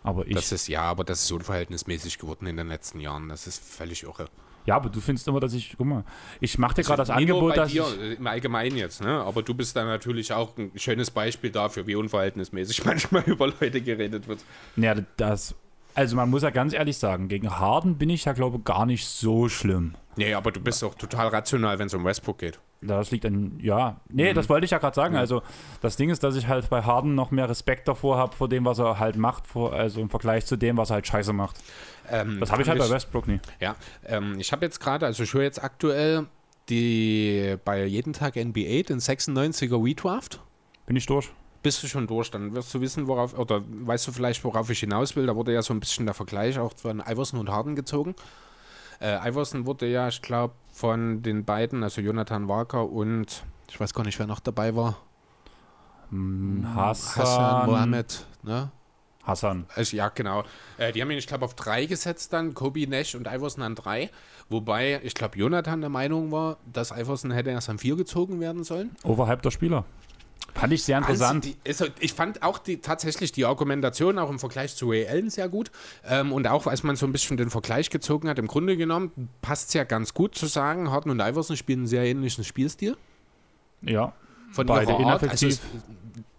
Aber 0.04 0.28
ich. 0.28 0.36
Das 0.36 0.52
ist, 0.52 0.68
ja, 0.68 0.82
aber 0.84 1.04
das 1.04 1.24
ist 1.24 1.32
unverhältnismäßig 1.32 2.20
geworden 2.20 2.46
in 2.46 2.58
den 2.58 2.68
letzten 2.68 3.00
Jahren. 3.00 3.30
Das 3.30 3.48
ist 3.48 3.64
völlig 3.64 4.04
irre. 4.04 4.28
Ja, 4.66 4.76
aber 4.76 4.90
du 4.90 5.00
findest 5.00 5.28
immer, 5.28 5.40
dass 5.40 5.54
ich, 5.54 5.76
guck 5.78 5.88
mal, 5.88 6.04
ich 6.40 6.58
mache 6.58 6.76
dir 6.76 6.84
gerade 6.84 6.98
das 6.98 7.10
Angebot, 7.10 7.58
dass 7.58 7.72
dir, 7.72 7.86
ich, 8.12 8.20
im 8.20 8.28
Allgemeinen 8.28 8.78
jetzt, 8.78 9.02
ne? 9.02 9.22
Aber 9.22 9.42
du 9.42 9.54
bist 9.54 9.76
da 9.76 9.86
natürlich 9.86 10.32
auch 10.34 10.58
ein 10.58 10.72
schönes 10.76 11.12
Beispiel 11.12 11.50
dafür, 11.50 11.88
wie 11.88 11.96
unverhältnismäßig 11.96 12.86
manchmal 12.86 13.24
über 13.24 13.48
Leute 13.48 13.82
geredet 13.82 14.28
wird. 14.28 14.40
Ja, 14.76 14.96
das, 15.18 15.56
also 15.96 16.16
man 16.16 16.30
muss 16.30 16.44
ja 16.44 16.50
ganz 16.50 16.74
ehrlich 16.74 16.98
sagen, 16.98 17.28
gegen 17.28 17.50
Harden 17.50 17.98
bin 17.98 18.10
ich 18.10 18.26
ja 18.26 18.34
glaube 18.34 18.58
ich, 18.58 18.64
gar 18.64 18.86
nicht 18.86 19.06
so 19.06 19.50
schlimm. 19.50 19.96
Nee, 20.16 20.34
aber 20.34 20.52
du 20.52 20.60
bist 20.60 20.84
auch 20.84 20.96
total 20.96 21.30
rational, 21.30 21.80
wenn 21.80 21.88
es 21.88 21.94
um 21.94 22.04
Westbrook 22.04 22.40
geht. 22.40 22.60
Das 22.82 23.12
liegt 23.12 23.26
an, 23.26 23.58
ja. 23.62 24.00
Nee, 24.10 24.32
mhm. 24.32 24.36
das 24.36 24.48
wollte 24.48 24.66
ich 24.66 24.72
ja 24.72 24.78
gerade 24.78 24.96
sagen. 24.96 25.14
Mhm. 25.14 25.20
Also, 25.20 25.42
das 25.82 25.98
Ding 25.98 26.10
ist, 26.10 26.24
dass 26.24 26.36
ich 26.36 26.48
halt 26.48 26.70
bei 26.70 26.82
Harden 26.84 27.16
noch 27.16 27.32
mehr 27.32 27.50
Respekt 27.50 27.88
davor 27.88 28.18
habe, 28.18 28.36
vor 28.36 28.48
dem, 28.48 28.66
was 28.66 28.80
er 28.80 29.00
halt 29.00 29.18
macht, 29.18 29.48
vor, 29.48 29.74
also 29.74 30.02
im 30.02 30.10
Vergleich 30.10 30.46
zu 30.46 30.56
dem, 30.56 30.78
was 30.78 30.90
er 30.90 30.96
halt 30.96 31.08
scheiße 31.08 31.34
macht. 31.34 31.62
Ähm, 32.10 32.40
das 32.40 32.52
habe 32.52 32.62
ich 32.62 32.70
halt 32.70 32.80
bei 32.80 32.90
Westbrook 32.90 33.28
nie. 33.28 33.40
Ja, 33.60 33.76
ähm, 34.06 34.40
ich 34.40 34.52
habe 34.52 34.66
jetzt 34.66 34.80
gerade, 34.80 35.06
also 35.06 35.24
ich 35.24 35.34
höre 35.34 35.44
jetzt 35.44 35.64
aktuell 35.64 36.28
die 36.70 37.58
bei 37.66 37.86
jeden 37.86 38.14
Tag 38.14 38.36
NBA 38.36 38.84
den 38.84 39.00
96er 39.00 39.84
Redraft. 39.84 40.40
Bin 40.86 40.96
ich 40.96 41.06
durch? 41.06 41.30
Bist 41.62 41.84
du 41.84 41.88
schon 41.88 42.08
durch, 42.08 42.32
dann 42.32 42.54
wirst 42.54 42.74
du 42.74 42.80
wissen, 42.80 43.08
worauf, 43.08 43.38
oder 43.38 43.62
weißt 43.68 44.08
du 44.08 44.12
vielleicht, 44.12 44.44
worauf 44.44 44.70
ich 44.70 44.80
hinaus 44.80 45.16
will. 45.16 45.26
Da 45.26 45.36
wurde 45.36 45.54
ja 45.54 45.62
so 45.62 45.74
ein 45.74 45.80
bisschen 45.80 46.06
der 46.06 46.14
Vergleich 46.14 46.58
auch 46.58 46.74
von 46.78 47.02
Iverson 47.06 47.40
und 47.40 47.50
Harden 47.50 47.76
gezogen. 47.76 48.16
Äh, 49.02 49.30
Iverson 49.30 49.66
wurde 49.66 49.88
ja, 49.88 50.08
ich 50.08 50.22
glaube, 50.22 50.54
von 50.72 51.22
den 51.22 51.44
beiden, 51.44 51.84
also 51.84 52.02
Jonathan 52.02 52.48
Walker 52.48 52.90
und 52.90 53.44
ich 53.70 53.80
weiß 53.80 53.94
gar 53.94 54.04
nicht, 54.06 54.18
wer 54.20 54.28
noch 54.28 54.40
dabei 54.40 54.76
war. 54.76 54.98
Hm, 56.10 56.66
Hassan, 56.76 57.24
Hassan 57.24 57.66
Mohammed, 57.66 58.26
ne? 58.44 58.72
Hassan. 59.30 59.66
Also, 59.76 59.96
ja, 59.96 60.10
genau. 60.10 60.44
Äh, 60.78 60.92
die 60.92 61.02
haben 61.02 61.12
ihn, 61.12 61.18
ich 61.18 61.28
glaube, 61.28 61.46
auf 61.46 61.56
drei 61.56 61.86
gesetzt 61.86 62.34
dann, 62.34 62.54
Kobe, 62.54 62.88
Nash 62.88 63.16
und 63.16 63.28
Iverson 63.28 63.64
an 63.64 63.76
drei. 63.76 64.10
Wobei, 64.50 65.00
ich 65.04 65.14
glaube, 65.14 65.38
Jonathan 65.38 65.82
der 65.82 65.90
Meinung 65.90 66.32
war, 66.32 66.58
dass 66.72 66.92
Iverson 66.92 67.32
hätte 67.32 67.52
erst 67.52 67.70
an 67.70 67.78
vier 67.78 67.96
gezogen 67.96 68.40
werden 68.40 68.64
sollen. 68.64 68.92
Overhyped 69.04 69.46
der 69.46 69.52
Spieler. 69.52 69.86
Fand 70.54 70.74
ich 70.74 70.84
sehr 70.84 70.98
interessant. 70.98 71.46
Also, 71.46 71.58
die, 71.64 71.70
also 71.70 71.86
ich 72.00 72.14
fand 72.14 72.44
auch 72.44 72.58
die, 72.58 72.78
tatsächlich 72.78 73.32
die 73.32 73.46
Argumentation 73.46 74.18
auch 74.18 74.30
im 74.30 74.40
Vergleich 74.40 74.76
zu 74.76 74.90
Ray 74.90 75.08
Allen 75.08 75.30
sehr 75.30 75.48
gut. 75.48 75.72
Ähm, 76.06 76.34
und 76.34 76.48
auch 76.48 76.68
als 76.68 76.84
man 76.84 76.96
so 76.96 77.06
ein 77.06 77.12
bisschen 77.12 77.38
den 77.38 77.50
Vergleich 77.50 77.90
gezogen 77.90 78.28
hat, 78.28 78.40
im 78.40 78.48
Grunde 78.48 78.76
genommen 78.76 79.30
passt 79.42 79.70
es 79.70 79.74
ja 79.76 79.84
ganz 79.84 80.14
gut 80.14 80.36
zu 80.36 80.48
sagen, 80.48 80.92
Harden 80.92 81.12
und 81.12 81.20
Iverson 81.20 81.56
spielen 81.56 81.80
einen 81.80 81.88
sehr 81.88 82.04
ähnlichen 82.04 82.44
Spielstil. 82.44 82.98
Ja. 83.82 84.14
Von 84.52 84.66
beide 84.66 84.94
also 84.94 85.04
ineffektiv, 85.04 85.60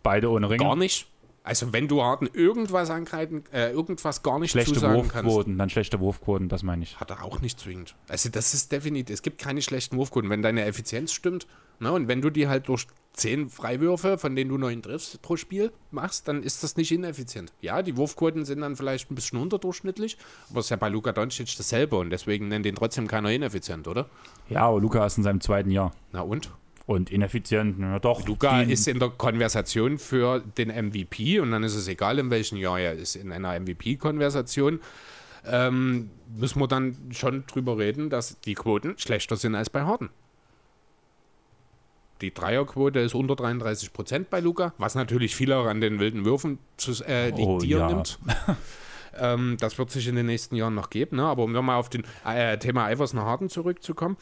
beide 0.03 0.31
ohne 0.31 0.51
Ringe. 0.51 0.65
gar 0.65 0.77
nicht. 0.77 1.07
Also 1.43 1.73
wenn 1.73 1.89
du 1.89 2.03
Harden 2.03 2.29
irgendwas 2.33 2.91
angreifen, 2.91 3.45
äh, 3.53 3.71
irgendwas 3.71 4.23
gar 4.23 4.39
nicht 4.39 4.51
Schlechte 4.51 4.75
zusagen 4.75 5.09
kannst, 5.09 5.25
Wurfquoten, 5.25 5.57
dann 5.57 5.71
schlechte 5.71 5.99
Wurfquoten, 5.99 6.49
das 6.49 6.63
meine 6.63 6.83
ich. 6.83 7.01
hat 7.01 7.11
er 7.11 7.25
auch 7.25 7.41
nicht 7.41 7.59
zwingend. 7.59 7.95
Also 8.09 8.29
das 8.29 8.53
ist 8.53 8.73
definitiv, 8.73 9.15
es 9.15 9.23
gibt 9.23 9.39
keine 9.39 9.63
schlechten 9.63 9.97
Wurfquoten. 9.97 10.29
Wenn 10.29 10.43
deine 10.43 10.65
Effizienz 10.65 11.13
stimmt, 11.13 11.47
ne, 11.79 11.93
und 11.93 12.09
wenn 12.09 12.21
du 12.21 12.29
die 12.29 12.47
halt 12.47 12.69
durch 12.69 12.87
zehn 13.15 13.49
Freiwürfe, 13.49 14.19
von 14.19 14.37
denen 14.37 14.51
du 14.51 14.59
neun 14.59 14.83
triffst 14.83 15.23
pro 15.23 15.37
Spiel, 15.37 15.73
machst, 15.91 16.29
dann 16.29 16.43
ist 16.43 16.63
das 16.63 16.77
nicht 16.77 16.93
ineffizient. 16.93 17.53
Ja, 17.63 17.83
die 17.83 17.97
Wurfquoten 17.97 18.45
sind 18.45 18.61
dann 18.61 18.77
vielleicht 18.77 19.11
ein 19.11 19.15
bisschen 19.15 19.41
unterdurchschnittlich, 19.41 20.19
aber 20.51 20.61
es 20.61 20.67
ist 20.67 20.71
ja 20.71 20.77
bei 20.77 20.91
Luka 20.91 21.13
Doncic 21.13 21.57
dasselbe 21.57 21.97
und 21.97 22.11
deswegen 22.11 22.49
nennt 22.49 22.67
den 22.67 22.75
trotzdem 22.75 23.09
keiner 23.09 23.31
ineffizient, 23.33 23.89
oder? 23.89 24.11
Ja, 24.51 24.67
aber 24.67 24.81
Luca 24.81 25.05
ist 25.07 25.17
in 25.17 25.25
seinem 25.25 25.41
zweiten 25.41 25.71
Jahr. 25.71 25.93
Na 26.13 26.21
und? 26.21 26.51
Und 26.91 27.13
ineffizient, 27.13 27.79
ja 27.79 28.01
doch. 28.01 28.23
Die- 28.23 28.73
ist 28.73 28.89
in 28.89 28.99
der 28.99 29.11
Konversation 29.11 29.97
für 29.97 30.41
den 30.41 30.71
MVP 30.71 31.39
und 31.39 31.53
dann 31.53 31.63
ist 31.63 31.77
es 31.77 31.87
egal, 31.87 32.19
in 32.19 32.31
welchem 32.31 32.59
Jahr 32.59 32.81
er 32.81 32.95
ist. 32.95 33.15
In 33.15 33.31
einer 33.31 33.55
MVP-Konversation 33.61 34.81
ähm, 35.47 36.11
müssen 36.37 36.59
wir 36.61 36.67
dann 36.67 36.97
schon 37.13 37.45
drüber 37.47 37.79
reden, 37.79 38.11
dass 38.11 38.41
die 38.41 38.55
Quoten 38.55 38.99
schlechter 38.99 39.37
sind 39.37 39.55
als 39.55 39.71
bei 39.71 39.83
Harden. 39.83 40.11
Die 42.23 42.35
Dreierquote 42.35 42.99
ist 42.99 43.15
unter 43.15 43.37
33 43.37 43.93
Prozent 43.93 44.29
bei 44.29 44.41
Luca, 44.41 44.75
was 44.77 44.97
natürlich 44.97 45.37
viel 45.37 45.53
auch 45.53 45.67
an 45.67 45.81
den 45.81 46.01
wilden 46.01 46.25
Würfen 46.25 46.59
zu, 46.77 46.91
äh, 47.05 47.31
Oh, 47.37 47.59
die 47.61 47.69
ja. 47.69 47.87
nimmt. 47.87 48.19
ähm, 49.17 49.59
das 49.61 49.79
wird 49.79 49.93
sich 49.93 50.09
in 50.09 50.17
den 50.17 50.27
nächsten 50.27 50.57
Jahren 50.57 50.75
noch 50.75 50.91
geben. 50.91 51.19
Ne? 51.19 51.23
Aber 51.23 51.45
um 51.45 51.53
nochmal 51.53 51.77
auf 51.77 51.89
den 51.89 52.03
äh, 52.27 52.59
Thema 52.59 52.91
Iverson 52.91 53.21
Harden 53.21 53.49
zurückzukommen, 53.49 54.17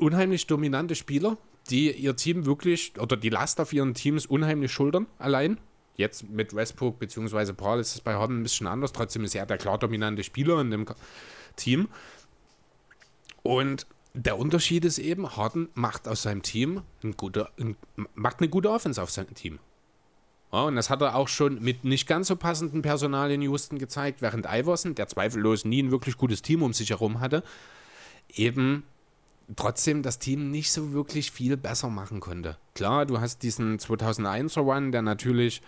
unheimlich 0.00 0.48
dominante 0.48 0.96
Spieler, 0.96 1.36
die 1.70 1.90
ihr 1.92 2.16
Team 2.16 2.46
wirklich 2.46 2.92
oder 2.98 3.16
die 3.16 3.30
Last 3.30 3.60
auf 3.60 3.72
ihren 3.72 3.94
Teams 3.94 4.26
unheimlich 4.26 4.72
schultern 4.72 5.06
allein. 5.18 5.58
Jetzt 5.96 6.28
mit 6.28 6.54
Westbrook 6.54 6.98
bzw. 6.98 7.52
Paul 7.52 7.78
ist 7.78 7.94
es 7.94 8.00
bei 8.00 8.14
Harden 8.14 8.40
ein 8.40 8.42
bisschen 8.42 8.66
anders. 8.66 8.92
Trotzdem 8.92 9.24
ist 9.24 9.34
er 9.34 9.46
der 9.46 9.58
klar 9.58 9.78
dominante 9.78 10.24
Spieler 10.24 10.60
in 10.60 10.70
dem 10.70 10.86
Team. 11.56 11.88
Und 13.42 13.86
der 14.14 14.38
Unterschied 14.38 14.84
ist 14.84 14.98
eben, 14.98 15.36
Harden 15.36 15.68
macht 15.74 16.08
aus 16.08 16.22
seinem 16.22 16.42
Team 16.42 16.82
ein 17.02 17.16
guter, 17.16 17.50
ein, 17.58 17.76
macht 18.14 18.40
eine 18.40 18.48
gute 18.48 18.70
Offense 18.70 19.02
auf 19.02 19.10
sein 19.10 19.32
Team. 19.34 19.58
Ja, 20.52 20.64
und 20.64 20.76
das 20.76 20.90
hat 20.90 21.00
er 21.00 21.16
auch 21.16 21.28
schon 21.28 21.62
mit 21.62 21.84
nicht 21.84 22.06
ganz 22.06 22.28
so 22.28 22.36
passenden 22.36 22.82
Personal 22.82 23.30
in 23.30 23.40
Houston 23.42 23.78
gezeigt, 23.78 24.20
während 24.20 24.46
Iverson, 24.46 24.94
der 24.94 25.08
zweifellos 25.08 25.64
nie 25.64 25.82
ein 25.82 25.90
wirklich 25.90 26.18
gutes 26.18 26.42
Team 26.42 26.62
um 26.62 26.74
sich 26.74 26.90
herum 26.90 27.20
hatte, 27.20 27.42
eben 28.34 28.84
trotzdem 29.56 30.02
das 30.02 30.18
Team 30.18 30.50
nicht 30.50 30.72
so 30.72 30.92
wirklich 30.92 31.30
viel 31.30 31.56
besser 31.56 31.88
machen 31.88 32.20
konnte. 32.20 32.56
Klar, 32.74 33.06
du 33.06 33.20
hast 33.20 33.42
diesen 33.42 33.78
2001er 33.78 34.60
Run, 34.60 34.92
der 34.92 35.02
natürlich 35.02 35.62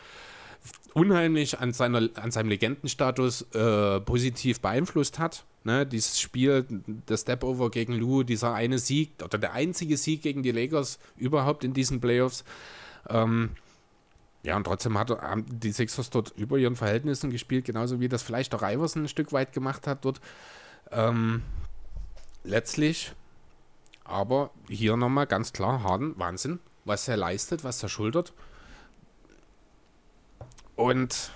unheimlich 0.94 1.58
an, 1.58 1.72
seiner, 1.72 2.08
an 2.14 2.30
seinem 2.30 2.48
Legendenstatus 2.48 3.42
äh, 3.54 4.00
positiv 4.00 4.60
beeinflusst 4.60 5.18
hat. 5.18 5.44
Ne, 5.64 5.86
dieses 5.86 6.20
Spiel, 6.20 6.66
der 7.08 7.16
Step-Over 7.16 7.70
gegen 7.70 7.94
Lou, 7.94 8.22
dieser 8.22 8.52
eine 8.52 8.78
Sieg 8.78 9.12
oder 9.24 9.38
der 9.38 9.54
einzige 9.54 9.96
Sieg 9.96 10.20
gegen 10.20 10.42
die 10.42 10.52
Lakers 10.52 10.98
überhaupt 11.16 11.64
in 11.64 11.72
diesen 11.72 12.02
Playoffs. 12.02 12.44
Ähm, 13.08 13.50
ja, 14.42 14.56
und 14.56 14.64
trotzdem 14.64 14.98
hat, 14.98 15.10
haben 15.10 15.46
die 15.48 15.72
Sixers 15.72 16.10
dort 16.10 16.34
über 16.36 16.58
ihren 16.58 16.76
Verhältnissen 16.76 17.30
gespielt, 17.30 17.64
genauso 17.64 17.98
wie 17.98 18.10
das 18.10 18.22
vielleicht 18.22 18.54
auch 18.54 18.62
Iverson 18.62 19.04
ein 19.04 19.08
Stück 19.08 19.32
weit 19.32 19.54
gemacht 19.54 19.86
hat 19.86 20.04
dort. 20.04 20.20
Ähm, 20.92 21.40
letztlich, 22.44 23.12
aber 24.04 24.50
hier 24.68 24.96
nochmal 24.96 25.26
ganz 25.26 25.52
klar, 25.52 25.82
Harden, 25.82 26.14
Wahnsinn, 26.18 26.60
was 26.84 27.08
er 27.08 27.16
leistet, 27.16 27.64
was 27.64 27.82
er 27.82 27.88
schultert. 27.88 28.32
Und 30.76 31.30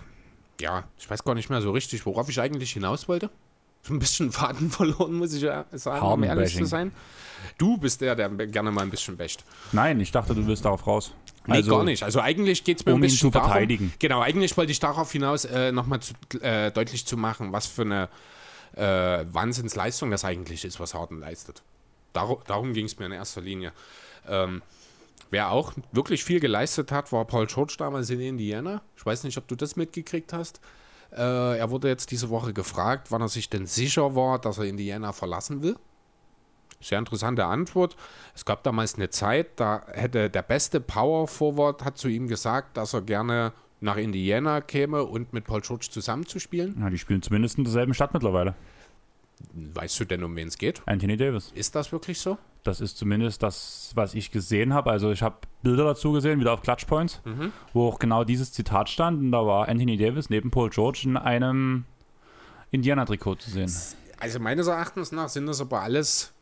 ja, 0.61 0.85
ich 0.99 1.09
weiß 1.09 1.25
gar 1.25 1.35
nicht 1.35 1.51
mehr 1.51 1.63
so 1.63 1.71
richtig, 1.71 2.05
worauf 2.07 2.29
ich 2.29 2.41
eigentlich 2.41 2.73
hinaus 2.73 3.09
wollte. 3.09 3.31
So 3.83 3.95
ein 3.95 3.99
bisschen 3.99 4.33
Faden 4.33 4.71
verloren, 4.71 5.15
muss 5.15 5.33
ich 5.33 5.43
ja 5.43 5.65
sagen, 5.73 6.05
um 6.05 6.23
ehrlich 6.23 6.55
zu 6.55 6.65
sein. 6.65 6.93
Du 7.57 7.79
bist 7.79 8.01
der, 8.01 8.17
der 8.17 8.29
gerne 8.29 8.71
mal 8.71 8.83
ein 8.83 8.91
bisschen 8.91 9.19
wäscht. 9.19 9.45
Nein, 9.73 10.01
ich 10.01 10.11
dachte, 10.11 10.35
du 10.35 10.47
willst 10.47 10.65
darauf 10.65 10.87
raus. 10.87 11.13
Nee, 11.47 11.63
gar 11.63 11.85
nicht. 11.85 12.03
Also 12.03 12.21
eigentlich 12.21 12.65
geht 12.65 12.81
es 12.81 12.85
mir 12.85 12.93
um 12.93 13.01
ein 13.01 13.05
ihn 13.05 13.07
bisschen 13.07 13.33
zu 13.33 13.39
verteidigen. 13.39 13.87
Darum, 13.87 13.99
genau, 14.01 14.21
eigentlich 14.21 14.57
wollte 14.57 14.73
ich 14.73 14.81
darauf 14.81 15.11
hinaus 15.11 15.47
äh, 15.47 15.73
nochmal 15.73 16.01
äh, 16.43 16.71
deutlich 16.71 17.07
zu 17.07 17.17
machen, 17.17 17.53
was 17.53 17.67
für 17.67 17.83
eine 17.83 18.09
äh, 18.77 19.25
Wahnsinnsleistung 19.33 20.11
das 20.11 20.25
eigentlich 20.25 20.65
ist, 20.65 20.79
was 20.79 20.93
Harden 20.93 21.21
leistet. 21.21 21.63
Dar 22.19 22.37
darum 22.47 22.73
ging 22.73 22.87
es 22.87 22.99
mir 22.99 23.07
in 23.07 23.13
erster 23.13 23.41
Linie. 23.41 23.73
Ähm, 24.29 24.63
wer 25.31 25.53
auch 25.53 25.73
wirklich 25.93 26.25
viel 26.25 26.41
geleistet 26.41 26.91
hat, 26.91 27.13
war 27.13 27.25
Paul 27.25 27.47
George 27.47 27.77
damals 27.79 28.11
in 28.11 28.21
Indiana. 28.21 28.83
Ich 28.97 29.07
weiß 29.07 29.23
nicht, 29.23 29.39
ob 29.39 29.47
du 29.47 29.55
das 29.55 29.77
mitgekriegt 29.77 30.33
hast. 30.33 30.61
Äh, 31.13 31.59
er 31.59 31.71
wurde 31.71 31.87
jetzt 31.87 32.11
diese 32.11 32.29
Woche 32.29 32.53
gefragt, 32.53 33.13
wann 33.13 33.23
er 33.23 33.29
sich 33.29 33.49
denn 33.49 33.67
sicher 33.67 34.17
war, 34.17 34.41
dass 34.41 34.59
er 34.59 34.65
Indiana 34.65 35.13
verlassen 35.13 35.63
will. 35.63 35.77
Sehr 36.81 36.99
interessante 36.99 37.45
Antwort. 37.45 37.97
Es 38.35 38.45
gab 38.45 38.65
damals 38.65 38.97
eine 38.97 39.11
Zeit, 39.11 39.61
da 39.61 39.85
hätte 39.93 40.29
der 40.29 40.43
beste 40.43 40.81
Power 40.81 41.29
Forward 41.29 41.85
hat 41.85 41.99
zu 41.99 42.09
ihm 42.09 42.27
gesagt, 42.27 42.77
dass 42.77 42.95
er 42.95 43.03
gerne 43.03 43.53
nach 43.81 43.97
Indiana 43.97 44.61
käme 44.61 45.05
und 45.05 45.33
mit 45.33 45.45
Paul 45.45 45.61
George 45.61 45.87
zusammenzuspielen. 45.91 46.77
Ja, 46.81 46.91
die 46.91 46.99
spielen 46.99 47.23
zumindest 47.23 47.59
in 47.59 47.65
derselben 47.65 47.95
Stadt 47.95 48.13
mittlerweile. 48.13 48.55
Weißt 49.75 49.99
du 50.01 50.05
denn, 50.05 50.25
um 50.25 50.35
wen 50.37 50.49
es 50.49 50.59
geht? 50.59 50.83
Anthony 50.87 51.17
Davis. 51.17 51.53
Ist 51.55 51.75
das 51.75 51.93
wirklich 51.93 52.21
so? 52.21 52.39
Das 52.65 52.81
ist 52.81 52.99
zumindest 52.99 53.43
das, 53.43 53.93
was 53.95 54.15
ich 54.15 54.31
gesehen 54.31 54.75
habe. 54.75 54.91
Also 54.91 55.11
ich 55.11 55.23
habe 55.23 55.37
Bilder 55.63 55.85
dazu 55.85 56.13
gesehen, 56.13 56.41
wieder 56.41 56.53
auf 56.53 56.63
Clutchpoints, 56.63 57.23
wo 57.73 57.89
auch 57.89 57.99
genau 57.99 58.25
dieses 58.25 58.53
Zitat 58.53 58.89
stand. 58.89 59.21
Und 59.21 59.33
da 59.33 59.47
war 59.47 59.69
Anthony 59.69 59.97
Davis 59.97 60.29
neben 60.29 60.51
Paul 60.51 60.71
George 60.71 61.03
in 61.05 61.17
einem 61.17 61.85
Indiana-Trikot 62.71 63.37
zu 63.37 63.51
sehen. 63.51 63.73
Also 64.19 64.41
meines 64.41 64.67
Erachtens 64.67 65.13
nach 65.13 65.29
sind 65.29 65.47
das 65.47 65.61
aber 65.61 65.81
alles 65.83 66.33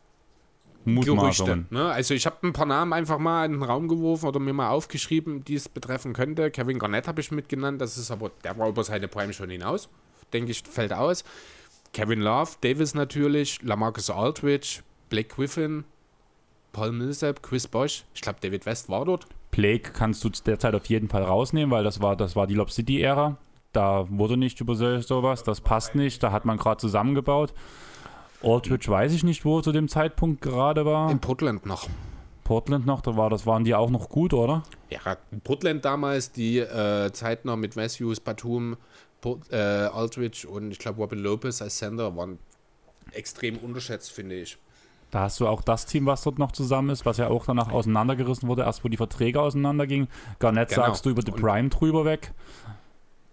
Gerüchte. 0.85 1.65
Ne? 1.69 1.91
Also 1.91 2.13
ich 2.13 2.25
habe 2.25 2.47
ein 2.47 2.53
paar 2.53 2.65
Namen 2.65 2.93
einfach 2.93 3.19
mal 3.19 3.45
in 3.45 3.53
den 3.53 3.63
Raum 3.63 3.87
geworfen 3.87 4.25
oder 4.25 4.39
mir 4.39 4.53
mal 4.53 4.69
aufgeschrieben, 4.69 5.43
die 5.43 5.55
es 5.55 5.67
betreffen 5.67 6.13
könnte. 6.13 6.49
Kevin 6.49 6.79
Garnett 6.79 7.07
habe 7.07 7.21
ich 7.21 7.31
mitgenannt, 7.31 7.81
das 7.81 7.97
ist 7.97 8.09
aber, 8.09 8.31
der 8.43 8.57
war 8.57 8.69
über 8.69 8.83
seine 8.83 9.07
Prime 9.07 9.33
schon 9.33 9.49
hinaus. 9.49 9.89
Denke 10.33 10.51
ich, 10.51 10.63
fällt 10.63 10.93
aus. 10.93 11.23
Kevin 11.93 12.21
Love, 12.21 12.51
Davis 12.61 12.93
natürlich, 12.93 13.61
Lamarcus 13.63 14.09
Aldridge, 14.09 14.81
Blake 15.09 15.33
Griffin, 15.35 15.83
Paul 16.73 16.91
Millsap, 16.91 17.41
Chris 17.41 17.67
Bosch. 17.67 18.03
Ich 18.13 18.21
glaube, 18.21 18.39
David 18.41 18.65
West 18.65 18.89
war 18.89 19.05
dort. 19.05 19.25
Blake 19.51 19.91
kannst 19.93 20.23
du 20.23 20.29
derzeit 20.29 20.75
auf 20.75 20.85
jeden 20.87 21.07
Fall 21.09 21.23
rausnehmen, 21.23 21.71
weil 21.71 21.83
das 21.83 22.01
war, 22.01 22.15
das 22.15 22.35
war 22.35 22.45
die 22.47 22.53
Lob 22.53 22.69
City-Ära. 22.71 23.37
Da 23.73 24.05
wurde 24.09 24.37
nicht 24.37 24.59
über 24.61 24.75
so- 24.75 24.99
sowas, 24.99 25.43
das 25.43 25.61
passt 25.61 25.95
nicht, 25.95 26.21
da 26.21 26.31
hat 26.31 26.45
man 26.45 26.57
gerade 26.57 26.79
zusammengebaut. 26.79 27.53
Aldridge 28.43 28.87
weiß 28.89 29.13
ich 29.13 29.23
nicht, 29.23 29.45
wo 29.45 29.57
er 29.59 29.63
zu 29.63 29.71
dem 29.71 29.87
Zeitpunkt 29.87 30.41
gerade 30.41 30.85
war. 30.85 31.09
In 31.09 31.19
Portland 31.19 31.65
noch. 31.65 31.87
Portland 32.43 32.85
noch, 32.85 33.01
da 33.01 33.17
war, 33.17 33.29
das 33.29 33.45
waren 33.45 33.63
die 33.63 33.75
auch 33.75 33.89
noch 33.89 34.07
gut, 34.09 34.33
oder? 34.33 34.63
Ja, 34.89 34.99
in 35.31 35.41
Portland 35.41 35.83
damals, 35.83 36.31
die 36.31 36.59
äh, 36.59 37.11
Zeit 37.11 37.43
noch 37.45 37.57
mit 37.57 37.75
Matthews, 37.75 38.19
Batum, 38.19 38.77
äh, 39.51 39.55
Aldridge 39.55 40.47
und 40.47 40.71
ich 40.71 40.79
glaube 40.79 41.01
Robin 41.01 41.19
Lopez 41.19 41.61
als 41.61 41.77
Sender 41.77 42.15
waren 42.15 42.39
extrem 43.11 43.57
unterschätzt, 43.57 44.11
finde 44.11 44.35
ich. 44.35 44.57
Da 45.11 45.21
hast 45.21 45.39
du 45.39 45.47
auch 45.47 45.61
das 45.61 45.85
Team, 45.85 46.05
was 46.05 46.21
dort 46.23 46.37
noch 46.37 46.51
zusammen 46.51 46.89
ist, 46.89 47.05
was 47.05 47.17
ja 47.17 47.29
auch 47.29 47.45
danach 47.45 47.71
auseinandergerissen 47.71 48.49
wurde, 48.49 48.63
erst 48.63 48.83
wo 48.83 48.89
die 48.89 48.97
Verträge 48.97 49.41
auseinandergingen. 49.41 50.09
Garnett 50.39 50.69
Genau. 50.69 50.87
sagst 50.87 51.05
du 51.05 51.09
über 51.09 51.21
die 51.21 51.31
Prime 51.31 51.69
drüber 51.69 52.03
weg. 52.03 52.33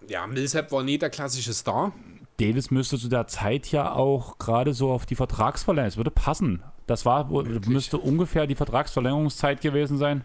Ja, 0.08 0.26
Millsap 0.26 0.70
war 0.70 0.84
nie 0.84 0.98
der 0.98 1.10
klassische 1.10 1.52
Star. 1.52 1.92
Davis 2.38 2.70
müsste 2.70 2.98
zu 2.98 3.08
der 3.08 3.26
Zeit 3.26 3.68
ja 3.72 3.92
auch 3.92 4.38
gerade 4.38 4.72
so 4.72 4.92
auf 4.92 5.06
die 5.06 5.14
Vertragsverlängerung, 5.14 5.88
es 5.88 5.96
würde 5.96 6.10
passen. 6.10 6.62
Das 6.86 7.04
war, 7.04 7.24
müsste 7.66 7.98
ungefähr 7.98 8.46
die 8.46 8.54
Vertragsverlängerungszeit 8.54 9.60
gewesen 9.60 9.98
sein. 9.98 10.22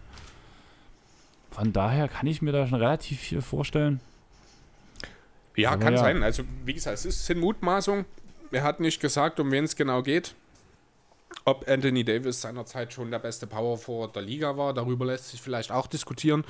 Von 1.51 1.73
daher 1.73 2.07
kann 2.07 2.27
ich 2.27 2.41
mir 2.41 2.51
da 2.51 2.67
schon 2.67 2.79
relativ 2.79 3.19
viel 3.19 3.41
vorstellen. 3.41 4.01
Ja, 5.61 5.71
Aber 5.71 5.79
kann 5.83 5.93
ja. 5.93 5.99
sein. 5.99 6.23
Also, 6.23 6.43
wie 6.65 6.73
gesagt, 6.73 6.95
es 6.97 7.05
ist- 7.05 7.25
sind 7.25 7.39
Mutmaßungen. 7.39 8.05
Er 8.51 8.63
hat 8.63 8.79
nicht 8.79 8.99
gesagt, 8.99 9.39
um 9.39 9.51
wen 9.51 9.63
es 9.65 9.75
genau 9.75 10.01
geht. 10.01 10.35
Ob 11.45 11.67
Anthony 11.69 12.03
Davis 12.03 12.41
seinerzeit 12.41 12.91
schon 12.91 13.11
der 13.11 13.19
beste 13.19 13.45
Power 13.47 13.77
Forward 13.77 14.15
der 14.15 14.23
Liga 14.23 14.57
war, 14.57 14.73
darüber 14.73 15.05
lässt 15.05 15.29
sich 15.29 15.41
vielleicht 15.41 15.71
auch 15.71 15.85
diskutieren. 15.87 16.43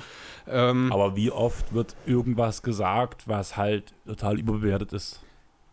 Ähm, 0.48 0.90
Aber 0.92 1.16
wie 1.16 1.30
oft 1.30 1.72
wird 1.74 1.94
irgendwas 2.06 2.62
gesagt, 2.62 3.28
was 3.28 3.56
halt 3.56 3.92
total 4.06 4.38
überbewertet 4.38 4.92
ist? 4.94 5.20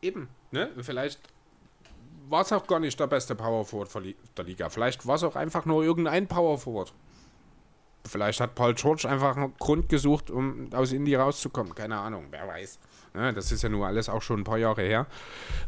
Eben, 0.01 0.27
ne? 0.51 0.69
Vielleicht 0.81 1.19
war 2.29 2.41
es 2.41 2.51
auch 2.51 2.67
gar 2.67 2.79
nicht 2.81 2.99
der 2.99 3.07
beste 3.07 3.33
Power 3.35 3.63
Forward 3.65 3.89
der 4.37 4.43
Liga. 4.45 4.69
Vielleicht 4.69 5.07
war 5.07 5.15
es 5.15 5.23
auch 5.23 5.37
einfach 5.37 5.65
nur 5.65 5.83
irgendein 5.83 6.27
Power 6.27 6.57
Forward. 6.57 6.93
Vielleicht 8.05 8.39
hat 8.41 8.55
Paul 8.55 8.73
George 8.73 9.07
einfach 9.09 9.35
einen 9.37 9.53
Grund 9.57 9.89
gesucht, 9.89 10.29
um 10.29 10.69
aus 10.73 10.91
Indie 10.91 11.15
rauszukommen. 11.15 11.73
Keine 11.75 11.97
Ahnung, 11.97 12.27
wer 12.31 12.47
weiß. 12.47 12.79
Ja, 13.17 13.31
das 13.31 13.51
ist 13.51 13.63
ja 13.63 13.69
nur 13.69 13.87
alles 13.87 14.09
auch 14.09 14.21
schon 14.21 14.41
ein 14.41 14.43
paar 14.43 14.59
Jahre 14.59 14.83
her. 14.83 15.07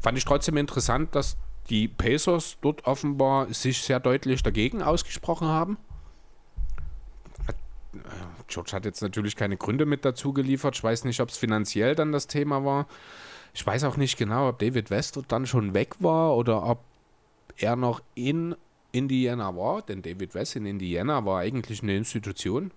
Fand 0.01 0.17
ich 0.17 0.26
trotzdem 0.26 0.57
interessant, 0.57 1.15
dass 1.15 1.38
die 1.69 1.88
Pacers 1.88 2.57
dort 2.61 2.85
offenbar 2.85 3.51
sich 3.53 3.81
sehr 3.81 3.99
deutlich 3.99 4.43
dagegen 4.43 4.81
ausgesprochen 4.81 5.47
haben. 5.47 5.77
George 8.47 8.71
hat 8.73 8.85
jetzt 8.85 9.01
natürlich 9.01 9.35
keine 9.35 9.57
Gründe 9.57 9.85
mit 9.85 10.05
dazu 10.05 10.34
geliefert. 10.34 10.76
Ich 10.76 10.84
weiß 10.84 11.05
nicht, 11.05 11.21
ob 11.21 11.30
es 11.30 11.38
finanziell 11.38 11.95
dann 11.95 12.11
das 12.11 12.27
Thema 12.27 12.63
war. 12.65 12.88
Ich 13.53 13.65
weiß 13.65 13.84
auch 13.84 13.97
nicht 13.97 14.17
genau, 14.17 14.49
ob 14.49 14.59
David 14.59 14.89
West 14.89 15.19
dann 15.27 15.45
schon 15.45 15.73
weg 15.73 15.95
war 15.99 16.35
oder 16.35 16.63
ob 16.63 16.84
er 17.57 17.76
noch 17.76 18.01
in 18.15 18.55
Indiana 18.91 19.55
war. 19.55 19.81
Denn 19.81 20.01
David 20.01 20.34
West 20.35 20.55
in 20.55 20.65
Indiana 20.65 21.26
war 21.26 21.39
eigentlich 21.39 21.84
eine 21.84 21.95
Institution. 21.95 22.71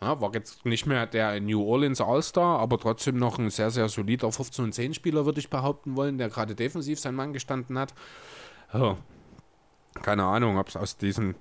Ja, 0.00 0.20
war 0.20 0.34
jetzt 0.34 0.66
nicht 0.66 0.86
mehr 0.86 1.06
der 1.06 1.40
New 1.40 1.62
Orleans 1.62 2.00
All-Star, 2.00 2.58
aber 2.58 2.78
trotzdem 2.78 3.16
noch 3.16 3.38
ein 3.38 3.48
sehr, 3.48 3.70
sehr 3.70 3.88
solider 3.88 4.28
15- 4.28 4.64
und 4.64 4.74
10-Spieler, 4.74 5.24
würde 5.24 5.40
ich 5.40 5.48
behaupten 5.48 5.96
wollen, 5.96 6.18
der 6.18 6.28
gerade 6.28 6.54
defensiv 6.54 7.00
sein 7.00 7.14
Mann 7.14 7.32
gestanden 7.32 7.78
hat. 7.78 7.94
Ja. 8.72 8.98
Keine 10.02 10.24
Ahnung, 10.24 10.58
ob 10.58 10.68
es 10.68 10.76
aus 10.76 10.98
diesem. 10.98 11.34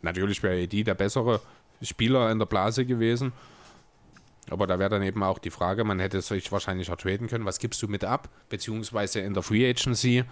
Natürlich 0.00 0.42
wäre 0.42 0.62
AD 0.62 0.84
der 0.84 0.94
bessere 0.94 1.40
Spieler 1.82 2.30
in 2.30 2.38
der 2.38 2.46
Blase 2.46 2.86
gewesen. 2.86 3.32
Aber 4.48 4.66
da 4.66 4.78
wäre 4.78 4.90
dann 4.90 5.02
eben 5.02 5.22
auch 5.22 5.38
die 5.38 5.50
Frage, 5.50 5.84
man 5.84 5.98
hätte 5.98 6.22
sich 6.22 6.52
wahrscheinlich 6.52 6.88
ertraden 6.88 7.26
können, 7.26 7.44
was 7.44 7.58
gibst 7.58 7.82
du 7.82 7.88
mit 7.88 8.04
ab, 8.04 8.28
beziehungsweise 8.48 9.20
in 9.20 9.34
der 9.34 9.42
Free 9.42 9.68
Agency, 9.68 10.24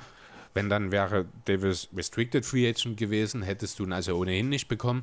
wenn 0.55 0.71
dann 0.71 0.93
wäre 0.93 1.27
Davis 1.47 1.89
Restricted 1.95 2.47
Free 2.47 2.69
Agent 2.69 2.97
gewesen, 2.97 3.43
hättest 3.43 3.79
du 3.79 3.85
ihn 3.85 3.93
also 3.93 4.17
ohnehin 4.17 4.49
nicht 4.49 4.69
bekommen. 4.69 5.03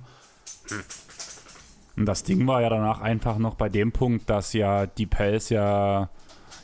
Hm. 0.69 0.83
Und 1.97 2.05
das 2.05 2.23
Ding 2.23 2.47
war 2.47 2.61
ja 2.61 2.69
danach 2.69 3.01
einfach 3.01 3.37
noch 3.37 3.55
bei 3.55 3.69
dem 3.69 3.91
Punkt, 3.91 4.29
dass 4.29 4.53
ja 4.53 4.85
die 4.85 5.05
Pels 5.05 5.49
ja 5.49 6.09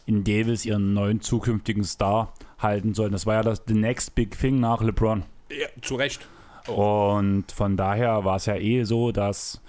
in 0.06 0.24
Davis 0.24 0.66
ihren 0.66 0.94
neuen 0.94 1.22
zukünftigen 1.22 1.84
Star 1.84 2.34
halten 2.60 2.94
sollen. 2.94 3.12
Das 3.12 3.26
war 3.26 3.36
ja 3.36 3.44
das 3.44 3.64
the 3.68 3.74
next 3.74 4.16
big 4.16 4.38
thing 4.38 4.60
nach 4.60 4.82
LeBron. 4.82 5.24
Ja, 5.50 5.68
zu 5.82 5.96
Recht. 5.96 6.28
Oh. 6.68 7.16
Und 7.18 7.52
von 7.52 7.78
daher 7.78 8.24
war 8.26 8.38
es 8.38 8.46
ja 8.46 8.56
eh 8.56 8.84
so, 8.84 9.12
dass 9.12 9.62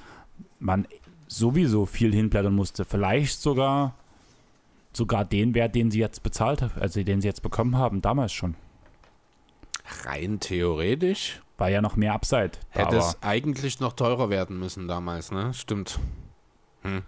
man 0.58 0.86
sowieso 1.26 1.86
viel 1.86 2.14
hinblättern 2.14 2.54
musste. 2.54 2.84
Vielleicht 2.84 3.40
sogar 3.40 3.94
sogar 4.92 5.24
den 5.24 5.54
Wert, 5.54 5.74
den 5.74 5.90
sie 5.90 6.00
jetzt 6.00 6.22
bezahlt 6.22 6.62
haben, 6.62 6.72
also 6.80 7.02
den 7.02 7.20
sie 7.20 7.28
jetzt 7.28 7.42
bekommen 7.42 7.76
haben, 7.76 8.02
damals 8.02 8.32
schon. 8.32 8.54
Rein 10.04 10.40
theoretisch. 10.40 11.40
War 11.58 11.68
ja 11.68 11.82
noch 11.82 11.96
mehr 11.96 12.14
Upside. 12.14 12.52
Hätte 12.70 12.96
es 12.96 13.18
eigentlich 13.20 13.80
noch 13.80 13.92
teurer 13.92 14.30
werden 14.30 14.58
müssen 14.58 14.88
damals, 14.88 15.32
ne? 15.32 15.52
Stimmt. 15.52 15.98
Hm. 16.82 17.02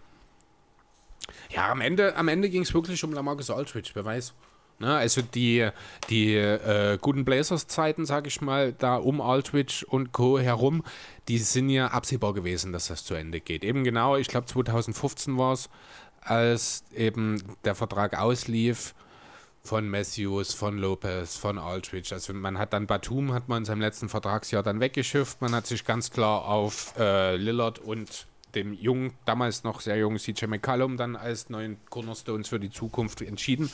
Ja, 1.50 1.70
am 1.70 1.80
Ende, 1.80 2.16
am 2.16 2.28
Ende 2.28 2.50
ging 2.50 2.62
es 2.62 2.74
wirklich 2.74 3.02
um 3.04 3.12
Lamarcus 3.12 3.50
Aldridge, 3.50 3.90
wer 3.94 4.04
weiß. 4.04 4.34
Ne, 4.80 4.96
also 4.96 5.20
die, 5.20 5.68
die 6.08 6.34
äh, 6.34 6.96
guten 6.98 7.26
Blazers-Zeiten, 7.26 8.06
sage 8.06 8.28
ich 8.28 8.40
mal, 8.40 8.72
da 8.72 8.96
um 8.96 9.20
Aldridge 9.20 9.84
und 9.86 10.12
Co. 10.12 10.38
herum, 10.38 10.82
die 11.28 11.36
sind 11.36 11.68
ja 11.68 11.88
absehbar 11.88 12.32
gewesen, 12.32 12.72
dass 12.72 12.88
das 12.88 13.04
zu 13.04 13.12
Ende 13.12 13.40
geht. 13.40 13.62
Eben 13.62 13.84
genau, 13.84 14.16
ich 14.16 14.28
glaube 14.28 14.46
2015 14.46 15.36
war 15.36 15.52
es, 15.52 15.68
als 16.22 16.82
eben 16.94 17.42
der 17.64 17.74
Vertrag 17.74 18.18
auslief 18.18 18.94
von 19.62 19.88
Matthews, 19.88 20.54
von 20.54 20.78
Lopez, 20.78 21.36
von 21.36 21.58
Aldridge. 21.58 22.14
Also 22.14 22.32
man 22.32 22.58
hat 22.58 22.72
dann 22.72 22.86
Batum, 22.86 23.32
hat 23.32 23.48
man 23.48 23.58
in 23.58 23.64
seinem 23.64 23.80
letzten 23.80 24.08
Vertragsjahr 24.08 24.62
dann 24.62 24.80
weggeschifft. 24.80 25.40
Man 25.40 25.54
hat 25.54 25.66
sich 25.66 25.84
ganz 25.84 26.10
klar 26.10 26.46
auf 26.46 26.94
äh, 26.98 27.36
Lillard 27.36 27.78
und 27.78 28.26
dem 28.54 28.72
jungen, 28.72 29.12
damals 29.26 29.62
noch 29.62 29.80
sehr 29.80 29.96
jungen 29.96 30.18
CJ 30.18 30.46
McCallum 30.46 30.96
dann 30.96 31.14
als 31.14 31.50
neuen 31.50 31.78
Cornerstones 31.88 32.48
für 32.48 32.58
die 32.58 32.70
Zukunft 32.70 33.22
entschieden. 33.22 33.70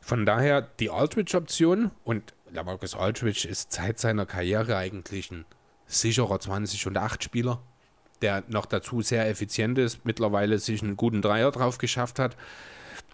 Von 0.00 0.26
daher 0.26 0.62
die 0.62 0.90
Aldridge-Option 0.90 1.92
und 2.02 2.34
Lamarcus 2.50 2.96
Aldridge 2.96 3.46
ist 3.48 3.72
seit 3.72 4.00
seiner 4.00 4.26
Karriere 4.26 4.76
eigentlich 4.76 5.30
ein 5.30 5.44
sicherer 5.86 6.40
20 6.40 6.88
und 6.88 6.96
8 6.96 7.22
Spieler, 7.22 7.62
der 8.20 8.42
noch 8.48 8.66
dazu 8.66 9.00
sehr 9.00 9.28
effizient 9.28 9.78
ist, 9.78 10.04
mittlerweile 10.04 10.58
sich 10.58 10.82
einen 10.82 10.96
guten 10.96 11.22
Dreier 11.22 11.52
drauf 11.52 11.78
geschafft 11.78 12.18
hat. 12.18 12.36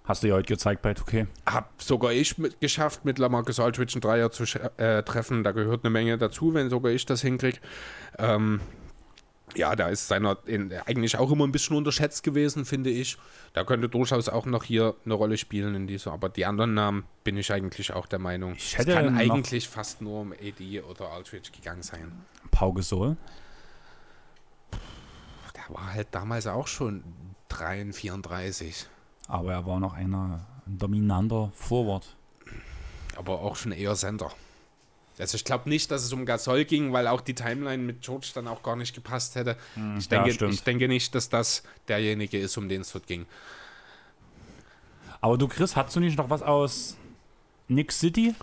Hast 0.08 0.22
du 0.22 0.28
ja 0.28 0.36
heute 0.36 0.46
gezeigt 0.46 0.80
bei 0.80 0.92
2K. 0.92 1.26
Hab 1.44 1.82
sogar 1.82 2.12
ich 2.12 2.38
mit, 2.38 2.62
geschafft, 2.62 3.04
mit 3.04 3.18
Lamarcus 3.18 3.60
Aldridge 3.60 3.92
einen 3.92 4.00
Dreier 4.00 4.30
zu 4.30 4.44
äh, 4.78 5.02
treffen. 5.02 5.44
Da 5.44 5.52
gehört 5.52 5.84
eine 5.84 5.90
Menge 5.90 6.16
dazu, 6.16 6.54
wenn 6.54 6.70
sogar 6.70 6.92
ich 6.92 7.04
das 7.04 7.20
hinkriege. 7.20 7.58
Ähm, 8.16 8.62
ja, 9.54 9.76
da 9.76 9.88
ist 9.88 10.08
seiner 10.08 10.38
in, 10.46 10.72
eigentlich 10.86 11.18
auch 11.18 11.30
immer 11.30 11.46
ein 11.46 11.52
bisschen 11.52 11.76
unterschätzt 11.76 12.22
gewesen, 12.22 12.64
finde 12.64 12.88
ich. 12.88 13.18
Da 13.52 13.64
könnte 13.64 13.90
durchaus 13.90 14.30
auch 14.30 14.46
noch 14.46 14.64
hier 14.64 14.94
eine 15.04 15.12
Rolle 15.12 15.36
spielen 15.36 15.74
in 15.74 15.86
dieser. 15.86 16.12
Aber 16.12 16.30
die 16.30 16.46
anderen 16.46 16.72
Namen 16.72 17.04
bin 17.22 17.36
ich 17.36 17.52
eigentlich 17.52 17.92
auch 17.92 18.06
der 18.06 18.18
Meinung. 18.18 18.54
Ich 18.56 18.78
hätte 18.78 18.92
es 18.92 18.96
kann 18.96 19.18
eigentlich 19.18 19.68
fast 19.68 20.00
nur 20.00 20.22
um 20.22 20.32
AD 20.32 20.80
oder 20.88 21.10
Aldridge 21.10 21.50
gegangen 21.54 21.82
sein. 21.82 22.12
Pau 22.50 22.72
Gasol? 22.72 23.18
Der 25.54 25.74
war 25.74 25.92
halt 25.92 26.08
damals 26.12 26.46
auch 26.46 26.66
schon 26.66 27.04
33, 27.50 28.00
34. 28.00 28.88
Aber 29.28 29.52
er 29.52 29.66
war 29.66 29.78
noch 29.78 29.92
einer, 29.92 30.46
ein 30.66 30.78
dominanter 30.78 31.52
Forward. 31.54 32.16
Aber 33.16 33.40
auch 33.40 33.56
schon 33.56 33.72
eher 33.72 33.94
Center. 33.94 34.32
Also 35.18 35.34
ich 35.34 35.44
glaube 35.44 35.68
nicht, 35.68 35.90
dass 35.90 36.04
es 36.04 36.12
um 36.12 36.24
Gasol 36.24 36.64
ging, 36.64 36.92
weil 36.92 37.06
auch 37.08 37.20
die 37.20 37.34
Timeline 37.34 37.82
mit 37.82 38.02
George 38.02 38.30
dann 38.34 38.46
auch 38.46 38.62
gar 38.62 38.76
nicht 38.76 38.94
gepasst 38.94 39.34
hätte. 39.34 39.56
Hm, 39.74 39.98
ich, 39.98 40.08
denke, 40.08 40.30
ja, 40.30 40.48
ich 40.48 40.62
denke 40.62 40.88
nicht, 40.88 41.14
dass 41.14 41.28
das 41.28 41.62
derjenige 41.88 42.38
ist, 42.38 42.56
um 42.56 42.68
den 42.68 42.82
es 42.82 42.92
dort 42.92 43.06
ging. 43.06 43.26
Aber 45.20 45.36
du, 45.36 45.48
Chris, 45.48 45.74
hast 45.74 45.96
du 45.96 46.00
nicht 46.00 46.16
noch 46.16 46.30
was 46.30 46.42
aus 46.42 46.96
Nick 47.66 47.90
City? 47.92 48.34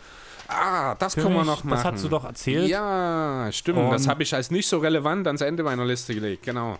Ah, 0.47 0.95
das 0.95 1.15
können 1.15 1.33
wir 1.33 1.45
noch 1.45 1.63
machen. 1.63 1.69
Das 1.69 1.85
hast 1.85 2.03
du 2.03 2.09
doch 2.09 2.25
erzählt. 2.25 2.69
Ja, 2.69 3.49
stimmt. 3.51 3.79
Und 3.79 3.91
das 3.91 4.07
habe 4.07 4.23
ich 4.23 4.35
als 4.35 4.51
nicht 4.51 4.67
so 4.67 4.79
relevant 4.79 5.25
ans 5.25 5.41
Ende 5.41 5.63
meiner 5.63 5.85
Liste 5.85 6.13
gelegt. 6.13 6.43
Genau. 6.43 6.77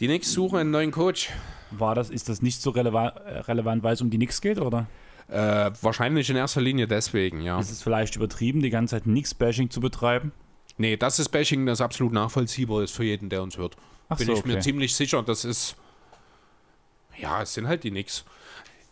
Die 0.00 0.06
Knicks 0.06 0.32
suchen 0.32 0.58
einen 0.58 0.70
neuen 0.70 0.90
Coach. 0.90 1.30
War 1.78 1.94
das, 1.94 2.10
ist 2.10 2.28
das 2.28 2.42
nicht 2.42 2.60
so 2.60 2.70
relevant, 2.70 3.14
relevant 3.48 3.82
weil 3.82 3.94
es 3.94 4.00
um 4.00 4.10
die 4.10 4.16
Knicks 4.16 4.40
geht, 4.40 4.58
oder? 4.58 4.86
Äh, 5.28 5.70
wahrscheinlich 5.80 6.28
in 6.28 6.36
erster 6.36 6.60
Linie 6.60 6.86
deswegen, 6.86 7.40
ja. 7.40 7.58
Ist 7.58 7.70
es 7.70 7.82
vielleicht 7.82 8.16
übertrieben, 8.16 8.60
die 8.60 8.70
ganze 8.70 8.96
Zeit 8.96 9.06
nichts 9.06 9.34
Bashing 9.34 9.70
zu 9.70 9.80
betreiben? 9.80 10.32
Nee, 10.76 10.96
das 10.96 11.18
ist 11.18 11.28
Bashing, 11.30 11.64
das 11.66 11.80
absolut 11.80 12.12
nachvollziehbar 12.12 12.82
ist 12.82 12.92
für 12.92 13.04
jeden, 13.04 13.28
der 13.28 13.42
uns 13.42 13.56
hört. 13.56 13.76
Ach 14.08 14.18
Bin 14.18 14.26
so, 14.26 14.32
ich 14.34 14.40
okay. 14.40 14.48
mir 14.48 14.60
ziemlich 14.60 14.94
sicher, 14.94 15.22
das 15.22 15.44
ist. 15.44 15.76
Ja, 17.18 17.42
es 17.42 17.54
sind 17.54 17.68
halt 17.68 17.84
die 17.84 17.90
Knicks. 17.90 18.24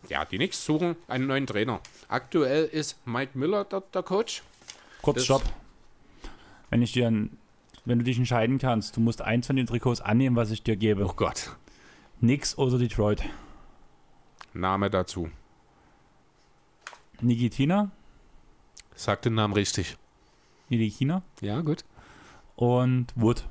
Ja, 0.09 0.24
die 0.24 0.36
Knicks 0.36 0.65
suchen 0.65 0.97
einen 1.09 1.27
neuen 1.27 1.47
Trainer. 1.47 1.81
Aktuell 2.09 2.65
ist 2.65 2.97
Mike 3.07 3.36
Miller 3.36 3.65
der, 3.65 3.82
der 3.93 4.02
Coach. 4.02 4.43
Kurz, 5.02 5.24
Stopp. 5.24 5.43
Wenn 6.70 6.82
ich 6.82 6.93
dir 6.93 7.09
ein, 7.09 7.36
wenn 7.85 7.98
du 7.98 8.05
dich 8.05 8.19
entscheiden 8.19 8.59
kannst, 8.59 8.97
du 8.97 9.01
musst 9.01 9.20
eins 9.20 9.47
von 9.47 9.57
den 9.57 9.66
Trikots 9.66 10.01
annehmen, 10.01 10.36
was 10.36 10.51
ich 10.51 10.62
dir 10.62 10.77
gebe. 10.77 11.05
Oh 11.05 11.12
Gott. 11.15 11.57
Nix 12.20 12.59
oder 12.59 12.78
Detroit. 12.78 13.22
Name 14.52 14.90
dazu. 14.90 15.30
Nikitina. 17.20 17.90
Sag 18.94 19.22
den 19.22 19.34
Namen 19.34 19.55
richtig. 19.55 19.97
Nikitina. 20.68 21.22
Ja, 21.40 21.62
gut. 21.62 21.84
Und 22.56 23.06
Wood. 23.14 23.48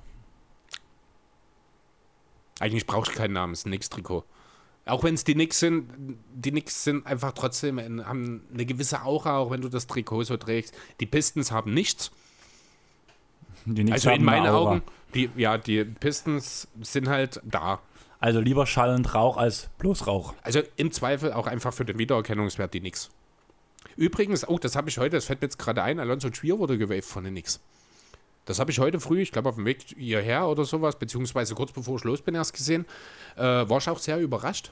Eigentlich 2.59 2.85
brauchst 2.85 3.11
du 3.11 3.15
keinen 3.15 3.33
Namen, 3.33 3.53
es 3.53 3.59
ist 3.59 3.65
ein 3.65 3.71
Nix-Trikot. 3.71 4.23
Auch 4.85 5.03
wenn 5.03 5.15
es 5.15 5.23
die 5.23 5.33
Knicks 5.33 5.59
sind, 5.59 5.89
die 6.33 6.51
Knicks 6.51 6.83
sind 6.83 7.07
einfach 7.07 7.31
trotzdem, 7.31 7.79
in, 7.79 8.05
haben 8.05 8.43
eine 8.53 8.65
gewisse 8.65 9.03
Aura, 9.03 9.37
auch 9.37 9.51
wenn 9.51 9.61
du 9.61 9.69
das 9.69 9.87
Trikot 9.87 10.23
so 10.25 10.37
trägst. 10.37 10.75
Die 10.99 11.05
Pistons 11.05 11.51
haben 11.51 11.73
nichts. 11.73 12.11
also 13.91 14.11
in 14.11 14.23
meinen 14.23 14.47
Augen, 14.47 14.83
die, 15.15 15.29
ja, 15.37 15.57
die 15.57 15.83
Pistons 15.85 16.67
sind 16.81 17.07
halt 17.07 17.41
da. 17.43 17.81
Also 18.19 18.39
lieber 18.41 18.65
Schall 18.65 18.93
und 18.93 19.13
Rauch 19.15 19.37
als 19.37 19.69
bloß 19.77 20.07
Rauch. 20.07 20.33
Also 20.41 20.61
im 20.75 20.91
Zweifel 20.91 21.31
auch 21.31 21.47
einfach 21.47 21.73
für 21.73 21.85
den 21.85 21.97
Wiedererkennungswert 21.97 22.73
die 22.73 22.81
Knicks. 22.81 23.09
Übrigens, 23.95 24.47
oh, 24.47 24.57
das 24.59 24.75
habe 24.75 24.89
ich 24.89 24.97
heute, 24.97 25.15
das 25.15 25.25
fällt 25.25 25.41
mir 25.41 25.47
jetzt 25.47 25.57
gerade 25.57 25.83
ein, 25.83 25.99
Alonso 25.99 26.29
Trier 26.29 26.59
wurde 26.59 26.77
gewaved 26.77 27.05
von 27.05 27.23
den 27.23 27.33
Knicks. 27.33 27.61
Das 28.45 28.59
habe 28.59 28.71
ich 28.71 28.79
heute 28.79 28.99
früh, 28.99 29.21
ich 29.21 29.31
glaube 29.31 29.49
auf 29.49 29.55
dem 29.55 29.65
Weg 29.65 29.83
hierher 29.95 30.47
oder 30.47 30.65
sowas, 30.65 30.97
beziehungsweise 30.97 31.55
kurz 31.55 31.71
bevor 31.71 31.97
ich 31.97 32.03
los 32.03 32.21
bin 32.21 32.35
erst 32.35 32.53
gesehen. 32.53 32.85
Äh, 33.35 33.43
war 33.43 33.77
ich 33.77 33.89
auch 33.89 33.99
sehr 33.99 34.19
überrascht. 34.19 34.71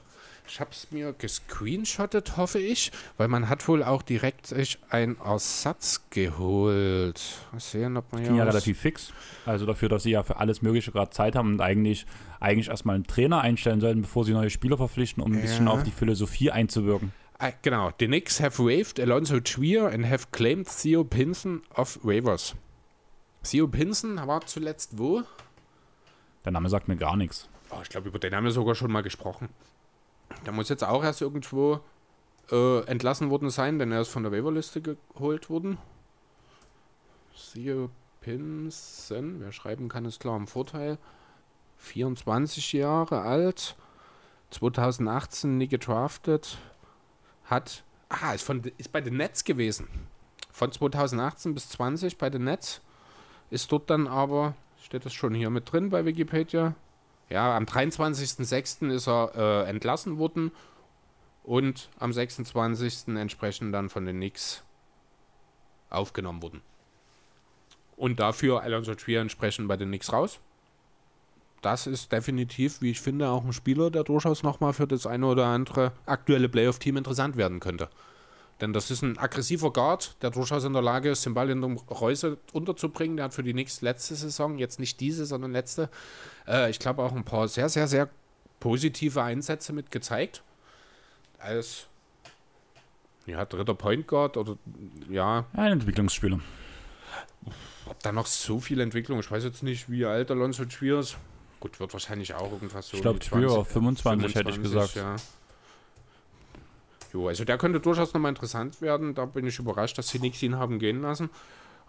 Ich 0.50 0.62
habe 0.62 0.72
es 0.72 0.92
mir 0.92 1.14
gescreenshottet, 1.14 2.38
hoffe 2.38 2.60
ich, 2.60 2.92
weil 3.18 3.28
man 3.28 3.50
hat 3.50 3.68
wohl 3.68 3.84
auch 3.84 4.02
direkt 4.02 4.48
sich 4.48 4.80
einen 4.90 5.18
Ersatz 5.18 6.04
geholt. 6.10 7.22
Mal 7.52 7.60
sehen, 7.60 7.98
ob 7.98 8.12
man 8.14 8.24
ja 8.24 8.44
relativ 8.44 8.80
fix. 8.80 9.12
Also 9.46 9.66
dafür, 9.66 9.90
dass 9.90 10.04
sie 10.04 10.12
ja 10.12 10.24
für 10.24 10.38
alles 10.38 10.62
Mögliche 10.62 10.92
gerade 10.92 11.12
Zeit 11.12 11.36
haben 11.36 11.54
und 11.54 11.62
eigentlich, 11.62 12.06
eigentlich 12.40 12.70
erstmal 12.70 12.96
einen 12.96 13.08
Trainer 13.08 13.42
einstellen 13.42 13.82
sollten, 13.82 14.02
bevor 14.04 14.24
sie 14.24 14.32
neue 14.32 14.50
Spieler 14.50 14.78
verpflichten, 14.78 15.22
um 15.22 15.34
ein 15.34 15.36
ja. 15.36 15.42
bisschen 15.42 15.68
auf 15.68 15.84
die 15.84 15.92
Philosophie 15.92 16.50
einzuwirken. 16.50 17.12
Ah, 17.40 17.52
genau, 17.62 17.92
the 18.00 18.08
Knicks 18.08 18.40
have 18.40 18.64
waived 18.64 19.00
Alonso 19.00 19.40
Trier 19.40 19.88
and 19.88 20.10
have 20.10 20.28
claimed 20.32 20.68
Theo 20.68 21.04
Pinson 21.04 21.62
of 21.76 22.00
waivers. 22.04 22.56
Theo 23.44 23.68
Pinson 23.68 24.16
war 24.26 24.46
zuletzt 24.46 24.98
wo? 24.98 25.24
Der 26.46 26.52
Name 26.52 26.70
sagt 26.70 26.88
mir 26.88 26.96
gar 26.96 27.16
nichts. 27.16 27.48
Oh, 27.70 27.80
ich 27.84 27.90
glaube, 27.90 28.08
über 28.08 28.18
den 28.18 28.34
haben 28.34 28.46
wir 28.46 28.52
sogar 28.52 28.74
schon 28.74 28.92
mal 28.92 29.04
gesprochen. 29.04 29.50
Der 30.46 30.54
muss 30.54 30.70
jetzt 30.70 30.84
auch 30.84 31.04
erst 31.04 31.22
irgendwo 31.22 31.80
äh, 32.52 32.86
entlassen 32.86 33.30
worden 33.30 33.50
sein, 33.50 33.80
denn 33.80 33.92
er 33.92 34.02
ist 34.02 34.10
von 34.10 34.24
der 34.24 34.32
Waiverliste 34.32 34.82
geholt 34.82 35.50
worden. 35.50 35.78
Siehe 37.36 37.90
Pinson, 38.22 39.40
wer 39.40 39.52
schreiben 39.52 39.90
kann, 39.90 40.06
ist 40.06 40.20
klar 40.20 40.38
im 40.38 40.48
Vorteil. 40.48 40.98
24 41.78 42.74
Jahre 42.74 43.22
alt, 43.22 43.76
2018 44.52 45.58
nie 45.58 45.68
gedraftet, 45.68 46.58
hat, 47.46 47.84
ah, 48.10 48.34
ist, 48.34 48.44
von, 48.44 48.64
ist 48.78 48.92
bei 48.92 49.02
den 49.02 49.18
Nets 49.18 49.44
gewesen. 49.44 49.88
Von 50.52 50.72
2018 50.72 51.54
bis 51.54 51.70
20 51.70 52.18
bei 52.18 52.30
den 52.30 52.46
Nets. 52.46 52.82
Ist 53.50 53.72
dort 53.72 53.90
dann 53.90 54.08
aber, 54.08 54.56
steht 54.82 55.06
das 55.06 55.14
schon 55.14 55.34
hier 55.34 55.50
mit 55.50 55.72
drin 55.72 55.90
bei 55.90 56.04
Wikipedia? 56.04 56.76
Ja, 57.30 57.56
am 57.56 57.66
23.06. 57.66 58.90
ist 58.90 59.08
er 59.08 59.32
äh, 59.36 59.70
entlassen 59.70 60.18
worden 60.18 60.52
und 61.44 61.90
am 62.00 62.14
26. 62.14 63.16
entsprechend 63.16 63.74
dann 63.74 63.90
von 63.90 64.06
den 64.06 64.18
Knicks 64.18 64.64
aufgenommen 65.90 66.42
worden. 66.42 66.62
Und 67.98 68.20
dafür 68.20 68.62
Alonso 68.62 68.96
Trier 68.96 69.22
entsprechend 69.22 69.68
bei 69.68 69.76
den 69.76 69.90
Knicks 69.90 70.14
raus. 70.14 70.40
Das 71.62 71.88
ist 71.88 72.12
definitiv, 72.12 72.82
wie 72.82 72.92
ich 72.92 73.02
finde, 73.02 73.30
auch 73.30 73.44
ein 73.44 73.54
Spieler, 73.54 73.90
der 73.90 74.04
durchaus 74.04 74.44
nochmal 74.44 74.74
für 74.74 74.88
das 74.88 75.08
eine 75.08 75.26
oder 75.26 75.48
andere 75.48 75.92
aktuelle 76.06 76.48
Playoff-Team 76.48 76.98
interessant 76.98 77.36
werden 77.36 77.60
könnte. 77.60 77.90
Denn 78.60 78.74
das 78.74 78.90
ist 78.90 79.04
ein 79.04 79.18
aggressiver 79.18 79.72
Guard, 79.72 80.16
der 80.22 80.32
durchaus 80.32 80.64
in 80.64 80.74
der 80.74 80.82
Lage 80.82 81.10
ist, 81.10 81.26
den 81.26 81.34
Ball 81.36 81.50
in 81.50 81.62
der 81.62 81.70
Reuse 81.90 82.38
unterzubringen. 82.54 83.18
Der 83.18 83.26
hat 83.26 83.34
für 83.34 83.44
die 83.44 83.54
Knicks 83.54 83.82
letzte 83.82 84.16
Saison, 84.16 84.58
jetzt 84.58 84.80
nicht 84.80 85.00
diese, 85.00 85.26
sondern 85.26 85.52
letzte, 85.52 85.90
äh, 86.48 86.70
ich 86.70 86.80
glaube 86.80 87.04
auch 87.04 87.14
ein 87.14 87.24
paar 87.24 87.48
sehr, 87.48 87.70
sehr, 87.70 87.88
sehr 87.88 88.10
positive 88.60 89.22
Einsätze 89.22 89.74
mit 89.74 89.92
gezeigt 89.92 90.42
als 91.38 91.86
ja, 93.28 93.46
dritter 93.46 93.76
Point 93.76 94.08
Guard 94.08 94.38
oder 94.38 94.58
ja. 95.10 95.46
Ein 95.54 95.74
Entwicklungsspieler. 95.74 96.40
Ob 97.86 98.02
da 98.02 98.12
noch 98.12 98.26
so 98.26 98.60
viel 98.60 98.80
Entwicklung, 98.80 99.20
ich 99.20 99.30
weiß 99.30 99.44
jetzt 99.44 99.64
nicht, 99.64 99.90
wie 99.90 100.06
alt 100.06 100.32
Alonso 100.32 100.66
Trier 100.66 101.00
ist. 101.00 101.18
Gut, 101.60 101.80
wird 101.80 101.94
wahrscheinlich 101.94 102.34
auch 102.34 102.52
irgendwas 102.52 102.90
so. 102.90 102.98
Ich 102.98 103.02
glaube, 103.02 103.20
Trier 103.20 103.66
25, 103.66 104.34
25, 104.34 104.36
hätte 104.36 104.50
ich 104.50 104.62
gesagt. 104.62 104.96
Ja. 104.96 105.16
Jo, 107.14 107.28
also 107.28 107.46
der 107.46 107.58
könnte 107.58 107.80
durchaus 107.80 108.14
nochmal 108.14 108.30
interessant 108.30 108.82
werden. 108.82 109.16
Da 109.16 109.26
bin 109.26 109.48
ich 109.48 109.60
überrascht, 109.60 109.98
dass 109.98 110.10
sie 110.10 110.20
nichts 110.20 110.42
ihn 110.44 110.58
haben 110.58 110.80
gehen 110.80 111.02
lassen. 111.02 111.30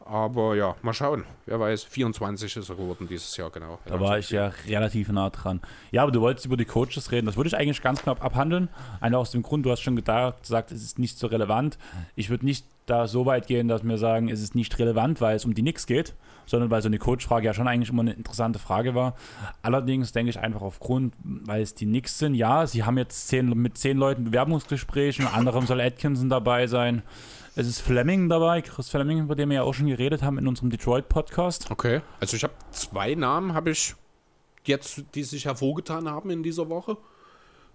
Aber 0.04 0.56
ja, 0.56 0.74
mal 0.82 0.94
schauen. 0.94 1.24
Wer 1.44 1.60
weiß, 1.60 1.84
24 1.84 2.56
ist 2.56 2.68
er 2.68 2.76
geworden 2.76 3.06
dieses 3.08 3.36
Jahr, 3.36 3.50
genau. 3.50 3.78
Da 3.84 4.00
war 4.00 4.18
ich 4.18 4.30
ja 4.30 4.52
relativ 4.66 5.10
nah 5.10 5.28
dran. 5.28 5.60
Ja, 5.90 6.02
aber 6.02 6.12
du 6.12 6.20
wolltest 6.20 6.46
über 6.46 6.56
die 6.56 6.64
Coaches 6.64 7.12
reden. 7.12 7.26
Das 7.26 7.36
würde 7.36 7.48
ich 7.48 7.56
eigentlich 7.56 7.82
ganz 7.82 8.02
knapp 8.02 8.24
abhandeln. 8.24 8.68
Einer 9.00 9.18
aus 9.18 9.30
dem 9.30 9.42
Grund, 9.42 9.66
du 9.66 9.70
hast 9.70 9.80
schon 9.80 9.96
gedacht, 9.96 10.40
gesagt, 10.42 10.72
es 10.72 10.82
ist 10.82 10.98
nicht 10.98 11.18
so 11.18 11.26
relevant. 11.26 11.78
Ich 12.16 12.30
würde 12.30 12.46
nicht 12.46 12.64
da 12.86 13.06
so 13.06 13.26
weit 13.26 13.46
gehen, 13.46 13.68
dass 13.68 13.84
wir 13.84 13.98
sagen, 13.98 14.28
es 14.28 14.40
ist 14.40 14.54
nicht 14.54 14.78
relevant, 14.78 15.20
weil 15.20 15.36
es 15.36 15.44
um 15.44 15.54
die 15.54 15.62
Nix 15.62 15.86
geht, 15.86 16.14
sondern 16.46 16.70
weil 16.70 16.80
so 16.80 16.88
eine 16.88 16.98
Coach-Frage 16.98 17.46
ja 17.46 17.54
schon 17.54 17.68
eigentlich 17.68 17.90
immer 17.90 18.02
eine 18.02 18.12
interessante 18.12 18.58
Frage 18.58 18.94
war. 18.94 19.14
Allerdings 19.62 20.12
denke 20.12 20.30
ich 20.30 20.40
einfach 20.40 20.62
aufgrund, 20.62 21.14
weil 21.22 21.62
es 21.62 21.74
die 21.74 21.86
Nix 21.86 22.18
sind, 22.18 22.34
ja, 22.34 22.66
sie 22.66 22.84
haben 22.84 22.96
jetzt 22.96 23.28
zehn, 23.28 23.48
mit 23.50 23.76
zehn 23.76 23.98
Leuten 23.98 24.24
Bewerbungsgespräche, 24.24 25.22
unter 25.22 25.34
anderem 25.34 25.66
soll 25.66 25.80
Atkinson 25.80 26.30
dabei 26.30 26.66
sein. 26.66 27.02
Es 27.59 27.66
ist 27.66 27.80
Fleming 27.80 28.28
dabei, 28.28 28.62
Chris 28.62 28.89
Fleming, 28.89 29.18
über 29.18 29.35
den 29.35 29.48
wir 29.48 29.56
ja 29.56 29.62
auch 29.64 29.74
schon 29.74 29.89
geredet 29.89 30.22
haben 30.22 30.39
in 30.39 30.47
unserem 30.47 30.70
Detroit-Podcast. 30.70 31.72
Okay, 31.72 32.02
also 32.20 32.36
ich 32.36 32.44
habe 32.44 32.55
zwei 32.70 33.16
Namen, 33.16 33.52
habe 33.52 33.70
ich 33.70 33.97
jetzt, 34.62 35.02
die 35.16 35.24
sich 35.24 35.47
hervorgetan 35.47 36.09
haben 36.09 36.30
in 36.30 36.44
dieser 36.44 36.68
Woche, 36.68 36.98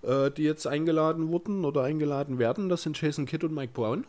äh, 0.03 0.31
die 0.31 0.43
jetzt 0.43 0.67
eingeladen 0.67 1.27
wurden 1.27 1.65
oder 1.65 1.83
eingeladen 1.83 2.39
werden. 2.39 2.69
Das 2.69 2.83
sind 2.83 3.01
Jason 3.01 3.25
Kidd 3.25 3.45
und 3.45 3.53
Mike 3.53 3.73
Brown. 3.73 4.05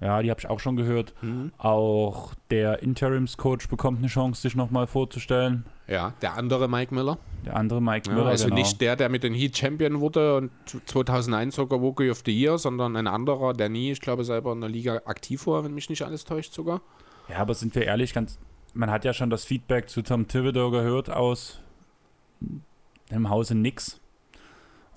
Ja, 0.00 0.22
die 0.22 0.30
habe 0.30 0.38
ich 0.40 0.48
auch 0.48 0.60
schon 0.60 0.76
gehört. 0.76 1.12
Mhm. 1.22 1.52
Auch 1.58 2.32
der 2.50 2.82
Interims-Coach 2.82 3.68
bekommt 3.68 3.98
eine 3.98 4.06
Chance, 4.06 4.42
sich 4.42 4.54
nochmal 4.54 4.86
vorzustellen. 4.86 5.64
Ja, 5.88 6.12
der 6.22 6.34
andere 6.34 6.68
Mike 6.68 6.94
Miller. 6.94 7.18
Der 7.44 7.56
andere 7.56 7.82
Mike 7.82 8.08
ja, 8.08 8.14
Miller, 8.14 8.28
Also 8.28 8.44
genau. 8.44 8.56
nicht 8.56 8.80
der, 8.80 8.94
der 8.94 9.08
mit 9.08 9.24
den 9.24 9.34
Heat 9.34 9.56
Champion 9.56 9.98
wurde 10.00 10.36
und 10.36 10.50
2001 10.86 11.56
sogar 11.56 11.80
Rookie 11.80 12.10
of 12.10 12.22
the 12.24 12.32
Year, 12.32 12.58
sondern 12.58 12.94
ein 12.94 13.06
anderer, 13.08 13.54
der 13.54 13.68
nie, 13.68 13.90
ich 13.90 14.00
glaube, 14.00 14.24
selber 14.24 14.52
in 14.52 14.60
der 14.60 14.70
Liga 14.70 15.02
aktiv 15.06 15.46
war, 15.46 15.64
wenn 15.64 15.74
mich 15.74 15.90
nicht 15.90 16.02
alles 16.02 16.24
täuscht 16.24 16.52
sogar. 16.52 16.80
Ja, 17.28 17.38
aber 17.38 17.54
sind 17.54 17.74
wir 17.74 17.84
ehrlich, 17.84 18.14
ganz, 18.14 18.38
man 18.74 18.90
hat 18.90 19.04
ja 19.04 19.12
schon 19.12 19.30
das 19.30 19.44
Feedback 19.44 19.88
zu 19.88 20.02
Tom 20.02 20.28
Thibodeau 20.28 20.70
gehört 20.70 21.10
aus 21.10 21.60
dem 23.10 23.30
Hause 23.30 23.54
Nix. 23.54 24.00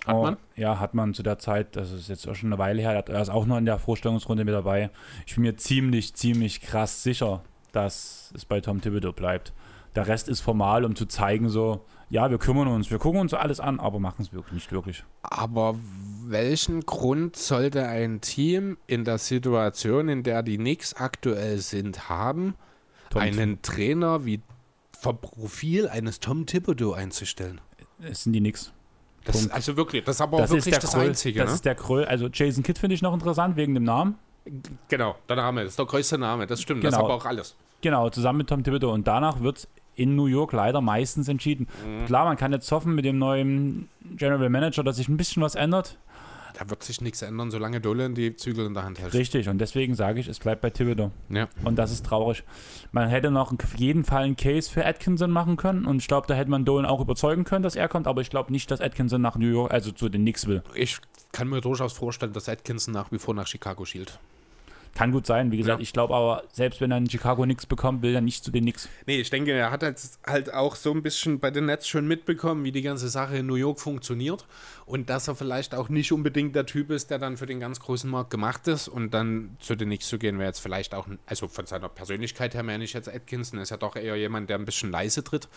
Hat 0.05 0.15
man? 0.15 0.33
Oh, 0.35 0.37
ja, 0.55 0.79
hat 0.79 0.93
man 0.93 1.13
zu 1.13 1.23
der 1.23 1.37
Zeit, 1.37 1.75
das 1.75 1.91
ist 1.91 2.09
jetzt 2.09 2.27
auch 2.27 2.35
schon 2.35 2.51
eine 2.51 2.59
Weile 2.59 2.81
her, 2.81 3.03
er 3.07 3.21
ist 3.21 3.29
auch 3.29 3.45
noch 3.45 3.57
in 3.57 3.65
der 3.65 3.77
Vorstellungsrunde 3.77 4.45
mit 4.45 4.53
dabei. 4.53 4.89
Ich 5.27 5.35
bin 5.35 5.43
mir 5.43 5.57
ziemlich, 5.57 6.15
ziemlich 6.15 6.61
krass 6.61 7.03
sicher, 7.03 7.43
dass 7.71 8.33
es 8.35 8.45
bei 8.45 8.61
Tom 8.61 8.81
Thibodeau 8.81 9.11
bleibt. 9.11 9.53
Der 9.95 10.07
Rest 10.07 10.29
ist 10.29 10.39
formal, 10.39 10.85
um 10.85 10.95
zu 10.95 11.05
zeigen, 11.05 11.49
so, 11.49 11.85
ja, 12.09 12.31
wir 12.31 12.37
kümmern 12.37 12.67
uns, 12.67 12.89
wir 12.89 12.97
gucken 12.97 13.19
uns 13.19 13.33
alles 13.33 13.59
an, 13.59 13.79
aber 13.79 13.99
machen 13.99 14.21
es 14.21 14.33
wirklich 14.33 14.53
nicht 14.53 14.71
wirklich. 14.71 15.03
Aber 15.21 15.75
welchen 16.25 16.81
Grund 16.81 17.35
sollte 17.35 17.87
ein 17.87 18.21
Team 18.21 18.77
in 18.87 19.03
der 19.03 19.17
Situation, 19.17 20.09
in 20.09 20.23
der 20.23 20.43
die 20.43 20.57
Knicks 20.57 20.93
aktuell 20.93 21.57
sind, 21.57 22.09
haben, 22.09 22.55
Tom 23.09 23.21
einen 23.21 23.61
Trainer 23.61 24.25
wie 24.25 24.41
vom 24.97 25.19
Profil 25.19 25.89
eines 25.89 26.19
Tom 26.19 26.45
Thibodeau 26.45 26.93
einzustellen? 26.93 27.59
Es 27.99 28.23
sind 28.23 28.33
die 28.33 28.39
Knicks. 28.39 28.71
Das, 29.23 29.49
also 29.51 29.77
wirklich, 29.77 30.03
das 30.03 30.15
ist 30.15 30.21
aber 30.21 30.39
das 30.39 30.51
wirklich 30.51 30.77
das 30.77 30.91
Kröll, 30.91 31.09
Einzige. 31.09 31.39
Das 31.39 31.49
ne? 31.49 31.55
ist 31.55 31.65
der 31.65 31.75
Kröll. 31.75 32.05
Also 32.05 32.27
Jason 32.27 32.63
Kidd 32.63 32.79
finde 32.79 32.95
ich 32.95 33.01
noch 33.01 33.13
interessant 33.13 33.55
wegen 33.55 33.73
dem 33.73 33.83
Namen. 33.83 34.17
Genau, 34.87 35.15
der 35.29 35.35
Name, 35.35 35.63
das 35.63 35.73
ist 35.73 35.79
der 35.79 35.85
größte 35.85 36.17
Name, 36.17 36.47
das 36.47 36.61
stimmt, 36.61 36.81
genau. 36.81 36.91
das 36.91 36.99
ist 36.99 37.03
aber 37.03 37.13
auch 37.13 37.25
alles. 37.25 37.55
Genau, 37.81 38.09
zusammen 38.09 38.39
mit 38.39 38.49
Tom 38.49 38.63
Thibodeau. 38.63 38.91
Und 38.91 39.05
danach 39.05 39.41
wird 39.41 39.57
es 39.59 39.67
in 39.95 40.15
New 40.15 40.25
York 40.25 40.53
leider 40.53 40.81
meistens 40.81 41.27
entschieden. 41.27 41.67
Mhm. 41.85 42.05
Klar, 42.05 42.25
man 42.25 42.37
kann 42.37 42.51
jetzt 42.51 42.71
hoffen 42.71 42.95
mit 42.95 43.05
dem 43.05 43.17
neuen 43.19 43.89
General 44.15 44.49
Manager, 44.49 44.83
dass 44.83 44.97
sich 44.97 45.09
ein 45.09 45.17
bisschen 45.17 45.43
was 45.43 45.55
ändert. 45.55 45.97
Da 46.61 46.69
wird 46.69 46.83
sich 46.83 47.01
nichts 47.01 47.23
ändern, 47.23 47.49
solange 47.49 47.81
Dolan 47.81 48.13
die 48.13 48.35
Zügel 48.35 48.67
in 48.67 48.75
der 48.75 48.83
Hand 48.83 48.99
hält. 48.99 49.15
Richtig, 49.15 49.49
und 49.49 49.57
deswegen 49.57 49.95
sage 49.95 50.19
ich, 50.19 50.27
es 50.27 50.37
bleibt 50.37 50.61
bei 50.61 50.69
Thibodeau. 50.69 51.09
Ja. 51.29 51.49
Und 51.63 51.79
das 51.79 51.91
ist 51.91 52.05
traurig. 52.05 52.43
Man 52.91 53.09
hätte 53.09 53.31
noch 53.31 53.51
auf 53.51 53.79
jeden 53.79 54.03
Fall 54.03 54.25
einen 54.25 54.35
Case 54.35 54.69
für 54.69 54.85
Atkinson 54.85 55.31
machen 55.31 55.57
können 55.57 55.87
und 55.87 55.97
ich 55.97 56.07
glaube, 56.07 56.27
da 56.27 56.35
hätte 56.35 56.51
man 56.51 56.63
Dolan 56.63 56.85
auch 56.85 57.01
überzeugen 57.01 57.45
können, 57.45 57.63
dass 57.63 57.75
er 57.75 57.87
kommt, 57.87 58.05
aber 58.05 58.21
ich 58.21 58.29
glaube 58.29 58.51
nicht, 58.51 58.69
dass 58.69 58.79
Atkinson 58.79 59.23
nach 59.23 59.37
New 59.37 59.47
York, 59.47 59.73
also 59.73 59.91
zu 59.91 60.07
den 60.07 60.21
Knicks 60.21 60.45
will. 60.45 60.61
Ich 60.75 60.99
kann 61.31 61.47
mir 61.47 61.61
durchaus 61.61 61.93
vorstellen, 61.93 62.33
dass 62.33 62.47
Atkinson 62.47 62.93
nach 62.93 63.11
wie 63.11 63.17
vor 63.17 63.33
nach 63.33 63.47
Chicago 63.47 63.83
schielt. 63.83 64.19
Kann 64.93 65.11
gut 65.11 65.25
sein, 65.25 65.51
wie 65.51 65.57
gesagt, 65.57 65.79
ja. 65.79 65.83
ich 65.83 65.93
glaube 65.93 66.13
aber, 66.13 66.43
selbst 66.51 66.81
wenn 66.81 66.91
er 66.91 66.97
in 66.97 67.09
Chicago 67.09 67.45
nichts 67.45 67.65
bekommt, 67.65 68.01
will 68.01 68.13
er 68.13 68.21
nicht 68.21 68.43
zu 68.43 68.51
den 68.51 68.63
Knicks. 68.63 68.89
Nee, 69.05 69.21
ich 69.21 69.29
denke, 69.29 69.51
er 69.53 69.71
hat 69.71 69.83
jetzt 69.83 70.19
halt 70.25 70.53
auch 70.53 70.75
so 70.75 70.91
ein 70.91 71.01
bisschen 71.01 71.39
bei 71.39 71.49
den 71.49 71.65
Nets 71.65 71.87
schon 71.87 72.07
mitbekommen, 72.07 72.63
wie 72.65 72.73
die 72.73 72.81
ganze 72.81 73.07
Sache 73.07 73.37
in 73.37 73.45
New 73.45 73.55
York 73.55 73.79
funktioniert 73.79 74.45
und 74.85 75.09
dass 75.09 75.29
er 75.29 75.35
vielleicht 75.35 75.73
auch 75.75 75.87
nicht 75.87 76.11
unbedingt 76.11 76.55
der 76.55 76.65
Typ 76.65 76.91
ist, 76.91 77.09
der 77.09 77.19
dann 77.19 77.37
für 77.37 77.45
den 77.45 77.61
ganz 77.61 77.79
großen 77.79 78.09
Markt 78.09 78.31
gemacht 78.31 78.67
ist 78.67 78.89
und 78.89 79.13
dann 79.13 79.55
zu 79.59 79.75
den 79.75 79.87
Knicks 79.87 80.09
zu 80.09 80.19
gehen, 80.19 80.37
wäre 80.37 80.49
jetzt 80.49 80.59
vielleicht 80.59 80.93
auch, 80.93 81.07
also 81.25 81.47
von 81.47 81.65
seiner 81.65 81.87
Persönlichkeit 81.87 82.53
her 82.53 82.63
meine 82.63 82.83
ich 82.83 82.91
jetzt 82.91 83.07
Atkinson, 83.07 83.59
ist 83.59 83.69
ja 83.69 83.77
doch 83.77 83.95
eher 83.95 84.17
jemand, 84.17 84.49
der 84.49 84.57
ein 84.57 84.65
bisschen 84.65 84.91
leise 84.91 85.23
tritt. 85.23 85.47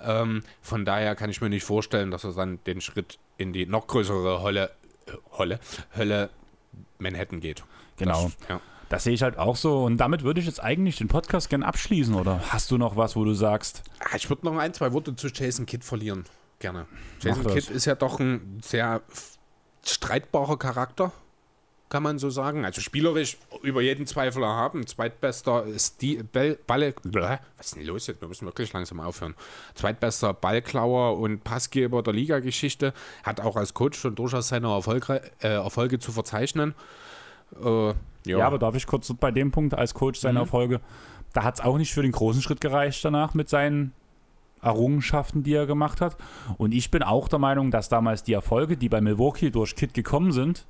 Ähm, 0.00 0.42
von 0.60 0.84
daher 0.84 1.14
kann 1.14 1.30
ich 1.30 1.40
mir 1.40 1.48
nicht 1.48 1.64
vorstellen, 1.64 2.10
dass 2.10 2.24
er 2.24 2.32
dann 2.32 2.58
den 2.64 2.80
Schritt 2.80 3.18
in 3.38 3.52
die 3.52 3.66
noch 3.66 3.86
größere 3.86 4.42
Hölle, 4.42 4.72
äh, 5.06 5.12
Hölle, 5.38 5.60
Hölle 5.96 6.30
Manhattan 7.02 7.40
geht. 7.40 7.64
Genau. 7.96 8.24
Das, 8.24 8.48
ja. 8.48 8.60
Das 8.88 9.04
sehe 9.04 9.14
ich 9.14 9.22
halt 9.22 9.38
auch 9.38 9.56
so. 9.56 9.84
Und 9.84 9.96
damit 9.96 10.22
würde 10.22 10.40
ich 10.40 10.46
jetzt 10.46 10.62
eigentlich 10.62 10.96
den 10.96 11.08
Podcast 11.08 11.48
gerne 11.48 11.66
abschließen. 11.66 12.14
Oder 12.14 12.42
hast 12.50 12.70
du 12.70 12.76
noch 12.76 12.96
was, 12.96 13.16
wo 13.16 13.24
du 13.24 13.32
sagst? 13.32 13.82
Ah, 14.00 14.16
ich 14.16 14.28
würde 14.28 14.44
noch 14.44 14.56
ein, 14.56 14.74
zwei 14.74 14.92
Worte 14.92 15.16
zu 15.16 15.28
Jason 15.28 15.64
Kidd 15.64 15.82
verlieren. 15.84 16.24
Gerne. 16.58 16.86
Jason 17.20 17.46
Kidd 17.46 17.70
ist 17.70 17.86
ja 17.86 17.94
doch 17.94 18.20
ein 18.20 18.60
sehr 18.62 19.00
streitbarer 19.84 20.58
Charakter, 20.58 21.10
kann 21.92 22.02
man 22.02 22.18
so 22.18 22.30
sagen. 22.30 22.64
Also 22.64 22.80
spielerisch 22.80 23.36
über 23.62 23.82
jeden 23.82 24.06
Zweifel 24.06 24.42
erhaben. 24.42 24.86
Zweitbester 24.86 25.66
Sti 25.78 26.22
Ball, 26.32 26.56
Balle. 26.66 26.94
Was 27.58 27.66
ist 27.66 27.76
denn 27.76 27.84
los 27.84 28.06
jetzt? 28.06 28.22
Wir 28.22 28.28
müssen 28.28 28.46
wirklich 28.46 28.72
langsam 28.72 28.98
aufhören. 28.98 29.34
Zweitbester 29.74 30.32
Ballklauer 30.32 31.18
und 31.18 31.44
Passgeber 31.44 32.02
der 32.02 32.14
Liga-Geschichte. 32.14 32.94
Hat 33.24 33.42
auch 33.42 33.56
als 33.56 33.74
Coach 33.74 33.98
schon 33.98 34.14
durchaus 34.14 34.48
seine 34.48 34.68
Erfolge, 34.68 35.20
äh, 35.42 35.48
Erfolge 35.48 35.98
zu 35.98 36.12
verzeichnen. 36.12 36.74
Äh, 37.62 37.88
ja. 37.88 37.94
ja, 38.24 38.46
aber 38.46 38.58
darf 38.58 38.74
ich 38.74 38.86
kurz 38.86 39.12
bei 39.20 39.30
dem 39.30 39.50
Punkt 39.50 39.74
als 39.74 39.92
Coach 39.92 40.18
seine 40.18 40.38
mhm. 40.38 40.44
Erfolge, 40.44 40.80
da 41.34 41.44
hat 41.44 41.56
es 41.56 41.60
auch 41.60 41.76
nicht 41.76 41.92
für 41.92 42.00
den 42.00 42.12
großen 42.12 42.40
Schritt 42.40 42.62
gereicht 42.62 43.04
danach 43.04 43.34
mit 43.34 43.50
seinen 43.50 43.92
Errungenschaften, 44.62 45.42
die 45.42 45.52
er 45.52 45.66
gemacht 45.66 46.00
hat. 46.00 46.16
Und 46.56 46.72
ich 46.72 46.90
bin 46.90 47.02
auch 47.02 47.28
der 47.28 47.38
Meinung, 47.38 47.70
dass 47.70 47.90
damals 47.90 48.22
die 48.22 48.32
Erfolge, 48.32 48.78
die 48.78 48.88
bei 48.88 49.02
Milwaukee 49.02 49.50
durch 49.50 49.76
Kit 49.76 49.92
gekommen 49.92 50.32
sind, 50.32 50.64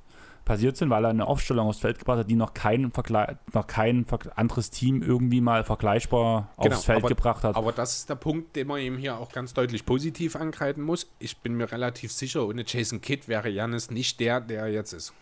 passiert 0.45 0.75
sind, 0.77 0.89
weil 0.89 1.05
er 1.05 1.09
eine 1.09 1.25
Aufstellung 1.27 1.67
aufs 1.67 1.79
Feld 1.79 1.99
gebracht 1.99 2.19
hat, 2.19 2.29
die 2.29 2.35
noch 2.35 2.53
kein, 2.53 2.91
Vergle 2.91 3.37
noch 3.53 3.67
kein 3.67 4.05
anderes 4.35 4.69
Team 4.71 5.01
irgendwie 5.01 5.39
mal 5.41 5.63
vergleichbar 5.63 6.49
Genau, 6.61 6.75
aufs 6.75 6.85
Feld 6.85 6.99
aber- 6.99 7.07
gebracht 7.09 7.43
hat. 7.43 7.55
Aber 7.55 7.71
das 7.71 7.97
ist 7.97 8.09
der 8.09 8.15
Punkt, 8.15 8.55
den 8.55 8.67
man 8.67 8.79
ihm 8.81 8.97
hier 8.97 9.17
auch 9.17 9.31
ganz 9.31 9.53
deutlich 9.53 9.85
positiv 9.85 10.35
angreifen 10.35 10.83
muss. 10.83 11.09
Ich 11.19 11.37
bin 11.37 11.53
mir 11.55 11.71
relativ 11.71 12.11
sicher, 12.11 12.45
ohne 12.45 12.63
Jason 12.67 12.99
Kidd 13.01 13.27
wäre 13.27 13.49
Janis 13.49 13.89
nicht 13.89 14.19
der, 14.19 14.41
der 14.41 14.61
er 14.63 14.67
jetzt 14.69 14.93
ist. 14.93 15.13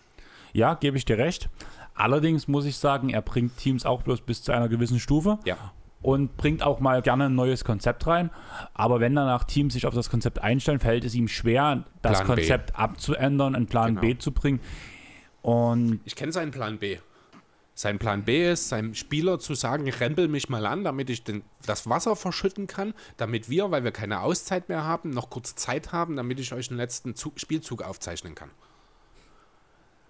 Ja, 0.54 0.74
gebe 0.74 0.98
ich 0.98 1.06
dir 1.06 1.18
recht. 1.18 1.50
Allerdings 1.94 2.48
muss 2.48 2.66
ich 2.66 2.78
sagen, 2.78 3.10
er 3.10 3.22
bringt 3.22 3.58
Teams 3.58 3.86
auch 3.86 4.02
bloß 4.02 4.22
bis 4.22 4.42
zu 4.44 4.52
einer 4.52 4.70
gewissen 4.70 5.00
Stufe 5.00 5.38
Ja. 5.46 5.56
und 6.02 6.36
bringt 6.36 6.64
auch 6.64 6.80
mal 6.80 7.02
gerne 7.02 7.26
ein 7.26 7.36
neues 7.36 7.64
Konzept 7.64 8.08
rein. 8.08 8.32
Aber 8.74 9.00
wenn 9.00 9.14
danach 9.16 9.44
Teams 9.44 9.74
sich 9.74 9.86
auf 9.86 9.94
das 9.94 10.10
Konzept 10.10 10.42
einstellen, 10.42 10.80
fällt 10.80 11.06
es 11.06 11.14
ihm 11.16 11.28
schwer, 11.28 11.84
das 12.02 12.24
Plan 12.24 12.36
B. 12.36 12.42
Konzept 12.42 12.76
abzuändern, 12.78 13.56
einen 13.56 13.68
Plan 13.68 13.90
Genau. 13.96 14.02
B 14.02 14.18
zu 14.18 14.32
bringen. 14.32 14.60
Und 15.42 16.02
Ich 16.06 16.16
kenne 16.16 16.32
seinen 16.32 16.52
Plan 16.52 16.78
B. 16.78 16.98
Sein 17.74 18.00
Plan 18.00 18.24
B 18.24 18.52
ist, 18.52 18.70
seinem 18.70 18.94
Spieler 18.94 19.40
zu 19.40 19.56
sagen, 19.56 19.90
rempel 19.90 20.28
mich 20.28 20.50
mal 20.50 20.66
an, 20.66 20.84
damit 20.84 21.10
ich 21.10 21.24
den, 21.24 21.44
das 21.66 21.90
Wasser 21.90 22.16
verschütten 22.16 22.68
kann, 22.68 22.94
damit 23.18 23.50
wir, 23.50 23.72
weil 23.72 23.84
wir 23.84 23.92
keine 23.92 24.22
Auszeit 24.22 24.70
mehr 24.70 24.84
haben, 24.84 25.10
noch 25.10 25.30
kurz 25.30 25.56
Zeit 25.56 25.92
haben, 25.94 26.16
damit 26.18 26.40
ich 26.40 26.54
euch 26.54 26.68
den 26.68 26.78
letzten 26.78 27.16
Zug, 27.16 27.40
Spielzug 27.40 27.82
aufzeichnen 27.82 28.36
kann. 28.36 28.52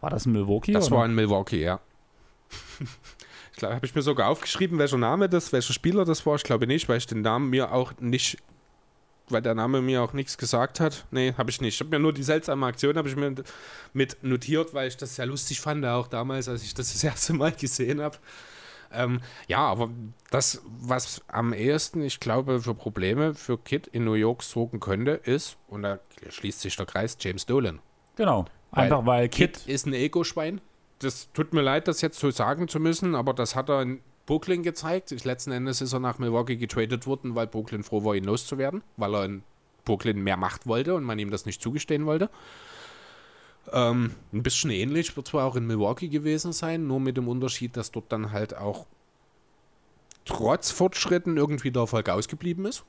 war 0.01 0.09
das 0.09 0.25
in 0.25 0.33
Milwaukee? 0.33 0.73
Das 0.73 0.87
oder? 0.87 0.97
war 0.97 1.05
in 1.05 1.13
Milwaukee, 1.13 1.61
ja. 1.63 1.79
ich 3.51 3.57
glaube, 3.57 3.75
habe 3.75 3.85
ich 3.85 3.95
mir 3.95 4.01
sogar 4.01 4.27
aufgeschrieben, 4.27 4.79
welcher 4.79 4.97
Name 4.97 5.29
das, 5.29 5.53
welcher 5.53 5.73
Spieler 5.73 6.03
das 6.03 6.25
war. 6.25 6.35
Ich 6.35 6.43
glaube 6.43 6.67
nicht, 6.67 6.89
weil 6.89 6.97
ich 6.97 7.05
den 7.05 7.21
Namen 7.21 7.51
mir 7.51 7.71
auch 7.71 7.93
nicht, 7.99 8.37
weil 9.31 9.41
der 9.41 9.55
Name 9.55 9.81
mir 9.81 10.01
auch 10.01 10.13
nichts 10.13 10.37
gesagt 10.37 10.79
hat. 10.79 11.05
Nee, 11.11 11.33
habe 11.37 11.49
ich 11.49 11.61
nicht. 11.61 11.75
Ich 11.75 11.79
habe 11.79 11.89
mir 11.89 11.99
nur 11.99 12.13
die 12.13 12.23
seltsame 12.23 12.65
Aktion 12.65 12.97
habe 12.97 13.09
ich 13.09 13.15
mir 13.15 13.35
mit 13.93 14.17
notiert, 14.23 14.73
weil 14.73 14.87
ich 14.87 14.97
das 14.97 15.15
sehr 15.15 15.25
lustig 15.25 15.61
fand, 15.61 15.85
auch 15.85 16.07
damals, 16.07 16.47
als 16.47 16.63
ich 16.63 16.73
das 16.73 16.93
das 16.93 17.03
erste 17.03 17.33
Mal 17.33 17.51
gesehen 17.51 18.01
habe. 18.01 18.17
Ähm, 18.93 19.21
ja, 19.47 19.59
aber 19.59 19.89
das, 20.29 20.61
was 20.65 21.21
am 21.27 21.53
ehesten, 21.53 22.03
ich 22.03 22.19
glaube, 22.19 22.61
für 22.61 22.75
Probleme 22.75 23.33
für 23.33 23.57
Kid 23.57 23.87
in 23.87 24.03
New 24.03 24.13
York 24.13 24.43
sorgen 24.43 24.79
könnte, 24.79 25.11
ist, 25.11 25.57
und 25.67 25.83
da 25.83 25.99
schließt 26.27 26.61
sich 26.61 26.75
der 26.75 26.85
Kreis, 26.85 27.17
James 27.19 27.45
Dolan. 27.45 27.79
Genau. 28.15 28.45
Einfach 28.71 29.05
weil 29.05 29.29
Kid, 29.29 29.53
Kid 29.53 29.67
ist 29.67 29.85
ein 29.85 29.93
Ego-Schwein. 29.93 30.61
Das 30.99 31.31
tut 31.33 31.53
mir 31.53 31.61
leid, 31.61 31.87
das 31.87 32.01
jetzt 32.01 32.19
so 32.19 32.29
sagen 32.31 32.67
zu 32.67 32.79
müssen, 32.79 33.15
aber 33.15 33.33
das 33.33 33.55
hat 33.55 33.69
er 33.69 33.81
in 33.81 34.01
Brooklyn 34.25 34.63
gezeigt. 34.63 35.11
Letzten 35.25 35.51
Endes 35.51 35.81
ist 35.81 35.93
er 35.93 35.99
nach 35.99 36.19
Milwaukee 36.19 36.55
getradet 36.55 37.07
worden, 37.07 37.35
weil 37.35 37.47
Brooklyn 37.47 37.83
froh 37.83 38.03
war, 38.03 38.15
ihn 38.15 38.23
loszuwerden, 38.23 38.83
weil 38.97 39.15
er 39.15 39.25
in 39.25 39.43
Brooklyn 39.85 40.21
mehr 40.23 40.37
Macht 40.37 40.67
wollte 40.67 40.93
und 40.95 41.03
man 41.03 41.19
ihm 41.19 41.31
das 41.31 41.45
nicht 41.45 41.61
zugestehen 41.61 42.05
wollte. 42.05 42.29
Ähm, 43.71 44.11
ein 44.33 44.43
bisschen 44.43 44.71
ähnlich 44.71 45.15
wird 45.15 45.27
zwar 45.27 45.45
auch 45.45 45.55
in 45.55 45.67
Milwaukee 45.67 46.07
gewesen 46.07 46.51
sein, 46.51 46.87
nur 46.87 46.99
mit 46.99 47.17
dem 47.17 47.27
Unterschied, 47.27 47.77
dass 47.77 47.91
dort 47.91 48.11
dann 48.11 48.31
halt 48.31 48.55
auch 48.57 48.85
trotz 50.25 50.71
Fortschritten 50.71 51.37
irgendwie 51.37 51.71
der 51.71 51.81
Erfolg 51.83 52.09
ausgeblieben 52.09 52.65
ist. 52.65 52.83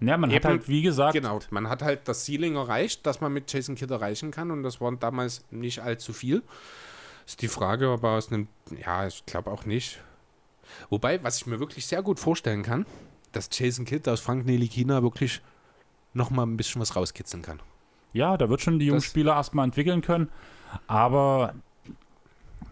ja, 0.00 0.16
man 0.16 0.30
hat 0.30 0.36
Eben- 0.36 0.48
halt, 0.48 0.68
wie 0.68 0.82
gesagt, 0.82 1.14
Genau, 1.14 1.40
man 1.50 1.68
hat 1.68 1.82
halt 1.82 2.06
das 2.08 2.24
Ceiling 2.26 2.56
erreicht, 2.56 3.06
das 3.06 3.20
man 3.20 3.32
mit 3.32 3.50
Jason 3.52 3.74
Kidd 3.76 3.90
erreichen 3.92 4.30
kann 4.30 4.50
und 4.50 4.62
das 4.62 4.80
waren 4.80 4.98
damals 4.98 5.44
nicht 5.50 5.80
allzu 5.80 6.12
viel. 6.12 6.42
Ist 7.26 7.42
die 7.42 7.48
Frage, 7.48 7.90
ob 7.90 8.02
er 8.04 8.10
aus 8.10 8.30
einem, 8.30 8.48
ja, 8.84 9.06
ich 9.06 9.24
glaube 9.26 9.50
auch 9.50 9.64
nicht. 9.64 10.00
Wobei, 10.90 11.22
was 11.22 11.38
ich 11.38 11.46
mir 11.46 11.60
wirklich 11.60 11.86
sehr 11.86 12.02
gut 12.02 12.18
vorstellen 12.20 12.62
kann, 12.62 12.86
dass 13.32 13.48
Jason 13.52 13.84
Kidd 13.84 14.08
aus 14.10 14.20
Frank 14.20 14.46
Nelikina 14.46 15.02
wirklich 15.02 15.40
nochmal 16.14 16.46
ein 16.46 16.56
bisschen 16.56 16.80
was 16.80 16.96
rauskitzeln 16.96 17.42
kann. 17.42 17.60
ja, 18.12 18.36
da 18.38 18.48
wird 18.48 18.60
schon 18.62 18.78
die 18.78 18.86
jungen 18.86 18.98
Das- 19.00 19.06
Spieler 19.10 19.34
erstmal 19.34 19.64
entwickeln 19.66 20.00
können, 20.00 20.30
aber 20.86 21.54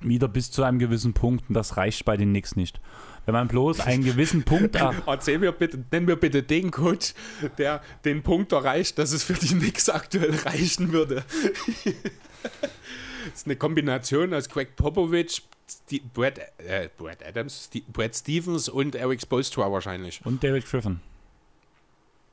wieder 0.01 0.29
bis 0.29 0.51
zu 0.51 0.63
einem 0.63 0.79
gewissen 0.79 1.13
Punkt 1.15 1.45
und 1.49 1.55
das 1.55 1.77
reicht 1.77 2.05
bei 2.05 2.17
den 2.17 2.31
Knicks 2.31 2.57
nicht. 2.57 2.81
Wenn 3.27 3.33
man 3.35 3.49
bloß 3.49 3.81
einen 3.81 4.05
gewissen 4.11 4.43
Punkt 4.45 4.77
er 4.77 4.95
Erzähl 5.07 5.39
mir 5.39 5.53
bitte, 5.53 5.83
nenn 5.91 6.05
mir 6.05 6.17
bitte 6.17 6.43
den 6.43 6.71
Coach, 6.71 7.15
der 7.59 7.81
den 8.05 8.23
Punkt 8.23 8.53
erreicht, 8.53 8.99
dass 8.99 9.13
es 9.13 9.23
für 9.25 9.33
die 9.35 9.49
Knicks 9.55 9.89
aktuell 9.89 10.35
reichen 10.45 10.93
würde. 10.93 11.25
das 13.25 13.35
ist 13.41 13.47
eine 13.47 13.57
Kombination 13.57 14.33
aus 14.35 14.49
Greg 14.49 14.77
Popovich, 14.77 15.43
Sti- 15.69 16.03
Brad, 16.13 16.39
äh, 16.59 16.89
Brad 16.97 17.25
Adams, 17.27 17.71
Sti- 17.73 17.85
Brad 17.93 18.15
Stevens 18.15 18.69
und 18.69 18.95
Eric 18.95 19.21
Spoelstra 19.23 19.71
wahrscheinlich. 19.73 20.21
und 20.25 20.43
David 20.45 20.67
Griffin, 20.67 21.01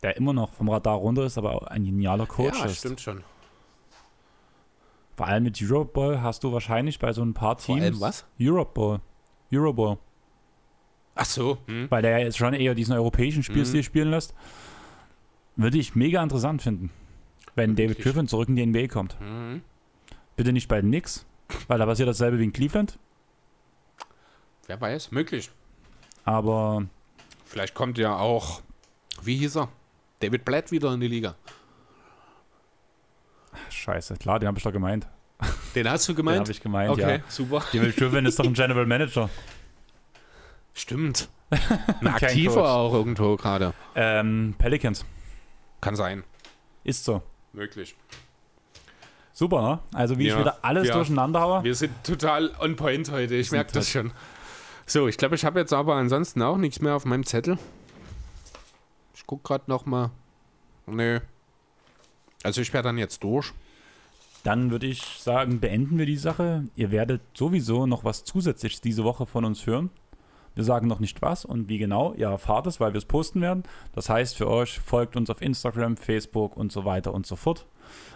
der 0.03 0.17
immer 0.17 0.33
noch 0.33 0.53
vom 0.53 0.69
Radar 0.69 0.95
runter 0.97 1.25
ist, 1.25 1.37
aber 1.37 1.53
auch 1.55 1.67
ein 1.67 1.85
genialer 1.85 2.25
Coach 2.25 2.59
ja, 2.59 2.65
ist. 2.65 2.79
stimmt 2.79 2.99
schon. 3.01 3.23
Vor 5.15 5.27
allem 5.27 5.43
mit 5.43 5.59
Europe 5.61 5.91
Ball 5.93 6.21
hast 6.21 6.43
du 6.43 6.51
wahrscheinlich 6.51 6.97
bei 6.99 7.13
so 7.13 7.21
ein 7.21 7.33
paar 7.33 7.57
Vor 7.57 7.75
Teams. 7.75 7.85
allem 7.85 8.01
was? 8.01 8.25
Europe 8.39 8.71
Ball. 8.73 9.01
Euroball. 9.53 9.97
Ach 11.15 11.25
so. 11.25 11.57
Hm. 11.67 11.87
Weil 11.91 12.01
der 12.01 12.19
jetzt 12.19 12.37
schon 12.37 12.53
eher 12.53 12.73
diesen 12.73 12.93
europäischen 12.95 13.43
Spielstil 13.43 13.83
spielen 13.83 14.09
lässt. 14.09 14.33
Würde 15.57 15.77
ich 15.77 15.93
mega 15.95 16.23
interessant 16.23 16.61
finden, 16.61 16.89
wenn 17.55 17.75
David. 17.75 17.99
Griffin 17.99 18.27
zurück 18.27 18.47
in 18.49 18.55
die 18.55 18.65
NBA 18.65 18.87
kommt. 18.87 19.19
Mhm. 19.19 19.61
Bitte 20.41 20.53
nicht 20.53 20.67
bei 20.67 20.81
den 20.81 20.89
Knicks, 20.89 21.23
weil 21.67 21.77
da 21.77 21.85
passiert 21.85 22.09
dasselbe 22.09 22.39
wie 22.39 22.45
in 22.45 22.51
Cleveland. 22.51 22.97
Wer 24.65 24.81
weiß, 24.81 25.11
möglich. 25.11 25.51
Aber 26.25 26.87
Vielleicht 27.45 27.75
kommt 27.75 27.99
ja 27.99 28.17
auch, 28.17 28.63
wie 29.21 29.35
hieß 29.35 29.57
er? 29.57 29.69
David 30.19 30.43
Blatt 30.43 30.71
wieder 30.71 30.91
in 30.95 30.99
die 30.99 31.07
Liga. 31.07 31.35
scheiße, 33.69 34.15
klar, 34.15 34.39
den 34.39 34.47
habe 34.47 34.57
ich 34.57 34.63
doch 34.63 34.71
gemeint. 34.71 35.07
Den 35.75 35.87
hast 35.87 36.07
du 36.07 36.13
Den 36.13 36.17
gemeint? 36.17 36.39
habe 36.39 36.51
ich 36.51 36.61
gemeint, 36.61 36.89
okay, 36.89 37.17
ja. 37.17 37.23
super. 37.27 37.63
David 37.71 37.95
Griffin 37.95 38.25
ist 38.25 38.39
doch 38.39 38.45
ein 38.45 38.55
General 38.55 38.87
Manager. 38.87 39.29
Stimmt. 40.73 41.29
Ein 41.99 42.07
aktiver 42.07 42.67
auch 42.67 42.95
irgendwo 42.95 43.35
gerade. 43.35 43.75
Ähm, 43.93 44.55
Pelicans. 44.57 45.05
Kann 45.81 45.95
sein. 45.95 46.23
Ist 46.83 47.03
so. 47.05 47.21
Möglich. 47.53 47.95
Super, 49.33 49.61
ne? 49.61 49.79
Also 49.93 50.17
wie 50.17 50.27
ich 50.27 50.33
Ja, 50.33 50.39
wieder 50.39 50.57
alles 50.61 50.87
ja. 50.87 50.95
durcheinander 50.95 51.41
haue. 51.41 51.63
Wir 51.63 51.75
sind 51.75 51.91
total 52.03 52.51
on 52.59 52.75
point 52.75 53.11
heute. 53.11 53.35
Ich 53.35 53.51
merke 53.51 53.71
das 53.73 53.89
schon. 53.89 54.11
So, 54.85 55.07
ich 55.07 55.17
glaube, 55.17 55.35
ich 55.35 55.45
habe 55.45 55.59
jetzt 55.59 55.73
aber 55.73 55.95
ansonsten 55.95 56.41
auch 56.41 56.57
nichts 56.57 56.81
mehr 56.81 56.95
auf 56.95 57.05
meinem 57.05 57.25
Zettel. 57.25 57.57
Ich 59.15 59.25
gucke 59.25 59.43
gerade 59.43 59.63
noch 59.67 59.85
mal. 59.85 60.11
Nö. 60.85 61.19
Also 62.43 62.61
ich 62.61 62.73
wäre 62.73 62.83
dann 62.83 62.97
jetzt 62.97 63.23
durch. 63.23 63.53
Dann 64.43 64.71
würde 64.71 64.87
ich 64.87 65.03
sagen, 65.19 65.59
beenden 65.59 65.97
wir 65.97 66.05
die 66.05 66.17
Sache. 66.17 66.65
Ihr 66.75 66.91
werdet 66.91 67.21
sowieso 67.35 67.85
noch 67.85 68.03
was 68.03 68.23
Zusätzliches 68.23 68.81
diese 68.81 69.03
Woche 69.03 69.25
von 69.25 69.45
uns 69.45 69.67
hören. 69.67 69.91
Wir 70.55 70.63
sagen 70.63 70.87
noch 70.87 70.99
nicht 70.99 71.21
was 71.21 71.45
und 71.45 71.69
wie 71.69 71.77
genau. 71.77 72.13
Ihr 72.13 72.27
erfahrt 72.27 72.67
es, 72.67 72.79
weil 72.79 72.93
wir 72.93 72.97
es 72.97 73.05
posten 73.05 73.41
werden. 73.41 73.63
Das 73.93 74.09
heißt 74.09 74.35
für 74.35 74.49
euch, 74.49 74.79
folgt 74.79 75.15
uns 75.15 75.29
auf 75.29 75.41
Instagram, 75.41 75.95
Facebook 75.95 76.57
und 76.57 76.71
so 76.71 76.83
weiter 76.83 77.13
und 77.13 77.25
so 77.25 77.35
fort. 77.35 77.65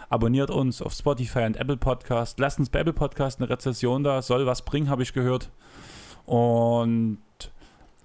Abonniert 0.08 0.50
uns 0.50 0.80
auf 0.82 0.92
Spotify 0.92 1.40
und 1.40 1.56
Apple 1.56 1.76
Podcast. 1.76 2.38
Lasst 2.38 2.58
uns 2.58 2.70
bei 2.70 2.80
Apple 2.80 2.92
Podcast 2.92 3.40
eine 3.40 3.50
Rezession 3.50 4.04
da. 4.04 4.22
Soll 4.22 4.46
was 4.46 4.62
bringen, 4.62 4.88
habe 4.88 5.02
ich 5.02 5.12
gehört. 5.12 5.50
Und 6.24 7.18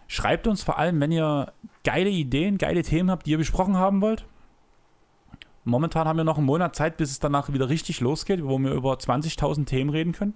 schreibt 0.08 0.48
uns 0.48 0.64
vor 0.64 0.78
allem, 0.78 1.00
wenn 1.00 1.12
ihr 1.12 1.54
geile 1.84 2.10
Ideen, 2.10 2.58
geile 2.58 2.84
Themen 2.84 3.12
habt, 3.12 3.26
die 3.26 3.32
ihr 3.32 3.38
besprochen 3.38 3.78
haben 3.78 4.02
wollt. 4.02 4.26
Momentan 5.64 6.08
haben 6.08 6.18
wir 6.18 6.24
noch 6.24 6.38
einen 6.38 6.48
Monat 6.48 6.76
Zeit, 6.76 6.98
bis 6.98 7.12
es 7.12 7.20
danach 7.20 7.54
wieder 7.54 7.70
richtig 7.70 8.00
losgeht, 8.00 8.44
wo 8.44 8.58
wir 8.58 8.72
über 8.72 8.94
20.000 8.94 9.66
Themen 9.66 9.92
reden 9.92 10.12
können. 10.12 10.34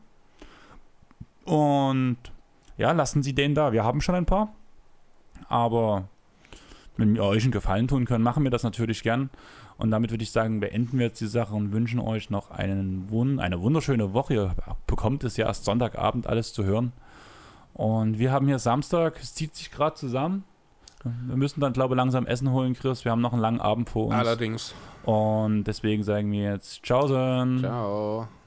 Und 1.45 2.17
ja, 2.77 2.91
lassen 2.91 3.23
Sie 3.23 3.33
den 3.33 3.55
da. 3.55 3.71
Wir 3.71 3.83
haben 3.83 4.01
schon 4.01 4.15
ein 4.15 4.25
paar. 4.25 4.53
Aber 5.47 6.09
wenn 6.97 7.15
wir 7.15 7.23
euch 7.23 7.43
einen 7.43 7.51
Gefallen 7.51 7.87
tun 7.87 8.05
können, 8.05 8.23
machen 8.23 8.43
wir 8.43 8.51
das 8.51 8.63
natürlich 8.63 9.03
gern. 9.03 9.29
Und 9.77 9.91
damit 9.91 10.11
würde 10.11 10.23
ich 10.23 10.31
sagen, 10.31 10.59
beenden 10.61 10.97
wir 10.97 11.07
jetzt 11.07 11.19
die 11.19 11.27
Sache 11.27 11.53
und 11.53 11.73
wünschen 11.73 11.99
euch 11.99 12.29
noch 12.29 12.49
einen, 12.49 13.09
eine 13.39 13.61
wunderschöne 13.61 14.13
Woche. 14.13 14.33
Ihr 14.33 14.55
bekommt 14.87 15.23
es 15.23 15.35
ja 15.37 15.47
erst 15.47 15.65
Sonntagabend 15.65 16.27
alles 16.27 16.53
zu 16.53 16.63
hören. 16.63 16.93
Und 17.73 18.19
wir 18.19 18.31
haben 18.31 18.47
hier 18.47 18.59
Samstag, 18.59 19.19
es 19.21 19.33
zieht 19.33 19.53
sich 19.53 19.71
gerade 19.71 19.95
zusammen. 19.95 20.45
Wir 21.03 21.35
müssen 21.35 21.59
dann, 21.59 21.73
glaube 21.73 21.93
ich, 21.93 21.97
langsam 21.97 22.25
Essen 22.25 22.51
holen, 22.51 22.73
Chris. 22.73 23.05
Wir 23.05 23.11
haben 23.11 23.21
noch 23.21 23.33
einen 23.33 23.41
langen 23.41 23.61
Abend 23.61 23.89
vor 23.89 24.07
uns. 24.07 24.15
Allerdings. 24.15 24.73
Und 25.03 25.65
deswegen 25.65 26.03
sagen 26.03 26.31
wir 26.31 26.51
jetzt 26.51 26.83
Ciao. 27.61 28.27